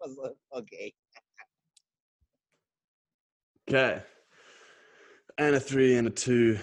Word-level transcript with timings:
was 0.00 0.36
okay. 0.54 0.92
Okay. 3.68 4.02
And 5.38 5.54
a 5.54 5.60
three 5.60 5.96
and 5.96 6.08
a 6.08 6.10
two 6.10 6.58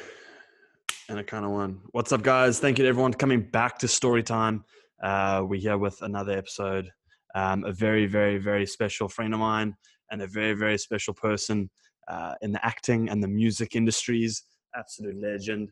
and 1.09 1.19
a 1.19 1.23
kind 1.23 1.45
of 1.45 1.51
one. 1.51 1.81
What's 1.91 2.11
up, 2.11 2.21
guys? 2.21 2.59
Thank 2.59 2.77
you 2.77 2.83
to 2.83 2.89
everyone 2.89 3.11
for 3.11 3.17
coming 3.17 3.41
back 3.41 3.79
to 3.79 3.87
story 3.87 4.23
time. 4.23 4.65
Uh, 5.01 5.43
we're 5.47 5.59
here 5.59 5.77
with 5.77 6.01
another 6.01 6.33
episode. 6.33 6.89
Um, 7.35 7.63
a 7.63 7.71
very, 7.71 8.05
very, 8.05 8.37
very 8.37 8.65
special 8.65 9.07
friend 9.09 9.33
of 9.33 9.39
mine 9.39 9.75
and 10.11 10.21
a 10.21 10.27
very, 10.27 10.53
very 10.53 10.77
special 10.77 11.13
person 11.13 11.69
uh, 12.07 12.35
in 12.41 12.51
the 12.51 12.65
acting 12.65 13.09
and 13.09 13.21
the 13.23 13.27
music 13.27 13.75
industries. 13.75 14.43
Absolute 14.75 15.19
legend, 15.21 15.71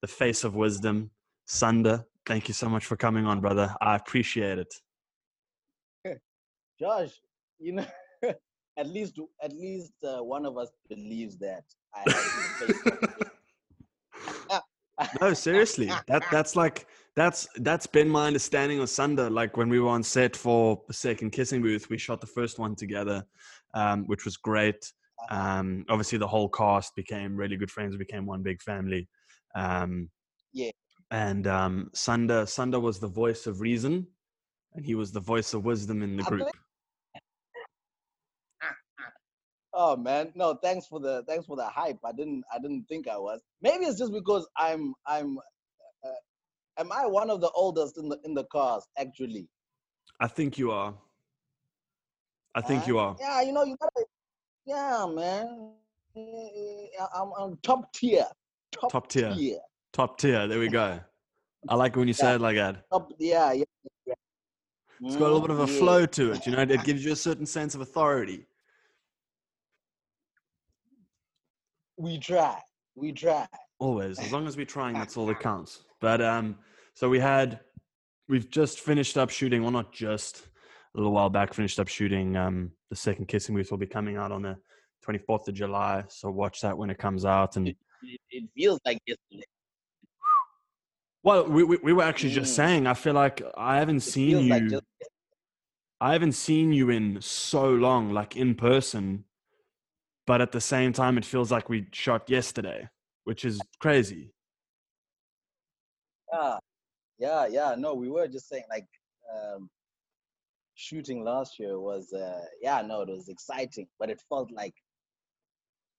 the 0.00 0.08
face 0.08 0.44
of 0.44 0.54
wisdom, 0.54 1.10
Sunder. 1.46 2.04
Thank 2.26 2.48
you 2.48 2.54
so 2.54 2.68
much 2.68 2.86
for 2.86 2.96
coming 2.96 3.26
on, 3.26 3.40
brother. 3.40 3.74
I 3.80 3.96
appreciate 3.96 4.58
it. 4.58 4.74
Josh, 6.78 7.20
you 7.58 7.72
know, 7.72 7.86
at 8.76 8.88
least 8.88 9.18
at 9.42 9.52
least 9.52 9.92
uh, 10.04 10.22
one 10.22 10.44
of 10.46 10.58
us 10.58 10.70
believes 10.88 11.36
that. 11.38 11.64
I 11.94 11.98
have 11.98 12.06
the 12.06 12.74
face 12.74 12.92
of 14.50 14.52
No, 15.20 15.34
seriously, 15.34 15.86
that 16.06 16.24
that's 16.30 16.54
like 16.56 16.86
that's 17.16 17.48
that's 17.56 17.86
been 17.86 18.08
my 18.08 18.26
understanding 18.26 18.80
of 18.80 18.88
Sunder. 18.88 19.28
Like 19.28 19.56
when 19.56 19.68
we 19.68 19.80
were 19.80 19.88
on 19.88 20.02
set 20.02 20.36
for 20.36 20.82
the 20.86 20.94
second 20.94 21.30
kissing 21.30 21.62
booth, 21.62 21.88
we 21.90 21.98
shot 21.98 22.20
the 22.20 22.26
first 22.26 22.58
one 22.58 22.74
together, 22.74 23.24
um, 23.74 24.04
which 24.06 24.24
was 24.24 24.36
great. 24.36 24.92
Um, 25.30 25.84
obviously, 25.88 26.18
the 26.18 26.26
whole 26.26 26.48
cast 26.48 26.94
became 26.94 27.36
really 27.36 27.56
good 27.56 27.70
friends. 27.70 27.96
Became 27.96 28.26
one 28.26 28.42
big 28.42 28.62
family. 28.62 29.08
Um, 29.54 30.10
Yeah. 30.52 30.70
And 31.10 31.46
um, 31.46 31.90
Sunder 31.94 32.46
Sunder 32.46 32.80
was 32.80 32.98
the 32.98 33.08
voice 33.08 33.46
of 33.46 33.60
reason, 33.60 34.06
and 34.74 34.84
he 34.84 34.94
was 34.94 35.12
the 35.12 35.20
voice 35.20 35.54
of 35.54 35.64
wisdom 35.64 36.02
in 36.02 36.16
the 36.16 36.22
group. 36.24 36.48
Oh 39.76 39.96
man, 39.96 40.30
no, 40.36 40.54
thanks 40.62 40.86
for 40.86 41.00
the 41.00 41.24
thanks 41.26 41.46
for 41.46 41.56
the 41.56 41.64
hype. 41.64 41.98
I 42.04 42.12
didn't 42.12 42.44
I 42.54 42.60
didn't 42.60 42.84
think 42.84 43.08
I 43.08 43.18
was. 43.18 43.42
Maybe 43.60 43.86
it's 43.86 43.98
just 43.98 44.12
because 44.12 44.46
I'm 44.56 44.94
I'm. 45.04 45.36
Uh, 46.06 46.10
am 46.78 46.92
I 46.92 47.06
one 47.06 47.28
of 47.28 47.40
the 47.40 47.50
oldest 47.50 47.98
in 47.98 48.08
the 48.08 48.16
in 48.24 48.34
the 48.34 48.44
cast 48.52 48.88
actually? 48.96 49.48
I 50.20 50.28
think 50.28 50.58
you 50.58 50.70
are. 50.70 50.94
I 52.54 52.60
think 52.60 52.86
you 52.86 52.98
are. 52.98 53.16
Yeah, 53.18 53.42
you 53.42 53.52
know 53.52 53.64
you 53.64 53.76
gotta. 53.80 54.06
Yeah, 54.66 55.06
man. 55.14 55.72
Eh, 56.16 56.86
I'm, 57.14 57.32
I'm 57.38 57.58
top 57.62 57.92
tier. 57.92 58.24
Top, 58.72 58.92
Top 58.92 59.08
tier. 59.08 59.34
tier. 59.34 59.58
Top 59.92 60.18
tier. 60.18 60.46
There 60.46 60.58
we 60.58 60.68
go. 60.68 61.00
I 61.68 61.74
like 61.74 61.96
when 61.96 62.06
you 62.08 62.14
say 62.14 62.28
Yeah. 62.28 62.34
it 62.36 62.40
like 62.40 62.56
that. 62.56 62.88
Top, 62.92 63.12
yeah, 63.18 63.52
yeah. 63.52 63.64
yeah. 64.06 64.14
It's 65.02 65.16
got 65.16 65.24
a 65.24 65.32
little 65.32 65.40
bit 65.40 65.50
of 65.50 65.60
a 65.60 65.66
Mm, 65.66 65.78
flow 65.78 66.06
to 66.06 66.32
it, 66.32 66.46
you 66.46 66.52
know. 66.52 66.62
It 66.62 66.84
gives 66.84 67.04
you 67.04 67.12
a 67.12 67.16
certain 67.16 67.46
sense 67.46 67.74
of 67.74 67.80
authority. 67.80 68.46
We 71.96 72.18
try. 72.18 72.60
We 72.94 73.12
try. 73.12 73.46
Always, 73.80 74.20
as 74.20 74.32
long 74.32 74.46
as 74.46 74.56
we're 74.56 74.66
trying, 74.66 74.94
that's 74.98 75.16
all 75.16 75.26
that 75.26 75.40
counts. 75.40 75.84
But 76.00 76.22
um, 76.22 76.56
so 76.94 77.08
we 77.08 77.18
had, 77.18 77.60
we've 78.28 78.48
just 78.50 78.80
finished 78.80 79.18
up 79.18 79.30
shooting. 79.30 79.62
Well, 79.62 79.72
not 79.72 79.92
just 79.92 80.46
a 80.94 80.98
little 80.98 81.12
while 81.12 81.30
back. 81.30 81.52
Finished 81.54 81.80
up 81.80 81.88
shooting. 81.88 82.36
Um, 82.36 82.70
the 82.90 82.96
second 82.96 83.26
kissing 83.26 83.54
booth 83.54 83.70
will 83.70 83.78
be 83.78 83.86
coming 83.86 84.16
out 84.16 84.32
on 84.32 84.42
the 84.42 84.56
twenty 85.02 85.18
fourth 85.18 85.46
of 85.48 85.54
July. 85.54 86.04
So 86.08 86.30
watch 86.30 86.60
that 86.60 86.76
when 86.76 86.90
it 86.90 86.98
comes 86.98 87.24
out. 87.24 87.56
And 87.56 87.68
It, 87.68 87.76
it 88.30 88.44
feels 88.56 88.80
like 88.86 88.98
yesterday. 89.06 89.44
well, 91.22 91.46
we 91.48 91.64
we, 91.64 91.76
we 91.82 91.92
were 91.92 92.02
actually 92.04 92.30
just 92.32 92.52
Mm. 92.52 92.56
saying. 92.56 92.86
I 92.86 92.94
feel 92.94 93.14
like 93.14 93.42
I 93.56 93.78
haven't 93.78 93.96
It 93.98 94.02
seen 94.02 94.38
you. 94.44 94.50
like 94.50 94.66
just 94.68 94.84
I 96.00 96.12
haven't 96.12 96.32
seen 96.32 96.72
you 96.72 96.90
in 96.90 97.20
so 97.22 97.70
long, 97.70 98.12
like 98.12 98.36
in 98.36 98.54
person. 98.54 99.24
But 100.26 100.40
at 100.40 100.52
the 100.52 100.60
same 100.60 100.92
time, 100.92 101.18
it 101.18 101.24
feels 101.24 101.50
like 101.52 101.68
we 101.68 101.86
shot 101.92 102.30
yesterday, 102.30 102.88
which 103.24 103.44
is 103.44 103.60
crazy. 103.78 104.32
yeah, 106.32 106.58
yeah, 107.18 107.46
yeah. 107.46 107.74
No, 107.76 107.94
we 107.94 108.08
were 108.08 108.26
just 108.26 108.48
saying 108.48 108.64
like 108.70 108.86
um, 109.34 109.68
shooting 110.74 111.24
last 111.24 111.58
year 111.58 111.78
was 111.80 112.12
uh, 112.12 112.40
yeah, 112.60 112.82
no, 112.82 113.02
it 113.02 113.08
was 113.08 113.28
exciting, 113.28 113.86
but 113.98 114.10
it 114.10 114.20
felt 114.28 114.50
like 114.52 114.74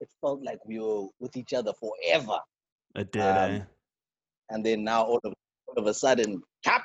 it 0.02 0.10
felt 0.22 0.44
like 0.44 0.60
we 0.66 0.80
were 0.80 1.08
with 1.20 1.36
each 1.38 1.54
other 1.54 1.72
forever, 1.80 2.40
It 2.96 3.12
did, 3.12 3.22
Um, 3.22 3.52
eh? 3.52 3.62
and 4.50 4.66
then 4.66 4.84
now 4.84 5.04
all 5.04 5.20
of 5.24 5.34
all 5.68 5.76
of 5.78 5.88
a 5.88 5.94
sudden, 5.94 6.42
cap, 6.64 6.84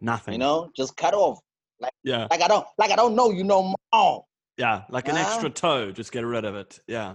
Nothing. 0.00 0.32
you 0.34 0.38
know, 0.38 0.70
just 0.76 0.96
cut 0.96 1.14
off. 1.14 1.38
Yeah. 2.02 2.26
Like 2.30 2.42
I 2.42 2.48
don't, 2.48 2.66
like 2.78 2.90
I 2.90 2.96
don't 2.96 3.14
know 3.14 3.30
you 3.30 3.44
no 3.44 3.74
more. 3.92 4.24
Yeah, 4.56 4.82
like 4.90 5.08
an 5.08 5.16
Huh? 5.16 5.22
extra 5.22 5.48
toe, 5.50 5.90
just 5.92 6.12
get 6.12 6.24
rid 6.24 6.44
of 6.44 6.54
it. 6.54 6.78
Yeah, 6.86 7.14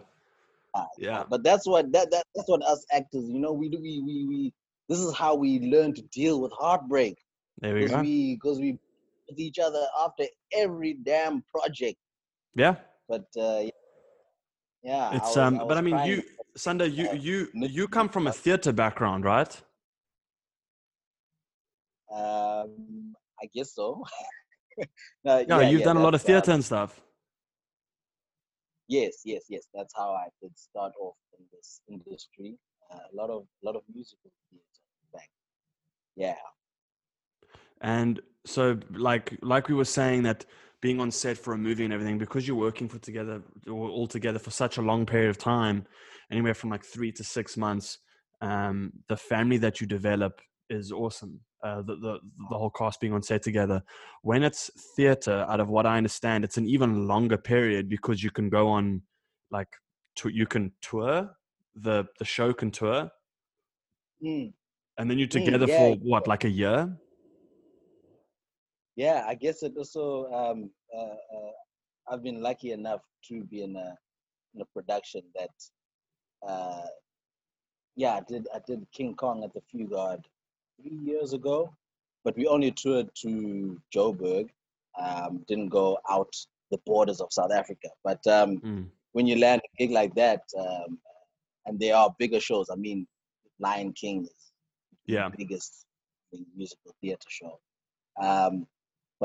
Ah, 0.76 0.88
yeah, 0.98 1.24
But 1.30 1.44
that's 1.44 1.66
what 1.68 1.92
that, 1.94 2.12
that 2.12 2.24
that's 2.36 2.50
what 2.50 2.64
us 2.64 2.86
actors, 2.92 3.30
you 3.30 3.40
know, 3.40 3.54
we 3.54 3.70
do. 3.70 3.80
We 3.80 4.02
we 4.02 4.26
we. 4.28 4.54
This 4.90 5.00
is 5.00 5.16
how 5.16 5.34
we 5.36 5.60
learn 5.72 5.94
to 5.96 6.02
deal 6.04 6.40
with 6.42 6.52
heartbreak. 6.52 7.18
there 7.62 7.74
we 7.74 7.88
go. 7.88 8.02
because 8.02 8.60
we 8.60 8.78
with 9.28 9.40
each 9.40 9.60
other 9.60 9.86
after 10.04 10.26
every 10.54 10.94
damn 11.04 11.44
project. 11.54 11.98
Yeah, 12.56 12.76
But 13.10 13.26
uh, 13.38 13.64
yeah, 14.84 15.10
I 15.10 15.16
it's 15.18 15.28
was- 15.30 15.38
um. 15.38 15.60
I 15.62 15.66
But 15.66 15.78
I 15.78 15.82
mean, 15.82 16.00
you, 16.06 16.24
Sunday, 16.56 16.88
you 16.88 17.06
you 17.14 17.48
you 17.54 17.88
come 17.88 18.10
from 18.10 18.28
a 18.28 18.32
theater 18.32 18.72
background, 18.72 19.26
right? 19.26 19.54
Um, 22.12 23.16
I 23.42 23.46
guess 23.54 23.74
so. 23.76 24.04
Uh, 25.26 25.42
Yeah, 25.48 25.62
you've 25.62 25.84
done 25.84 25.96
a 25.96 26.02
lot 26.02 26.14
of 26.14 26.22
that's, 26.22 26.26
um, 26.30 26.34
theater 26.34 26.52
and 26.52 26.64
stuff. 26.66 27.02
yes, 28.90 29.22
yes, 29.24 29.44
yes. 29.48 29.64
That's 29.74 29.94
how 29.96 30.12
I 30.12 30.28
did 30.42 30.52
start 30.58 30.92
off 31.00 31.16
in 31.40 31.46
this 31.54 31.80
industry. 31.88 32.58
Uh, 32.92 33.00
a 33.12 33.16
lot 33.16 33.30
of 33.30 33.44
a 33.44 33.66
lot 33.66 33.78
of 33.78 33.84
musical 33.94 34.30
theater 34.50 34.82
back. 35.14 35.30
Yeah. 36.18 36.36
And 37.80 38.22
so, 38.46 38.78
like 38.92 39.38
like 39.42 39.68
we 39.68 39.76
were 39.76 39.86
saying 39.86 40.24
that 40.24 40.46
being 40.82 41.00
on 41.00 41.12
set 41.12 41.38
for 41.38 41.54
a 41.54 41.58
movie 41.58 41.84
and 41.84 41.94
everything, 41.94 42.18
because 42.18 42.48
you're 42.48 42.58
working 42.58 42.88
for 42.88 43.00
together 43.00 43.42
or 43.68 43.90
all 43.90 44.08
together 44.08 44.40
for 44.40 44.52
such 44.52 44.78
a 44.78 44.82
long 44.82 45.06
period 45.06 45.30
of 45.30 45.38
time, 45.38 45.86
anywhere 46.32 46.54
from 46.54 46.70
like 46.70 46.86
three 46.86 47.12
to 47.12 47.24
six 47.24 47.58
months, 47.58 48.00
um, 48.42 48.92
the 49.08 49.18
family 49.18 49.58
that 49.58 49.82
you 49.82 49.88
develop 49.88 50.42
is 50.70 50.92
awesome. 50.92 51.40
Uh, 51.64 51.82
the, 51.82 51.96
the 51.96 52.20
the 52.50 52.58
whole 52.58 52.70
cast 52.70 53.00
being 53.02 53.14
on 53.14 53.24
set 53.24 53.42
together. 53.42 53.82
When 54.22 54.44
it's 54.44 54.70
theater, 54.96 55.46
out 55.50 55.60
of 55.60 55.70
what 55.70 55.86
I 55.86 55.98
understand, 55.98 56.44
it's 56.44 56.58
an 56.58 56.68
even 56.68 57.08
longer 57.08 57.38
period 57.38 57.90
because 57.90 58.24
you 58.24 58.30
can 58.30 58.50
go 58.50 58.68
on, 58.68 59.02
like, 59.50 59.70
to, 60.18 60.30
you 60.30 60.46
can 60.46 60.72
tour. 60.82 61.32
the 61.76 62.06
The 62.20 62.26
show 62.26 62.54
can 62.54 62.72
tour, 62.72 63.10
Mm, 64.24 64.54
and 64.98 65.10
then 65.10 65.18
you're 65.20 65.28
Mm, 65.28 65.32
together 65.32 65.68
yeah. 65.68 65.78
for 65.78 65.96
what, 65.96 66.28
like 66.28 66.46
a 66.46 66.50
year? 66.50 66.98
Yeah, 68.96 69.24
I 69.28 69.36
guess 69.36 69.64
it 69.64 69.74
also. 69.78 70.26
Um, 70.32 70.70
uh, 70.96 71.02
uh, 71.36 71.52
I've 72.10 72.24
been 72.24 72.42
lucky 72.42 72.72
enough 72.72 73.02
to 73.30 73.44
be 73.44 73.64
in 73.64 73.76
a 73.76 73.98
in 74.54 74.62
a 74.62 74.66
production 74.74 75.22
that. 75.36 75.52
Uh, 76.48 76.86
yeah, 77.96 78.16
I 78.16 78.22
did. 78.28 78.48
I 78.54 78.60
did 78.68 78.86
King 78.92 79.16
Kong 79.16 79.44
at 79.44 79.54
the 79.54 79.62
Fugard 79.74 80.24
three 80.82 80.98
years 80.98 81.34
ago, 81.34 81.74
but 82.24 82.36
we 82.36 82.46
only 82.48 82.72
toured 82.72 83.10
to 83.22 83.82
Joburg. 83.94 84.50
Um, 85.02 85.44
didn't 85.48 85.70
go 85.70 85.98
out 86.10 86.34
the 86.72 86.78
borders 86.86 87.22
of 87.22 87.32
South 87.32 87.52
Africa. 87.52 87.90
But 88.04 88.26
um, 88.28 88.58
Mm. 88.60 88.90
when 89.14 89.28
you 89.28 89.38
land 89.38 89.62
a 89.64 89.78
gig 89.78 89.92
like 89.92 90.14
that, 90.16 90.42
um, 90.58 91.00
and 91.66 91.80
there 91.80 91.96
are 91.96 92.16
bigger 92.20 92.40
shows. 92.40 92.70
I 92.70 92.76
mean, 92.76 93.08
Lion 93.60 93.94
King 93.94 94.26
is 94.26 94.52
Yeah. 95.06 95.30
the 95.30 95.38
biggest 95.38 95.86
musical 96.56 96.94
theater 97.02 97.30
show. 97.30 97.60
Um, 98.22 98.68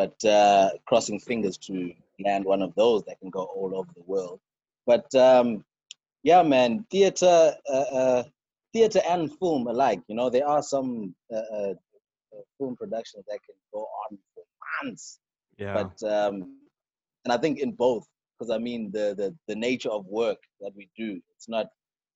but 0.01 0.17
uh, 0.25 0.71
crossing 0.89 1.21
fingers 1.21 1.57
to 1.59 1.93
land 2.27 2.45
one 2.45 2.63
of 2.63 2.73
those 2.75 3.03
that 3.05 3.19
can 3.21 3.31
go 3.31 3.45
all 3.57 3.73
over 3.79 3.91
the 3.97 4.05
world. 4.15 4.41
But 4.87 5.15
um, 5.15 5.65
yeah, 6.23 6.43
man, 6.43 6.87
theater, 6.91 7.55
uh, 7.73 7.87
uh, 8.01 8.23
theater 8.73 9.01
and 9.09 9.31
film 9.39 9.67
alike. 9.67 10.01
You 10.09 10.17
know, 10.17 10.31
there 10.31 10.49
are 10.49 10.63
some 10.63 11.15
uh, 11.35 11.57
uh, 11.57 11.75
film 12.59 12.77
productions 12.77 13.25
that 13.29 13.41
can 13.47 13.57
go 13.73 13.81
on 14.11 14.19
for 14.35 14.45
months. 14.83 15.19
Yeah. 15.59 15.75
But 15.75 16.03
um, 16.17 16.35
and 17.25 17.33
I 17.33 17.39
think 17.39 17.59
in 17.59 17.73
both, 17.73 18.07
because 18.39 18.51
I 18.51 18.59
mean 18.59 18.91
the, 18.93 19.15
the 19.17 19.35
the 19.49 19.57
nature 19.57 19.91
of 19.91 20.07
work 20.07 20.39
that 20.61 20.73
we 20.77 20.89
do, 20.97 21.21
it's 21.37 21.49
not 21.49 21.67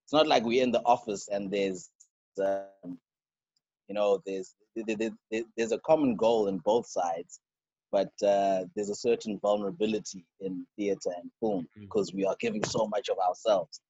it's 0.05 0.13
not 0.13 0.27
like 0.27 0.45
we're 0.45 0.63
in 0.63 0.73
the 0.73 0.83
office 0.85 1.29
and 1.29 1.51
there's 1.51 1.91
um, 2.41 2.99
you 3.89 3.95
know 3.95 4.21
there's 4.27 4.55
there, 4.77 4.97
there, 4.97 5.11
there- 5.31 5.45
there's 5.57 5.73
a 5.73 5.79
common 5.91 6.17
goal 6.17 6.49
in 6.49 6.59
both 6.59 6.87
sides, 6.87 7.41
but 7.95 8.11
uh, 8.27 8.65
there's 8.75 8.91
a 8.91 8.95
certain 9.09 9.39
vulnerability 9.39 10.27
in 10.41 10.67
theater 10.77 11.11
and 11.21 11.31
film 11.41 11.63
Mm. 11.79 11.83
because 11.83 12.13
we 12.13 12.25
are 12.25 12.37
giving 12.41 12.65
so 12.65 12.89
much 12.89 13.09
of 13.09 13.17
ourselves. 13.19 13.81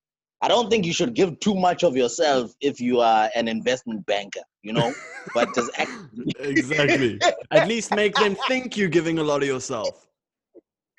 I 0.43 0.49
don't 0.49 0.69
think 0.69 0.85
you 0.85 0.93
should 0.93 1.15
give 1.15 1.41
too 1.41 1.55
much 1.55 1.83
of 1.85 1.97
yourself 1.97 2.53
if 2.61 2.81
you 2.87 3.01
are 3.01 3.31
an 3.35 3.49
investment 3.49 4.05
banker, 4.05 4.45
you 4.63 4.75
know. 4.75 4.93
but 5.33 5.55
just 5.55 5.71
act, 5.79 5.91
exactly. 6.39 7.19
At 7.51 7.67
least 7.67 7.95
make 7.95 8.15
them 8.17 8.37
think 8.47 8.77
you're 8.77 8.95
giving 8.99 9.19
a 9.21 9.25
lot 9.31 9.41
of 9.43 9.49
yourself. 9.49 10.07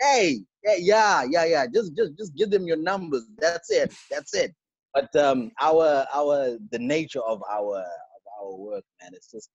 hey, 0.02 0.40
hey, 0.64 0.80
yeah, 0.80 1.24
yeah, 1.30 1.46
yeah. 1.46 1.66
Just, 1.72 1.96
just, 1.96 2.18
just 2.18 2.36
give 2.36 2.50
them 2.50 2.66
your 2.66 2.78
numbers. 2.92 3.26
That's 3.38 3.70
it. 3.70 3.94
That's 4.10 4.34
it. 4.34 4.52
But 4.96 5.16
um, 5.16 5.52
our, 5.62 6.08
our, 6.12 6.58
the 6.72 6.80
nature 6.80 7.22
of 7.22 7.44
our, 7.58 7.78
of 8.18 8.24
our 8.42 8.56
work, 8.56 8.86
man, 9.00 9.12
it's 9.14 9.30
just, 9.30 9.50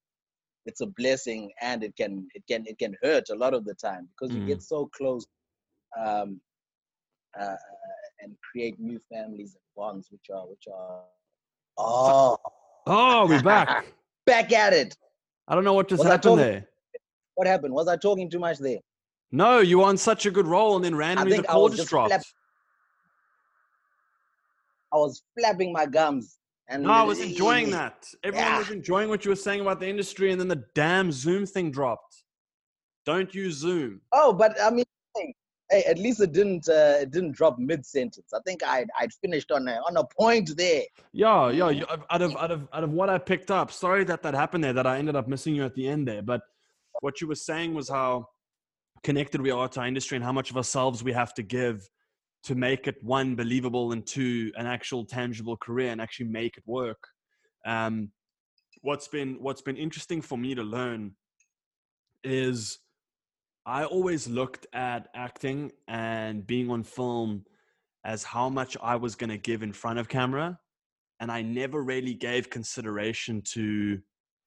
it's 0.66 0.80
a 0.80 0.86
blessing, 0.86 1.50
and 1.60 1.82
it 1.82 1.96
can, 1.96 2.28
it 2.34 2.44
can, 2.48 2.64
it 2.66 2.78
can 2.78 2.94
hurt 3.02 3.30
a 3.30 3.34
lot 3.34 3.54
of 3.54 3.64
the 3.64 3.74
time 3.74 4.08
because 4.10 4.34
you 4.34 4.42
Mm. 4.42 4.46
get 4.46 4.62
so 4.62 4.86
close, 4.94 5.26
um, 5.98 6.40
uh, 7.40 7.56
and 8.20 8.36
create 8.52 8.78
new 8.78 9.00
families 9.12 9.54
and 9.54 9.62
bonds, 9.76 10.08
which 10.10 10.26
are, 10.34 10.46
which 10.46 10.64
are, 10.72 11.02
oh, 11.78 12.36
Oh, 12.86 13.26
we're 13.28 13.42
back. 13.42 13.86
back 14.26 14.52
at 14.52 14.72
it. 14.72 14.96
I 15.48 15.54
don't 15.54 15.64
know 15.64 15.72
what 15.74 15.88
just 15.88 16.00
Was 16.00 16.06
happened 16.08 16.22
talking- 16.22 16.36
there. 16.38 16.66
What 17.34 17.46
happened? 17.46 17.72
Was 17.72 17.88
I 17.88 17.96
talking 17.96 18.28
too 18.30 18.38
much 18.38 18.58
there? 18.58 18.78
No, 19.32 19.60
you 19.60 19.78
were 19.78 19.84
on 19.84 19.96
such 19.96 20.26
a 20.26 20.30
good 20.30 20.46
roll, 20.46 20.76
and 20.76 20.84
then 20.84 20.94
randomly 20.94 21.30
the 21.30 21.36
think 21.36 21.48
I 21.48 21.52
call 21.52 21.62
was 21.64 21.72
just 21.72 21.82
just 21.82 21.90
dropped. 21.90 22.10
flap- 22.10 22.22
I 24.92 24.96
was 24.96 25.22
flapping 25.38 25.72
my 25.72 25.86
gums. 25.86 26.36
And 26.70 26.84
No, 26.84 26.90
I 26.90 27.02
was 27.02 27.20
enjoying 27.20 27.70
that. 27.72 28.08
Everyone 28.22 28.46
Yeah. 28.52 28.58
was 28.58 28.70
enjoying 28.70 29.08
what 29.08 29.24
you 29.24 29.30
were 29.30 29.36
saying 29.36 29.60
about 29.60 29.80
the 29.80 29.88
industry, 29.88 30.30
and 30.30 30.40
then 30.40 30.46
the 30.48 30.64
damn 30.74 31.10
Zoom 31.10 31.44
thing 31.44 31.72
dropped. 31.72 32.22
Don't 33.04 33.34
use 33.34 33.56
Zoom. 33.56 34.00
Oh, 34.12 34.32
but 34.32 34.58
I 34.60 34.70
mean, 34.70 34.84
hey, 35.70 35.82
at 35.84 35.98
least 35.98 36.20
it 36.20 36.32
didn't 36.32 36.68
uh, 36.68 36.98
it 37.00 37.10
didn't 37.10 37.32
drop 37.32 37.58
mid 37.58 37.84
sentence. 37.84 38.32
I 38.32 38.38
think 38.46 38.62
I'd 38.62 38.88
I'd 39.00 39.12
finished 39.14 39.50
on 39.50 39.66
a 39.66 39.78
on 39.88 39.96
a 39.96 40.04
point 40.04 40.56
there. 40.56 40.84
Yeah, 41.12 41.50
yeah. 41.50 41.70
You, 41.70 41.86
out 42.08 42.22
of 42.22 42.36
out 42.36 42.50
of 42.52 42.68
out 42.72 42.84
of 42.84 42.92
what 42.92 43.10
I 43.10 43.18
picked 43.18 43.50
up, 43.50 43.72
sorry 43.72 44.04
that 44.04 44.22
that 44.22 44.34
happened 44.34 44.62
there. 44.62 44.72
That 44.72 44.86
I 44.86 44.98
ended 44.98 45.16
up 45.16 45.26
missing 45.26 45.56
you 45.56 45.64
at 45.64 45.74
the 45.74 45.88
end 45.88 46.06
there. 46.06 46.22
But 46.22 46.42
what 47.00 47.20
you 47.20 47.26
were 47.26 47.34
saying 47.34 47.74
was 47.74 47.88
how 47.88 48.28
connected 49.02 49.40
we 49.40 49.50
are 49.50 49.66
to 49.68 49.80
our 49.80 49.86
industry 49.86 50.14
and 50.16 50.24
how 50.24 50.32
much 50.32 50.50
of 50.50 50.56
ourselves 50.56 51.02
we 51.02 51.12
have 51.12 51.34
to 51.34 51.42
give 51.42 51.88
to 52.44 52.54
make 52.54 52.86
it 52.86 52.96
one 53.02 53.34
believable 53.36 53.92
and 53.92 54.06
two 54.06 54.50
an 54.56 54.66
actual 54.66 55.04
tangible 55.04 55.56
career 55.56 55.90
and 55.90 56.00
actually 56.00 56.28
make 56.28 56.56
it 56.56 56.64
work. 56.66 57.02
Um, 57.66 58.10
what's 58.82 59.08
been 59.08 59.36
what's 59.40 59.62
been 59.62 59.76
interesting 59.76 60.22
for 60.22 60.38
me 60.38 60.54
to 60.54 60.62
learn 60.62 61.12
is 62.24 62.78
I 63.66 63.84
always 63.84 64.28
looked 64.28 64.66
at 64.72 65.08
acting 65.14 65.70
and 65.86 66.46
being 66.46 66.70
on 66.70 66.82
film 66.82 67.44
as 68.04 68.24
how 68.24 68.48
much 68.48 68.76
I 68.82 68.96
was 68.96 69.14
going 69.14 69.30
to 69.30 69.38
give 69.38 69.62
in 69.62 69.72
front 69.72 69.98
of 69.98 70.08
camera. 70.08 70.58
And 71.20 71.30
I 71.30 71.42
never 71.42 71.82
really 71.82 72.14
gave 72.14 72.48
consideration 72.48 73.42
to 73.52 73.98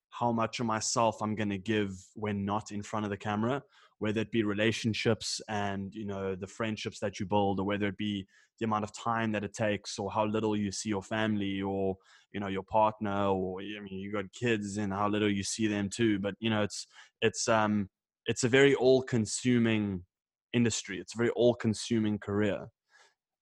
how 0.09 0.31
much 0.31 0.59
of 0.59 0.65
myself 0.65 1.21
I'm 1.21 1.35
going 1.35 1.49
to 1.49 1.57
give 1.57 1.91
when 2.15 2.45
not 2.45 2.71
in 2.71 2.81
front 2.81 3.05
of 3.05 3.11
the 3.11 3.17
camera, 3.17 3.63
whether 4.03 4.19
it 4.19 4.31
be 4.31 4.43
relationships 4.43 5.39
and, 5.47 5.95
you 5.95 6.05
know, 6.05 6.35
the 6.35 6.45
friendships 6.57 6.99
that 6.99 7.21
you 7.21 7.25
build, 7.25 7.57
or 7.57 7.65
whether 7.65 7.87
it 7.87 7.95
be 7.95 8.27
the 8.59 8.65
amount 8.65 8.83
of 8.83 8.91
time 8.93 9.31
that 9.31 9.45
it 9.45 9.53
takes, 9.53 9.97
or 9.97 10.11
how 10.11 10.25
little 10.25 10.57
you 10.57 10.73
see 10.73 10.89
your 10.89 11.01
family, 11.01 11.61
or, 11.61 11.95
you 12.33 12.39
know, 12.41 12.47
your 12.57 12.63
partner, 12.63 13.27
or, 13.27 13.61
I 13.61 13.79
mean, 13.79 13.99
you 14.03 14.11
got 14.11 14.25
kids 14.33 14.75
and 14.75 14.91
how 14.91 15.07
little 15.07 15.31
you 15.31 15.41
see 15.41 15.67
them 15.67 15.89
too. 15.89 16.19
But, 16.19 16.35
you 16.39 16.49
know, 16.49 16.63
it's, 16.63 16.85
it's, 17.21 17.47
um, 17.47 17.89
it's 18.25 18.43
a 18.43 18.49
very 18.49 18.75
all 18.75 19.01
consuming 19.03 20.03
industry. 20.51 20.99
It's 20.99 21.15
a 21.15 21.17
very 21.17 21.29
all 21.29 21.55
consuming 21.55 22.19
career. 22.19 22.67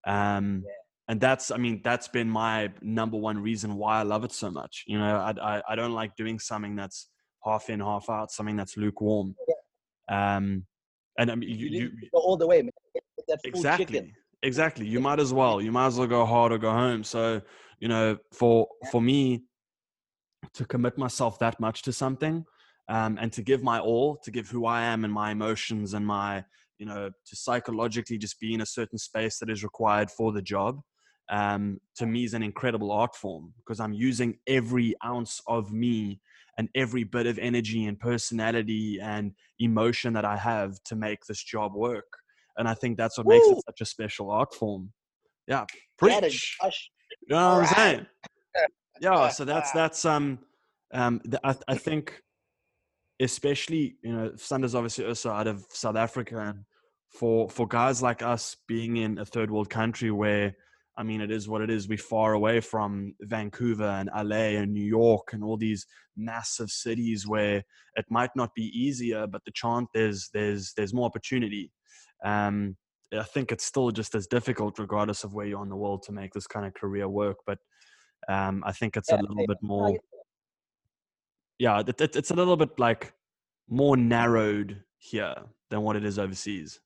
Um, 0.06 0.62
Yeah. 0.63 0.72
and 1.08 1.19
that's, 1.19 1.50
I 1.50 1.58
mean, 1.58 1.81
that's 1.84 2.08
been 2.08 2.30
my 2.30 2.69
number 2.81 3.18
one 3.18 3.40
reason 3.40 3.69
why 3.81 4.00
I 4.00 4.04
love 4.04 4.24
it 4.24 4.31
so 4.31 4.52
much. 4.52 4.84
You 4.86 5.00
know, 5.00 5.16
I, 5.28 5.31
I, 5.42 5.63
I 5.69 5.75
don't 5.75 5.96
like 6.02 6.16
doing 6.16 6.38
something 6.38 6.75
that's 6.75 7.10
half 7.44 7.72
in, 7.72 7.80
half 7.80 8.12
out, 8.12 8.30
something 8.31 8.56
that's 8.56 8.78
lukewarm. 8.78 9.36
Um, 10.12 10.66
and 11.18 11.31
I 11.31 11.36
mean, 11.36 11.50
you, 11.50 11.68
You, 11.68 11.92
you, 12.02 12.10
all 12.13 12.38
the 12.38 12.48
way, 12.48 12.62
man. 12.62 12.72
Exactly 13.44 13.86
chicken. 13.86 14.13
exactly 14.44 14.86
you 14.86 15.00
might 15.00 15.19
as 15.19 15.31
well. 15.34 15.62
you 15.62 15.72
might 15.72 15.88
as 15.88 15.98
well 15.98 16.08
go 16.08 16.25
hard 16.25 16.52
or 16.52 16.58
go 16.58 16.72
home. 16.72 17.04
So 17.04 17.42
you 17.81 17.88
know 17.88 18.18
for 18.31 18.68
for 18.92 19.02
me 19.02 19.44
to 20.54 20.66
commit 20.66 20.98
myself 20.98 21.38
that 21.40 21.60
much 21.60 21.81
to 21.84 21.92
something 21.92 22.46
um, 22.88 23.18
and 23.19 23.34
to 23.34 23.42
give 23.42 23.63
my 23.63 23.80
all 23.80 24.18
to 24.24 24.31
give 24.31 24.48
who 24.50 24.66
i 24.66 24.81
am 24.81 25.04
and 25.04 25.13
my 25.13 25.31
emotions 25.31 25.94
and 25.94 26.06
my 26.06 26.44
you 26.78 26.86
know 26.86 27.10
to 27.25 27.36
psychologically 27.36 28.18
just 28.18 28.40
be 28.40 28.54
in 28.54 28.62
a 28.62 28.66
certain 28.66 28.98
space 28.98 29.40
that 29.40 29.50
is 29.50 29.63
required 29.63 30.10
for 30.10 30.31
the 30.31 30.42
job 30.42 30.80
um, 31.30 31.80
to 31.96 32.06
me 32.06 32.24
is 32.24 32.34
an 32.34 32.44
incredible 32.44 32.92
art 32.92 33.16
form 33.16 33.54
because 33.58 33.80
i'm 33.80 33.94
using 33.94 34.38
every 34.48 34.96
ounce 35.04 35.42
of 35.48 35.72
me 35.74 36.19
and 36.57 36.69
every 36.75 37.03
bit 37.03 37.27
of 37.27 37.39
energy 37.39 37.86
and 37.86 38.00
personality 38.00 39.00
and 39.01 39.33
emotion 39.59 40.13
that 40.13 40.25
i 40.25 40.38
have 40.38 40.81
to 40.83 40.95
make 40.95 41.25
this 41.25 41.44
job 41.44 41.74
work 41.74 42.06
and 42.57 42.68
I 42.68 42.74
think 42.74 42.98
that's 42.98 43.18
what 43.18 43.27
makes 43.27 43.48
it 43.48 43.57
such 43.65 43.81
a 43.81 43.86
special 43.86 44.31
art 44.31 44.53
form. 44.53 44.92
Yeah, 45.48 45.65
preach. 45.98 46.57
You 46.62 47.36
know 47.36 47.56
what 47.56 47.68
I'm 47.68 47.75
saying? 47.75 48.06
Yeah, 49.00 49.30
so 49.30 49.45
that's 49.45 49.71
that's 49.71 50.06
um 50.06 50.39
um 50.94 51.21
the, 51.25 51.39
I 51.45 51.56
I 51.68 51.75
think 51.75 52.21
especially 53.19 53.95
you 54.03 54.13
know 54.13 54.31
Sanders 54.36 54.75
obviously 54.75 55.06
also 55.06 55.31
out 55.31 55.48
of 55.48 55.65
South 55.69 55.95
Africa 55.95 56.39
and 56.39 56.65
for 57.09 57.50
for 57.50 57.68
guys 57.68 58.01
like 58.01 58.21
us 58.21 58.56
being 58.68 58.98
in 58.98 59.18
a 59.18 59.25
third 59.25 59.51
world 59.51 59.69
country 59.69 60.12
where 60.12 60.56
I 60.97 61.03
mean 61.03 61.21
it 61.21 61.31
is 61.31 61.47
what 61.47 61.61
it 61.61 61.69
is 61.69 61.88
we're 61.88 61.97
far 61.97 62.33
away 62.33 62.59
from 62.59 63.13
Vancouver 63.21 63.83
and 63.83 64.09
LA 64.15 64.59
and 64.59 64.73
New 64.73 64.85
York 64.85 65.33
and 65.33 65.43
all 65.43 65.57
these 65.57 65.85
massive 66.17 66.69
cities 66.69 67.27
where 67.27 67.63
it 67.95 68.05
might 68.09 68.31
not 68.35 68.53
be 68.55 68.65
easier 68.77 69.25
but 69.27 69.43
the 69.45 69.51
chance 69.51 69.88
there's 69.93 70.29
there's 70.33 70.73
there's 70.75 70.93
more 70.93 71.05
opportunity 71.05 71.71
um 72.25 72.75
I 73.13 73.23
think 73.23 73.51
it's 73.51 73.65
still 73.65 73.91
just 73.91 74.15
as 74.15 74.27
difficult, 74.27 74.79
regardless 74.79 75.23
of 75.23 75.33
where 75.33 75.45
you're 75.45 75.63
in 75.63 75.69
the 75.69 75.75
world, 75.75 76.03
to 76.03 76.11
make 76.11 76.33
this 76.33 76.47
kind 76.47 76.65
of 76.65 76.73
career 76.73 77.09
work. 77.09 77.38
But 77.45 77.57
um, 78.29 78.63
I 78.65 78.71
think 78.71 78.95
it's 78.95 79.11
a 79.11 79.17
little 79.17 79.45
bit 79.47 79.57
more, 79.61 79.97
yeah, 81.59 81.81
it, 81.85 81.99
it, 81.99 82.15
it's 82.15 82.31
a 82.31 82.35
little 82.35 82.55
bit 82.55 82.79
like 82.79 83.13
more 83.69 83.97
narrowed 83.97 84.83
here 84.97 85.35
than 85.69 85.81
what 85.81 85.95
it 85.95 86.05
is 86.05 86.17
overseas. 86.17 86.79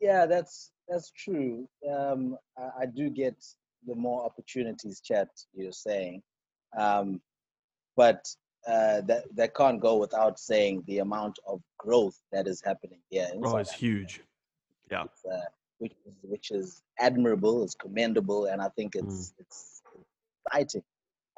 Yeah, 0.00 0.26
that's 0.26 0.70
that's 0.88 1.10
true. 1.10 1.68
Um, 1.90 2.36
I, 2.58 2.82
I 2.82 2.86
do 2.86 3.10
get 3.10 3.36
the 3.86 3.94
more 3.94 4.24
opportunities, 4.24 5.00
chat 5.00 5.28
you're 5.54 5.72
saying, 5.72 6.22
um, 6.78 7.20
but 7.96 8.24
uh, 8.66 9.00
that 9.02 9.24
that 9.36 9.54
can't 9.54 9.80
go 9.80 9.96
without 9.96 10.38
saying 10.38 10.82
the 10.86 10.98
amount 10.98 11.38
of 11.46 11.60
growth 11.78 12.18
that 12.32 12.46
is 12.48 12.60
happening 12.64 12.98
here. 13.10 13.28
Oh, 13.42 13.50
South 13.52 13.60
it's 13.60 13.70
Africa. 13.70 13.86
huge. 13.86 14.20
Yeah. 14.90 15.04
It's, 15.04 15.24
uh, 15.24 15.44
which 15.78 15.92
is 16.06 16.14
which 16.22 16.50
is 16.50 16.82
admirable, 16.98 17.62
is 17.64 17.74
commendable, 17.74 18.46
and 18.46 18.60
I 18.62 18.68
think 18.70 18.94
Mm. 18.94 19.04
it's 19.04 19.34
it's 19.38 19.82
exciting 20.46 20.82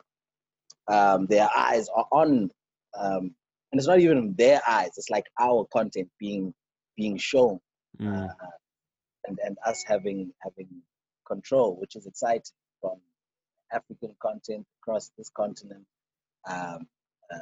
um, 0.87 1.25
their 1.27 1.47
eyes 1.55 1.87
are 1.95 2.05
on, 2.11 2.49
um, 2.99 3.31
and 3.73 3.79
it's 3.79 3.87
not 3.87 3.99
even 3.99 4.35
their 4.37 4.61
eyes. 4.69 4.91
It's 4.97 5.09
like 5.09 5.25
our 5.41 5.65
content 5.73 6.07
being 6.19 6.53
being 6.95 7.17
shown, 7.17 7.59
Mm. 7.99 8.29
uh, 8.29 8.33
and 9.25 9.39
and 9.43 9.57
us 9.65 9.83
having 9.87 10.31
having 10.43 10.69
control, 11.27 11.75
which 11.81 11.95
is 11.95 12.05
exciting 12.05 12.53
from 12.81 12.97
African 13.71 14.15
content 14.21 14.65
across 14.81 15.09
this 15.17 15.29
continent. 15.29 15.85
Um, 16.47 16.87
uh, 17.33 17.39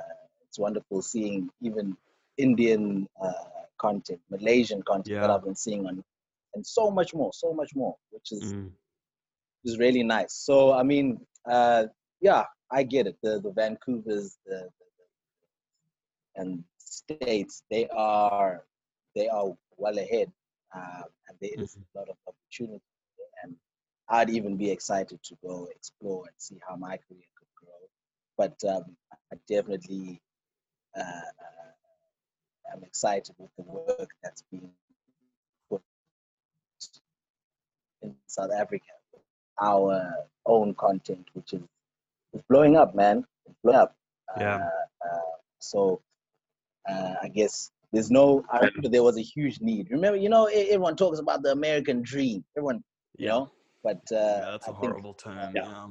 it's 0.48 0.58
wonderful 0.58 1.02
seeing 1.02 1.50
even 1.62 1.98
Indian 2.38 3.08
uh, 3.22 3.34
content, 3.78 4.22
Malaysian 4.30 4.84
content 4.84 5.20
that 5.22 5.30
I've 5.30 5.44
been 5.44 5.56
seeing 5.56 5.86
on, 5.86 6.02
and 6.56 6.66
so 6.66 6.90
much 6.92 7.14
more, 7.14 7.32
so 7.34 7.54
much 7.54 7.76
more, 7.76 7.96
which 8.12 8.32
is 8.32 8.54
Mm. 8.54 8.72
is 9.66 9.78
really 9.80 10.04
nice. 10.04 10.34
So 10.34 10.72
I 10.74 10.84
mean, 10.84 11.20
uh, 11.46 11.88
yeah, 12.22 12.46
I 12.72 12.84
get 12.84 13.08
it. 13.08 13.18
The 13.22 13.42
the 13.42 13.52
Vancouver's, 13.52 14.38
the, 14.46 14.70
the 14.80 14.86
and 16.36 16.64
states, 16.78 17.64
they 17.70 17.88
are 17.90 18.64
they 19.16 19.28
are 19.28 19.56
well 19.78 19.98
ahead, 19.98 20.32
uh, 20.76 21.04
and 21.28 21.38
there 21.42 21.52
is 21.58 21.76
Mhm. 21.76 21.84
a 21.96 22.00
lot 22.00 22.10
of 22.10 22.18
opportunity. 22.28 22.82
And 23.44 23.56
I'd 24.08 24.30
even 24.30 24.56
be 24.58 24.70
excited 24.72 25.22
to 25.24 25.36
go 25.44 25.66
explore 25.76 26.26
and 26.28 26.36
see 26.38 26.60
how 26.68 26.76
my 26.76 26.98
career 26.98 27.28
could 27.38 27.48
grow. 27.56 27.82
But 28.38 28.64
um, 28.66 28.98
I 29.32 29.36
definitely 29.48 30.22
uh, 30.96 31.22
am 32.74 32.84
excited 32.84 33.36
with 33.38 33.52
the 33.58 33.64
work 33.64 34.10
that's 34.24 34.44
being 34.52 34.74
put 35.70 35.82
in 38.02 38.16
South 38.28 38.52
Africa, 38.52 38.94
our 39.62 40.28
own 40.46 40.74
content, 40.76 41.28
which 41.34 41.54
is, 41.54 41.62
blowing 42.50 42.78
up, 42.78 42.96
man. 42.96 43.26
It's 43.46 43.58
blowing 43.64 43.80
up. 43.80 43.96
Yeah. 44.38 44.58
Uh, 44.58 45.08
uh, 45.08 45.20
so 45.60 46.02
uh, 46.90 47.14
I 47.22 47.28
guess 47.30 47.72
there's 47.92 48.10
no. 48.12 48.44
I 48.52 48.58
remember 48.60 48.90
there 48.90 49.04
was 49.04 49.18
a 49.18 49.22
huge 49.22 49.60
need. 49.62 49.88
Remember, 49.92 50.18
you 50.18 50.30
know, 50.30 50.46
everyone 50.46 50.96
talks 50.96 51.20
about 51.20 51.44
the 51.44 51.52
American 51.52 52.02
dream. 52.02 52.44
Everyone, 52.58 52.84
you 53.18 53.26
Yeah. 53.28 53.32
know, 53.32 53.52
but 53.84 54.02
uh, 54.12 54.40
Yeah, 54.44 54.52
that's 54.52 54.68
a 54.68 54.72
I 54.72 54.74
think, 54.74 54.94
horrible 54.94 55.14
term. 55.14 55.56
yeah. 55.56 55.88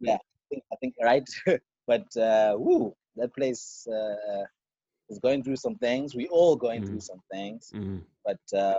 Yeah. 0.00 0.14
I 0.16 0.48
think, 0.50 0.62
I 0.72 0.76
think 0.76 0.94
right. 1.02 1.28
but 1.86 2.16
uh, 2.16 2.54
woo, 2.58 2.94
that 3.16 3.34
place 3.34 3.86
uh, 3.92 4.44
is 5.08 5.18
going 5.20 5.42
through 5.44 5.56
some 5.56 5.76
things. 5.76 6.14
We 6.14 6.26
all 6.28 6.56
going 6.56 6.84
through 6.84 7.00
some 7.00 7.22
things. 7.32 7.70
Mhm. 7.74 8.02
But 8.24 8.40
uh, 8.52 8.78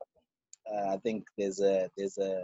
uh, 0.72 0.88
I 0.94 0.98
think 1.04 1.24
there's 1.38 1.60
a 1.62 1.90
there's 1.98 2.18
a 2.18 2.44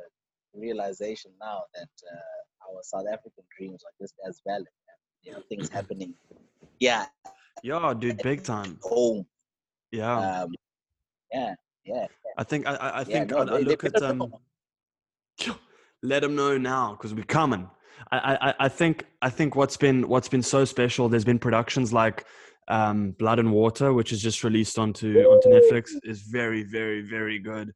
realization 0.56 1.32
now 1.40 1.64
that 1.76 1.90
uh, 2.12 2.70
our 2.74 2.82
South 2.84 3.06
African 3.08 3.44
dreams 3.58 3.84
are 3.84 3.94
just 4.02 4.16
as 4.28 4.42
valid. 4.48 4.68
And, 4.90 5.00
you 5.24 5.32
know, 5.34 5.42
things 5.50 5.70
happening. 5.70 6.14
Yeah, 6.80 7.06
Yeah, 7.64 7.94
dude, 7.98 8.22
big 8.22 8.44
time. 8.44 8.80
home. 8.82 9.26
Yeah. 9.92 10.42
Um, 10.42 10.54
yeah, 11.34 11.56
yeah. 11.86 12.08
I 12.38 12.44
think 12.44 12.68
I, 12.68 12.76
I 12.76 13.00
I 13.00 13.00
Yeah, 13.00 13.04
think 13.04 13.32
no, 13.32 13.38
I, 13.38 13.42
I 13.42 13.46
they- 13.46 13.52
they 13.58 13.64
look 13.64 13.84
at 13.84 14.02
um 14.02 14.34
let 16.04 16.22
them 16.22 16.36
know 16.36 16.58
now 16.58 16.92
because 16.94 17.14
we're 17.14 17.24
coming. 17.26 17.70
I, 18.12 18.38
I 18.50 18.66
I 18.66 18.70
think 18.70 19.06
I 19.22 19.30
think 19.30 19.56
what's 19.56 19.78
been 19.78 20.08
what's 20.08 20.30
been 20.30 20.44
so 20.44 20.66
special. 20.66 21.10
There's 21.10 21.26
been 21.26 21.40
productions 21.40 21.92
like 21.92 22.26
um, 22.68 23.12
Blood 23.12 23.40
and 23.40 23.52
Water, 23.52 23.94
which 23.94 24.12
is 24.12 24.22
just 24.22 24.44
released 24.44 24.78
onto 24.78 25.24
onto 25.24 25.50
Netflix, 25.50 25.92
is 26.04 26.22
very 26.22 26.64
very 26.64 27.02
very 27.02 27.40
good. 27.40 27.74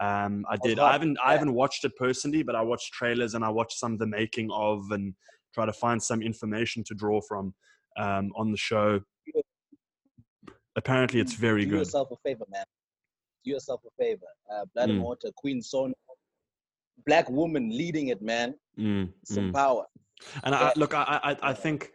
Um, 0.00 0.44
I 0.50 0.56
did. 0.56 0.78
I 0.78 0.92
haven't 0.92 1.18
I 1.24 1.32
haven't 1.32 1.54
watched 1.54 1.84
it 1.84 1.92
personally, 1.96 2.42
but 2.42 2.54
I 2.54 2.62
watched 2.62 2.92
trailers 2.92 3.34
and 3.34 3.44
I 3.44 3.48
watched 3.48 3.78
some 3.78 3.92
of 3.94 3.98
the 3.98 4.06
making 4.06 4.50
of 4.52 4.90
and 4.90 5.14
try 5.54 5.66
to 5.66 5.72
find 5.72 6.02
some 6.02 6.20
information 6.22 6.82
to 6.84 6.94
draw 6.94 7.20
from 7.20 7.54
um, 7.96 8.30
on 8.36 8.50
the 8.52 8.56
show. 8.56 9.00
Apparently, 10.76 11.20
it's 11.20 11.34
very 11.34 11.64
Do 11.64 11.70
good. 11.72 11.78
yourself 11.80 12.08
a 12.10 12.16
favor, 12.16 12.44
man. 12.50 12.64
Do 13.44 13.50
yourself 13.50 13.80
a 13.86 14.02
favor. 14.02 14.26
Uh, 14.52 14.64
Blood 14.74 14.90
and 14.90 15.00
Mm. 15.00 15.04
Water, 15.04 15.30
Queen 15.36 15.62
Sono, 15.62 15.94
black 17.06 17.28
woman 17.30 17.68
leading 17.70 18.08
it, 18.08 18.22
man. 18.22 18.54
Mm, 18.78 19.12
Some 19.24 19.50
mm. 19.50 19.54
power. 19.54 19.84
And 20.42 20.54
I, 20.54 20.72
look, 20.76 20.94
I, 20.94 21.20
I, 21.22 21.50
I 21.50 21.52
think 21.52 21.92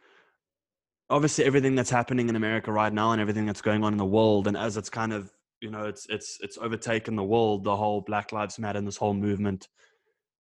obviously 1.10 1.44
everything 1.46 1.76
that's 1.76 1.90
happening 1.90 2.30
in 2.30 2.36
America 2.36 2.72
right 2.72 2.94
now 2.94 3.12
and 3.12 3.22
everything 3.22 3.46
that's 3.46 3.62
going 3.62 3.84
on 3.84 3.94
in 3.94 3.98
the 3.98 4.06
world, 4.06 4.48
and 4.48 4.56
as 4.56 4.78
it's 4.78 4.90
kind 4.90 5.14
of 5.14 5.32
you 5.62 5.70
know 5.72 5.86
it's 5.86 6.06
it's 6.10 6.38
it's 6.42 6.58
overtaken 6.58 7.16
the 7.16 7.24
world, 7.24 7.64
the 7.64 7.76
whole 7.76 8.02
Black 8.02 8.32
Lives 8.32 8.60
Matter 8.60 8.78
and 8.78 8.88
this 8.88 8.98
whole 8.98 9.14
movement. 9.14 9.68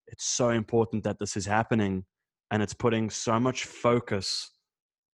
It's 0.08 0.24
so 0.24 0.50
important 0.50 1.04
that 1.04 1.18
this 1.18 1.36
is 1.36 1.46
happening, 1.46 2.04
and 2.50 2.62
it's 2.62 2.74
putting 2.74 3.10
so 3.10 3.38
much 3.38 3.64
focus 3.64 4.50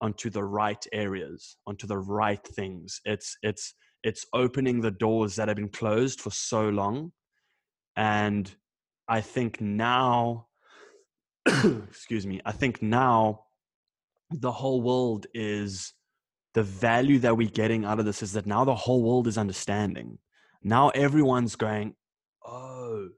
onto 0.04 0.28
the 0.28 0.44
right 0.44 0.86
areas, 0.92 1.56
onto 1.66 1.86
the 1.86 1.96
right 1.98 2.46
things. 2.46 3.00
It's 3.06 3.38
it's 3.42 3.74
it's 4.02 4.26
opening 4.34 4.82
the 4.82 4.90
doors 4.90 5.36
that 5.36 5.48
have 5.48 5.56
been 5.56 5.70
closed 5.70 6.20
for 6.20 6.30
so 6.30 6.68
long, 6.68 7.12
and 7.96 8.54
I 9.08 9.22
think 9.22 9.62
now 9.62 10.48
excuse 11.88 12.26
me, 12.26 12.42
I 12.44 12.52
think 12.52 12.82
now 12.82 13.44
the 14.30 14.52
whole 14.52 14.82
world 14.82 15.26
is 15.32 15.94
the 16.52 16.62
value 16.62 17.18
that 17.20 17.36
we're 17.36 17.48
getting 17.48 17.84
out 17.86 17.98
of 17.98 18.04
this 18.04 18.22
is 18.22 18.32
that 18.34 18.46
now 18.46 18.64
the 18.64 18.74
whole 18.74 19.02
world 19.02 19.26
is 19.26 19.38
understanding. 19.38 20.18
Now 20.62 20.90
everyone's 20.90 21.56
going, 21.56 21.94
oh, 22.46 23.08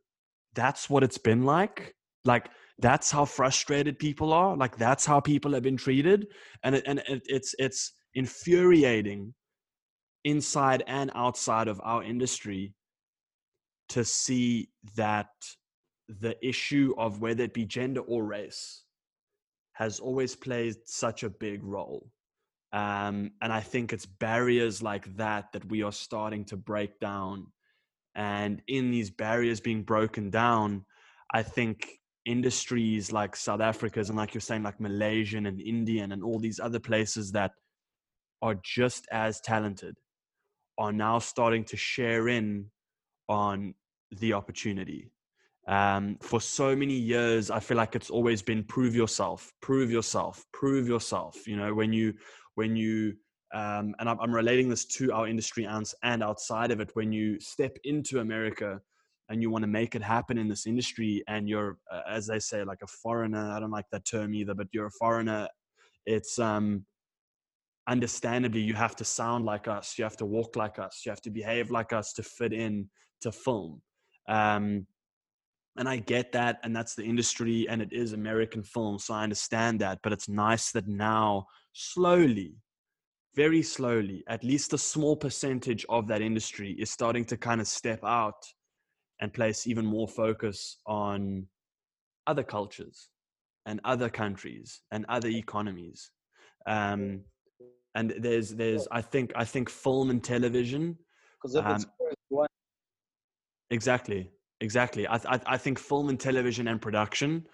that's 0.55 0.89
what 0.89 1.03
it's 1.03 1.19
been 1.19 1.43
like. 1.43 1.95
Like 2.25 2.49
that's 2.79 3.11
how 3.11 3.25
frustrated 3.25 3.99
people 3.99 4.33
are. 4.33 4.57
Like 4.57 4.77
that's 4.77 5.07
how 5.07 5.21
people 5.21 5.53
have 5.55 5.63
been 5.63 5.77
treated, 5.77 6.27
and 6.63 6.75
it, 6.75 6.85
and 6.87 6.99
it, 7.09 7.23
it's 7.27 7.55
it's 7.59 7.93
infuriating 8.15 9.35
inside 10.25 10.83
and 10.87 11.11
outside 11.15 11.69
of 11.69 11.81
our 11.85 12.03
industry 12.03 12.75
to 13.89 14.05
see 14.05 14.69
that 14.97 15.29
the 16.09 16.37
issue 16.47 16.93
of 16.99 17.21
whether 17.21 17.45
it 17.45 17.55
be 17.55 17.65
gender 17.65 18.01
or 18.01 18.25
race 18.25 18.83
has 19.75 20.01
always 20.01 20.35
played 20.35 20.75
such 20.85 21.23
a 21.23 21.31
big 21.31 21.63
role. 21.63 22.11
Um, 22.73 23.31
and 23.43 23.53
I 23.53 23.61
think 23.61 23.93
it's 23.93 24.07
barriers 24.07 24.83
like 24.83 25.17
that 25.17 25.53
that 25.53 25.65
we 25.67 25.83
are 25.83 25.93
starting 25.93 26.45
to 26.47 26.57
break 26.57 26.99
down. 26.99 27.47
And 28.15 28.63
in 28.67 28.91
these 28.91 29.11
barriers 29.11 29.61
being 29.61 29.83
broken 29.83 30.31
down, 30.31 30.85
I 31.33 31.43
think 31.43 31.87
industries 32.27 33.13
like 33.13 33.35
South 33.37 33.61
Africa's 33.61 34.11
and 34.11 34.19
like 34.19 34.35
you're 34.35 34.41
saying, 34.41 34.63
like 34.63 34.81
Malaysian 34.81 35.47
and 35.47 35.61
Indian 35.61 36.13
and 36.13 36.23
all 36.23 36.39
these 36.39 36.61
other 36.61 36.81
places 36.81 37.33
that 37.33 37.53
are 38.43 38.57
just 38.63 39.07
as 39.11 39.41
talented 39.41 39.97
are 40.79 40.93
now 40.93 41.19
starting 41.19 41.65
to 41.65 41.77
share 41.77 42.29
in 42.29 42.67
on 43.29 43.75
the 44.11 44.33
opportunity. 44.33 45.11
Um, 45.69 46.17
for 46.21 46.41
so 46.41 46.77
many 46.77 46.95
years, 46.95 47.51
I 47.51 47.61
feel 47.61 47.77
like 47.77 47.97
it's 47.97 48.11
always 48.11 48.43
been 48.43 48.63
prove 48.63 48.95
yourself, 48.95 49.53
prove 49.63 49.91
yourself, 49.91 50.45
prove 50.53 50.87
yourself. 50.87 51.47
You 51.47 51.57
know, 51.57 51.75
when 51.75 51.93
you, 51.93 52.15
when 52.55 52.77
you, 52.77 53.15
um, 53.55 53.95
and 53.99 54.09
I'm, 54.09 54.35
relating 54.35 54.69
this 54.69 54.85
to 54.87 55.13
our 55.13 55.27
industry 55.27 55.67
and 55.67 56.23
outside 56.23 56.71
of 56.71 56.81
it, 56.81 56.91
when 56.95 57.13
you 57.13 57.41
step 57.41 57.77
into 57.85 58.21
America 58.21 58.81
and 59.29 59.43
you 59.43 59.51
want 59.51 59.63
to 59.63 59.69
make 59.69 59.95
it 59.95 60.03
happen 60.03 60.39
in 60.39 60.49
this 60.49 60.67
industry 60.67 61.23
and 61.29 61.49
you're, 61.49 61.79
uh, 61.91 62.03
as 62.09 62.27
they 62.27 62.39
say, 62.39 62.65
like 62.65 62.83
a 62.83 62.87
foreigner, 62.87 63.51
I 63.51 63.61
don't 63.61 63.71
like 63.71 63.87
that 63.93 64.05
term 64.05 64.35
either, 64.35 64.55
but 64.55 64.69
you're 64.73 64.87
a 64.87 64.91
foreigner. 64.91 65.49
It's, 66.07 66.39
um, 66.39 66.85
understandably 67.89 68.61
you 68.61 68.75
have 68.75 68.97
to 68.97 69.05
sound 69.05 69.45
like 69.45 69.69
us 69.69 69.95
you 69.97 70.05
have 70.05 70.17
to 70.17 70.27
walk 70.27 70.57
like 70.57 70.79
us 70.79 71.03
you 71.05 71.11
have 71.11 71.21
to 71.21 71.31
behave 71.31 71.71
like 71.71 71.93
us 71.93 72.13
to 72.13 72.23
fit 72.23 72.53
in 72.53 72.89
to 73.21 73.31
film 73.31 73.81
um, 74.29 74.87
and 75.77 75.89
i 75.89 75.97
get 75.97 76.33
that 76.33 76.59
and 76.65 76.75
that's 76.75 76.95
the 76.95 77.05
industry 77.05 77.67
and 77.69 77.81
it 77.81 77.93
is 77.93 78.13
american 78.13 78.63
film 78.63 78.99
so 78.99 79.15
i 79.15 79.23
understand 79.23 79.81
that 79.81 79.99
but 80.03 80.13
it's 80.13 80.29
nice 80.29 80.73
that 80.73 80.89
now 80.89 81.47
slowly 81.73 82.55
very 83.37 83.63
slowly 83.63 84.25
at 84.29 84.43
least 84.43 84.73
a 84.73 84.79
small 84.79 85.15
percentage 85.15 85.87
of 85.89 86.09
that 86.09 86.23
industry 86.23 86.75
is 86.79 86.91
starting 86.91 87.25
to 87.25 87.37
kind 87.37 87.61
of 87.61 87.69
step 87.69 88.01
out 88.03 88.43
and 89.21 89.33
place 89.33 89.67
even 89.67 89.85
more 89.85 90.09
focus 90.09 90.79
on 90.87 91.47
other 92.27 92.43
cultures 92.43 93.09
and 93.67 93.81
other 93.85 94.09
countries 94.09 94.83
and 94.93 95.05
other 95.09 95.29
economies. 95.29 96.11
Um, 96.67 97.23
and 97.97 98.15
there's 98.19 98.51
there's 98.51 98.87
i 98.93 99.01
think 99.01 99.33
i 99.35 99.45
think 99.45 99.69
film 99.69 100.11
and 100.11 100.23
television 100.23 100.97
Because 101.43 101.57
Um, 101.57 101.85
one, 102.29 102.49
exactly 103.71 104.31
exactly. 104.61 105.09
I, 105.09 105.17
I 105.17 105.41
i 105.55 105.57
think 105.57 105.79
film 105.79 106.09
and 106.09 106.21
television 106.21 106.69
and 106.69 106.81
production 106.81 107.47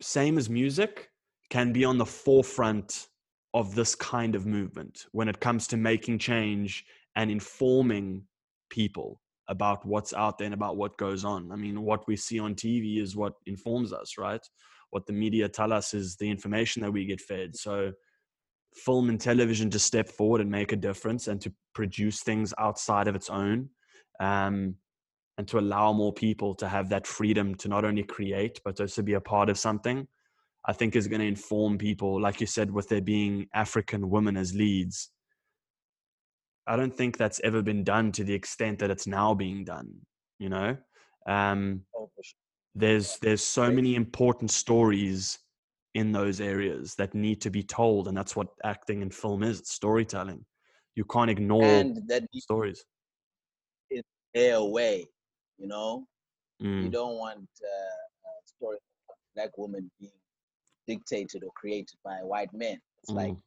same 0.00 0.38
as 0.38 0.48
music 0.48 1.10
can 1.50 1.72
be 1.72 1.84
on 1.84 1.98
the 1.98 2.06
forefront 2.06 3.08
of 3.54 3.74
this 3.74 3.94
kind 3.94 4.34
of 4.34 4.46
movement 4.46 5.06
when 5.12 5.28
it 5.28 5.40
comes 5.40 5.66
to 5.68 5.76
making 5.76 6.18
change 6.18 6.84
and 7.16 7.30
informing 7.30 8.24
people 8.70 9.20
about 9.48 9.84
what's 9.84 10.14
out 10.14 10.38
there 10.38 10.46
and 10.46 10.54
about 10.54 10.76
what 10.76 10.96
goes 10.96 11.24
on. 11.24 11.52
I 11.52 11.56
mean 11.56 11.82
what 11.82 12.06
we 12.06 12.16
see 12.16 12.38
on 12.38 12.54
tv 12.54 13.00
is 13.00 13.16
what 13.16 13.34
informs 13.46 13.92
us 13.92 14.16
right? 14.18 14.46
What 14.90 15.06
the 15.06 15.12
media 15.12 15.48
tell 15.48 15.72
us 15.72 15.92
is 15.92 16.16
the 16.16 16.30
information 16.30 16.82
that 16.82 16.92
we 16.92 17.04
get 17.04 17.20
fed. 17.20 17.56
So 17.56 17.92
film 18.74 19.08
and 19.08 19.20
television 19.20 19.70
to 19.70 19.78
step 19.78 20.08
forward 20.08 20.40
and 20.40 20.50
make 20.50 20.72
a 20.72 20.76
difference 20.76 21.28
and 21.28 21.40
to 21.40 21.52
produce 21.74 22.22
things 22.22 22.52
outside 22.58 23.08
of 23.08 23.14
its 23.14 23.30
own 23.30 23.68
um, 24.20 24.74
and 25.38 25.48
to 25.48 25.58
allow 25.58 25.92
more 25.92 26.12
people 26.12 26.54
to 26.56 26.68
have 26.68 26.88
that 26.88 27.06
freedom 27.06 27.54
to 27.56 27.68
not 27.68 27.84
only 27.84 28.02
create 28.02 28.60
but 28.64 28.80
also 28.80 29.02
be 29.02 29.14
a 29.14 29.20
part 29.20 29.48
of 29.48 29.58
something 29.58 30.06
i 30.66 30.72
think 30.72 30.96
is 30.96 31.06
going 31.06 31.20
to 31.20 31.26
inform 31.26 31.78
people 31.78 32.20
like 32.20 32.40
you 32.40 32.46
said 32.46 32.70
with 32.70 32.88
there 32.88 33.00
being 33.00 33.46
african 33.54 34.10
women 34.10 34.36
as 34.36 34.54
leads 34.54 35.10
i 36.66 36.76
don't 36.76 36.94
think 36.94 37.16
that's 37.16 37.40
ever 37.44 37.62
been 37.62 37.84
done 37.84 38.12
to 38.12 38.24
the 38.24 38.34
extent 38.34 38.78
that 38.78 38.90
it's 38.90 39.06
now 39.06 39.34
being 39.34 39.64
done 39.64 39.88
you 40.38 40.48
know 40.48 40.76
um, 41.26 41.80
oh, 41.96 42.10
there's 42.74 43.18
there's 43.22 43.42
so 43.42 43.70
many 43.70 43.94
important 43.94 44.50
stories 44.50 45.38
in 45.94 46.12
those 46.12 46.40
areas 46.40 46.94
that 46.96 47.14
need 47.14 47.40
to 47.40 47.50
be 47.50 47.62
told 47.62 48.08
and 48.08 48.16
that's 48.16 48.36
what 48.36 48.48
acting 48.62 49.00
and 49.00 49.14
film 49.14 49.42
is 49.42 49.60
it's 49.60 49.72
storytelling 49.72 50.44
you 50.94 51.04
can't 51.04 51.30
ignore 51.30 51.80
and 51.80 52.02
that 52.08 52.24
stories. 52.36 52.84
their 54.34 54.62
way. 54.62 55.06
You 55.58 55.68
know, 55.68 56.06
you 56.60 56.88
Mm, 56.88 56.92
don't 56.92 57.16
want 57.16 57.38
uh, 57.62 58.26
a 58.26 58.46
story 58.46 58.76
of 58.76 59.14
a 59.14 59.34
black 59.34 59.56
woman 59.56 59.90
being 60.00 60.12
dictated 60.86 61.44
or 61.44 61.50
created 61.54 61.96
by 62.04 62.16
white 62.22 62.52
men. 62.52 62.80
It's 63.02 63.12
like 63.12 63.30
mm, 63.30 63.40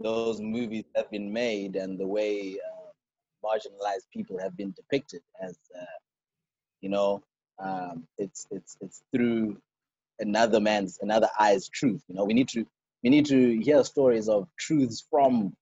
those 0.00 0.40
movies 0.40 0.84
have 0.96 1.10
been 1.10 1.32
made 1.32 1.76
and 1.76 1.98
the 1.98 2.06
way 2.06 2.58
uh, 2.58 3.46
marginalized 3.46 4.08
people 4.12 4.38
have 4.38 4.56
been 4.56 4.72
depicted 4.72 5.22
as 5.42 5.58
uh, 5.78 5.84
you 6.80 6.88
know 6.90 7.22
um, 7.58 8.06
it's 8.18 8.46
it's 8.50 8.76
it's 8.80 9.02
through 9.12 9.56
another 10.20 10.60
man's 10.60 10.98
another 11.02 11.28
eye's 11.38 11.68
truth 11.68 12.02
you 12.08 12.14
know. 12.14 12.24
We 12.24 12.34
need 12.34 12.48
to 12.50 12.66
we 13.02 13.10
need 13.10 13.26
to 13.26 13.60
hear 13.60 13.84
stories 13.84 14.28
of 14.28 14.48
truths 14.58 15.04
from 15.10 15.56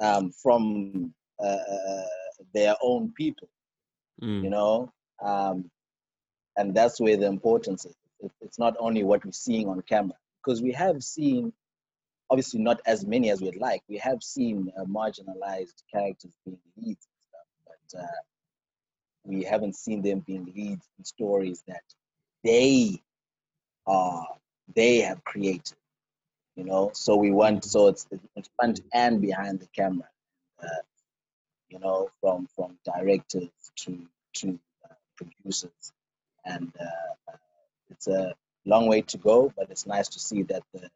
um, 0.00 0.32
from 0.32 1.14
uh, 1.42 1.46
uh, 1.46 2.04
their 2.54 2.76
own 2.82 3.12
people 3.16 3.48
mm, 4.22 4.44
you 4.44 4.50
know. 4.50 4.92
Um, 5.24 5.70
and 6.56 6.74
that's 6.74 7.00
where 7.00 7.16
the 7.16 7.26
importance 7.26 7.86
is. 7.86 7.96
It's 8.40 8.58
not 8.58 8.76
only 8.78 9.02
what 9.04 9.24
we're 9.24 9.32
seeing 9.32 9.68
on 9.68 9.82
camera 9.82 10.16
because 10.44 10.62
we 10.62 10.72
have 10.72 11.02
seen 11.02 11.52
obviously 12.34 12.58
not 12.58 12.80
as 12.84 13.06
many 13.06 13.30
as 13.30 13.40
we'd 13.40 13.54
like. 13.54 13.80
We 13.88 13.96
have 13.98 14.20
seen 14.20 14.72
uh, 14.76 14.82
marginalized 14.86 15.78
characters 15.92 16.32
being 16.44 16.58
leads 16.76 17.06
stuff 17.28 17.48
but 17.68 18.00
uh, 18.00 18.20
we 19.22 19.44
haven't 19.44 19.76
seen 19.76 20.02
them 20.02 20.18
being 20.26 20.46
leads 20.46 20.84
in 20.98 21.04
stories 21.04 21.62
that 21.68 21.84
they 22.42 23.00
are 23.86 24.26
they 24.74 24.98
have 25.02 25.22
created 25.22 25.78
you 26.56 26.64
know? 26.64 26.90
So 26.92 27.14
we 27.14 27.30
want 27.30 27.64
so 27.64 27.86
it's 27.86 28.04
it's 28.34 28.50
front 28.56 28.80
and 28.92 29.20
behind 29.20 29.60
the 29.60 29.68
camera 29.78 30.08
uh, 30.60 30.82
you 31.68 31.78
know 31.78 32.08
from 32.20 32.48
from 32.56 32.76
directors 32.84 33.50
to 33.82 33.92
to 34.38 34.58
uh, 34.84 34.94
producers. 35.16 35.92
And 36.44 36.72
uh, 36.80 37.32
uh, 37.32 37.36
it's 37.90 38.08
a 38.08 38.34
long 38.66 38.88
way 38.88 39.02
to 39.02 39.18
go 39.18 39.52
but 39.56 39.70
it's 39.70 39.86
nice 39.86 40.08
to 40.08 40.18
see 40.18 40.42
that 40.50 40.64
the 40.72 40.90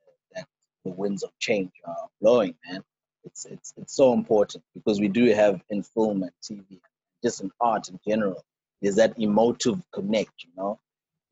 the 0.88 0.94
winds 0.94 1.22
of 1.22 1.30
change 1.38 1.70
are 1.86 2.08
blowing 2.20 2.54
man. 2.68 2.82
It's 3.24 3.44
it's 3.46 3.74
it's 3.76 3.94
so 3.94 4.12
important 4.12 4.64
because 4.74 5.00
we 5.00 5.08
do 5.08 5.26
have 5.34 5.60
in 5.70 5.82
film 5.82 6.22
and 6.22 6.32
tv 6.42 6.80
just 7.22 7.42
in 7.42 7.50
art 7.60 7.88
in 7.88 7.98
general. 8.08 8.42
There's 8.80 8.96
that 8.96 9.18
emotive 9.18 9.80
connect 9.92 10.44
you 10.44 10.50
know 10.56 10.78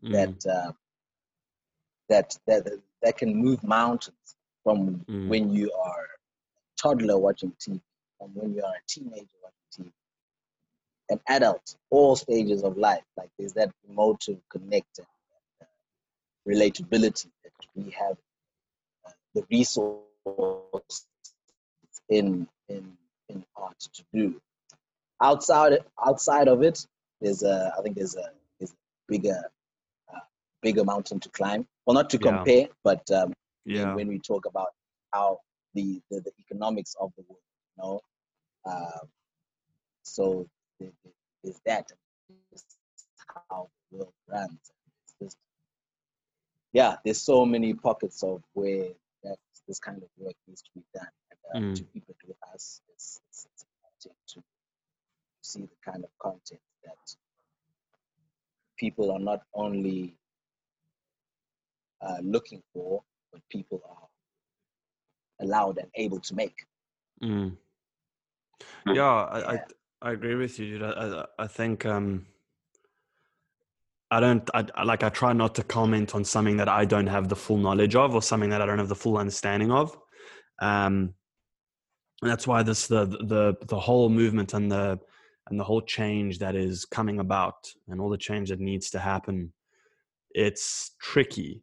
mm, 0.05 0.13
that 0.13 0.47
uh, 0.47 0.73
that 2.09 2.37
that 2.47 2.67
that 3.03 3.17
can 3.17 3.35
move 3.35 3.63
mountains 3.63 4.37
from 4.63 5.05
mm, 5.09 5.29
when 5.29 5.53
you 5.55 5.73
are 5.73 6.05
a 6.05 6.83
toddler 6.83 7.19
watching 7.19 7.53
TV, 7.53 7.81
from 8.19 8.31
when 8.35 8.55
you 8.55 8.63
are 8.63 8.75
a 8.75 8.85
teenager 8.89 9.39
watching 9.43 9.87
TV, 9.87 9.93
an 11.11 11.21
adult, 11.29 11.77
all 11.91 12.17
stages 12.17 12.63
of 12.63 12.77
life. 12.77 13.05
Like 13.17 13.31
there's 13.39 13.55
that 13.55 13.71
emotive 13.89 14.39
connect 14.51 14.99
and 14.99 15.07
uh, 15.63 15.67
relatability 16.51 17.31
that 17.45 17.53
we 17.75 17.91
have 17.93 18.17
the 19.37 19.45
resource 19.51 20.97
in 22.09 22.27
in 22.69 22.85
in 23.29 23.45
art 23.57 23.79
to 23.97 24.03
do. 24.13 24.41
Outside 25.23 25.73
outside 26.11 26.49
of 26.49 26.63
it, 26.63 26.79
there's 27.21 27.43
a 27.43 27.73
I 27.79 27.83
think 27.83 27.97
there's 27.97 28.17
a 28.17 28.27
there's 28.59 28.73
a 28.73 28.77
bigger 29.13 29.41
uh, 30.13 30.25
bigger 30.63 30.85
mountain 30.85 31.21
to 31.21 31.29
climb. 31.31 31.67
Well, 31.85 31.95
not 31.95 32.11
to 32.11 32.19
Yeah. 32.19 32.31
compare, 32.31 32.67
but 32.89 33.05
um, 33.11 33.33
when- 33.65 33.77
yeah. 33.77 33.95
when 33.95 34.09
we 34.09 34.19
talk 34.19 34.47
about 34.47 34.71
how 35.13 35.41
the, 35.75 36.01
the, 36.11 36.21
the 36.21 36.33
economics 36.45 36.95
of 37.01 37.13
the 37.17 37.25
world, 37.29 37.43
you 37.77 37.83
know. 37.83 38.01
Um, 38.71 39.09
so 40.03 40.47
the- 40.81 40.93
the- 41.05 41.13
there's 41.43 41.61
that. 41.67 41.87
How 43.51 43.69
the 43.91 43.99
world 43.99 44.13
runs. 44.29 44.73
Just, 45.23 45.37
yeah, 46.73 46.97
there's 47.05 47.21
so 47.23 47.45
many 47.45 47.75
pockets 47.75 48.23
of 48.23 48.43
where 48.55 48.89
this 49.67 49.79
kind 49.79 50.03
of 50.03 50.09
work 50.19 50.35
needs 50.47 50.63
to 50.63 50.71
be 50.75 50.83
done. 50.95 51.09
And 51.31 51.39
uh, 51.51 51.59
Mm. 51.59 51.77
to 51.77 51.85
keep 51.93 52.05
it 52.09 52.17
with 52.27 52.37
us, 52.55 52.81
it's, 52.93 53.21
it's, 53.29 53.47
it's 53.53 53.65
important 53.65 54.19
to 54.35 54.43
see 55.43 55.63
the 55.63 55.91
kind 55.93 56.05
of 56.05 56.11
content 56.19 56.61
that 56.85 57.17
people 58.79 59.11
are 59.11 59.19
not 59.19 59.41
only 59.55 60.17
uh, 62.01 62.19
looking 62.23 62.63
for, 62.73 63.03
but 63.33 63.41
people 63.51 63.83
are 63.89 64.09
allowed 65.47 65.79
and 65.79 65.89
able 65.95 66.21
to 66.21 66.35
make. 66.35 66.67
Mm. 67.23 67.57
Yeah, 68.87 69.05
I, 69.05 69.39
I 69.39 69.53
Yeah. 69.55 69.65
I 70.03 70.13
agree 70.13 70.35
with 70.35 70.59
you. 70.59 70.85
I 70.85 71.21
I, 71.21 71.25
I 71.39 71.47
think 71.47 71.85
um 71.87 72.27
I 74.11 74.21
don't 74.21 74.49
I, 74.55 74.85
like 74.85 75.03
I 75.03 75.09
try 75.09 75.33
not 75.33 75.55
to 75.57 75.65
comment 75.65 76.15
on 76.15 76.25
something 76.25 76.57
that 76.59 76.69
I 76.69 76.85
don't 76.85 77.09
have 77.09 77.29
the 77.29 77.37
full 77.37 77.57
knowledge 77.57 77.97
of 77.97 78.15
or 78.15 78.23
something 78.23 78.51
that 78.51 78.63
I 78.63 78.67
don't 78.67 78.79
have 78.79 78.89
the 78.89 78.95
full 78.95 79.19
understanding 79.19 79.73
of. 79.73 79.97
Um 80.61 81.15
and 82.23 82.31
that's 82.31 82.47
why 82.47 82.63
this 82.63 82.87
the 82.87 83.07
the 83.07 83.57
the 83.67 83.79
whole 83.79 84.09
movement 84.09 84.55
and 84.55 84.71
the 84.71 84.99
and 85.49 85.61
the 85.61 85.65
whole 85.65 85.83
change 85.83 86.39
that 86.39 86.57
is 86.57 86.85
coming 86.85 87.21
about 87.21 87.55
and 87.89 88.01
all 88.01 88.11
the 88.11 88.19
change 88.19 88.49
that 88.49 88.61
needs 88.61 88.91
to 88.91 88.99
happen 88.99 89.53
it's 90.31 90.93
tricky 91.01 91.63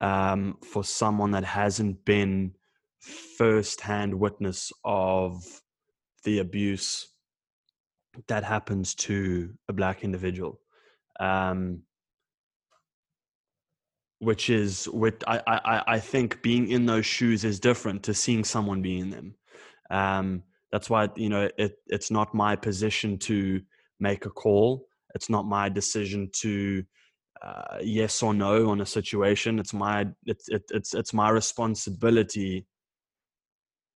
um, 0.00 0.56
for 0.64 0.82
someone 0.82 1.30
that 1.30 1.44
hasn't 1.44 2.04
been 2.04 2.52
first-hand 3.00 4.12
witness 4.12 4.72
of 4.84 5.44
the 6.24 6.40
abuse 6.40 7.08
that 8.26 8.42
happens 8.42 8.94
to 8.94 9.52
a 9.68 9.72
black 9.72 10.02
individual 10.02 10.60
um, 11.20 11.82
which 14.18 14.50
is 14.50 14.84
what 14.86 15.22
I, 15.26 15.40
I 15.46 15.82
i 15.94 15.98
think 15.98 16.42
being 16.42 16.68
in 16.68 16.86
those 16.86 17.06
shoes 17.06 17.44
is 17.44 17.58
different 17.60 18.02
to 18.04 18.14
seeing 18.14 18.44
someone 18.44 18.82
be 18.82 18.98
in 18.98 19.10
them. 19.10 19.34
Um, 19.90 20.42
that's 20.72 20.88
why 20.90 21.08
you 21.16 21.28
know 21.28 21.48
it, 21.58 21.76
it's 21.86 22.10
not 22.10 22.34
my 22.34 22.56
position 22.56 23.18
to 23.20 23.60
make 23.98 24.26
a 24.26 24.30
call. 24.30 24.86
It's 25.14 25.28
not 25.28 25.46
my 25.46 25.68
decision 25.68 26.30
to 26.40 26.84
uh, 27.42 27.78
yes 27.80 28.22
or 28.22 28.34
no 28.34 28.70
on 28.70 28.80
a 28.80 28.86
situation. 28.86 29.58
It's 29.58 29.74
my 29.74 30.06
it's 30.26 30.48
it, 30.48 30.64
it's 30.70 30.94
it's 30.94 31.12
my 31.12 31.30
responsibility 31.30 32.66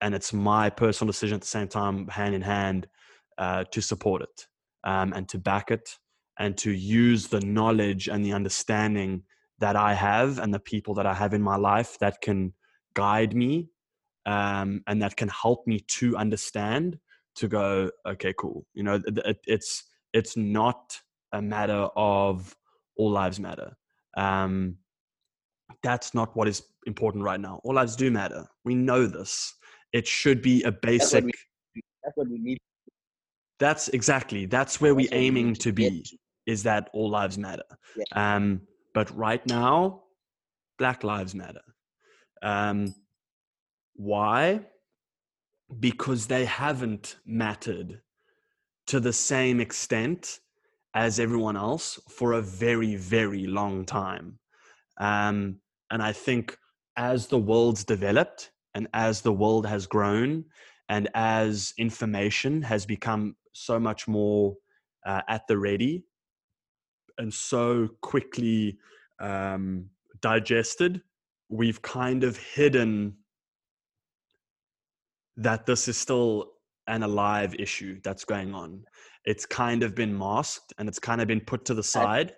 and 0.00 0.14
it's 0.14 0.32
my 0.32 0.68
personal 0.68 1.12
decision 1.12 1.36
at 1.36 1.40
the 1.42 1.46
same 1.46 1.68
time 1.68 2.08
hand 2.08 2.34
in 2.34 2.42
hand 2.42 2.86
uh, 3.38 3.64
to 3.70 3.80
support 3.80 4.22
it 4.22 4.46
um, 4.84 5.12
and 5.12 5.28
to 5.28 5.38
back 5.38 5.70
it 5.70 5.96
and 6.38 6.56
to 6.58 6.70
use 6.72 7.28
the 7.28 7.40
knowledge 7.40 8.08
and 8.08 8.24
the 8.24 8.32
understanding 8.32 9.22
that 9.58 9.76
i 9.76 9.94
have 9.94 10.38
and 10.38 10.52
the 10.52 10.58
people 10.58 10.94
that 10.94 11.06
i 11.06 11.14
have 11.14 11.34
in 11.34 11.42
my 11.42 11.56
life 11.56 11.98
that 11.98 12.20
can 12.20 12.52
guide 12.94 13.34
me 13.34 13.68
um, 14.26 14.82
and 14.86 15.02
that 15.02 15.16
can 15.16 15.28
help 15.28 15.66
me 15.66 15.80
to 15.80 16.16
understand 16.16 16.98
to 17.36 17.48
go 17.48 17.90
okay 18.06 18.32
cool. 18.38 18.66
You 18.74 18.84
know 18.84 18.94
it, 18.94 19.18
it, 19.24 19.38
it's 19.46 19.84
it's 20.12 20.36
not 20.36 21.00
a 21.32 21.42
matter 21.42 21.88
of 21.96 22.56
all 22.96 23.10
lives 23.10 23.40
matter. 23.40 23.76
Um, 24.16 24.76
that's 25.82 26.14
not 26.14 26.34
what 26.36 26.46
is 26.48 26.62
important 26.86 27.24
right 27.24 27.40
now. 27.40 27.60
All 27.64 27.74
lives 27.74 27.96
do 27.96 28.10
matter. 28.10 28.46
We 28.64 28.74
know 28.74 29.06
this. 29.06 29.54
It 29.92 30.06
should 30.06 30.40
be 30.40 30.62
a 30.62 30.70
That's 30.70 31.12
what 31.12 31.24
basic 31.24 31.24
we, 31.24 31.32
that's 32.02 32.16
what 32.16 32.28
we 32.28 32.38
need. 32.38 32.58
that's 33.58 33.88
exactly. 33.88 34.46
That's 34.46 34.80
where 34.80 34.94
That's 34.94 35.08
we're 35.10 35.18
aiming 35.18 35.54
to 35.56 35.72
be. 35.72 36.02
to. 36.02 36.16
Is 36.46 36.62
that 36.64 36.90
all 36.92 37.10
lives 37.10 37.38
matter. 37.38 37.64
Yeah. 37.96 38.04
um, 38.36 38.62
but 38.92 39.14
right 39.16 39.44
now 39.46 40.02
black 40.78 41.04
lives 41.04 41.34
matter. 41.34 41.62
Um, 42.42 42.94
why? 43.94 44.60
Because 45.80 46.26
they 46.26 46.44
haven't 46.44 47.16
mattered 47.24 48.00
to 48.86 49.00
the 49.00 49.12
same 49.12 49.60
extent 49.60 50.40
as 50.94 51.18
everyone 51.18 51.56
else 51.56 51.98
for 52.08 52.34
a 52.34 52.42
very 52.42 52.96
very 52.96 53.46
long 53.46 53.84
time. 53.84 54.38
Um, 54.98 55.60
and 55.90 56.02
i 56.02 56.12
think 56.12 56.56
as 56.96 57.26
the 57.28 57.38
world's 57.38 57.84
developed 57.84 58.50
and 58.74 58.88
as 58.92 59.20
the 59.20 59.32
world 59.32 59.66
has 59.66 59.86
grown 59.86 60.44
and 60.88 61.08
as 61.14 61.72
information 61.78 62.62
has 62.62 62.84
become 62.84 63.36
so 63.52 63.78
much 63.78 64.06
more 64.06 64.54
uh, 65.06 65.22
at 65.28 65.46
the 65.46 65.56
ready 65.56 66.04
and 67.18 67.32
so 67.32 67.88
quickly 68.00 68.78
um, 69.20 69.86
digested 70.20 71.02
we've 71.48 71.80
kind 71.82 72.24
of 72.24 72.36
hidden 72.36 73.14
that 75.36 75.66
this 75.66 75.88
is 75.88 75.96
still 75.96 76.52
an 76.86 77.02
alive 77.02 77.54
issue 77.58 78.00
that's 78.02 78.24
going 78.24 78.54
on. 78.54 78.82
It's 79.24 79.46
kind 79.46 79.82
of 79.82 79.94
been 79.94 80.16
masked 80.16 80.72
and 80.78 80.88
it's 80.88 80.98
kind 80.98 81.20
of 81.20 81.28
been 81.28 81.40
put 81.40 81.64
to 81.66 81.74
the 81.74 81.82
side. 81.82 82.34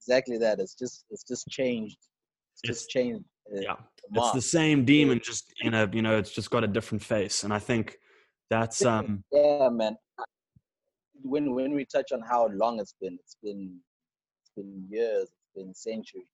Exactly 0.00 0.38
that. 0.38 0.60
It's 0.60 0.74
just 0.74 1.04
it's 1.10 1.24
just 1.24 1.48
changed. 1.48 1.98
It's 2.52 2.64
It's- 2.64 2.78
just 2.78 2.90
changed 2.90 3.24
uh, 3.54 3.60
yeah 3.60 3.76
it's 4.12 4.32
the 4.32 4.40
same 4.40 4.84
demon 4.84 5.20
just 5.22 5.52
in 5.60 5.74
a 5.74 5.88
you 5.92 6.02
know 6.02 6.16
it's 6.16 6.30
just 6.30 6.50
got 6.50 6.64
a 6.64 6.66
different 6.66 7.02
face 7.02 7.44
and 7.44 7.52
i 7.52 7.58
think 7.58 7.98
that's 8.50 8.84
um 8.84 9.24
yeah, 9.32 9.68
man. 9.70 9.96
When 11.22 11.54
when 11.54 11.74
we 11.74 11.84
touch 11.84 12.12
on 12.12 12.20
how 12.22 12.48
long 12.48 12.80
it's 12.80 12.94
been, 13.00 13.14
it's 13.22 13.36
been 13.42 13.80
it's 14.42 14.50
been 14.56 14.86
years, 14.90 15.24
it's 15.24 15.54
been 15.54 15.74
centuries. 15.74 16.26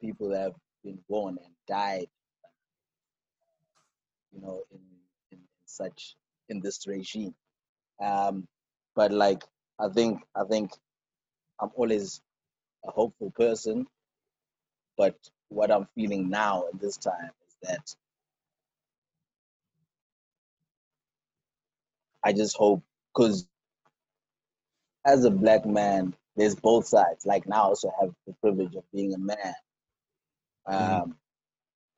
People 0.00 0.34
have 0.34 0.52
been 0.84 0.98
born 1.08 1.38
and 1.44 1.54
died, 1.68 2.08
you 4.32 4.40
know, 4.40 4.62
in 4.72 4.80
in, 5.32 5.38
such 5.66 6.16
in 6.48 6.60
this 6.60 6.86
regime. 6.86 7.34
Um, 8.02 8.48
but 8.96 9.12
like 9.12 9.44
I 9.80 9.88
think 9.88 10.22
I 10.36 10.44
think 10.44 10.72
I'm 11.60 11.70
always 11.76 12.20
a 12.86 12.90
hopeful 12.92 13.32
person. 13.32 13.86
But 14.98 15.16
what 15.48 15.70
I'm 15.72 15.88
feeling 15.94 16.30
now 16.30 16.64
at 16.72 16.80
this 16.80 16.96
time 16.98 17.30
is 17.48 17.56
that 17.62 17.94
I 22.24 22.32
just 22.32 22.56
hope 22.56 22.82
because 23.16 23.48
as 25.06 25.24
a 25.24 25.30
black 25.30 25.64
man, 25.66 26.14
there's 26.36 26.54
both 26.54 26.86
sides. 26.86 27.26
Like 27.26 27.48
now, 27.48 27.64
I 27.64 27.66
also 27.66 27.92
have 28.00 28.10
the 28.26 28.34
privilege 28.42 28.74
of 28.76 28.84
being 28.92 29.14
a 29.14 29.18
man. 29.18 29.54
Um, 30.66 31.04
Mhm. 31.04 31.06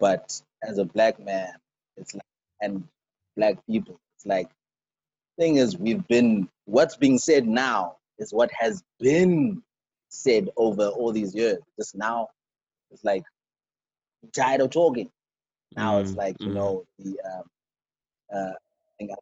But 0.01 0.41
as 0.63 0.79
a 0.79 0.85
black 0.85 1.19
man, 1.21 1.53
it's 1.97 2.15
like, 2.15 2.23
and 2.61 2.85
black 3.37 3.57
people, 3.67 3.99
it's 4.17 4.27
like, 4.27 4.49
thing 5.39 5.57
is, 5.57 5.77
we've 5.79 6.07
been, 6.09 6.49
what's 6.67 6.97
being 6.97 7.19
said 7.19 7.47
now 7.47 7.97
is 8.19 8.33
what 8.33 8.51
has 8.59 8.83
been 9.01 9.63
said 10.11 10.51
over 10.57 10.89
all 10.89 11.13
these 11.13 11.35
years. 11.35 11.59
Just 11.79 11.97
now, 11.97 12.29
it's 12.91 13.05
like, 13.05 13.25
tired 14.35 14.61
of 14.61 14.71
talking. 14.71 15.11
Now 15.77 15.99
it's 15.99 16.15
Mm, 16.15 16.17
like, 16.17 16.37
you 16.45 16.53
mm. 16.53 16.55
know, 16.55 16.85
the, 16.99 17.19
um, 17.31 17.45
uh, 18.35 18.53
thing- 18.99 19.11
yeah, 19.11 19.17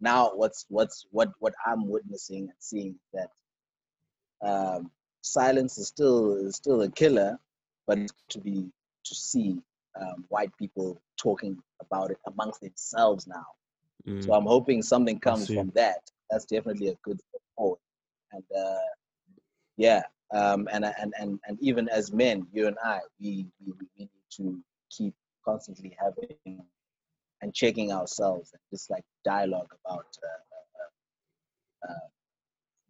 now 0.00 0.30
what's, 0.34 0.66
what's, 0.68 1.06
what, 1.10 1.30
what 1.38 1.54
I'm 1.66 1.88
witnessing 1.88 2.44
and 2.44 2.58
seeing 2.58 2.96
that 3.12 3.28
um, 4.44 4.90
silence 5.22 5.78
is 5.78 5.88
still 5.88 6.36
is 6.46 6.56
still 6.56 6.82
a 6.82 6.90
killer, 6.90 7.38
but 7.86 7.98
to 8.30 8.38
be 8.40 8.70
to 9.04 9.14
see 9.14 9.60
um, 10.00 10.24
white 10.28 10.50
people 10.58 11.00
talking 11.16 11.58
about 11.80 12.10
it 12.10 12.18
amongst 12.26 12.60
themselves 12.60 13.26
now. 13.26 13.46
Mm. 14.06 14.24
So 14.24 14.32
I'm 14.32 14.46
hoping 14.46 14.82
something 14.82 15.18
comes 15.18 15.46
from 15.46 15.72
that. 15.74 16.10
That's 16.30 16.44
definitely 16.44 16.88
a 16.88 16.94
good 17.02 17.20
step 17.20 17.40
forward. 17.56 17.78
And 18.32 18.44
uh, 18.56 18.88
yeah, 19.76 20.02
um, 20.32 20.68
and 20.70 20.84
and 20.84 21.14
and 21.18 21.40
and 21.46 21.58
even 21.60 21.88
as 21.88 22.12
men, 22.12 22.46
you 22.52 22.66
and 22.66 22.76
I, 22.84 23.00
we 23.20 23.46
we, 23.64 23.72
we 23.72 23.86
need 23.98 24.10
to 24.36 24.60
keep 24.90 25.14
constantly 25.44 25.96
having 25.98 26.62
and 27.40 27.54
checking 27.54 27.92
ourselves 27.92 28.50
and 28.52 28.60
just 28.70 28.90
like 28.90 29.04
dialogue 29.24 29.72
about 29.84 30.06
uh, 30.22 31.88
uh, 31.88 31.92
uh, 31.92 32.08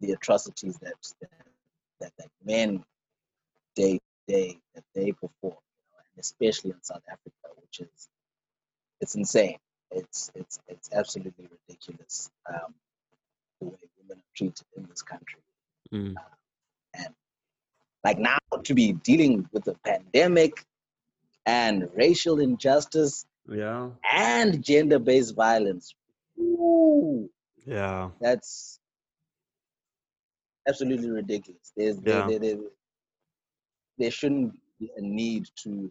the 0.00 0.12
atrocities 0.12 0.78
that 0.78 0.94
that, 2.00 2.12
that, 2.18 2.28
men 2.44 2.84
day 3.74 3.94
to 3.94 4.34
day 4.34 4.58
that 4.74 4.84
they 4.94 5.12
perform, 5.12 5.32
you 5.42 5.88
know, 5.90 5.98
and 6.12 6.20
especially 6.20 6.70
in 6.70 6.82
South 6.82 7.02
Africa, 7.10 7.60
which 7.60 7.80
is 7.80 8.08
it's 9.00 9.14
insane. 9.14 9.58
It's 9.90 10.30
it's 10.34 10.58
it's 10.68 10.90
absolutely 10.92 11.48
ridiculous 11.68 12.30
um, 12.48 12.74
the 13.60 13.66
way 13.66 13.78
women 14.00 14.18
are 14.18 14.34
treated 14.36 14.66
in 14.76 14.86
this 14.88 15.02
country. 15.02 15.40
Mm. 15.92 16.14
And 16.94 17.14
like 18.04 18.18
now 18.18 18.38
to 18.64 18.74
be 18.74 18.92
dealing 18.92 19.48
with 19.52 19.64
the 19.64 19.74
pandemic 19.84 20.64
and 21.46 21.88
racial 21.94 22.40
injustice 22.40 23.24
yeah 23.50 23.88
and 24.10 24.62
gender-based 24.62 25.34
violence. 25.34 25.94
Ooh, 26.38 27.28
yeah 27.66 28.10
that's 28.20 28.80
absolutely 30.68 31.10
ridiculous. 31.10 31.72
There's 31.76 31.96
there, 31.98 32.22
Yeah. 32.22 32.26
there, 32.26 32.38
there, 32.38 32.56
there 33.98 34.10
shouldn't 34.10 34.54
be 34.78 34.90
a 34.96 35.00
need 35.00 35.46
to 35.64 35.90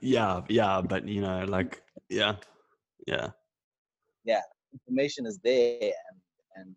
yeah 0.00 0.40
yeah 0.48 0.80
but 0.80 1.06
you 1.06 1.20
know 1.20 1.44
like 1.46 1.82
yeah. 2.08 2.36
yeah 3.06 3.28
yeah 4.24 4.40
information 4.72 5.26
is 5.26 5.38
there 5.42 5.78
and, 5.80 6.18
and 6.56 6.74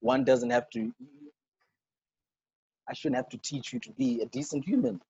one 0.00 0.24
doesn't 0.24 0.50
have 0.50 0.68
to 0.70 0.92
i 2.88 2.92
shouldn't 2.94 3.16
have 3.16 3.28
to 3.28 3.38
teach 3.38 3.72
you 3.72 3.78
to 3.80 3.92
be 3.92 4.20
a 4.22 4.26
decent 4.26 4.64
human 4.64 5.00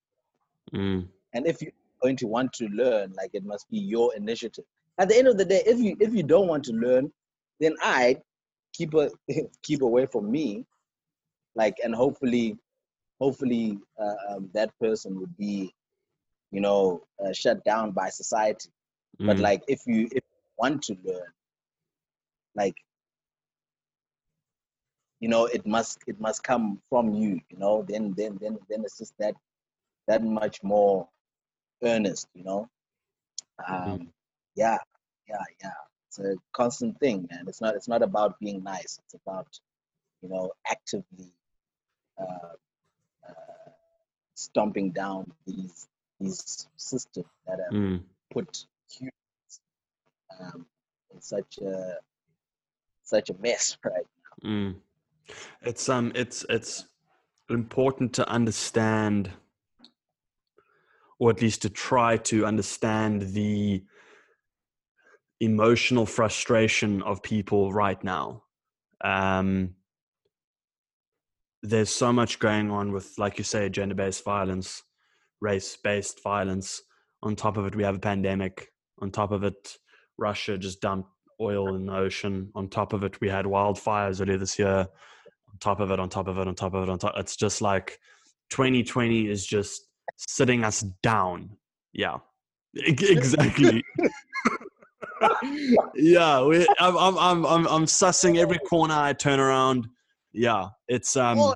mm. 0.73 1.07
and 1.35 1.47
if 1.47 1.61
you're 1.61 1.73
going 2.03 2.17
to 2.17 2.27
want 2.27 2.53
to 2.53 2.67
learn 2.69 3.13
like 3.17 3.31
it 3.33 3.45
must 3.45 3.69
be 3.71 3.79
your 3.79 4.15
initiative 4.15 4.65
at 4.99 5.09
the 5.09 5.17
end 5.17 5.27
of 5.29 5.37
the 5.37 5.45
day 5.45 5.63
if 5.67 5.79
you 5.79 5.97
if 6.01 6.15
you 6.15 6.23
don't 6.23 6.49
want 6.49 6.65
to 6.65 6.73
learn 6.73 7.11
then 7.61 7.75
i 7.83 8.17
keep 8.73 8.95
a 8.95 9.11
keep 9.63 9.83
away 9.83 10.07
from 10.07 10.31
me 10.31 10.65
like 11.55 11.77
and 11.83 11.95
hopefully 11.95 12.57
hopefully 13.21 13.79
uh, 14.01 14.35
um, 14.35 14.51
that 14.53 14.71
person 14.81 15.19
would 15.19 15.37
be 15.37 15.73
you 16.51 16.61
know 16.61 17.03
uh, 17.25 17.33
shut 17.33 17.65
down 17.65 17.91
by 17.91 18.09
society 18.09 18.71
but 19.21 19.37
Mm. 19.37 19.43
like 19.43 19.63
if 19.69 19.81
you 19.87 20.09
if 20.11 20.25
want 20.59 20.83
to 20.83 20.97
learn 21.05 21.31
like 22.55 22.77
you 25.21 25.29
know 25.29 25.47
it 25.47 25.67
must 25.67 25.99
it 26.07 26.21
must 26.21 26.43
come 26.43 26.81
from 26.89 27.15
you 27.15 27.41
you 27.51 27.59
know 27.59 27.85
then 27.89 28.15
then 28.17 28.39
then 28.41 28.59
then 28.69 28.83
it's 28.85 28.99
just 28.99 29.15
that 29.19 29.35
that 30.07 30.23
much 30.23 30.63
more 30.63 31.09
earnest 31.83 32.29
you 32.35 32.45
know? 32.45 32.69
Um 33.69 34.13
yeah 34.55 34.79
yeah 35.29 35.45
yeah. 35.63 35.71
It's 36.09 36.19
a 36.19 36.37
constant 36.53 36.99
thing 37.01 37.27
man. 37.31 37.45
It's 37.49 37.61
not 37.61 37.75
it's 37.75 37.89
not 37.89 38.03
about 38.03 38.39
being 38.41 38.63
nice. 38.63 38.99
It's 39.05 39.15
about 39.15 39.49
you 40.23 40.29
know 40.29 40.53
actively 40.71 41.33
uh, 42.21 42.55
uh, 43.29 43.71
stomping 44.35 44.91
down 44.91 45.33
these 45.47 45.89
these 46.21 46.69
systems 46.77 47.27
that 47.47 47.59
have 47.59 47.73
Mm. 47.73 48.03
put 48.33 48.67
humans 48.91 49.24
um, 50.41 50.67
in 51.13 51.21
such 51.21 51.59
a 51.59 51.97
such 53.03 53.31
a 53.31 53.35
mess 53.41 53.77
right 53.85 54.07
Mm. 54.45 54.77
It's 55.63 55.89
um 55.89 56.13
it's 56.15 56.45
it's 56.49 56.87
important 57.49 58.13
to 58.15 58.29
understand 58.29 59.31
or 61.19 61.31
at 61.31 61.41
least 61.41 61.63
to 61.63 61.71
try 61.71 62.17
to 62.17 62.45
understand 62.45 63.23
the 63.33 63.85
emotional 65.41 66.07
frustration 66.07 67.03
of 67.03 67.23
people 67.23 67.73
right 67.73 68.03
now. 68.03 68.43
Um 69.03 69.75
there's 71.63 71.91
so 71.91 72.13
much 72.13 72.39
going 72.39 72.71
on 72.71 72.93
with 72.93 73.15
like 73.17 73.39
you 73.39 73.45
say 73.45 73.71
gender-based 73.71 74.23
violence, 74.25 74.83
race-based 75.41 76.23
violence. 76.23 76.83
On 77.23 77.35
top 77.35 77.57
of 77.57 77.65
it 77.65 77.75
we 77.75 77.85
have 77.85 77.97
a 77.97 78.01
pandemic. 78.01 78.69
On 79.01 79.11
top 79.11 79.33
of 79.33 79.45
it 79.45 79.79
Russia 80.19 80.57
just 80.59 80.81
dumped 80.81 81.09
oil 81.41 81.75
in 81.75 81.87
the 81.87 81.95
ocean. 81.95 82.51
On 82.55 82.69
top 82.69 82.93
of 82.93 83.03
it 83.03 83.21
we 83.21 83.29
had 83.29 83.45
wildfires 83.45 84.21
earlier 84.21 84.39
this 84.39 84.59
year 84.59 84.87
on 85.55 85.59
top 85.61 85.81
of 85.81 85.91
it, 85.91 86.01
on 86.01 86.09
top 86.09 86.29
of 86.29 86.39
it, 86.39 86.49
on 86.49 86.55
top 86.55 86.75
of 86.75 86.83
it, 86.83 86.89
on 86.89 86.99
top. 86.99 87.15
It's 87.17 87.37
just 87.37 87.63
like 87.63 87.99
2020 88.51 89.29
is 89.29 89.47
just 89.47 89.89
sitting 90.17 90.65
us 90.65 90.81
down. 91.03 91.51
Yeah, 91.93 92.19
exactly. 92.75 93.83
yeah, 95.95 96.45
we, 96.45 96.67
I'm, 96.81 96.97
I'm, 96.97 97.19
I'm, 97.19 97.47
I'm, 97.47 97.67
I'm 97.69 97.85
sussing 97.85 98.37
every 98.39 98.59
corner 98.59 98.95
I 98.95 99.13
turn 99.13 99.39
around. 99.39 99.89
Yeah, 100.33 100.69
it's 100.89 101.17
um, 101.17 101.55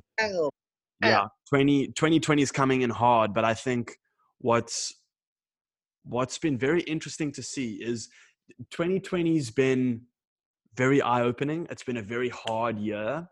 yeah, 1.03 1.25
20, 1.49 1.87
2020 1.87 2.41
is 2.41 2.51
coming 2.51 2.81
in 2.81 2.89
hard, 2.89 3.33
but 3.33 3.43
I 3.43 3.53
think 3.53 3.97
what's 4.39 4.93
what's 6.05 6.37
been 6.37 6.57
very 6.57 6.81
interesting 6.81 7.31
to 7.33 7.43
see 7.43 7.73
is 7.73 8.07
2020's 8.71 9.51
been 9.51 10.01
very 10.75 11.01
eye 11.01 11.21
opening. 11.21 11.67
It's 11.69 11.83
been 11.83 11.97
a 11.97 12.01
very 12.01 12.29
hard 12.29 12.77
year. 12.77 13.27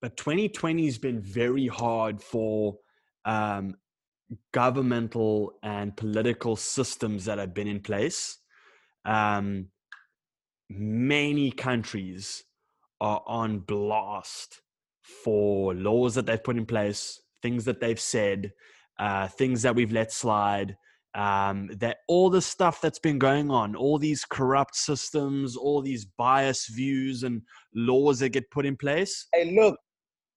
But 0.00 0.16
2020's 0.16 0.98
been 0.98 1.20
very 1.20 1.66
hard 1.66 2.22
for 2.22 2.78
um, 3.24 3.74
governmental 4.52 5.58
and 5.62 5.96
political 5.96 6.56
systems 6.56 7.24
that 7.24 7.38
have 7.38 7.54
been 7.54 7.68
in 7.68 7.80
place. 7.80 8.38
Um, 9.04 9.68
many 10.68 11.50
countries 11.50 12.44
are 13.00 13.22
on 13.26 13.60
blast 13.60 14.60
for 15.24 15.74
laws 15.74 16.14
that 16.14 16.26
they've 16.26 16.42
put 16.42 16.56
in 16.56 16.66
place, 16.66 17.20
things 17.42 17.64
that 17.64 17.80
they've 17.80 18.00
said, 18.00 18.52
uh, 18.98 19.28
things 19.28 19.62
that 19.62 19.74
we've 19.74 19.92
let 19.92 20.12
slide. 20.12 20.76
Um, 21.14 21.68
that 21.78 21.98
all 22.06 22.30
the 22.30 22.42
stuff 22.42 22.80
that's 22.80 22.98
been 22.98 23.18
going 23.18 23.50
on, 23.50 23.74
all 23.74 23.98
these 23.98 24.24
corrupt 24.24 24.76
systems, 24.76 25.56
all 25.56 25.80
these 25.80 26.04
biased 26.04 26.68
views 26.74 27.22
and 27.22 27.42
laws 27.74 28.18
that 28.20 28.28
get 28.28 28.50
put 28.50 28.66
in 28.66 28.76
place. 28.76 29.26
Hey, 29.32 29.52
look, 29.52 29.78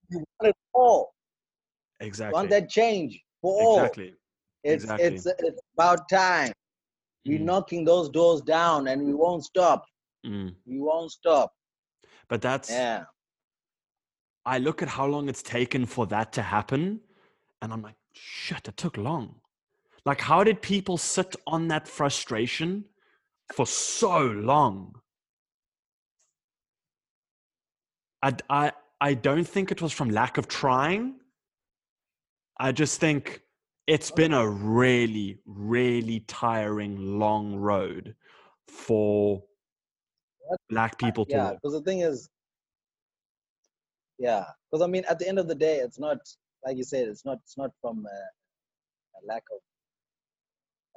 you 0.09 0.19
want 0.19 0.49
it 0.49 0.55
all. 0.73 1.13
Exactly. 1.99 2.29
You 2.29 2.33
want 2.33 2.49
that 2.51 2.69
change 2.69 3.21
for 3.41 3.61
all. 3.61 3.77
Exactly. 3.77 4.13
It's 4.63 4.83
exactly. 4.83 5.07
it's 5.07 5.25
it's 5.25 5.61
about 5.75 6.07
time. 6.09 6.53
We're 7.25 7.39
Mm, 7.39 7.43
knocking 7.45 7.85
those 7.85 8.09
doors 8.09 8.41
down, 8.41 8.87
and 8.87 9.05
we 9.05 9.13
won't 9.13 9.43
stop. 9.43 9.85
mm. 10.25 10.55
We 10.65 10.79
won't 10.79 11.11
stop. 11.11 11.51
But 12.27 12.41
that's 12.41 12.71
Yeah. 12.71 13.03
I 14.45 14.57
look 14.57 14.81
at 14.81 14.87
how 14.87 15.05
long 15.05 15.29
it's 15.29 15.43
taken 15.43 15.85
for 15.85 16.07
that 16.07 16.33
to 16.33 16.41
happen, 16.41 17.01
and 17.61 17.71
I'm 17.71 17.81
like, 17.83 17.97
shit, 18.13 18.67
it 18.67 18.77
took 18.77 18.97
long. 18.97 19.40
Like, 20.05 20.21
how 20.21 20.43
did 20.43 20.61
people 20.61 20.97
sit 20.97 21.35
on 21.45 21.67
that 21.67 21.87
frustration 21.87 22.85
for 23.53 23.67
so 23.67 24.19
long? 24.19 24.95
I, 28.23 28.35
I, 28.49 28.71
I 28.99 29.13
don't 29.13 29.47
think 29.47 29.71
it 29.71 29.81
was 29.81 29.91
from 29.91 30.09
lack 30.09 30.37
of 30.37 30.47
trying. 30.47 31.15
I 32.59 32.71
just 32.71 32.99
think 32.99 33.41
it's 33.87 34.11
been 34.11 34.33
a 34.33 34.47
really, 34.47 35.39
really 35.45 36.21
tiring, 36.21 37.19
long 37.19 37.55
road 37.55 38.15
for 38.67 39.43
black 40.69 40.97
people 40.97 41.25
to 41.25 41.35
Yeah, 41.35 41.51
because 41.53 41.73
the 41.73 41.81
thing 41.81 42.01
is, 42.01 42.29
yeah, 44.19 44.45
because 44.69 44.83
I 44.83 44.87
mean, 44.87 45.03
at 45.09 45.17
the 45.19 45.27
end 45.27 45.39
of 45.39 45.47
the 45.47 45.55
day, 45.55 45.77
it's 45.77 45.99
not 45.99 46.19
like 46.63 46.77
you 46.77 46.83
said. 46.83 47.07
It's 47.07 47.25
not. 47.25 47.39
It's 47.43 47.57
not 47.57 47.71
from 47.81 48.05
a, 48.05 48.19
a 49.17 49.19
lack 49.25 49.43
of 49.51 49.59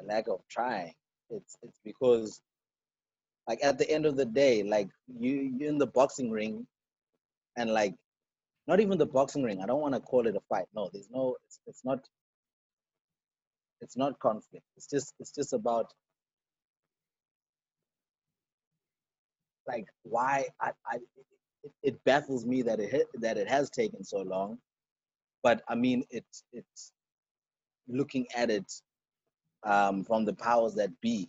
a 0.00 0.04
lack 0.04 0.28
of 0.28 0.40
trying. 0.50 0.94
It's 1.30 1.56
it's 1.62 1.80
because, 1.84 2.40
like, 3.48 3.64
at 3.64 3.78
the 3.78 3.90
end 3.90 4.06
of 4.06 4.16
the 4.16 4.26
day, 4.26 4.62
like 4.62 4.88
you 5.18 5.54
you're 5.58 5.70
in 5.70 5.78
the 5.78 5.86
boxing 5.86 6.30
ring, 6.30 6.66
and 7.56 7.70
like, 7.70 7.94
not 8.66 8.80
even 8.80 8.98
the 8.98 9.06
boxing 9.06 9.42
ring. 9.42 9.62
I 9.62 9.66
don't 9.66 9.80
want 9.80 9.94
to 9.94 10.00
call 10.00 10.26
it 10.26 10.36
a 10.36 10.40
fight. 10.48 10.66
No, 10.74 10.90
there's 10.92 11.10
no. 11.10 11.36
It's 11.46 11.60
it's 11.66 11.84
not. 11.84 12.00
It's 13.80 13.96
not 13.96 14.18
conflict. 14.20 14.64
It's 14.76 14.86
just 14.86 15.14
it's 15.20 15.32
just 15.32 15.52
about 15.52 15.92
like 19.66 19.86
why 20.02 20.46
I, 20.60 20.70
I 20.86 20.96
it, 21.62 21.72
it 21.82 22.04
baffles 22.04 22.44
me 22.44 22.62
that 22.62 22.80
it 22.80 22.90
hit, 22.90 23.06
that 23.20 23.38
it 23.38 23.48
has 23.48 23.70
taken 23.70 24.04
so 24.04 24.18
long 24.18 24.58
but 25.42 25.62
i 25.68 25.74
mean 25.74 26.04
it's 26.10 26.44
it's 26.52 26.92
looking 27.88 28.26
at 28.36 28.50
it 28.50 28.70
um, 29.64 30.04
from 30.04 30.24
the 30.24 30.34
powers 30.34 30.74
that 30.74 30.90
be 31.00 31.28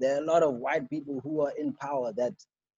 there 0.00 0.16
are 0.16 0.22
a 0.22 0.26
lot 0.26 0.42
of 0.42 0.54
white 0.54 0.88
people 0.90 1.20
who 1.22 1.40
are 1.40 1.52
in 1.58 1.72
power 1.74 2.12
that 2.16 2.34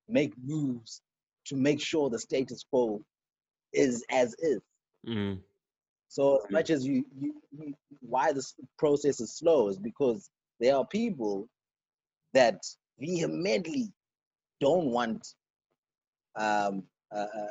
make 0.09 0.33
moves 0.43 1.01
to 1.47 1.57
make 1.57 1.81
sure 1.81 2.11
the 2.11 2.19
status 2.19 2.65
quo 2.71 3.03
is 3.73 4.05
as 4.11 4.35
is 4.39 4.61
Mm, 5.07 5.41
so 6.09 6.39
as 6.39 6.45
Mm. 6.47 6.51
much 6.51 6.71
as 6.71 6.87
you, 6.87 7.05
you, 7.19 7.35
you 7.53 7.75
why 8.01 8.33
this 8.33 8.55
process 8.79 9.21
is 9.21 9.37
slow 9.37 9.69
is 9.69 9.79
because 9.79 10.31
there 10.59 10.77
are 10.77 10.87
people 10.87 11.49
that 12.33 12.63
vehemently 12.99 13.93
don't 14.61 14.87
want 14.87 15.35
um, 16.37 16.83
uh, 17.15 17.27
uh, 17.35 17.47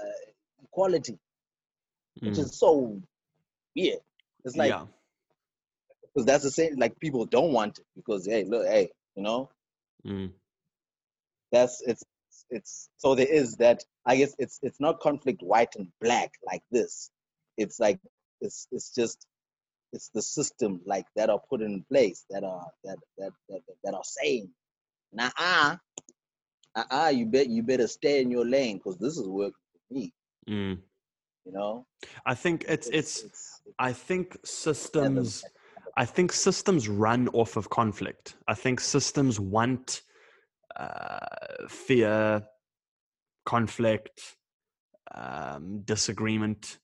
equality, 0.63 1.17
which 2.19 2.35
mm. 2.35 2.39
is 2.39 2.57
so 2.57 3.01
weird. 3.75 3.99
It's 4.43 4.55
like 4.55 4.69
yeah. 4.69 4.85
Because 6.15 6.25
that's 6.25 6.43
the 6.43 6.51
same. 6.51 6.75
Like 6.77 6.99
people 6.99 7.25
don't 7.25 7.51
want 7.51 7.79
it 7.79 7.85
because 7.95 8.25
hey, 8.25 8.45
look, 8.45 8.65
hey, 8.65 8.89
you 9.15 9.23
know, 9.23 9.49
Mm, 10.05 10.31
that's 11.51 11.81
it's 11.81 12.03
it's 12.49 12.89
so 12.97 13.15
there 13.15 13.27
is 13.27 13.55
that. 13.57 13.83
I 14.05 14.17
guess 14.17 14.35
it's 14.37 14.59
it's 14.61 14.79
not 14.79 14.99
conflict 14.99 15.41
white 15.41 15.75
and 15.75 15.87
black 15.99 16.31
like 16.45 16.61
this. 16.71 17.09
It's 17.57 17.79
like 17.79 17.99
it's 18.39 18.67
it's 18.71 18.93
just 18.93 19.25
it's 19.93 20.09
the 20.09 20.21
system 20.21 20.81
like 20.85 21.05
that 21.15 21.29
are 21.29 21.41
put 21.49 21.61
in 21.61 21.83
place 21.89 22.23
that 22.29 22.43
are 22.43 22.67
that 22.83 22.97
that 23.17 23.31
that, 23.49 23.61
that 23.83 23.93
are 23.95 24.03
saying, 24.03 24.49
nah, 25.11 25.31
uh, 25.39 25.75
uh, 26.75 27.11
you 27.13 27.25
bet 27.25 27.49
you 27.49 27.63
better 27.63 27.87
stay 27.87 28.21
in 28.21 28.29
your 28.29 28.45
lane 28.45 28.77
because 28.77 28.97
this 28.97 29.17
is 29.17 29.27
working 29.27 29.53
for 29.87 29.93
me. 29.93 30.13
mm. 30.47 30.77
You 31.45 31.51
know, 31.51 31.85
I 32.25 32.35
think 32.35 32.65
it's 32.67 32.87
it's. 32.89 33.23
it's, 33.23 33.61
I 33.79 33.93
think 33.93 34.35
it's 34.35 34.51
systems. 34.51 35.43
I 35.97 36.05
think 36.05 36.31
systems 36.31 36.89
run 36.89 37.29
off 37.29 37.55
of 37.55 37.69
conflict. 37.69 38.35
I 38.47 38.53
think 38.53 38.79
systems 38.79 39.39
want 39.39 40.01
uh, 40.75 41.19
fear, 41.69 42.43
conflict, 43.45 44.35
um, 45.13 45.81
disagreement. 45.85 46.79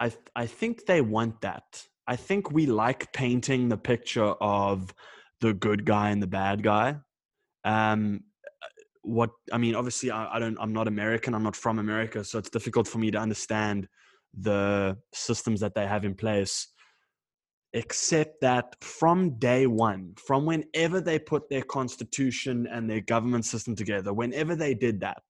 I 0.00 0.12
I 0.34 0.46
think 0.46 0.86
they 0.86 1.00
want 1.00 1.40
that. 1.42 1.86
I 2.06 2.16
think 2.16 2.50
we 2.50 2.66
like 2.66 3.12
painting 3.12 3.68
the 3.68 3.76
picture 3.76 4.34
of 4.40 4.92
the 5.40 5.54
good 5.54 5.84
guy 5.84 6.10
and 6.10 6.20
the 6.20 6.26
bad 6.26 6.62
guy. 6.62 6.96
Um, 7.64 8.24
what 9.02 9.30
I 9.52 9.58
mean, 9.58 9.74
obviously, 9.74 10.10
I, 10.10 10.36
I 10.36 10.38
don't. 10.38 10.58
I'm 10.60 10.72
not 10.72 10.88
American. 10.88 11.34
I'm 11.34 11.42
not 11.44 11.56
from 11.56 11.78
America, 11.78 12.24
so 12.24 12.38
it's 12.38 12.50
difficult 12.50 12.88
for 12.88 12.98
me 12.98 13.10
to 13.12 13.18
understand 13.18 13.88
the 14.36 14.96
systems 15.14 15.60
that 15.60 15.74
they 15.74 15.86
have 15.86 16.04
in 16.04 16.14
place. 16.14 16.68
Except 17.72 18.40
that 18.40 18.74
from 18.80 19.38
day 19.38 19.66
one, 19.66 20.14
from 20.16 20.44
whenever 20.44 21.00
they 21.00 21.20
put 21.20 21.48
their 21.48 21.62
constitution 21.62 22.66
and 22.66 22.90
their 22.90 23.00
government 23.00 23.44
system 23.44 23.76
together, 23.76 24.12
whenever 24.12 24.56
they 24.56 24.74
did 24.74 24.98
that, 25.00 25.22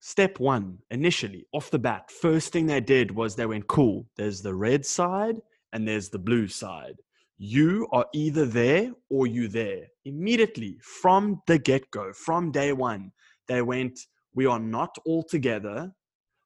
step 0.00 0.40
one, 0.40 0.78
initially, 0.90 1.46
off 1.52 1.70
the 1.70 1.78
bat, 1.78 2.10
first 2.10 2.52
thing 2.52 2.66
they 2.66 2.80
did 2.80 3.12
was 3.12 3.36
they 3.36 3.46
went, 3.46 3.68
cool, 3.68 4.04
there's 4.16 4.42
the 4.42 4.54
red 4.54 4.84
side 4.84 5.36
and 5.72 5.86
there's 5.86 6.08
the 6.08 6.18
blue 6.18 6.48
side. 6.48 6.96
You 7.38 7.86
are 7.92 8.06
either 8.12 8.44
there 8.44 8.90
or 9.08 9.26
you 9.28 9.46
there. 9.46 9.86
Immediately 10.04 10.78
from 10.82 11.40
the 11.46 11.58
get 11.58 11.88
go, 11.92 12.12
from 12.12 12.50
day 12.50 12.72
one, 12.72 13.12
they 13.46 13.62
went, 13.62 13.98
we 14.34 14.46
are 14.46 14.58
not 14.58 14.96
all 15.06 15.22
together. 15.22 15.92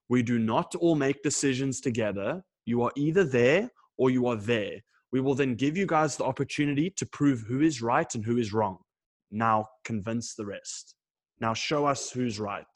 We 0.08 0.22
do 0.22 0.38
not 0.38 0.74
all 0.74 0.96
make 0.96 1.22
decisions 1.22 1.80
together. 1.80 2.44
You 2.66 2.82
are 2.82 2.92
either 2.94 3.24
there 3.24 3.70
or 3.96 4.10
you 4.10 4.26
are 4.26 4.36
there. 4.36 4.80
We 5.12 5.20
will 5.20 5.34
then 5.34 5.54
give 5.54 5.76
you 5.76 5.86
guys 5.86 6.16
the 6.16 6.24
opportunity 6.24 6.90
to 6.90 7.06
prove 7.06 7.40
who 7.42 7.60
is 7.60 7.80
right 7.82 8.12
and 8.14 8.24
who 8.24 8.38
is 8.38 8.52
wrong. 8.52 8.78
Now 9.30 9.68
convince 9.84 10.34
the 10.34 10.44
rest. 10.46 10.94
Now 11.40 11.54
show 11.54 11.86
us 11.86 12.10
who's 12.10 12.38
right. 12.40 12.66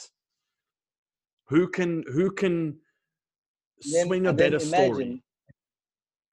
Who 1.48 1.68
can 1.68 2.04
who 2.12 2.30
can 2.30 2.78
Then- 3.92 4.06
swing 4.06 4.26
a 4.26 4.32
better 4.32 4.58
story? 4.58 5.22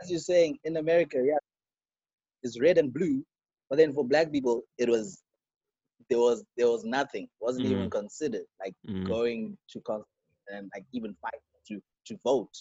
As 0.02 0.12
you're 0.12 0.20
saying, 0.20 0.60
in 0.66 0.78
America, 0.78 1.22
yeah, 1.24 1.38
it's 2.44 2.60
red 2.60 2.78
and 2.78 2.94
blue, 2.94 3.24
but 3.70 3.78
then 3.78 3.94
for 3.94 4.06
black 4.06 4.32
people, 4.32 4.64
it 4.78 4.90
was 4.90 5.22
there 6.10 6.20
was 6.20 6.44
there 6.58 6.68
was 6.70 6.84
nothing, 6.84 7.28
wasn't 7.40 7.66
even 7.66 7.90
considered 7.90 8.46
like 8.60 8.74
Mm, 8.88 9.08
going 9.08 9.58
to 9.72 9.80
con- 9.82 10.04
and 10.50 10.70
like 10.76 10.86
even 10.92 11.16
fight 11.22 11.40
to 11.68 11.82
to 12.08 12.18
vote 12.24 12.54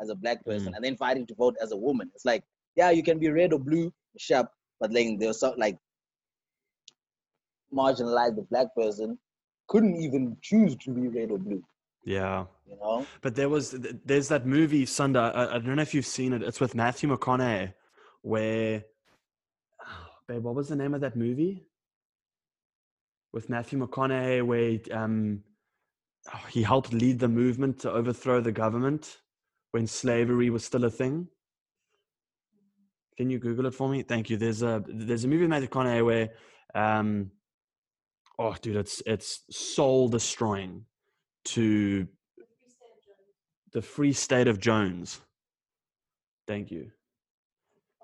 as 0.00 0.08
a 0.08 0.14
black 0.14 0.44
person, 0.44 0.72
Mm. 0.72 0.76
and 0.76 0.84
then 0.84 0.96
fighting 0.96 1.26
to 1.26 1.34
vote 1.34 1.56
as 1.62 1.72
a 1.72 1.76
woman. 1.76 2.10
It's 2.14 2.24
like 2.24 2.44
yeah, 2.76 2.90
you 2.90 3.02
can 3.04 3.18
be 3.18 3.28
red 3.30 3.52
or 3.52 3.58
blue, 3.60 3.92
sharp, 4.18 4.48
but 4.80 4.92
then 4.92 5.16
was 5.18 5.40
so 5.40 5.54
like 5.56 5.78
marginalized 7.72 8.36
the 8.36 8.46
black 8.50 8.74
person 8.76 9.18
couldn't 9.68 9.96
even 9.96 10.36
choose 10.42 10.76
to 10.76 10.90
be 10.90 11.08
red 11.08 11.30
or 11.30 11.38
blue. 11.38 11.62
yeah. 12.04 12.44
You 12.66 12.76
know, 12.78 13.06
But 13.20 13.34
there 13.34 13.48
was 13.50 13.72
there's 14.04 14.28
that 14.28 14.46
movie 14.46 14.86
Sunda. 14.86 15.20
I, 15.34 15.56
I 15.56 15.58
don't 15.58 15.76
know 15.76 15.82
if 15.82 15.92
you've 15.94 16.06
seen 16.06 16.32
it. 16.32 16.42
It's 16.42 16.60
with 16.60 16.74
Matthew 16.74 17.14
McConaughey, 17.14 17.74
where, 18.22 18.84
babe, 20.28 20.42
what 20.42 20.54
was 20.54 20.68
the 20.68 20.76
name 20.76 20.94
of 20.94 21.02
that 21.02 21.14
movie? 21.14 21.66
With 23.32 23.50
Matthew 23.50 23.78
McConaughey, 23.84 24.42
where 24.46 24.78
um, 24.98 25.42
oh, 26.32 26.46
he 26.50 26.62
helped 26.62 26.92
lead 26.94 27.18
the 27.18 27.28
movement 27.28 27.80
to 27.80 27.90
overthrow 27.92 28.40
the 28.40 28.52
government 28.52 29.18
when 29.74 29.88
slavery 29.88 30.50
was 30.50 30.64
still 30.64 30.84
a 30.84 30.90
thing. 30.90 31.26
Can 33.16 33.28
you 33.28 33.40
Google 33.40 33.66
it 33.66 33.74
for 33.74 33.88
me? 33.88 34.02
Thank 34.02 34.30
you. 34.30 34.36
There's 34.36 34.62
a 34.62 34.84
there's 34.86 35.24
a 35.24 35.28
movie 35.28 35.42
with 35.42 35.50
Matthew 35.50 35.68
McConaughey 35.68 36.04
where 36.04 36.30
Um, 36.74 37.30
oh, 38.38 38.54
dude, 38.60 38.76
it's 38.76 39.02
it's 39.06 39.42
soul 39.50 40.08
destroying 40.08 40.84
to 41.46 42.08
the 43.72 43.82
Free 43.82 44.12
State 44.12 44.48
of 44.48 44.58
Jones. 44.58 45.20
Thank 46.46 46.70
you. 46.70 46.90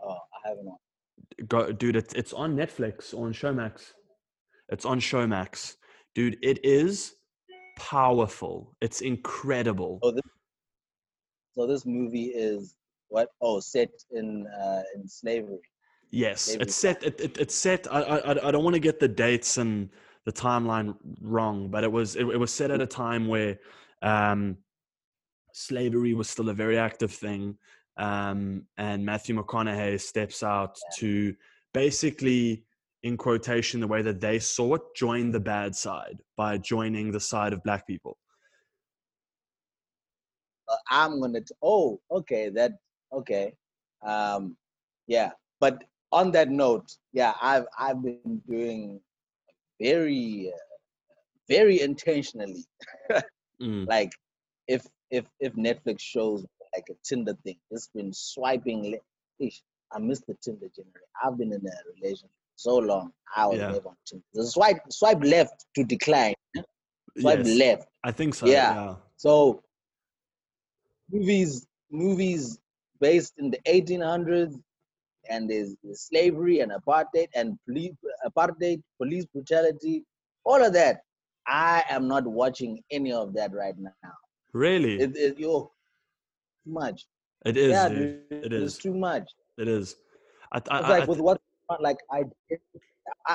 Oh, 0.02 0.12
I 0.12 0.48
haven't. 0.48 1.48
Go, 1.48 1.72
dude, 1.72 1.96
it's 1.96 2.14
it's 2.14 2.33
on 2.33 2.56
Netflix 2.56 3.14
or 3.14 3.26
on 3.26 3.33
Showmax. 3.33 3.92
It's 4.68 4.85
on 4.85 5.00
Showmax, 5.00 5.76
dude. 6.14 6.38
It 6.42 6.64
is 6.64 7.14
powerful. 7.78 8.76
It's 8.80 9.00
incredible. 9.00 9.98
Oh, 10.02 10.12
this, 10.12 10.22
so 11.53 11.67
this 11.67 11.85
movie 11.87 12.27
is 12.27 12.77
what? 13.09 13.29
Oh, 13.41 13.61
set 13.61 13.91
in 14.13 14.47
uh, 14.47 14.83
in 14.95 15.09
slavery. 15.09 15.59
Yes, 16.11 16.43
Slavery 16.43 16.63
it's 16.63 16.75
set. 16.75 17.03
It, 17.03 17.21
it, 17.21 17.39
it's 17.39 17.55
set. 17.55 17.93
I, 17.93 18.01
I 18.01 18.49
I 18.49 18.51
don't 18.51 18.65
want 18.65 18.75
to 18.75 18.81
get 18.81 18.99
the 18.99 19.09
dates 19.09 19.59
and 19.59 19.91
the 20.25 20.33
timeline 20.33 20.95
wrong, 21.21 21.69
but 21.69 21.85
it 21.85 21.91
was 21.91 22.17
it, 22.17 22.27
it 22.29 22.37
was 22.39 22.53
set 22.53 22.71
at 22.71 22.81
a 22.81 22.87
time 22.87 23.29
where 23.29 23.59
um, 24.03 24.57
slavery 25.53 26.15
was 26.15 26.29
still 26.29 26.49
a 26.49 26.55
very 26.55 26.79
active 26.79 27.13
thing, 27.13 27.57
um, 27.97 28.65
and 28.77 29.05
Matthew 29.05 29.37
McConaughey 29.37 30.01
steps 30.01 30.43
out 30.43 30.79
to 30.97 31.35
basically, 31.73 32.65
in 33.03 33.17
quotation, 33.17 33.81
the 33.81 33.87
way 33.87 34.03
that 34.03 34.21
they 34.21 34.39
saw 34.39 34.75
it, 34.75 34.83
join 34.97 35.31
the 35.31 35.41
bad 35.41 35.75
side 35.75 36.21
by 36.37 36.59
joining 36.59 37.13
the 37.13 37.21
side 37.21 37.53
of 37.53 37.63
black 37.63 37.87
people. 37.87 38.19
I'm 40.90 41.20
gonna. 41.20 41.40
T- 41.40 41.54
oh, 41.62 42.00
okay. 42.11 42.48
That 42.50 42.72
okay. 43.12 43.54
Um, 44.02 44.56
yeah. 45.06 45.30
But 45.61 45.85
on 46.12 46.30
that 46.33 46.48
note, 46.50 46.90
yeah, 47.12 47.35
I've 47.40 47.66
I've 47.78 48.02
been 48.02 48.42
doing 48.48 49.00
very, 49.80 50.52
uh, 50.54 50.59
very 51.48 51.80
intentionally. 51.80 52.64
Mm, 53.62 53.87
like, 53.88 54.12
if 54.68 54.87
if 55.11 55.24
if 55.40 55.52
Netflix 55.54 56.00
shows 56.00 56.44
like 56.74 56.85
a 56.90 56.94
Tinder 57.04 57.37
thing, 57.44 57.59
it's 57.70 57.88
been 57.94 58.12
swiping. 58.12 58.98
Ish, 59.38 59.62
I 59.92 59.98
miss 59.98 60.20
the 60.20 60.35
Tinder 60.42 60.68
generation. 60.74 61.09
I've 61.24 61.38
been 61.38 61.52
in 61.52 61.64
a 61.66 61.92
relationship 61.94 62.30
so 62.56 62.76
long. 62.76 63.12
I 63.37 63.46
was 63.46 63.59
Yeah. 63.59 63.70
never 63.72 63.88
on 63.88 63.96
Tinder. 64.06 64.24
The 64.35 64.46
swipe 64.46 64.80
swipe 64.90 65.22
left 65.22 65.66
to 65.76 65.85
decline. 65.85 66.35
Swipe 67.18 67.44
yes, 67.44 67.59
left. 67.59 67.88
I 68.04 68.12
think 68.12 68.35
so. 68.35 68.46
Yeah. 68.46 68.74
yeah. 68.74 68.94
So 69.16 69.62
movies 71.12 71.66
movies 71.90 72.59
based 73.01 73.35
in 73.38 73.51
the 73.51 73.59
1800s 73.66 74.55
and 75.31 75.51
there's, 75.51 75.75
there's 75.83 76.01
slavery 76.03 76.61
and 76.61 76.73
apartheid 76.73 77.29
and 77.35 77.59
police 77.66 77.92
apartheid 78.27 78.83
police 78.99 79.27
brutality 79.27 80.05
all 80.44 80.62
of 80.64 80.73
that 80.73 81.01
i 81.46 81.85
am 81.90 82.09
not 82.09 82.27
watching 82.27 82.83
any 82.90 83.12
of 83.12 83.33
that 83.35 83.53
right 83.55 83.79
now 83.79 84.12
Really, 84.53 84.96
it, 84.96 85.16
it 85.16 85.38
too 85.38 85.70
much 86.66 87.07
it 87.44 87.57
is. 87.57 87.73
yeah 87.73 87.88
dude. 87.88 88.20
dude, 88.31 88.53
it's 88.53 88.79
too 88.79 88.94
much 88.94 89.25
It 89.59 89.68
is. 89.68 89.96
I, 90.53 90.59
I, 90.70 90.79
it's 90.81 90.88
like 90.88 91.05
I 91.05 91.07
with 91.07 91.20
what 91.20 91.40
like 91.81 91.99
I, 92.11 92.25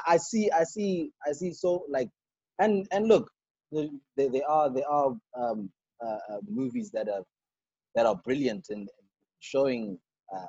I 0.08 0.18
see 0.18 0.50
i 0.52 0.64
see 0.64 1.12
i 1.28 1.32
see 1.32 1.52
so 1.52 1.86
like 1.90 2.10
and 2.60 2.88
and 2.92 3.08
look 3.08 3.30
the- 3.72 3.90
they, 4.18 4.28
they 4.28 4.42
are 4.42 4.70
they 4.70 4.84
are 4.84 5.16
um 5.38 5.70
uh, 6.06 6.20
uh, 6.30 6.40
movies 6.50 6.92
that 6.92 7.08
are 7.10 7.24
that 7.96 8.06
are 8.06 8.16
brilliant 8.16 8.68
in 8.70 8.88
showing 9.40 9.98
uh, 10.36 10.46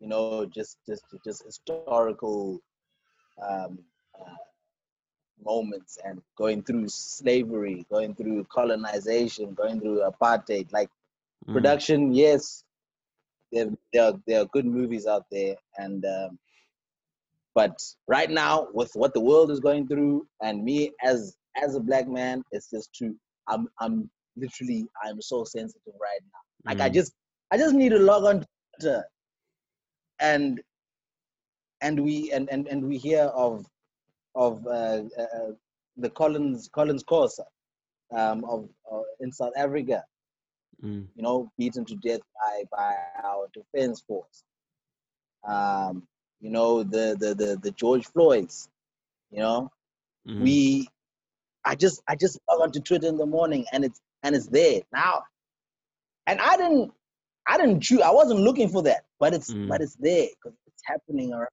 you 0.00 0.08
know 0.08 0.46
just 0.46 0.78
just 0.86 1.04
just 1.24 1.44
historical 1.44 2.60
um 3.42 3.78
uh, 4.18 4.36
moments 5.44 5.98
and 6.04 6.20
going 6.36 6.62
through 6.62 6.88
slavery 6.88 7.86
going 7.90 8.14
through 8.14 8.44
colonization 8.52 9.54
going 9.54 9.80
through 9.80 10.02
apartheid 10.02 10.72
like 10.72 10.88
Mm. 11.48 11.52
production 11.52 12.12
yes 12.14 12.64
there, 13.52 13.68
there, 13.92 14.04
are, 14.04 14.12
there 14.26 14.42
are 14.42 14.46
good 14.46 14.66
movies 14.66 15.06
out 15.06 15.24
there 15.30 15.54
and 15.78 16.04
um, 16.04 16.38
but 17.54 17.76
right 18.08 18.30
now 18.30 18.66
with 18.72 18.90
what 18.94 19.14
the 19.14 19.20
world 19.20 19.50
is 19.50 19.60
going 19.60 19.86
through 19.86 20.26
and 20.42 20.64
me 20.64 20.92
as 21.02 21.36
as 21.62 21.74
a 21.76 21.80
black 21.80 22.08
man 22.08 22.42
it's 22.52 22.70
just 22.70 22.92
too 22.92 23.14
i'm 23.48 23.68
i'm 23.80 24.10
literally 24.38 24.86
i'm 25.04 25.20
so 25.22 25.44
sensitive 25.44 25.94
right 26.00 26.22
now 26.32 26.42
like 26.70 26.80
i 26.80 26.88
Mm. 26.88 26.92
just 26.98 27.12
i 27.52 27.58
just 27.58 27.74
need 27.74 27.90
to 27.90 27.98
log 27.98 28.24
on 28.24 28.40
to 28.40 28.46
Twitter 28.80 29.04
and 30.20 30.60
and 31.82 32.02
we 32.02 32.30
and 32.32 32.48
and, 32.50 32.66
and 32.68 32.84
we 32.86 32.96
hear 32.98 33.24
of 33.24 33.66
of 34.34 34.66
uh, 34.66 35.02
uh, 35.20 35.52
the 35.96 36.10
collins 36.10 36.68
Collins 36.74 37.04
Khosa 37.04 37.44
um 38.16 38.44
of 38.44 38.68
uh, 38.92 39.02
in 39.20 39.32
south 39.32 39.52
africa 39.56 40.02
Mm. 40.82 41.08
you 41.14 41.22
know, 41.22 41.50
beaten 41.58 41.84
to 41.86 41.96
death 41.96 42.20
by 42.40 42.64
by 42.72 42.94
our 43.24 43.48
defense 43.54 44.02
force. 44.06 44.44
Um, 45.48 46.06
you 46.40 46.50
know, 46.50 46.82
the 46.82 47.16
the 47.18 47.34
the, 47.34 47.58
the 47.62 47.70
George 47.72 48.06
Floyd's, 48.06 48.68
you 49.30 49.40
know, 49.40 49.70
Mm. 50.26 50.38
we 50.38 50.88
I 51.64 51.74
just 51.74 52.02
I 52.08 52.16
just 52.16 52.38
log 52.48 52.60
onto 52.62 52.80
Twitter 52.80 53.08
in 53.08 53.16
the 53.16 53.26
morning 53.26 53.66
and 53.72 53.84
it's 53.84 54.00
and 54.28 54.36
it's 54.36 54.46
there 54.46 54.82
now. 54.92 55.22
And 56.26 56.38
I 56.40 56.56
didn't 56.56 56.92
I 57.46 57.56
didn't 57.56 57.80
choose 57.80 58.02
I 58.02 58.10
wasn't 58.10 58.40
looking 58.40 58.68
for 58.68 58.82
that, 58.82 59.06
but 59.18 59.32
it's 59.34 59.52
Mm. 59.52 59.68
but 59.68 59.80
it's 59.80 59.96
there 59.96 60.28
because 60.36 60.56
it's 60.66 60.82
happening 60.86 61.32
around. 61.32 61.48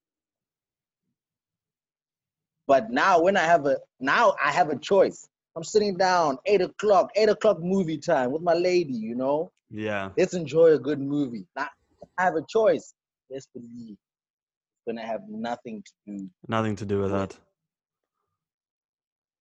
But 2.67 2.91
now 2.91 3.21
when 3.21 3.37
I 3.37 3.43
have 3.43 3.65
a 3.65 3.77
now 3.99 4.35
I 4.43 4.51
have 4.51 4.69
a 4.69 4.77
choice. 4.77 5.27
I'm 5.55 5.63
sitting 5.63 5.95
down, 5.95 6.37
eight 6.47 6.61
o'clock, 6.61 7.11
eight 7.15 7.29
o'clock 7.29 7.59
movie 7.61 7.97
time 7.97 8.31
with 8.33 8.41
my 8.41 8.53
lady, 8.53 8.93
you 8.93 9.15
know. 9.15 9.51
Yeah. 9.69 10.11
let's 10.17 10.33
enjoy 10.33 10.73
a 10.73 10.79
good 10.79 10.99
movie. 10.99 11.45
Now, 11.55 11.69
I 12.17 12.23
have 12.23 12.35
a 12.35 12.43
choice. 12.47 12.93
Let's 13.31 13.47
believe 13.53 13.95
it's 13.97 14.83
gonna 14.85 15.05
have 15.07 15.21
nothing 15.29 15.81
to 15.81 15.91
do 16.05 16.29
Nothing 16.49 16.75
to 16.75 16.85
do 16.85 16.99
with 16.99 17.11
Yeah. 17.11 17.17
that. 17.25 17.39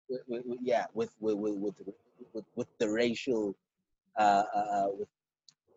with, 0.09 0.23
with, 0.29 0.43
with- 0.47 0.59
yeah 0.63 0.87
with 0.95 1.11
with 1.21 1.37
with 1.37 1.75
with, 2.33 2.45
with, 2.57 2.69
the 2.79 2.89
racial 2.89 3.55
uh, 4.19 4.45
uh, 4.55 4.59
uh, 4.59 4.87
with 4.99 5.09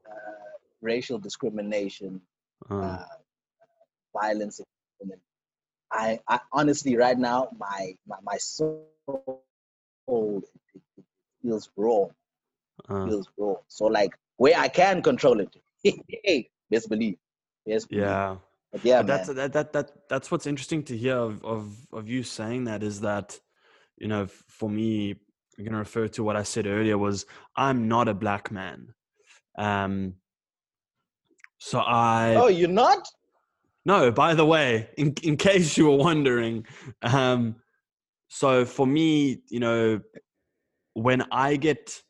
uh, 0.07 0.57
racial 0.81 1.17
discrimination, 1.17 2.21
Uh, 2.69 2.75
uh, 2.75 3.05
violence 4.13 4.61
women. 4.99 5.19
I, 5.91 6.19
I 6.27 6.39
honestly 6.51 6.97
right 6.97 7.17
now 7.17 7.49
my 7.57 7.95
my, 8.07 8.17
my 8.23 8.37
soul 8.37 8.83
it, 10.07 10.81
it, 10.97 11.03
feels 11.41 11.69
raw. 11.77 12.05
uh, 12.89 13.05
Feels 13.05 13.27
raw. 13.37 13.55
So 13.67 13.85
like 13.85 14.13
where 14.37 14.57
I 14.57 14.67
can 14.67 15.01
control 15.01 15.39
it, 15.39 15.55
hey, 15.83 16.49
best 16.69 16.89
believe, 16.89 17.17
believe. 17.65 17.87
yeah. 17.89 18.35
But 18.71 18.83
yeah, 18.83 19.01
but 19.01 19.07
that's 19.07 19.27
man. 19.27 19.35
that, 19.37 19.53
that 19.53 19.73
that 19.73 19.91
that's 20.09 20.31
what's 20.31 20.45
interesting 20.47 20.83
to 20.83 20.97
hear 20.97 21.17
of, 21.17 21.43
of 21.43 21.75
of 21.93 22.09
you 22.09 22.23
saying 22.23 22.65
that 22.65 22.83
is 22.83 23.01
that 23.01 23.39
you 23.97 24.07
know 24.07 24.27
for 24.27 24.69
me 24.69 25.15
i'm 25.57 25.63
going 25.63 25.73
to 25.73 25.79
refer 25.79 26.07
to 26.07 26.23
what 26.23 26.35
i 26.35 26.43
said 26.43 26.67
earlier 26.67 26.97
was 26.97 27.25
i'm 27.55 27.87
not 27.87 28.07
a 28.07 28.13
black 28.13 28.51
man 28.51 28.87
um 29.57 30.13
so 31.57 31.79
i 31.79 32.35
Oh, 32.35 32.47
you're 32.47 32.69
not? 32.69 33.07
no 33.85 34.11
by 34.11 34.33
the 34.33 34.45
way 34.45 34.89
in, 34.97 35.13
in 35.23 35.37
case 35.37 35.77
you 35.77 35.89
were 35.89 35.97
wondering 35.97 36.65
um 37.01 37.55
so 38.27 38.65
for 38.65 38.85
me 38.85 39.41
you 39.49 39.59
know 39.59 39.99
when 40.93 41.23
i 41.31 41.55
get 41.55 42.01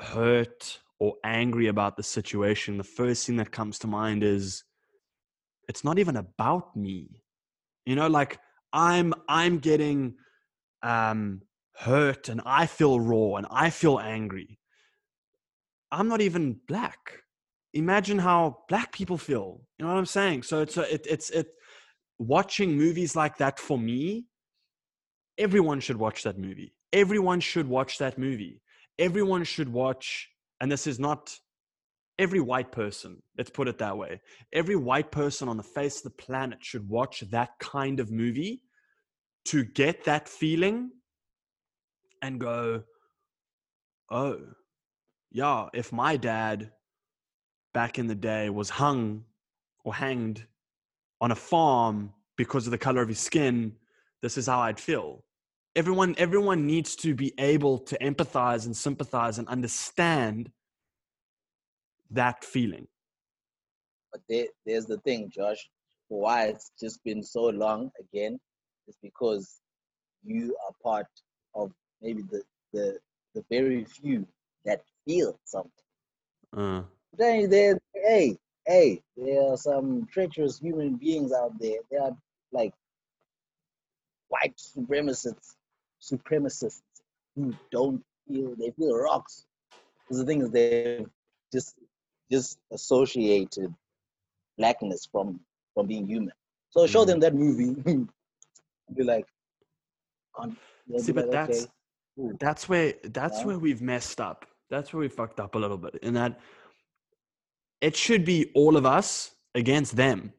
hurt 0.00 0.80
or 0.98 1.14
angry 1.24 1.68
about 1.68 1.96
the 1.96 2.02
situation 2.02 2.76
the 2.76 2.84
first 2.84 3.26
thing 3.26 3.36
that 3.36 3.50
comes 3.52 3.78
to 3.78 3.86
mind 3.86 4.22
is 4.22 4.64
it's 5.68 5.84
not 5.84 5.98
even 5.98 6.16
about 6.16 6.76
me 6.76 7.08
you 7.86 7.94
know 7.94 8.08
like 8.08 8.38
i'm 8.72 9.14
i'm 9.28 9.58
getting 9.58 10.14
um 10.82 11.40
hurt 11.82 12.28
and 12.28 12.40
i 12.46 12.64
feel 12.66 13.00
raw 13.00 13.34
and 13.36 13.46
i 13.50 13.68
feel 13.70 13.98
angry 13.98 14.58
i'm 15.90 16.08
not 16.08 16.20
even 16.20 16.58
black. 16.66 17.18
Imagine 17.74 18.18
how 18.18 18.58
black 18.68 18.92
people 18.92 19.18
feel 19.18 19.60
you 19.78 19.84
know 19.84 19.92
what 19.92 19.98
i'm 19.98 20.06
saying? 20.06 20.42
So 20.42 20.60
it's 20.60 20.76
a, 20.76 20.94
it, 20.94 21.06
it's 21.08 21.30
it 21.30 21.48
watching 22.18 22.76
movies 22.76 23.16
like 23.16 23.38
that 23.38 23.58
for 23.58 23.78
me 23.78 24.26
everyone 25.38 25.80
should 25.80 25.96
watch 25.96 26.22
that 26.22 26.38
movie. 26.38 26.74
Everyone 26.92 27.40
should 27.40 27.66
watch 27.66 27.98
that 27.98 28.18
movie. 28.18 28.60
Everyone 28.98 29.44
should 29.44 29.70
watch 29.70 30.28
and 30.60 30.70
this 30.70 30.86
is 30.86 30.98
not 30.98 31.34
every 32.18 32.40
white 32.40 32.70
person 32.70 33.16
let's 33.38 33.50
put 33.50 33.68
it 33.68 33.78
that 33.78 33.96
way. 33.96 34.20
Every 34.52 34.76
white 34.76 35.10
person 35.10 35.48
on 35.48 35.56
the 35.56 35.70
face 35.78 35.96
of 35.98 36.04
the 36.04 36.22
planet 36.24 36.58
should 36.62 36.88
watch 36.88 37.20
that 37.30 37.50
kind 37.58 37.98
of 38.00 38.10
movie 38.10 38.62
to 39.46 39.64
get 39.64 40.04
that 40.04 40.28
feeling 40.28 40.90
and 42.22 42.40
go 42.40 42.82
oh 44.10 44.38
yeah 45.30 45.68
if 45.74 45.92
my 45.92 46.16
dad 46.16 46.70
back 47.74 47.98
in 47.98 48.06
the 48.06 48.14
day 48.14 48.50
was 48.50 48.70
hung 48.70 49.24
or 49.84 49.94
hanged 49.94 50.46
on 51.20 51.30
a 51.30 51.36
farm 51.36 52.12
because 52.36 52.66
of 52.66 52.70
the 52.70 52.78
color 52.78 53.02
of 53.02 53.08
his 53.08 53.20
skin, 53.20 53.72
this 54.22 54.36
is 54.36 54.46
how 54.46 54.60
I'd 54.60 54.80
feel. 54.80 55.24
Everyone, 55.74 56.14
everyone 56.18 56.66
needs 56.66 56.96
to 56.96 57.14
be 57.14 57.32
able 57.38 57.78
to 57.78 57.96
empathize 57.98 58.66
and 58.66 58.76
sympathize 58.76 59.38
and 59.38 59.48
understand 59.48 60.50
that 62.10 62.44
feeling. 62.44 62.86
But 64.10 64.20
there, 64.28 64.46
there's 64.66 64.86
the 64.86 64.98
thing, 64.98 65.30
Josh. 65.34 65.68
Why 66.08 66.46
it's 66.46 66.72
just 66.78 67.02
been 67.04 67.22
so 67.22 67.44
long 67.44 67.90
again 67.98 68.38
is 68.86 68.96
because 69.02 69.60
you 70.22 70.54
are 70.66 70.74
part 70.82 71.06
of 71.54 71.70
maybe 72.02 72.22
the 72.30 72.42
the, 72.72 72.98
the 73.34 73.44
very 73.50 73.84
few 73.84 74.26
that 74.64 74.82
feel 75.06 75.38
something. 75.44 75.70
Uh, 76.56 76.82
Then 77.16 77.50
there, 77.50 77.78
hey, 77.94 78.38
hey, 78.66 79.02
there 79.16 79.42
are 79.52 79.56
some 79.56 80.06
treacherous 80.12 80.58
human 80.58 80.96
beings 80.96 81.32
out 81.32 81.58
there. 81.58 81.78
They 81.90 81.96
are 81.98 82.16
like 82.52 82.74
white 84.28 84.56
supremacists, 84.56 85.56
supremacists 86.00 86.82
who 87.36 87.56
don't 87.70 88.02
feel 88.26 88.54
they 88.58 88.70
feel 88.72 88.94
rocks. 88.96 89.46
Because 90.08 90.20
the 90.20 90.26
thing 90.26 90.42
is, 90.42 90.50
they 90.50 90.88
just 91.36 91.58
just 92.12 92.40
associated 92.72 93.58
blackness 94.56 95.06
from 95.10 95.40
from 95.74 95.86
being 95.86 96.06
human. 96.06 96.32
So 96.70 96.86
show 96.86 97.04
Mhm. 97.04 97.06
them 97.06 97.20
that 97.20 97.34
movie, 97.34 97.74
be 98.94 99.02
like, 99.04 99.26
See, 100.96 101.12
but 101.12 101.26
like, 101.26 101.30
that's 101.30 101.68
okay. 101.68 101.68
That's 102.16 102.68
where 102.68 102.94
that's 103.04 103.40
Yeah. 103.40 103.46
where 103.46 103.58
we've 103.58 103.82
messed 103.82 104.20
up. 104.20 104.46
That's 104.70 104.92
where 104.92 105.00
we 105.00 105.08
fucked 105.08 105.40
up 105.40 105.54
a 105.54 105.58
little 105.58 105.78
bit. 105.78 105.96
In 106.02 106.14
that 106.14 106.40
it 107.80 107.96
should 107.96 108.24
be 108.24 108.50
all 108.54 108.76
of 108.76 108.86
us 108.86 109.34
against 109.54 109.96
them. 109.96 110.32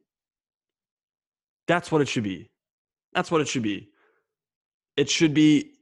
That's 1.67 1.91
what 1.91 2.01
it 2.01 2.07
should 2.07 2.24
be. 2.24 2.49
That's 3.13 3.30
what 3.32 3.41
it 3.41 3.47
should 3.47 3.63
be. 3.63 3.89
It 4.97 5.09
should 5.09 5.34
be 5.34 5.74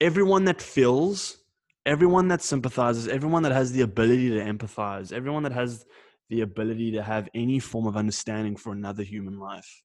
everyone 0.00 0.44
that 0.44 0.60
feels, 0.62 1.38
everyone 1.84 2.28
that 2.28 2.42
sympathizes, 2.42 3.08
everyone 3.08 3.42
that 3.42 3.52
has 3.52 3.72
the 3.72 3.82
ability 3.82 4.30
to 4.30 4.40
empathize, 4.40 5.12
everyone 5.12 5.42
that 5.44 5.52
has 5.52 5.84
the 6.28 6.40
ability 6.42 6.92
to 6.92 7.02
have 7.02 7.28
any 7.34 7.58
form 7.58 7.86
of 7.86 7.96
understanding 7.96 8.56
for 8.56 8.72
another 8.72 9.02
human 9.02 9.38
life. 9.38 9.82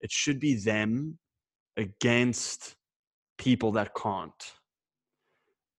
It 0.00 0.10
should 0.10 0.40
be 0.40 0.54
them 0.54 1.18
against 1.76 2.74
people 3.38 3.72
that 3.72 3.94
can't. 3.94 4.52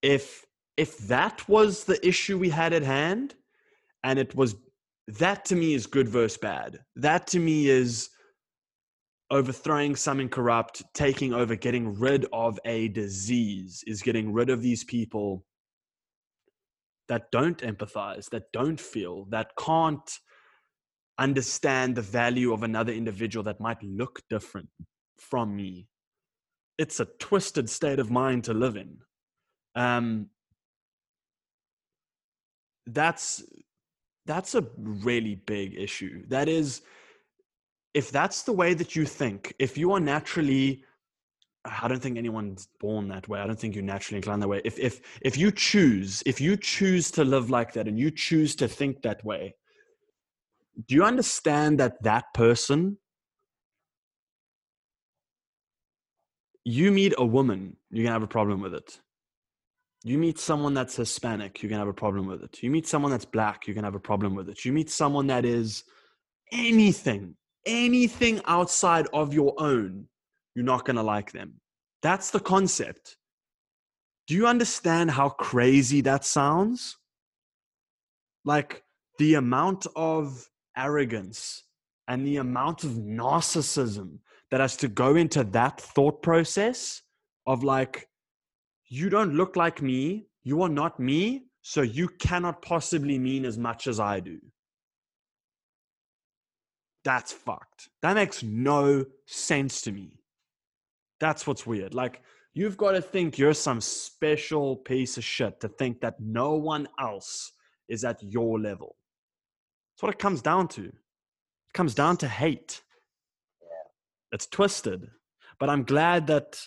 If 0.01 0.45
if 0.77 0.97
that 0.99 1.47
was 1.47 1.83
the 1.83 2.05
issue 2.07 2.37
we 2.37 2.49
had 2.49 2.73
at 2.73 2.83
hand, 2.83 3.35
and 4.03 4.17
it 4.17 4.35
was 4.35 4.55
that 5.07 5.45
to 5.45 5.55
me 5.55 5.73
is 5.73 5.85
good 5.87 6.07
versus 6.07 6.37
bad. 6.37 6.79
That 6.95 7.27
to 7.27 7.39
me 7.39 7.69
is 7.69 8.09
overthrowing 9.29 9.95
something 9.95 10.29
corrupt, 10.29 10.83
taking 10.93 11.33
over, 11.33 11.55
getting 11.55 11.97
rid 11.97 12.25
of 12.33 12.59
a 12.65 12.89
disease, 12.89 13.83
is 13.87 14.01
getting 14.01 14.33
rid 14.33 14.49
of 14.49 14.61
these 14.61 14.83
people 14.83 15.45
that 17.07 17.31
don't 17.31 17.59
empathize, 17.59 18.29
that 18.29 18.51
don't 18.53 18.79
feel, 18.79 19.25
that 19.29 19.51
can't 19.57 20.19
understand 21.17 21.95
the 21.95 22.01
value 22.01 22.53
of 22.53 22.63
another 22.63 22.93
individual 22.93 23.43
that 23.43 23.59
might 23.59 23.81
look 23.83 24.21
different 24.29 24.69
from 25.17 25.55
me. 25.55 25.87
It's 26.77 26.99
a 26.99 27.07
twisted 27.19 27.69
state 27.69 27.99
of 27.99 28.09
mind 28.09 28.43
to 28.45 28.53
live 28.53 28.75
in. 28.75 28.97
Um, 29.75 30.29
that's 32.87 33.43
that's 34.25 34.55
a 34.55 34.65
really 34.77 35.35
big 35.35 35.75
issue. 35.75 36.23
That 36.27 36.47
is, 36.47 36.81
if 37.93 38.11
that's 38.11 38.43
the 38.43 38.53
way 38.53 38.73
that 38.73 38.95
you 38.95 39.05
think, 39.05 39.53
if 39.59 39.77
you 39.77 39.91
are 39.93 39.99
naturally, 39.99 40.83
I 41.65 41.87
don't 41.87 42.01
think 42.01 42.17
anyone's 42.17 42.67
born 42.79 43.07
that 43.09 43.27
way. 43.27 43.39
I 43.39 43.47
don't 43.47 43.59
think 43.59 43.75
you're 43.75 43.83
naturally 43.83 44.17
inclined 44.17 44.41
that 44.41 44.47
way. 44.47 44.61
If 44.63 44.79
if 44.79 45.01
if 45.21 45.37
you 45.37 45.51
choose, 45.51 46.23
if 46.25 46.39
you 46.39 46.57
choose 46.57 47.11
to 47.11 47.23
live 47.23 47.49
like 47.49 47.73
that 47.73 47.87
and 47.87 47.97
you 47.97 48.11
choose 48.11 48.55
to 48.57 48.67
think 48.67 49.01
that 49.01 49.23
way, 49.23 49.55
do 50.87 50.95
you 50.95 51.03
understand 51.03 51.79
that 51.79 52.01
that 52.03 52.33
person? 52.33 52.97
You 56.63 56.91
meet 56.91 57.13
a 57.17 57.25
woman, 57.25 57.77
you're 57.89 58.03
gonna 58.03 58.13
have 58.13 58.23
a 58.23 58.27
problem 58.27 58.61
with 58.61 58.75
it. 58.75 58.99
You 60.03 60.17
meet 60.17 60.39
someone 60.39 60.73
that's 60.73 60.95
Hispanic, 60.95 61.61
you're 61.61 61.69
gonna 61.69 61.81
have 61.81 61.87
a 61.87 61.93
problem 61.93 62.25
with 62.25 62.43
it. 62.43 62.63
You 62.63 62.71
meet 62.71 62.87
someone 62.87 63.11
that's 63.11 63.25
black, 63.25 63.67
you're 63.67 63.75
gonna 63.75 63.87
have 63.87 63.95
a 63.95 63.99
problem 63.99 64.33
with 64.33 64.49
it. 64.49 64.65
You 64.65 64.73
meet 64.73 64.89
someone 64.89 65.27
that 65.27 65.45
is 65.45 65.83
anything, 66.51 67.35
anything 67.65 68.41
outside 68.45 69.07
of 69.13 69.33
your 69.33 69.53
own, 69.59 70.07
you're 70.55 70.65
not 70.65 70.85
gonna 70.85 71.03
like 71.03 71.31
them. 71.31 71.61
That's 72.01 72.31
the 72.31 72.39
concept. 72.39 73.17
Do 74.25 74.33
you 74.33 74.47
understand 74.47 75.11
how 75.11 75.29
crazy 75.29 76.01
that 76.01 76.25
sounds? 76.25 76.97
Like 78.43 78.83
the 79.19 79.35
amount 79.35 79.85
of 79.95 80.49
arrogance 80.75 81.63
and 82.07 82.25
the 82.25 82.37
amount 82.37 82.83
of 82.83 82.91
narcissism 82.91 84.17
that 84.49 84.61
has 84.61 84.75
to 84.77 84.87
go 84.87 85.15
into 85.15 85.43
that 85.43 85.79
thought 85.79 86.23
process 86.23 87.03
of 87.45 87.63
like, 87.63 88.07
you 88.91 89.09
don't 89.09 89.33
look 89.35 89.55
like 89.55 89.81
me, 89.81 90.27
you 90.43 90.61
are 90.63 90.69
not 90.69 90.99
me, 90.99 91.45
so 91.61 91.81
you 91.81 92.09
cannot 92.09 92.61
possibly 92.61 93.17
mean 93.17 93.45
as 93.45 93.57
much 93.57 93.87
as 93.87 94.01
I 94.01 94.19
do. 94.19 94.37
That's 97.05 97.31
fucked. 97.31 97.87
That 98.01 98.15
makes 98.15 98.43
no 98.43 99.05
sense 99.25 99.81
to 99.83 99.93
me. 99.93 100.19
That's 101.21 101.47
what's 101.47 101.65
weird. 101.65 101.93
Like, 101.93 102.21
you've 102.53 102.75
got 102.75 102.91
to 102.91 103.01
think 103.01 103.37
you're 103.37 103.53
some 103.53 103.79
special 103.79 104.75
piece 104.75 105.15
of 105.17 105.23
shit 105.23 105.61
to 105.61 105.69
think 105.69 106.01
that 106.01 106.15
no 106.19 106.55
one 106.55 106.89
else 106.99 107.53
is 107.87 108.03
at 108.03 108.21
your 108.21 108.59
level. 108.59 108.97
That's 109.93 110.03
what 110.03 110.13
it 110.13 110.19
comes 110.19 110.41
down 110.41 110.67
to. 110.69 110.83
It 110.83 111.73
comes 111.73 111.95
down 111.95 112.17
to 112.17 112.27
hate. 112.27 112.81
It's 114.33 114.47
twisted. 114.47 115.09
But 115.59 115.69
I'm 115.69 115.83
glad 115.83 116.27
that 116.27 116.59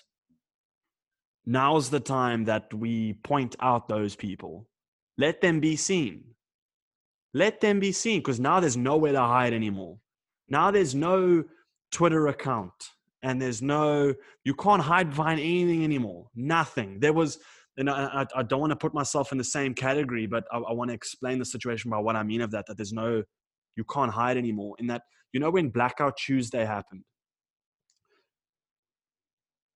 now's 1.47 1.91
the 1.91 2.01
time 2.01 2.45
that 2.45 2.73
we 2.73 3.15
point 3.25 3.57
out 3.61 3.89
those 3.89 4.17
people. 4.17 4.69
Let 5.19 5.41
them 5.41 5.61
be 5.61 5.77
seen. 5.77 6.25
Let 7.33 7.61
them 7.61 7.81
be 7.81 7.93
seen 7.93 8.21
because 8.21 8.41
now 8.41 8.61
there's 8.61 8.77
nowhere 8.77 9.13
to 9.13 9.21
hide 9.21 9.53
anymore. 9.53 9.99
Now 10.49 10.71
there's 10.71 10.95
no 10.95 11.45
Twitter 11.91 12.29
account 12.29 12.73
and 13.23 13.41
there's 13.41 13.63
no, 13.63 14.15
you 14.45 14.55
can't 14.55 14.83
hide 14.83 15.11
behind 15.15 15.41
anything 15.41 15.83
anymore. 15.83 16.29
Nothing. 16.35 17.01
There 17.01 17.13
was, 17.13 17.39
and 17.77 17.91
I, 17.91 18.27
I, 18.37 18.43
don't 18.43 18.61
want 18.61 18.71
to 18.71 18.77
put 18.77 18.95
myself 18.95 19.33
in 19.33 19.39
the 19.39 19.45
same 19.45 19.75
category, 19.75 20.27
but 20.27 20.45
I, 20.53 20.59
I 20.59 20.73
want 20.73 20.91
to 20.91 20.95
explain 20.95 21.39
the 21.39 21.45
situation 21.45 21.91
by 21.91 21.99
what 21.99 22.15
I 22.15 22.23
mean 22.23 22.41
of 22.41 22.53
that, 22.53 22.67
that 22.69 22.77
there's 22.77 22.93
no, 22.93 23.25
you 23.77 23.85
can't 23.85 24.13
hide 24.13 24.37
anymore. 24.37 24.77
In 24.79 24.87
that, 24.89 25.03
you 25.33 25.41
know, 25.41 25.51
when 25.51 25.71
Blackout 25.71 26.17
Tuesday 26.17 26.65
happened, 26.65 27.03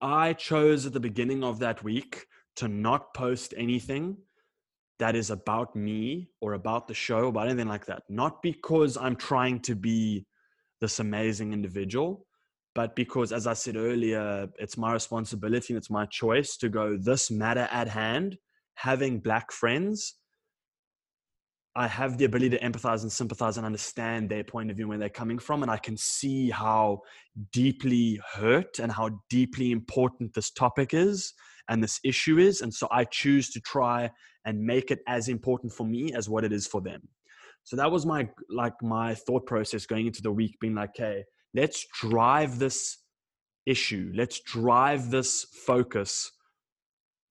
I 0.00 0.32
chose 0.34 0.86
at 0.86 0.92
the 0.92 1.00
beginning 1.00 1.42
of 1.42 1.58
that 1.58 1.82
week 1.82 2.26
to 2.56 2.68
not 2.68 3.14
post 3.14 3.54
anything 3.56 4.16
that 4.98 5.14
is 5.14 5.30
about 5.30 5.76
me 5.76 6.28
or 6.40 6.54
about 6.54 6.88
the 6.88 6.94
show, 6.94 7.28
about 7.28 7.48
anything 7.48 7.68
like 7.68 7.86
that. 7.86 8.02
Not 8.08 8.42
because 8.42 8.96
I'm 8.96 9.16
trying 9.16 9.60
to 9.60 9.74
be 9.74 10.26
this 10.80 10.98
amazing 10.98 11.52
individual, 11.52 12.26
but 12.74 12.94
because, 12.94 13.32
as 13.32 13.46
I 13.46 13.54
said 13.54 13.76
earlier, 13.76 14.48
it's 14.58 14.76
my 14.76 14.92
responsibility 14.92 15.72
and 15.72 15.78
it's 15.78 15.90
my 15.90 16.06
choice 16.06 16.56
to 16.58 16.68
go, 16.68 16.96
this 16.96 17.30
matter 17.30 17.68
at 17.72 17.88
hand, 17.88 18.38
having 18.74 19.20
black 19.20 19.50
friends. 19.50 20.14
I 21.78 21.86
have 21.86 22.18
the 22.18 22.24
ability 22.24 22.50
to 22.50 22.58
empathize 22.58 23.02
and 23.02 23.12
sympathize 23.12 23.56
and 23.56 23.64
understand 23.64 24.28
their 24.28 24.42
point 24.42 24.68
of 24.68 24.76
view 24.76 24.88
where 24.88 24.98
they're 24.98 25.08
coming 25.08 25.38
from. 25.38 25.62
And 25.62 25.70
I 25.70 25.76
can 25.76 25.96
see 25.96 26.50
how 26.50 27.02
deeply 27.52 28.20
hurt 28.34 28.80
and 28.80 28.90
how 28.90 29.20
deeply 29.30 29.70
important 29.70 30.34
this 30.34 30.50
topic 30.50 30.92
is 30.92 31.34
and 31.68 31.80
this 31.80 32.00
issue 32.02 32.38
is. 32.38 32.62
And 32.62 32.74
so 32.74 32.88
I 32.90 33.04
choose 33.04 33.50
to 33.50 33.60
try 33.60 34.10
and 34.44 34.60
make 34.60 34.90
it 34.90 34.98
as 35.06 35.28
important 35.28 35.72
for 35.72 35.86
me 35.86 36.12
as 36.14 36.28
what 36.28 36.42
it 36.42 36.52
is 36.52 36.66
for 36.66 36.80
them. 36.80 37.00
So 37.62 37.76
that 37.76 37.92
was 37.92 38.04
my 38.04 38.28
like 38.50 38.74
my 38.82 39.14
thought 39.14 39.46
process 39.46 39.86
going 39.86 40.08
into 40.08 40.22
the 40.22 40.32
week, 40.32 40.58
being 40.60 40.74
like, 40.74 40.90
okay, 40.98 41.22
let's 41.54 41.86
drive 42.00 42.58
this 42.58 42.98
issue, 43.66 44.10
let's 44.16 44.40
drive 44.40 45.12
this 45.12 45.44
focus 45.64 46.32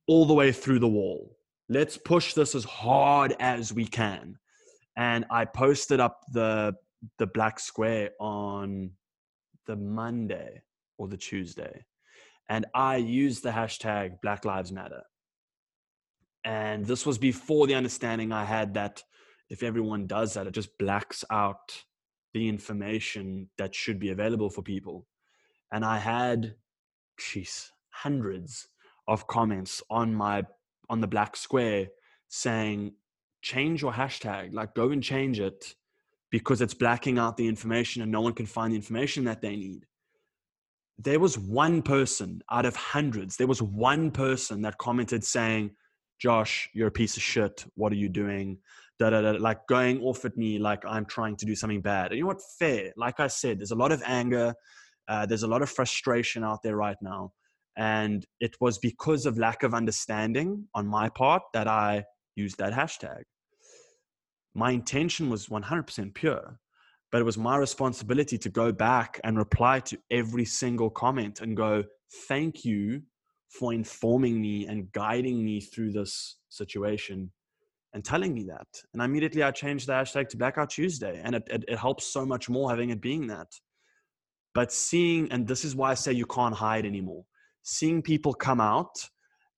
all 0.07 0.25
the 0.25 0.33
way 0.33 0.53
through 0.53 0.79
the 0.79 0.87
wall. 0.87 1.36
Let's 1.69 1.97
push 1.97 2.33
this 2.33 2.55
as 2.55 2.63
hard 2.63 3.35
as 3.39 3.73
we 3.73 3.85
can. 3.85 4.37
And 4.95 5.25
I 5.29 5.45
posted 5.45 5.99
up 5.99 6.21
the 6.31 6.75
the 7.19 7.27
black 7.27 7.59
square 7.59 8.11
on 8.19 8.91
the 9.67 9.75
Monday 9.75 10.61
or 10.97 11.07
the 11.07 11.17
Tuesday. 11.17 11.85
And 12.49 12.65
I 12.73 12.97
used 12.97 13.43
the 13.43 13.51
hashtag 13.51 14.21
Black 14.21 14.45
Lives 14.45 14.71
Matter. 14.71 15.03
And 16.43 16.85
this 16.85 17.05
was 17.05 17.17
before 17.17 17.67
the 17.67 17.75
understanding 17.75 18.31
I 18.31 18.45
had 18.45 18.73
that 18.75 19.03
if 19.49 19.63
everyone 19.63 20.07
does 20.07 20.33
that, 20.33 20.47
it 20.47 20.53
just 20.53 20.77
blacks 20.77 21.23
out 21.29 21.83
the 22.33 22.47
information 22.47 23.49
that 23.57 23.75
should 23.75 23.99
be 23.99 24.09
available 24.09 24.49
for 24.49 24.61
people. 24.61 25.05
and 25.71 25.83
I 25.83 25.97
had, 25.99 26.55
jeez, 27.19 27.69
hundreds 27.89 28.67
of 29.07 29.27
comments 29.27 29.83
on 29.89 30.13
my 30.13 30.43
on 30.89 31.01
the 31.01 31.07
black 31.07 31.35
square 31.35 31.87
saying, 32.29 32.93
change 33.41 33.81
your 33.81 33.93
hashtag, 33.93 34.53
like 34.53 34.73
go 34.75 34.89
and 34.89 35.03
change 35.03 35.39
it 35.39 35.75
because 36.31 36.61
it's 36.61 36.73
blacking 36.73 37.17
out 37.17 37.37
the 37.37 37.47
information 37.47 38.01
and 38.01 38.11
no 38.11 38.21
one 38.21 38.33
can 38.33 38.45
find 38.45 38.73
the 38.73 38.75
information 38.75 39.23
that 39.25 39.41
they 39.41 39.55
need. 39.55 39.85
There 40.99 41.19
was 41.19 41.37
one 41.37 41.81
person 41.81 42.41
out 42.51 42.65
of 42.65 42.75
hundreds, 42.75 43.37
there 43.37 43.47
was 43.47 43.61
one 43.61 44.11
person 44.11 44.61
that 44.63 44.77
commented 44.77 45.23
saying, 45.23 45.71
Josh, 46.19 46.69
you're 46.73 46.87
a 46.87 46.91
piece 46.91 47.15
of 47.15 47.23
shit. 47.23 47.63
What 47.75 47.91
are 47.91 47.95
you 47.95 48.09
doing? 48.09 48.57
Da, 48.99 49.11
da, 49.11 49.21
da, 49.21 49.31
like 49.33 49.67
going 49.67 50.01
off 50.01 50.25
at 50.25 50.35
me 50.35 50.57
like 50.57 50.83
I'm 50.87 51.05
trying 51.05 51.35
to 51.37 51.45
do 51.45 51.55
something 51.55 51.81
bad. 51.81 52.07
And 52.07 52.17
you 52.17 52.23
know 52.23 52.29
what? 52.29 52.41
Fair. 52.57 52.91
Like 52.97 53.19
I 53.19 53.27
said, 53.27 53.59
there's 53.59 53.71
a 53.71 53.75
lot 53.75 53.91
of 53.91 54.01
anger. 54.05 54.55
Uh, 55.07 55.27
there's 55.27 55.43
a 55.43 55.47
lot 55.47 55.61
of 55.61 55.69
frustration 55.69 56.43
out 56.43 56.63
there 56.63 56.75
right 56.75 56.97
now. 57.01 57.31
And 57.77 58.25
it 58.39 58.55
was 58.59 58.79
because 58.79 59.25
of 59.25 59.37
lack 59.37 59.63
of 59.63 59.73
understanding 59.73 60.65
on 60.73 60.87
my 60.87 61.09
part 61.09 61.43
that 61.53 61.67
I 61.67 62.05
used 62.35 62.57
that 62.57 62.73
hashtag. 62.73 63.21
My 64.55 64.71
intention 64.71 65.29
was 65.29 65.47
100% 65.47 66.13
pure 66.15 66.59
but 67.11 67.21
it 67.21 67.25
was 67.25 67.37
my 67.37 67.57
responsibility 67.57 68.37
to 68.37 68.49
go 68.49 68.71
back 68.71 69.19
and 69.23 69.37
reply 69.37 69.79
to 69.79 69.97
every 70.11 70.45
single 70.45 70.89
comment 70.89 71.41
and 71.41 71.55
go 71.55 71.83
thank 72.27 72.65
you 72.65 73.01
for 73.49 73.73
informing 73.73 74.41
me 74.41 74.67
and 74.67 74.91
guiding 74.91 75.43
me 75.43 75.61
through 75.61 75.91
this 75.91 76.37
situation 76.49 77.31
and 77.93 78.03
telling 78.03 78.33
me 78.33 78.43
that. 78.43 78.67
And 78.93 79.01
immediately 79.01 79.41
i 79.41 79.51
changed 79.51 79.87
the 79.87 79.93
hashtag 79.93 80.27
to 80.29 80.37
blackout 80.37 80.69
tuesday 80.69 81.21
and 81.23 81.35
it, 81.35 81.43
it, 81.49 81.63
it 81.67 81.79
helps 81.79 82.11
so 82.11 82.25
much 82.25 82.49
more 82.49 82.69
having 82.69 82.89
it 82.89 83.01
being 83.01 83.27
that. 83.27 83.47
But 84.53 84.73
seeing 84.73 85.31
and 85.31 85.47
this 85.47 85.63
is 85.63 85.75
why 85.75 85.91
i 85.91 85.93
say 85.93 86.11
you 86.11 86.25
can't 86.25 86.55
hide 86.55 86.85
anymore 86.85 87.23
seeing 87.67 88.01
people 88.01 88.33
come 88.33 88.61
out 88.61 88.95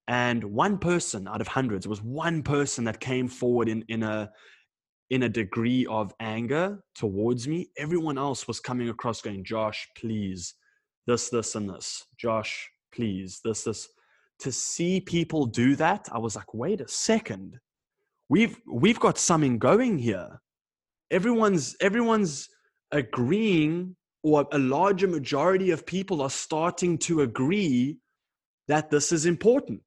and 0.07 0.43
one 0.43 0.77
person 0.77 1.27
out 1.27 1.41
of 1.41 1.47
hundreds 1.47 1.85
it 1.85 1.89
was 1.89 2.01
one 2.01 2.41
person 2.41 2.83
that 2.83 2.99
came 2.99 3.27
forward 3.27 3.69
in, 3.69 3.83
in 3.87 4.03
a 4.03 4.29
in 5.09 5.23
a 5.23 5.29
degree 5.29 5.85
of 5.87 6.13
anger 6.19 6.79
towards 6.95 7.47
me. 7.47 7.67
Everyone 7.77 8.17
else 8.17 8.47
was 8.47 8.59
coming 8.59 8.89
across 8.89 9.21
going, 9.21 9.43
Josh, 9.43 9.87
please, 9.97 10.53
this, 11.07 11.29
this, 11.29 11.55
and 11.55 11.69
this. 11.69 12.05
Josh, 12.17 12.69
please, 12.93 13.41
this, 13.43 13.63
this. 13.63 13.87
To 14.41 14.51
see 14.51 15.01
people 15.01 15.45
do 15.45 15.75
that, 15.75 16.07
I 16.11 16.19
was 16.19 16.35
like, 16.35 16.53
wait 16.53 16.81
a 16.81 16.87
second. 16.87 17.59
We've 18.29 18.57
we've 18.71 18.99
got 18.99 19.17
something 19.17 19.57
going 19.57 19.97
here. 19.97 20.39
Everyone's 21.11 21.75
everyone's 21.81 22.47
agreeing, 22.91 23.95
or 24.23 24.47
a 24.51 24.59
larger 24.59 25.07
majority 25.07 25.71
of 25.71 25.85
people 25.85 26.21
are 26.21 26.29
starting 26.29 26.97
to 26.97 27.21
agree 27.21 27.97
that 28.67 28.89
this 28.89 29.11
is 29.11 29.25
important. 29.25 29.83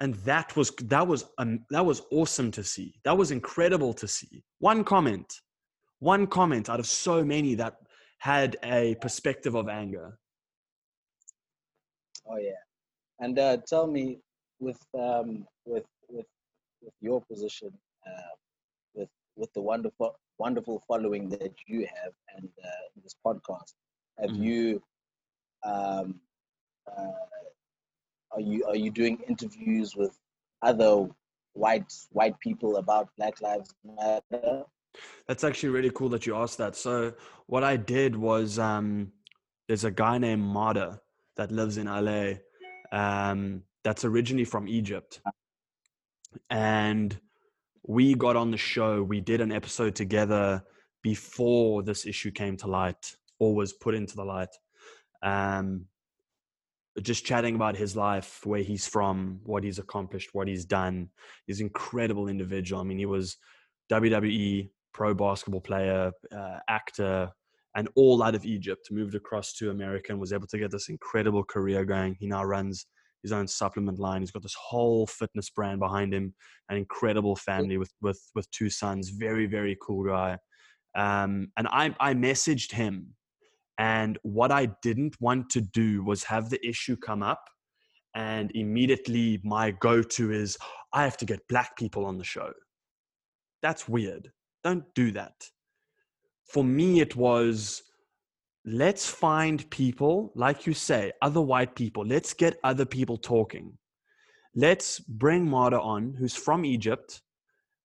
And 0.00 0.14
that 0.26 0.56
was 0.56 0.70
that 0.84 1.06
was 1.06 1.24
um, 1.38 1.60
that 1.70 1.86
was 1.86 2.02
awesome 2.10 2.50
to 2.52 2.64
see. 2.64 2.94
That 3.04 3.16
was 3.16 3.30
incredible 3.30 3.92
to 3.94 4.08
see. 4.08 4.42
One 4.58 4.82
comment 4.82 5.32
one 6.02 6.26
comment 6.26 6.68
out 6.68 6.80
of 6.80 6.86
so 6.86 7.24
many 7.24 7.54
that 7.54 7.76
had 8.18 8.56
a 8.64 8.96
perspective 9.00 9.54
of 9.54 9.68
anger. 9.68 10.18
Oh 12.28 12.38
yeah. 12.38 12.62
And 13.20 13.38
uh, 13.38 13.58
tell 13.68 13.86
me 13.86 14.18
with 14.58 14.80
um, 14.98 15.46
with 15.64 15.84
with 16.08 16.26
with 16.82 16.94
your 17.00 17.22
position 17.30 17.70
uh, 18.04 18.34
with 18.94 19.10
with 19.36 19.52
the 19.52 19.62
wonderful 19.62 20.16
wonderful 20.44 20.82
following 20.88 21.28
that 21.28 21.54
you 21.66 21.80
have 21.96 22.14
and 22.36 22.48
uh, 22.68 22.84
this 23.02 23.16
podcast 23.26 23.74
have 24.20 24.30
mm-hmm. 24.30 24.42
you 24.42 24.82
um, 25.64 26.20
uh, 26.90 27.26
are 28.32 28.40
you 28.40 28.64
are 28.66 28.76
you 28.76 28.90
doing 28.90 29.18
interviews 29.28 29.94
with 29.94 30.18
other 30.62 31.08
white 31.52 31.92
white 32.10 32.38
people 32.40 32.76
about 32.76 33.08
Black 33.16 33.40
Lives 33.40 33.74
Matter? 33.84 34.64
That's 35.26 35.44
actually 35.44 35.70
really 35.70 35.90
cool 35.90 36.08
that 36.10 36.26
you 36.26 36.36
asked 36.36 36.58
that. 36.58 36.76
So 36.76 37.14
what 37.46 37.64
I 37.64 37.76
did 37.76 38.16
was 38.16 38.58
um, 38.58 39.12
there's 39.68 39.84
a 39.84 39.90
guy 39.90 40.18
named 40.18 40.42
Mada 40.42 41.00
that 41.36 41.50
lives 41.50 41.78
in 41.78 41.86
LA 41.86 42.34
um, 42.92 43.62
that's 43.84 44.04
originally 44.04 44.44
from 44.44 44.68
Egypt. 44.68 45.20
And 46.50 47.18
we 47.84 48.14
got 48.14 48.36
on 48.36 48.50
the 48.50 48.56
show, 48.56 49.02
we 49.02 49.20
did 49.20 49.40
an 49.40 49.52
episode 49.52 49.94
together 49.94 50.62
before 51.02 51.82
this 51.82 52.06
issue 52.06 52.30
came 52.30 52.56
to 52.58 52.68
light 52.68 53.16
or 53.38 53.54
was 53.54 53.72
put 53.72 53.94
into 53.94 54.14
the 54.14 54.24
light. 54.24 54.54
Um, 55.22 55.86
just 57.00 57.24
chatting 57.24 57.54
about 57.54 57.76
his 57.76 57.96
life, 57.96 58.40
where 58.44 58.62
he's 58.62 58.86
from, 58.86 59.40
what 59.44 59.64
he's 59.64 59.78
accomplished, 59.78 60.30
what 60.32 60.46
he's 60.46 60.64
done. 60.64 61.08
He's 61.46 61.60
an 61.60 61.66
incredible 61.66 62.28
individual. 62.28 62.80
I 62.80 62.84
mean, 62.84 62.98
he 62.98 63.06
was 63.06 63.38
WWE 63.90 64.70
pro 64.92 65.14
basketball 65.14 65.62
player, 65.62 66.12
uh, 66.30 66.58
actor, 66.68 67.30
and 67.74 67.88
all 67.96 68.22
out 68.22 68.34
of 68.34 68.44
Egypt. 68.44 68.88
Moved 68.90 69.14
across 69.14 69.54
to 69.54 69.70
America 69.70 70.12
and 70.12 70.20
was 70.20 70.32
able 70.32 70.46
to 70.48 70.58
get 70.58 70.70
this 70.70 70.90
incredible 70.90 71.44
career 71.44 71.84
going. 71.84 72.14
He 72.20 72.26
now 72.26 72.44
runs 72.44 72.86
his 73.22 73.32
own 73.32 73.46
supplement 73.46 73.98
line. 73.98 74.20
He's 74.22 74.30
got 74.30 74.42
this 74.42 74.56
whole 74.60 75.06
fitness 75.06 75.50
brand 75.50 75.80
behind 75.80 76.12
him. 76.12 76.34
An 76.68 76.76
incredible 76.76 77.36
family 77.36 77.78
with 77.78 77.92
with 78.00 78.20
with 78.34 78.50
two 78.50 78.70
sons. 78.70 79.10
Very 79.10 79.46
very 79.46 79.76
cool 79.82 80.04
guy. 80.04 80.38
Um, 80.96 81.48
and 81.56 81.66
I 81.68 81.94
I 82.00 82.14
messaged 82.14 82.72
him 82.72 83.14
and 83.78 84.18
what 84.22 84.52
I 84.52 84.66
didn't 84.82 85.16
want 85.20 85.50
to 85.50 85.60
do 85.60 86.04
was 86.04 86.24
have 86.24 86.50
the 86.50 86.64
issue 86.66 86.96
come 86.96 87.22
up 87.22 87.42
and 88.14 88.50
immediately 88.54 89.40
my 89.42 89.70
go 89.70 90.02
to 90.02 90.30
is, 90.32 90.58
I 90.92 91.04
have 91.04 91.16
to 91.18 91.24
get 91.24 91.48
black 91.48 91.76
people 91.76 92.04
on 92.04 92.18
the 92.18 92.24
show. 92.24 92.52
That's 93.62 93.88
weird. 93.88 94.30
Don't 94.62 94.84
do 94.94 95.10
that. 95.12 95.32
For 96.46 96.62
me, 96.62 97.00
it 97.00 97.16
was, 97.16 97.82
let's 98.64 99.08
find 99.08 99.68
people, 99.70 100.32
like 100.34 100.66
you 100.66 100.74
say, 100.74 101.12
other 101.20 101.40
white 101.40 101.74
people. 101.74 102.06
Let's 102.06 102.32
get 102.32 102.58
other 102.62 102.84
people 102.84 103.16
talking. 103.16 103.76
Let's 104.54 105.00
bring 105.00 105.48
Mada 105.48 105.80
on, 105.80 106.14
who's 106.18 106.36
from 106.36 106.64
Egypt, 106.64 107.22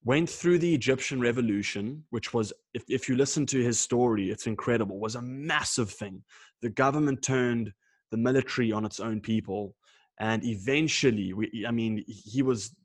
went 0.04 0.30
through 0.30 0.60
the 0.60 0.74
Egyptian 0.74 1.20
revolution, 1.20 2.04
which 2.12 2.34
was, 2.34 2.54
if, 2.74 2.84
if 2.88 3.10
you 3.10 3.16
listen 3.16 3.46
to 3.48 3.64
his 3.64 3.80
story, 3.80 4.30
it's 4.30 4.48
incredible, 4.48 5.00
was 5.00 5.16
a 5.16 5.22
massive 5.22 5.90
thing. 5.90 6.24
The 6.62 6.70
government 6.70 7.22
turned 7.22 7.74
the 8.12 8.18
military 8.18 8.72
on 8.72 8.86
its 8.86 9.00
own 9.00 9.20
people. 9.22 9.76
And 10.20 10.44
eventually, 10.46 11.34
we, 11.34 11.66
I 11.68 11.72
mean, 11.72 12.04
he 12.08 12.42
was 12.42 12.76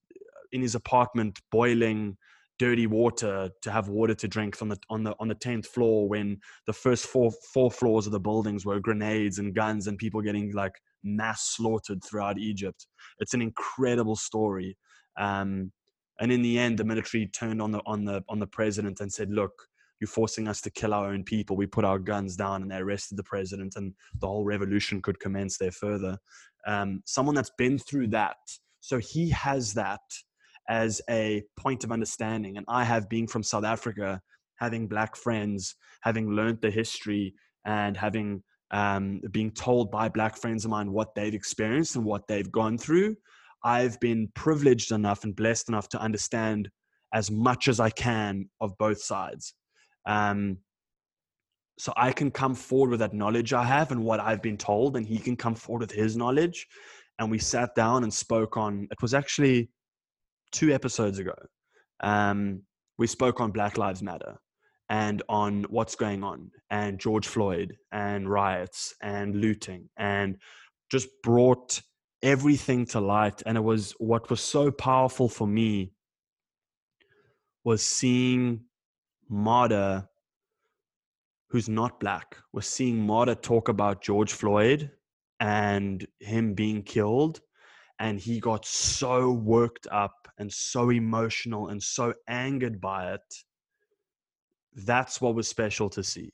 in 0.52 0.62
his 0.62 0.74
apartment 0.74 1.40
boiling 1.50 2.16
dirty 2.62 2.86
water 2.86 3.50
to 3.60 3.72
have 3.72 3.88
water 3.88 4.14
to 4.14 4.28
drink 4.28 4.62
on 4.62 4.68
the 4.68 4.78
on 4.88 5.02
the 5.02 5.16
on 5.18 5.26
the 5.26 5.34
tenth 5.34 5.66
floor 5.66 6.08
when 6.08 6.38
the 6.68 6.72
first 6.72 7.06
four 7.06 7.32
four 7.52 7.72
floors 7.72 8.06
of 8.06 8.12
the 8.12 8.20
buildings 8.20 8.64
were 8.64 8.78
grenades 8.78 9.40
and 9.40 9.52
guns 9.52 9.88
and 9.88 9.98
people 9.98 10.22
getting 10.22 10.52
like 10.52 10.80
mass 11.02 11.56
slaughtered 11.56 11.98
throughout 12.04 12.38
Egypt. 12.38 12.86
It's 13.18 13.34
an 13.34 13.42
incredible 13.42 14.14
story. 14.14 14.78
Um, 15.18 15.72
and 16.20 16.30
in 16.30 16.40
the 16.40 16.56
end, 16.56 16.78
the 16.78 16.84
military 16.84 17.26
turned 17.26 17.60
on 17.60 17.72
the 17.72 17.80
on 17.84 18.04
the 18.04 18.22
on 18.28 18.38
the 18.38 18.46
president 18.46 19.00
and 19.00 19.12
said, 19.12 19.30
"Look, 19.32 19.54
you're 19.98 20.06
forcing 20.06 20.46
us 20.46 20.60
to 20.60 20.70
kill 20.70 20.94
our 20.94 21.08
own 21.12 21.24
people. 21.24 21.56
We 21.56 21.66
put 21.66 21.84
our 21.84 21.98
guns 21.98 22.36
down, 22.36 22.62
and 22.62 22.70
they 22.70 22.76
arrested 22.76 23.18
the 23.18 23.24
president, 23.24 23.74
and 23.74 23.92
the 24.20 24.28
whole 24.28 24.44
revolution 24.44 25.02
could 25.02 25.18
commence 25.18 25.58
there 25.58 25.72
further." 25.72 26.16
Um, 26.64 27.02
someone 27.06 27.34
that's 27.34 27.56
been 27.58 27.76
through 27.76 28.08
that, 28.18 28.36
so 28.78 28.98
he 28.98 29.30
has 29.30 29.74
that 29.74 30.06
as 30.68 31.00
a 31.10 31.42
point 31.56 31.84
of 31.84 31.92
understanding. 31.92 32.56
And 32.56 32.66
I 32.68 32.84
have, 32.84 33.08
being 33.08 33.26
from 33.26 33.42
South 33.42 33.64
Africa, 33.64 34.20
having 34.56 34.88
black 34.88 35.16
friends, 35.16 35.74
having 36.02 36.30
learned 36.30 36.60
the 36.60 36.70
history, 36.70 37.34
and 37.64 37.96
having 37.96 38.42
um, 38.70 39.20
being 39.30 39.50
told 39.50 39.90
by 39.90 40.08
black 40.08 40.36
friends 40.36 40.64
of 40.64 40.70
mine 40.70 40.92
what 40.92 41.14
they've 41.14 41.34
experienced 41.34 41.96
and 41.96 42.04
what 42.04 42.26
they've 42.26 42.50
gone 42.50 42.78
through 42.78 43.14
I've 43.64 43.98
been 44.00 44.28
privileged 44.34 44.92
enough 44.92 45.24
and 45.24 45.36
blessed 45.36 45.68
enough 45.68 45.88
to 45.90 46.00
understand 46.00 46.68
as 47.14 47.30
much 47.30 47.68
as 47.68 47.78
I 47.78 47.90
can 47.90 48.48
of 48.60 48.76
both 48.78 49.00
sides. 49.00 49.54
Um, 50.06 50.58
so 51.78 51.92
I 51.96 52.12
can 52.12 52.30
come 52.30 52.54
forward 52.54 52.90
with 52.90 53.00
that 53.00 53.14
knowledge 53.14 53.52
I 53.52 53.64
have 53.64 53.92
and 53.92 54.04
what 54.04 54.20
I've 54.20 54.42
been 54.42 54.56
told, 54.56 54.96
and 54.96 55.06
he 55.06 55.18
can 55.18 55.36
come 55.36 55.54
forward 55.54 55.82
with 55.82 55.92
his 55.92 56.16
knowledge. 56.16 56.66
And 57.18 57.30
we 57.30 57.38
sat 57.38 57.74
down 57.74 58.02
and 58.02 58.12
spoke 58.12 58.56
on. 58.56 58.88
It 58.90 59.00
was 59.00 59.14
actually 59.14 59.70
two 60.52 60.72
episodes 60.72 61.18
ago. 61.18 61.34
Um, 62.00 62.62
we 62.98 63.06
spoke 63.06 63.40
on 63.40 63.50
Black 63.50 63.78
Lives 63.78 64.02
Matter 64.02 64.38
and 64.88 65.22
on 65.28 65.64
what's 65.70 65.94
going 65.94 66.22
on, 66.22 66.50
and 66.70 66.98
George 66.98 67.26
Floyd, 67.26 67.76
and 67.90 68.28
riots, 68.28 68.94
and 69.02 69.34
looting, 69.34 69.88
and 69.96 70.36
just 70.90 71.08
brought 71.22 71.80
everything 72.22 72.84
to 72.86 73.00
light. 73.00 73.42
And 73.46 73.56
it 73.56 73.64
was 73.64 73.92
what 73.98 74.28
was 74.28 74.40
so 74.40 74.70
powerful 74.70 75.28
for 75.28 75.46
me 75.46 75.92
was 77.64 77.84
seeing 77.84 78.64
Mada, 79.28 80.08
who's 81.48 81.68
not 81.68 82.00
black 82.00 82.36
was 82.52 82.66
seeing 82.66 83.06
Mada 83.06 83.34
talk 83.34 83.68
about 83.68 84.02
George 84.02 84.32
Floyd 84.32 84.90
and 85.40 86.06
him 86.20 86.54
being 86.54 86.82
killed. 86.82 87.40
And 87.98 88.18
he 88.18 88.40
got 88.40 88.64
so 88.66 89.30
worked 89.30 89.86
up 89.90 90.21
and 90.38 90.52
so 90.52 90.90
emotional 90.90 91.68
and 91.68 91.82
so 91.82 92.12
angered 92.28 92.80
by 92.80 93.12
it. 93.14 93.34
That's 94.74 95.20
what 95.20 95.34
was 95.34 95.48
special 95.48 95.90
to 95.90 96.02
see. 96.02 96.32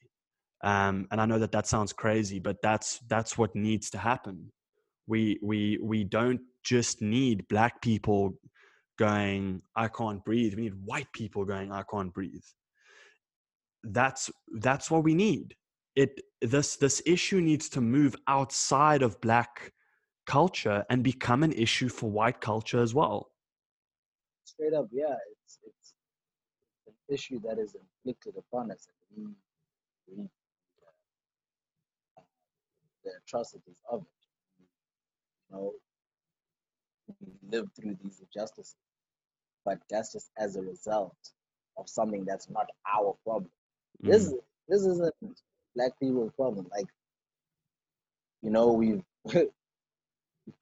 Um, 0.62 1.06
and 1.10 1.20
I 1.20 1.26
know 1.26 1.38
that 1.38 1.52
that 1.52 1.66
sounds 1.66 1.92
crazy, 1.92 2.38
but 2.38 2.56
that's 2.62 3.00
that's 3.08 3.38
what 3.38 3.54
needs 3.54 3.90
to 3.90 3.98
happen. 3.98 4.52
We 5.06 5.38
we 5.42 5.78
we 5.82 6.04
don't 6.04 6.40
just 6.64 7.00
need 7.00 7.46
black 7.48 7.80
people 7.80 8.34
going, 8.98 9.62
I 9.76 9.88
can't 9.88 10.24
breathe. 10.24 10.54
We 10.54 10.62
need 10.62 10.84
white 10.84 11.10
people 11.12 11.44
going, 11.44 11.72
I 11.72 11.82
can't 11.90 12.12
breathe. 12.12 12.44
That's 13.84 14.30
that's 14.58 14.90
what 14.90 15.04
we 15.04 15.14
need. 15.14 15.54
It 15.94 16.20
this 16.42 16.76
this 16.76 17.00
issue 17.06 17.40
needs 17.40 17.68
to 17.70 17.80
move 17.80 18.16
outside 18.26 19.02
of 19.02 19.20
black 19.20 19.72
culture 20.26 20.84
and 20.90 21.02
become 21.02 21.42
an 21.42 21.52
issue 21.52 21.88
for 21.88 22.10
white 22.10 22.40
culture 22.40 22.80
as 22.82 22.94
well. 22.94 23.30
Straight 24.48 24.74
up, 24.74 24.88
yeah, 24.92 25.16
it's 25.44 25.58
it's 25.66 25.94
an 26.86 26.94
issue 27.14 27.40
that 27.40 27.58
is 27.58 27.74
inflicted 27.74 28.34
upon 28.36 28.70
us, 28.70 28.88
and 29.16 29.26
we, 30.08 30.16
we 30.16 30.24
uh, 32.16 32.22
the 33.04 33.12
atrocities 33.26 33.80
of 33.90 34.02
it. 34.02 34.06
You 35.50 35.56
know, 35.56 35.72
we 37.20 37.58
live 37.58 37.68
through 37.76 37.96
these 38.02 38.20
injustices 38.20 38.76
but 39.68 39.78
that's 39.90 40.12
just 40.12 40.30
as 40.38 40.56
a 40.56 40.62
result 40.62 41.16
of 41.76 41.88
something 41.88 42.24
that's 42.24 42.48
not 42.50 42.68
our 42.90 43.16
problem. 43.24 43.50
Mm. 44.04 44.10
This 44.12 44.34
this 44.68 44.82
isn't 44.86 45.14
black 45.76 45.92
people's 46.00 46.32
problem. 46.36 46.68
Like, 46.72 46.88
you 48.42 48.50
know, 48.50 48.72
we've 48.72 49.02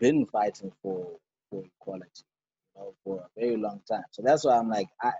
been 0.01 0.27
fighting 0.27 0.73
for 0.83 1.07
for 1.51 1.65
equality, 1.81 2.25
know, 2.77 2.95
for 3.05 3.19
a 3.19 3.41
very 3.41 3.57
long 3.57 3.81
time. 3.89 4.05
So 4.11 4.23
that's 4.23 4.45
why 4.45 4.57
I'm 4.57 4.69
like, 4.69 4.89
I 5.03 5.13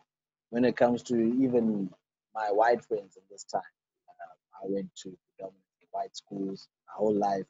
when 0.51 0.65
it 0.65 0.77
comes 0.77 1.03
to 1.05 1.17
even 1.17 1.91
my 2.35 2.51
white 2.51 2.85
friends 2.85 3.17
in 3.17 3.23
this 3.31 3.45
time, 3.45 3.63
uh, 4.09 4.65
I 4.65 4.69
went 4.69 4.95
to 5.03 5.17
predominantly 5.37 5.89
white 5.91 6.17
schools 6.17 6.69
my 6.87 6.95
whole 6.97 7.15
life, 7.15 7.47